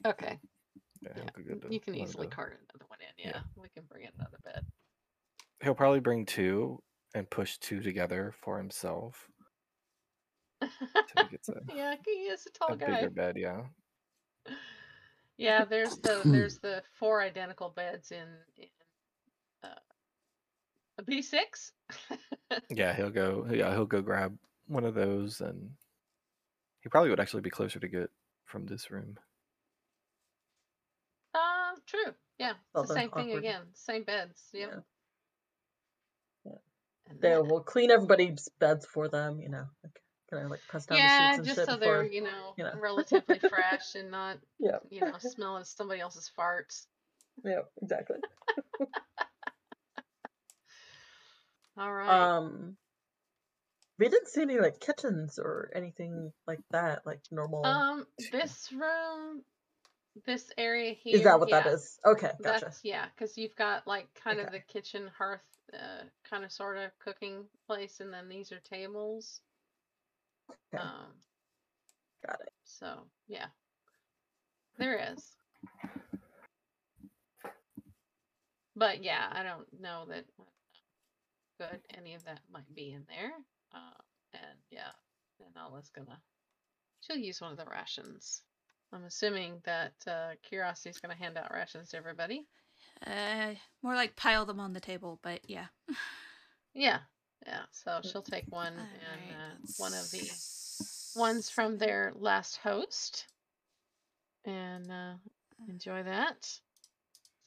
[0.06, 0.40] okay.
[1.02, 3.08] Yeah, Yeah, he'll go get the- You can easily cart another one in.
[3.18, 3.42] Yeah, yeah.
[3.56, 4.64] we can bring in another bed.
[5.64, 6.82] He'll probably bring two
[7.16, 9.28] and push two together for himself.
[10.62, 10.70] So
[11.30, 12.86] he a, yeah, he is a tall a guy.
[12.96, 13.64] bigger bed, yeah.
[15.38, 18.68] Yeah, there's the there's the four identical beds in in
[21.02, 21.72] a B6.
[22.70, 23.48] Yeah, he'll go.
[23.52, 25.72] Yeah, he'll go grab one of those, and
[26.82, 28.10] he probably would actually be closer to get
[28.46, 29.18] from this room.
[31.34, 32.14] Uh, true.
[32.38, 33.62] Yeah, it's the then same thing again.
[33.74, 34.42] Same beds.
[34.54, 34.70] Yep.
[34.70, 34.80] Yeah.
[36.52, 36.58] Yeah.
[37.10, 39.66] And They then- will clean everybody's beds for them, you know.
[39.84, 41.94] Like, kind of like press down the sheets and just shit so before.
[42.04, 42.72] they're you know, you know.
[42.82, 44.78] relatively fresh and not Yeah.
[44.90, 46.86] you know smelling somebody else's farts.
[47.46, 48.18] Yeah, exactly.
[51.82, 52.38] All right.
[52.38, 52.78] Um,
[53.98, 57.66] we didn't see any like kitchens or anything like that, like normal.
[57.66, 59.42] um, this room,
[60.28, 61.18] this area here.
[61.18, 61.98] is that what that yeah, is?
[62.06, 62.66] Okay, gotcha.
[62.66, 65.42] That's yeah, because you've got like kind of the kitchen hearth,
[65.74, 69.42] uh, kind of sort of cooking place, and then these are tables.
[70.52, 70.84] Okay.
[70.84, 71.14] Um,
[72.28, 72.52] Got it.
[72.64, 73.48] so yeah,
[74.78, 75.36] there is.
[78.76, 80.26] But yeah, I don't know that
[81.62, 83.32] good any of that might be in there.
[83.74, 84.02] Uh,
[84.34, 84.92] and yeah,
[85.40, 86.20] and Nala's gonna
[87.02, 88.42] she'll use one of the rations.
[88.94, 92.48] I'm assuming that uh, Curiosity's gonna hand out rations to everybody.
[93.06, 95.68] Uh, more like pile them on the table, but yeah.
[96.74, 97.00] Yeah,
[97.46, 97.64] yeah.
[97.72, 103.28] So she'll take one and Alright, uh, one of the ones from their last host,
[104.46, 105.14] and uh,
[105.68, 106.48] enjoy that.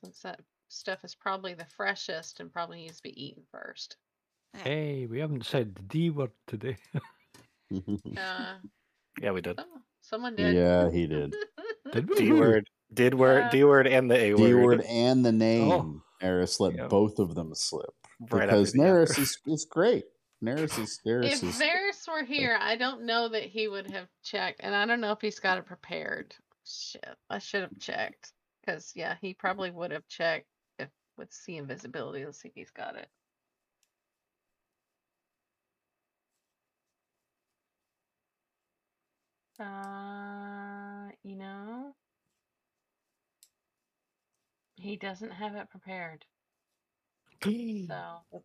[0.02, 3.96] Since that stuff is probably the freshest and probably needs to be eaten first.
[4.54, 4.70] Okay.
[4.70, 6.76] Hey, we haven't said the D word today.
[8.16, 8.54] Uh,
[9.20, 9.58] Yeah, we did.
[9.58, 9.64] oh,
[10.00, 10.54] someone did.
[10.54, 11.34] yeah, he did.
[11.92, 12.16] Did we?
[12.16, 14.46] D word, did word, Uh, D word, and the A word.
[14.46, 16.02] D word and the name.
[16.20, 16.86] Eris let Yeah.
[16.86, 17.90] both of them slip
[18.30, 20.04] right because after the Nerys is, is great.
[20.42, 24.08] Nerys is Nerys If is Varys were here, I don't know that he would have
[24.22, 26.34] checked, and I don't know if he's got it prepared.
[26.64, 28.32] Shit, I should have checked.
[28.64, 30.46] Because, yeah, he probably would have checked
[30.78, 32.24] if with see invisibility.
[32.24, 33.08] Let's see if he's got it.
[39.60, 41.94] Uh, you know,
[44.76, 46.24] he doesn't have it prepared.
[47.44, 48.42] So,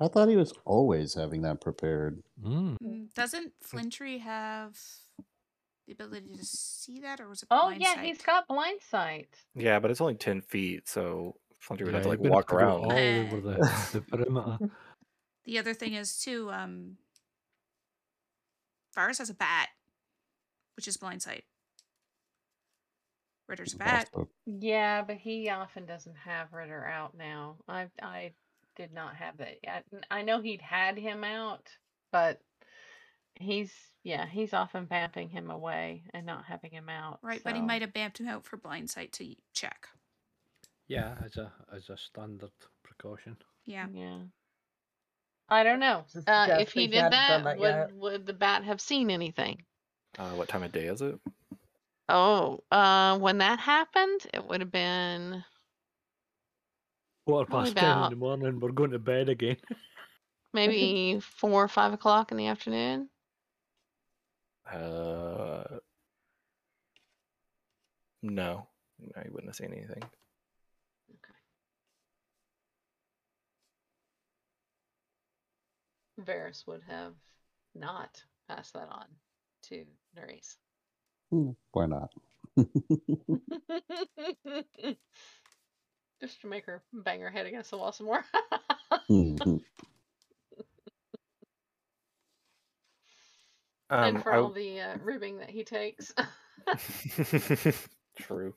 [0.00, 2.22] I thought he was always having that prepared.
[2.44, 2.76] Mm.
[2.82, 4.78] Mm, Doesn't Flintry have
[5.86, 7.48] the ability to see that, or was it?
[7.50, 8.04] oh yeah, sight?
[8.04, 9.28] he's got blind sight.
[9.54, 12.84] Yeah, but it's only ten feet, so Flunky would have to like walk to around.
[12.84, 14.58] all over the, the perimeter.
[15.46, 16.50] The other thing is too.
[16.52, 16.98] Um,
[18.96, 19.68] Varys has a bat,
[20.78, 21.42] which is blind sight.
[23.48, 24.08] Ritter's a bat.
[24.46, 27.56] Yeah, but he often doesn't have Ritter out now.
[27.66, 28.30] I I
[28.76, 29.56] did not have that.
[29.66, 31.68] I, I know he'd had him out,
[32.12, 32.40] but
[33.34, 33.72] he's
[34.04, 37.18] yeah he's often vamping him away and not having him out.
[37.20, 39.88] Right, but he might have bamped him out for blind sight to check.
[40.86, 42.52] Yeah, as a as a standard
[42.84, 43.36] precaution.
[43.66, 43.88] Yeah.
[43.92, 44.20] Yeah.
[45.48, 46.04] I don't know.
[46.24, 47.92] Uh, if he did that, that would yet.
[47.94, 49.64] would the bat have seen anything?
[50.16, 51.18] Uh, what time of day is it?
[52.08, 55.44] Oh, uh, when that happened, it would have been
[57.26, 58.60] Quarter Probably past ten in about- the morning.
[58.60, 59.56] We're going to bed again.
[60.54, 63.10] maybe four or five o'clock in the afternoon.
[64.70, 65.78] Uh,
[68.22, 68.66] no,
[68.98, 70.02] no, you wouldn't have seen anything.
[71.10, 71.34] Okay.
[76.20, 77.14] Varys would have
[77.74, 79.06] not passed that on
[79.68, 79.84] to
[80.16, 80.56] Nerys.
[81.30, 82.10] Hmm, Why not?
[86.20, 88.24] Just to make her bang her head against the wall some more.
[89.10, 89.40] Mhm.
[93.90, 96.12] Um, and for I- all the uh, ribbing that he takes.
[98.20, 98.54] True.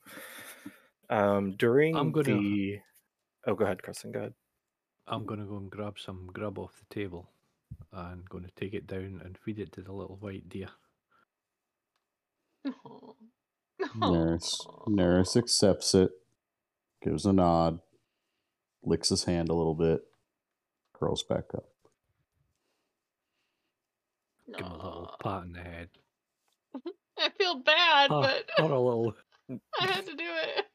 [1.08, 2.80] Um, during I'm gonna- the.
[3.46, 4.12] Oh, go ahead, Kristen.
[4.12, 4.34] Go ahead.
[5.06, 7.28] I'm going to go and grab some grub off the table
[7.92, 10.68] and going to take it down and feed it to the little white deer.
[12.66, 13.12] Aw.
[13.96, 15.38] Nerys, Aw.
[15.38, 16.10] Accepts it,
[17.02, 17.80] gives a nod,
[18.82, 20.02] licks his hand a little bit,
[20.94, 21.64] curls back up.
[24.56, 25.16] Give him a little Aw.
[25.22, 25.88] pat on the head.
[27.18, 29.14] I feel bad, Or, but or a little.
[29.80, 30.66] I had to do it.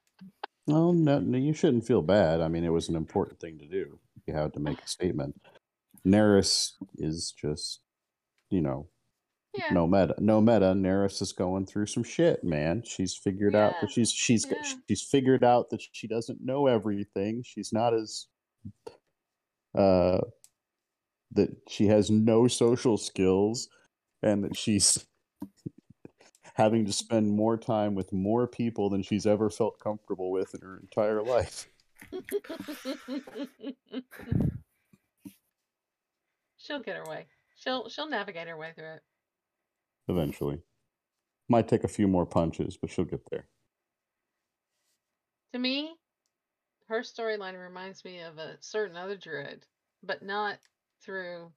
[0.68, 2.42] Well, no, no, you shouldn't feel bad.
[2.42, 4.00] I mean, it was an important thing to do.
[4.26, 5.40] You had to make a statement.
[6.06, 7.80] Nerys is just,
[8.50, 8.88] you know,
[9.58, 9.74] Yeah.
[9.74, 10.74] no meta, no meta.
[10.74, 12.84] Nerys is going through some shit, man.
[12.86, 14.58] She's figured out that she's she's Yeah.
[14.88, 17.42] she's figured out that she doesn't know everything.
[17.44, 18.27] She's not as
[19.77, 20.19] uh
[21.32, 23.68] that she has no social skills
[24.24, 25.06] and that she's
[26.56, 30.61] having to spend more time with more people than she's ever felt comfortable with in
[30.61, 31.68] her entire life.
[36.58, 37.27] she'll get her way.
[37.56, 39.02] She'll she'll navigate her way through it.
[40.08, 40.61] Eventually.
[41.50, 43.48] Might take a few more punches, but she'll get there.
[45.53, 45.95] To me,
[46.88, 49.66] her storyline reminds me of a certain other druid,
[50.03, 50.60] but not
[51.02, 51.52] through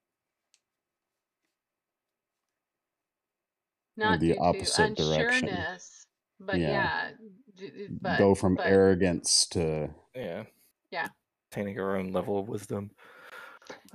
[3.96, 5.48] not the due to opposite direction.
[5.48, 6.06] unsureness,
[6.38, 6.68] but Yeah.
[6.70, 7.10] yeah,
[7.56, 10.44] d- d- but, Go from but, arrogance to Yeah.
[10.90, 11.08] Yeah.
[11.52, 12.90] Attaining her own level of wisdom.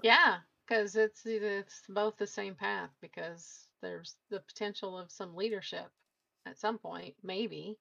[0.04, 5.88] Yeah, because it's it's both the same path because there's the potential of some leadership
[6.48, 7.78] at some point, maybe.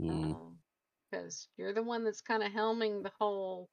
[0.00, 0.36] Mm,
[1.10, 3.68] Because you're the one that's kind of helming the whole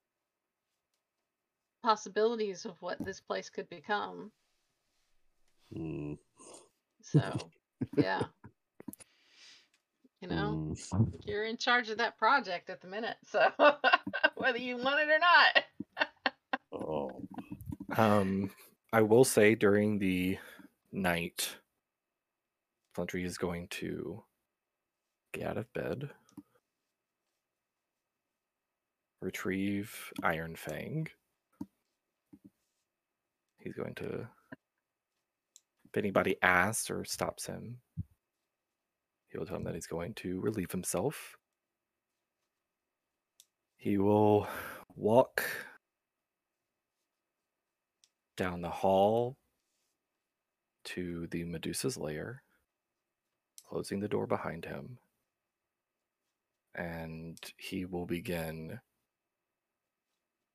[1.83, 4.31] possibilities of what this place could become.
[5.75, 6.17] mm,
[7.01, 7.49] So,
[7.97, 8.21] yeah.
[10.21, 11.13] You know, mm.
[11.25, 13.17] you're in charge of that project at the minute.
[13.27, 13.47] So,
[14.35, 15.63] whether you want it or not.
[16.73, 17.21] Oh.
[17.95, 18.51] Um,
[18.93, 20.37] I will say during the
[20.97, 21.57] night,
[22.93, 24.23] Flintry is going to
[25.33, 26.09] get out of bed,
[29.21, 31.07] retrieve Ironfang.
[33.59, 34.27] He's going to,
[35.85, 37.77] if anybody asks or stops him,
[39.29, 41.37] he will tell him that he's going to relieve himself.
[43.77, 44.47] He will
[44.95, 45.43] walk
[48.35, 49.35] down the hall
[50.87, 52.43] to the Medusa's lair,
[53.67, 54.99] closing the door behind him.
[56.75, 58.79] And he will begin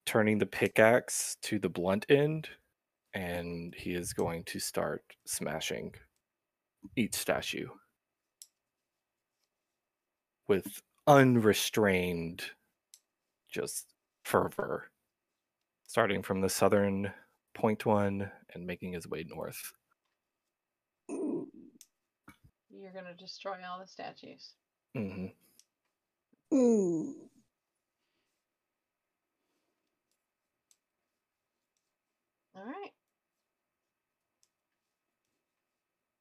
[0.06, 2.48] turning the pickaxe to the blunt end,
[3.14, 5.94] and he is going to start smashing
[6.96, 7.68] each statue
[10.48, 12.42] with unrestrained
[13.50, 13.86] just
[14.24, 14.90] fervor
[15.92, 17.12] starting from the southern
[17.52, 19.74] point one and making his way north.
[22.70, 24.54] You're going to destroy all the statues.
[24.96, 25.26] Mm-hmm.
[32.54, 32.92] All right.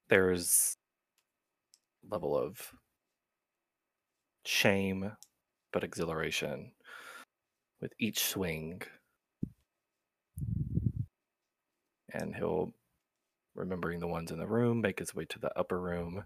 [0.10, 0.78] There's
[2.10, 2.74] level of
[4.46, 5.12] shame,
[5.72, 6.72] but exhilaration
[7.82, 8.82] with each swing.
[12.14, 12.74] And he'll,
[13.56, 16.24] remembering the ones in the room, make his way to the upper room,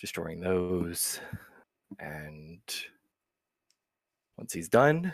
[0.00, 1.20] destroying those.
[1.98, 2.60] And
[4.36, 5.12] once he's done,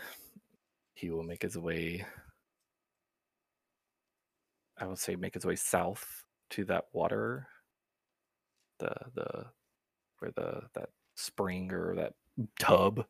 [0.94, 2.04] he will make his way,
[4.78, 7.48] I would say, make his way south to that water,
[8.78, 9.46] the, the,
[10.18, 12.14] where the, that spring or that
[12.58, 13.04] tub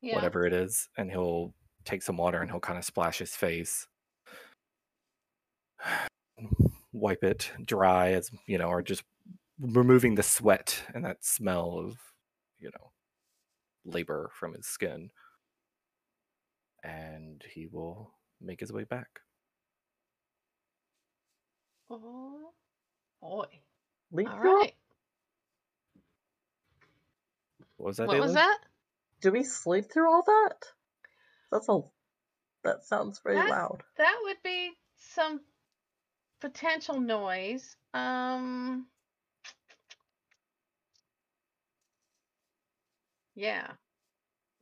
[0.00, 0.16] Yeah.
[0.16, 1.54] whatever it is, and he'll
[1.84, 3.86] take some water and he'll kind of splash his face.
[6.94, 9.02] wipe it dry as you know, or just
[9.60, 11.98] removing the sweat and that smell of
[12.58, 12.92] you know
[13.84, 15.10] labor from his skin.
[16.82, 19.20] And he will make his way back.
[21.90, 22.52] Oh
[23.20, 23.46] boy.
[24.12, 24.60] Leap All through?
[24.60, 24.74] right.
[27.76, 28.06] What was that?
[28.08, 28.58] What was that?
[29.20, 30.66] Do we sleep through all that?
[31.50, 31.80] That's a.
[32.64, 33.82] That sounds very That- loud.
[33.96, 35.40] That would be some
[36.44, 37.74] potential noise.
[37.94, 38.86] Um
[43.34, 43.72] Yeah.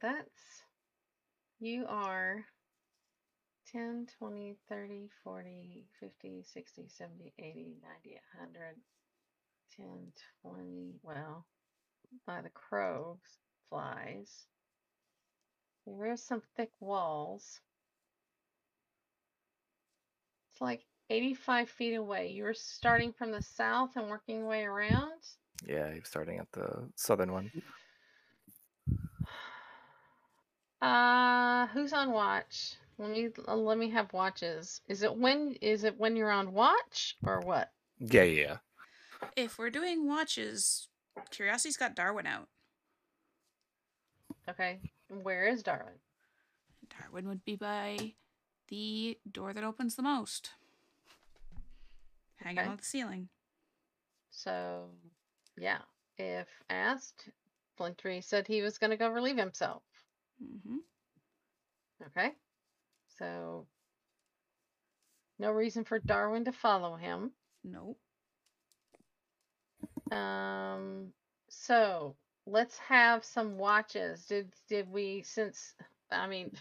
[0.00, 0.62] That's
[1.58, 2.44] you are
[3.72, 8.76] 10, 20, 30, 40, 50, 60, 70, 80, 90, 100,
[9.76, 10.12] 10,
[10.42, 11.46] 20, well,
[12.26, 13.18] by the crows,
[13.68, 14.46] flies.
[15.86, 17.60] There is some thick walls.
[20.52, 22.28] It's like 85 feet away.
[22.28, 25.12] You were starting from the south and working your way around?
[25.66, 27.50] Yeah, he was starting at the southern one.
[30.80, 32.74] Uh, who's on watch?
[32.98, 34.80] Let me uh, let me have watches.
[34.88, 37.70] Is it when is it when you're on watch or what?
[38.00, 38.56] Yeah, yeah, yeah.
[39.36, 40.88] If we're doing watches,
[41.30, 42.48] Curiosity's got Darwin out.
[44.48, 44.80] Okay.
[45.08, 46.00] Where is Darwin?
[47.00, 48.14] Darwin would be by
[48.68, 50.50] the door that opens the most.
[52.42, 52.68] Hanging Okay.
[52.68, 53.28] on the ceiling.
[54.30, 54.90] So,
[55.56, 55.80] yeah.
[56.18, 57.28] If asked,
[57.76, 59.82] Flintry said he was going to go relieve himself.
[60.42, 60.78] Mm-hmm.
[62.06, 62.32] Okay.
[63.18, 63.66] So,
[65.38, 67.32] no reason for Darwin to follow him.
[67.64, 67.98] Nope.
[70.10, 71.12] Um,
[71.48, 74.26] so let's have some watches.
[74.26, 75.74] Did did we since
[76.10, 76.52] I mean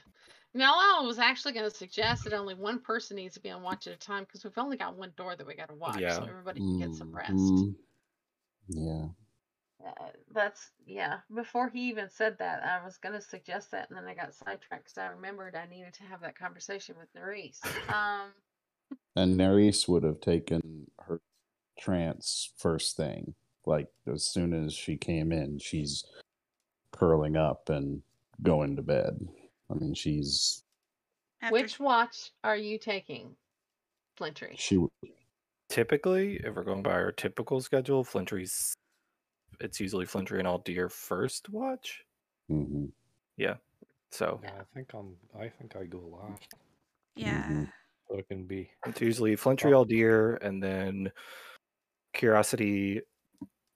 [0.54, 3.88] Nella was actually going to suggest that only one person needs to be on watch
[3.88, 6.16] at a time because we've only got one door that we got to watch, Yeah.
[6.18, 7.32] so everybody can get some rest.
[7.32, 7.76] Mhm.
[8.68, 9.08] Yeah.
[9.86, 11.20] Uh, that's yeah.
[11.34, 14.34] Before he even said that, I was going to suggest that, and then I got
[14.36, 17.60] sidetracked because I remembered I needed to have that conversation with Nerys.
[17.96, 18.34] Um,
[19.16, 21.22] And Nerys would have taken her
[21.80, 23.34] trance first thing.
[23.66, 26.04] Like as soon as she came in, she's
[26.92, 28.04] curling up and
[28.44, 29.28] going to bed.
[29.72, 30.64] I mean, she's
[31.42, 33.36] After which watch are you taking,
[34.18, 34.56] Flintry?
[34.58, 34.78] she.
[35.70, 38.74] Typically, if we're going by our typical schedule, Flintry's
[39.62, 42.04] it's usually Flintry and Aldir first watch.
[42.50, 42.92] mhm.
[44.14, 45.16] So Yeah, I think I'm.
[45.40, 46.54] I think I go last.
[47.16, 47.48] yeah.
[47.50, 47.72] Mhm.
[48.10, 48.70] So it can be.
[48.86, 51.10] it's usually Flintry all deer and then
[52.14, 53.02] Curiosity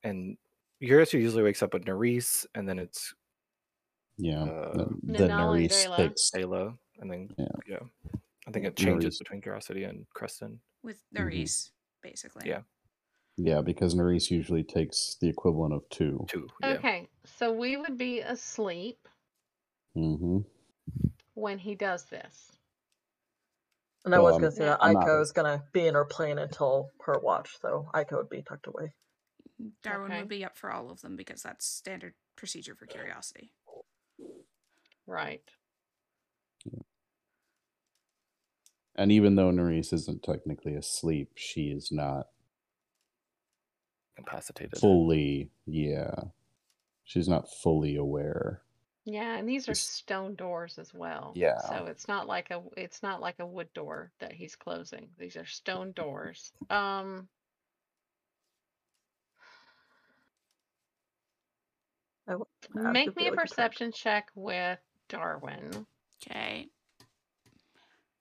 [0.03, 0.38] and
[0.82, 3.14] Curiosity usually wakes up with Nerys and then it's
[4.18, 4.44] Yeah.
[4.44, 6.32] Uh, then then Nanala and takes.
[6.32, 7.45] Ayla and then Yeah.
[7.68, 7.80] yeah.
[8.48, 9.19] I think it changes Nerys.
[9.19, 10.60] between Curiosity and Preston.
[10.84, 11.72] With Mhm.
[12.02, 12.48] Basically.
[12.48, 12.61] Yeah.
[13.38, 16.26] Yeah, because Nerys usually takes the equivalent of two.
[16.30, 16.48] Two.
[16.61, 16.69] Yeah.
[16.76, 19.08] Okay, so we would be asleep
[19.98, 20.40] Mm-hmm.
[21.34, 22.52] when he does this.
[24.06, 25.88] And I Well, was going to say that I'm not- Aiko is going to be
[25.88, 28.94] in her plane until her watch, so Aiko would be tucked away.
[29.82, 30.19] Darwin Okay.
[30.22, 33.52] would be up for all of them because that's standard procedure for Curiosity.
[35.08, 35.42] Right.
[38.95, 42.27] And even though Nerys isn't technically asleep, she is not
[44.18, 44.80] Incapacitated.
[44.80, 45.50] fully.
[45.66, 46.14] Yeah,
[47.03, 48.61] she's not fully aware.
[49.03, 51.34] Yeah, and these are Just- stone doors as well.
[51.35, 51.58] Yeah.
[51.60, 55.10] So it's not like a it's not like a wood door that he's closing.
[55.19, 56.53] These are stone doors.
[56.69, 57.27] Um
[62.27, 62.45] I w-
[62.75, 64.79] I make me a like a perception check with
[65.09, 65.85] Darwin.
[66.27, 66.67] Okay.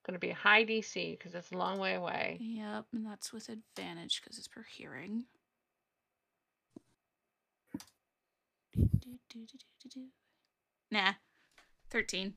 [0.06, 2.36] Going to be a high DC because it's a long way away.
[2.40, 5.24] Yep, and that's with advantage because it's per hearing.
[8.76, 10.06] Do-do-do-do-do-do.
[10.90, 11.12] Nah.
[11.90, 12.34] 13.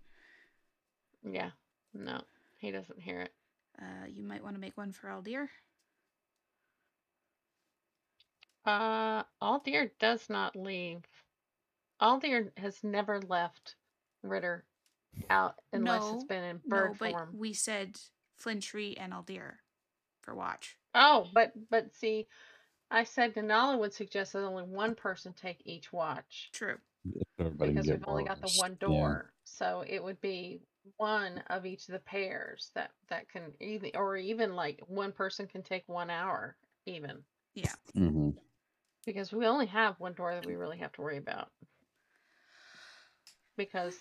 [1.30, 1.50] Yeah.
[1.94, 2.22] No,
[2.58, 3.34] he doesn't hear it.
[3.82, 5.48] Uh, you might want to make one for Aldir.
[8.66, 11.04] Uh Aldir does not leave.
[12.02, 13.76] Aldir has never left
[14.24, 14.66] Ritter
[15.30, 17.36] out unless it's No, been in No, bird but form.
[17.38, 18.00] we said
[18.38, 19.56] Flintry and Aldir
[20.22, 20.78] for watch.
[20.96, 22.28] Oh, but but see,
[22.90, 26.78] I said Nanala would suggest that only one person take each watch True.
[27.40, 28.58] Everybody because we've only got the rest.
[28.58, 28.80] one Yeah.
[28.80, 29.34] door.
[29.44, 30.62] So it would be
[30.98, 35.48] one of each of the pairs that that can even or even like one person
[35.48, 37.24] can take one hour even
[37.56, 37.76] Yeah.
[37.94, 38.30] hmm
[39.06, 41.50] because we only have one door that we really have to worry about
[43.58, 43.98] because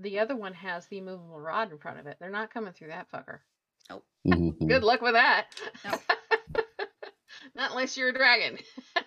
[0.00, 2.16] the other one has the immovable rod in front of it.
[2.20, 3.40] They're not coming through that fucker.
[3.88, 4.04] Nope.
[4.26, 4.68] Mhm.
[4.68, 5.46] Good luck with that.
[5.84, 6.00] Nope.
[7.54, 8.58] Not unless you're a dragon.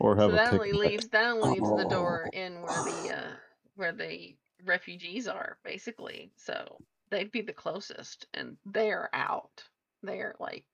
[0.00, 3.16] Or have so a that only leaves that only leaves the door in where the
[3.16, 3.30] uh,
[3.74, 6.30] where the refugees are basically.
[6.36, 6.80] So
[7.10, 9.64] they'd be the closest, and they're out.
[10.04, 10.64] They're like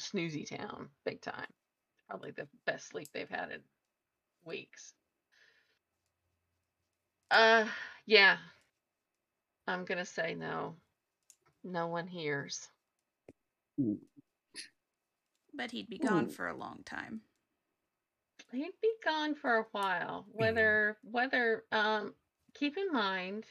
[0.00, 1.46] snoozy town, big time.
[2.08, 3.60] Probably the best sleep they've had in
[4.46, 4.94] weeks.
[7.30, 7.66] Uh,
[8.06, 8.36] yeah.
[9.66, 10.76] I'm gonna say no.
[11.62, 12.68] No one hears.
[15.56, 16.30] But he'd be gone Ooh.
[16.30, 17.22] for a long time.
[18.52, 20.26] He'd be gone for a while.
[20.32, 22.14] Whether whether um
[22.54, 23.44] keep in mind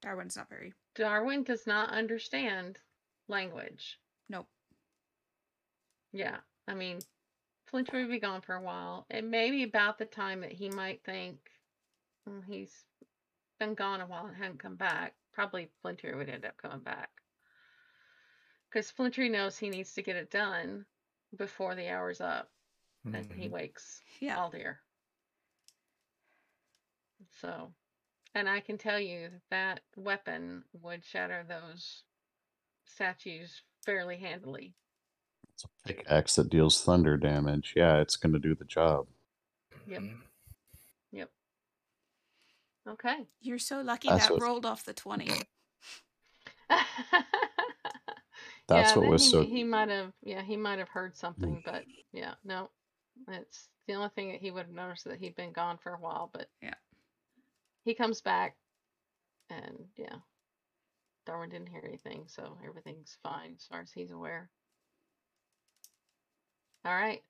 [0.00, 0.72] Darwin's not very.
[0.94, 2.78] Darwin does not understand
[3.28, 3.98] language.
[4.28, 4.48] Nope.
[6.12, 6.36] Yeah.
[6.68, 7.00] I mean
[7.66, 9.06] Flinch would be gone for a while.
[9.10, 11.38] It may be about the time that he might think
[12.26, 12.84] "Hmm, he's
[13.58, 15.14] been gone a while and hadn't come back.
[15.32, 17.10] Probably Flintry would end up coming back.
[18.68, 20.86] Because Flintry knows he needs to get it done
[21.36, 22.50] before the hour's up
[23.04, 23.50] and he Mhm.
[23.50, 24.36] wakes Yeah.
[24.36, 24.78] Aldir.
[27.40, 27.74] So,
[28.34, 32.04] and I can tell you that that weapon would shatter those
[32.84, 34.74] statues fairly handily.
[35.48, 37.74] It's a pickaxe that deals thunder damage.
[37.76, 39.08] Yeah, it's going to do the job.
[39.86, 40.02] Yep.
[40.02, 40.20] Mhm.
[40.20, 40.31] Yep.
[42.88, 43.26] Okay.
[43.40, 45.30] You're so lucky That's that what- rolled off the 20.
[48.68, 49.42] That's yeah, what was he, so.
[49.42, 51.64] he might have yeah, he might have heard something, mm.
[51.64, 52.70] but yeah, no.
[53.28, 55.98] It's the only thing that he would have noticed that he'd been gone for a
[55.98, 56.74] while, but Yeah.
[57.84, 58.56] He comes back
[59.50, 60.16] and yeah.
[61.26, 64.50] Darwin didn't hear anything, so everything's fine as far as he's aware.
[66.84, 67.22] All right.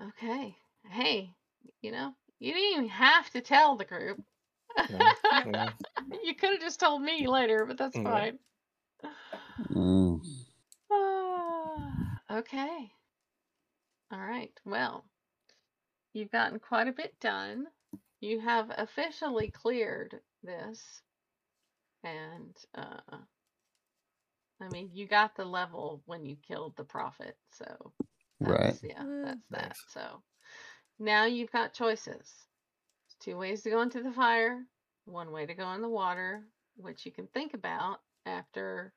[0.00, 0.56] Okay.
[0.88, 1.34] Hey,
[1.82, 4.20] you know, you didn't even have to tell the group.
[4.88, 5.10] Yeah,
[5.44, 5.70] yeah.
[6.24, 8.00] you could have just told me later, but that's Yeah.
[8.00, 8.38] fine.
[9.70, 10.20] Mm.
[10.92, 12.92] Ah, okay.
[14.12, 14.52] All right.
[14.64, 15.06] Well,
[16.14, 17.66] you've gotten quite a bit done.
[18.20, 21.02] You have officially cleared this.
[22.04, 23.18] And uh
[24.62, 27.92] I mean, you got the level when you killed the prophet, so
[28.40, 28.78] Right.
[28.82, 29.24] yeah, Woo.
[29.24, 29.76] that's that.
[29.88, 30.22] So
[31.02, 32.32] now you've got choices.
[33.20, 34.62] Two ways to go into the fire,
[35.04, 36.42] one way to go in the water,
[36.76, 38.92] which you can think about after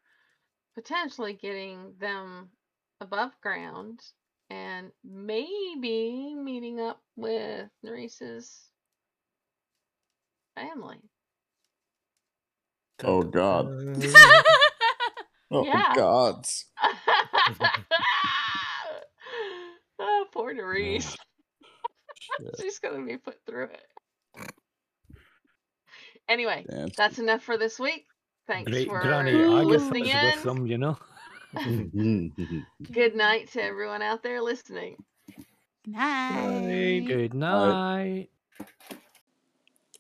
[0.75, 2.49] potentially getting them
[3.01, 4.01] above ground
[4.49, 8.69] and maybe meeting up with Nerys's
[10.55, 10.97] family.
[13.03, 13.67] Oh, God.
[15.51, 15.93] Oh, Yeah.
[15.95, 16.65] gods.
[19.99, 21.15] oh, poor Nerese.
[22.39, 22.55] Shit.
[22.61, 24.51] She's gonna be put through it.
[26.27, 26.89] Anyway, Damn.
[26.97, 28.07] that's enough for this week.
[28.47, 30.25] Thanks Great for Granny listening in.
[30.25, 30.97] with them, you know.
[32.91, 34.97] Good night to everyone out there listening.
[35.87, 37.05] Night.
[37.07, 38.29] Good night.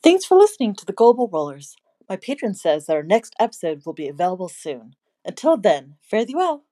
[0.03, 1.75] Thanks for listening to the Global Rollers.
[2.09, 4.95] My patron says that our next episode will be available soon.
[5.23, 6.64] Until then, fare thee well.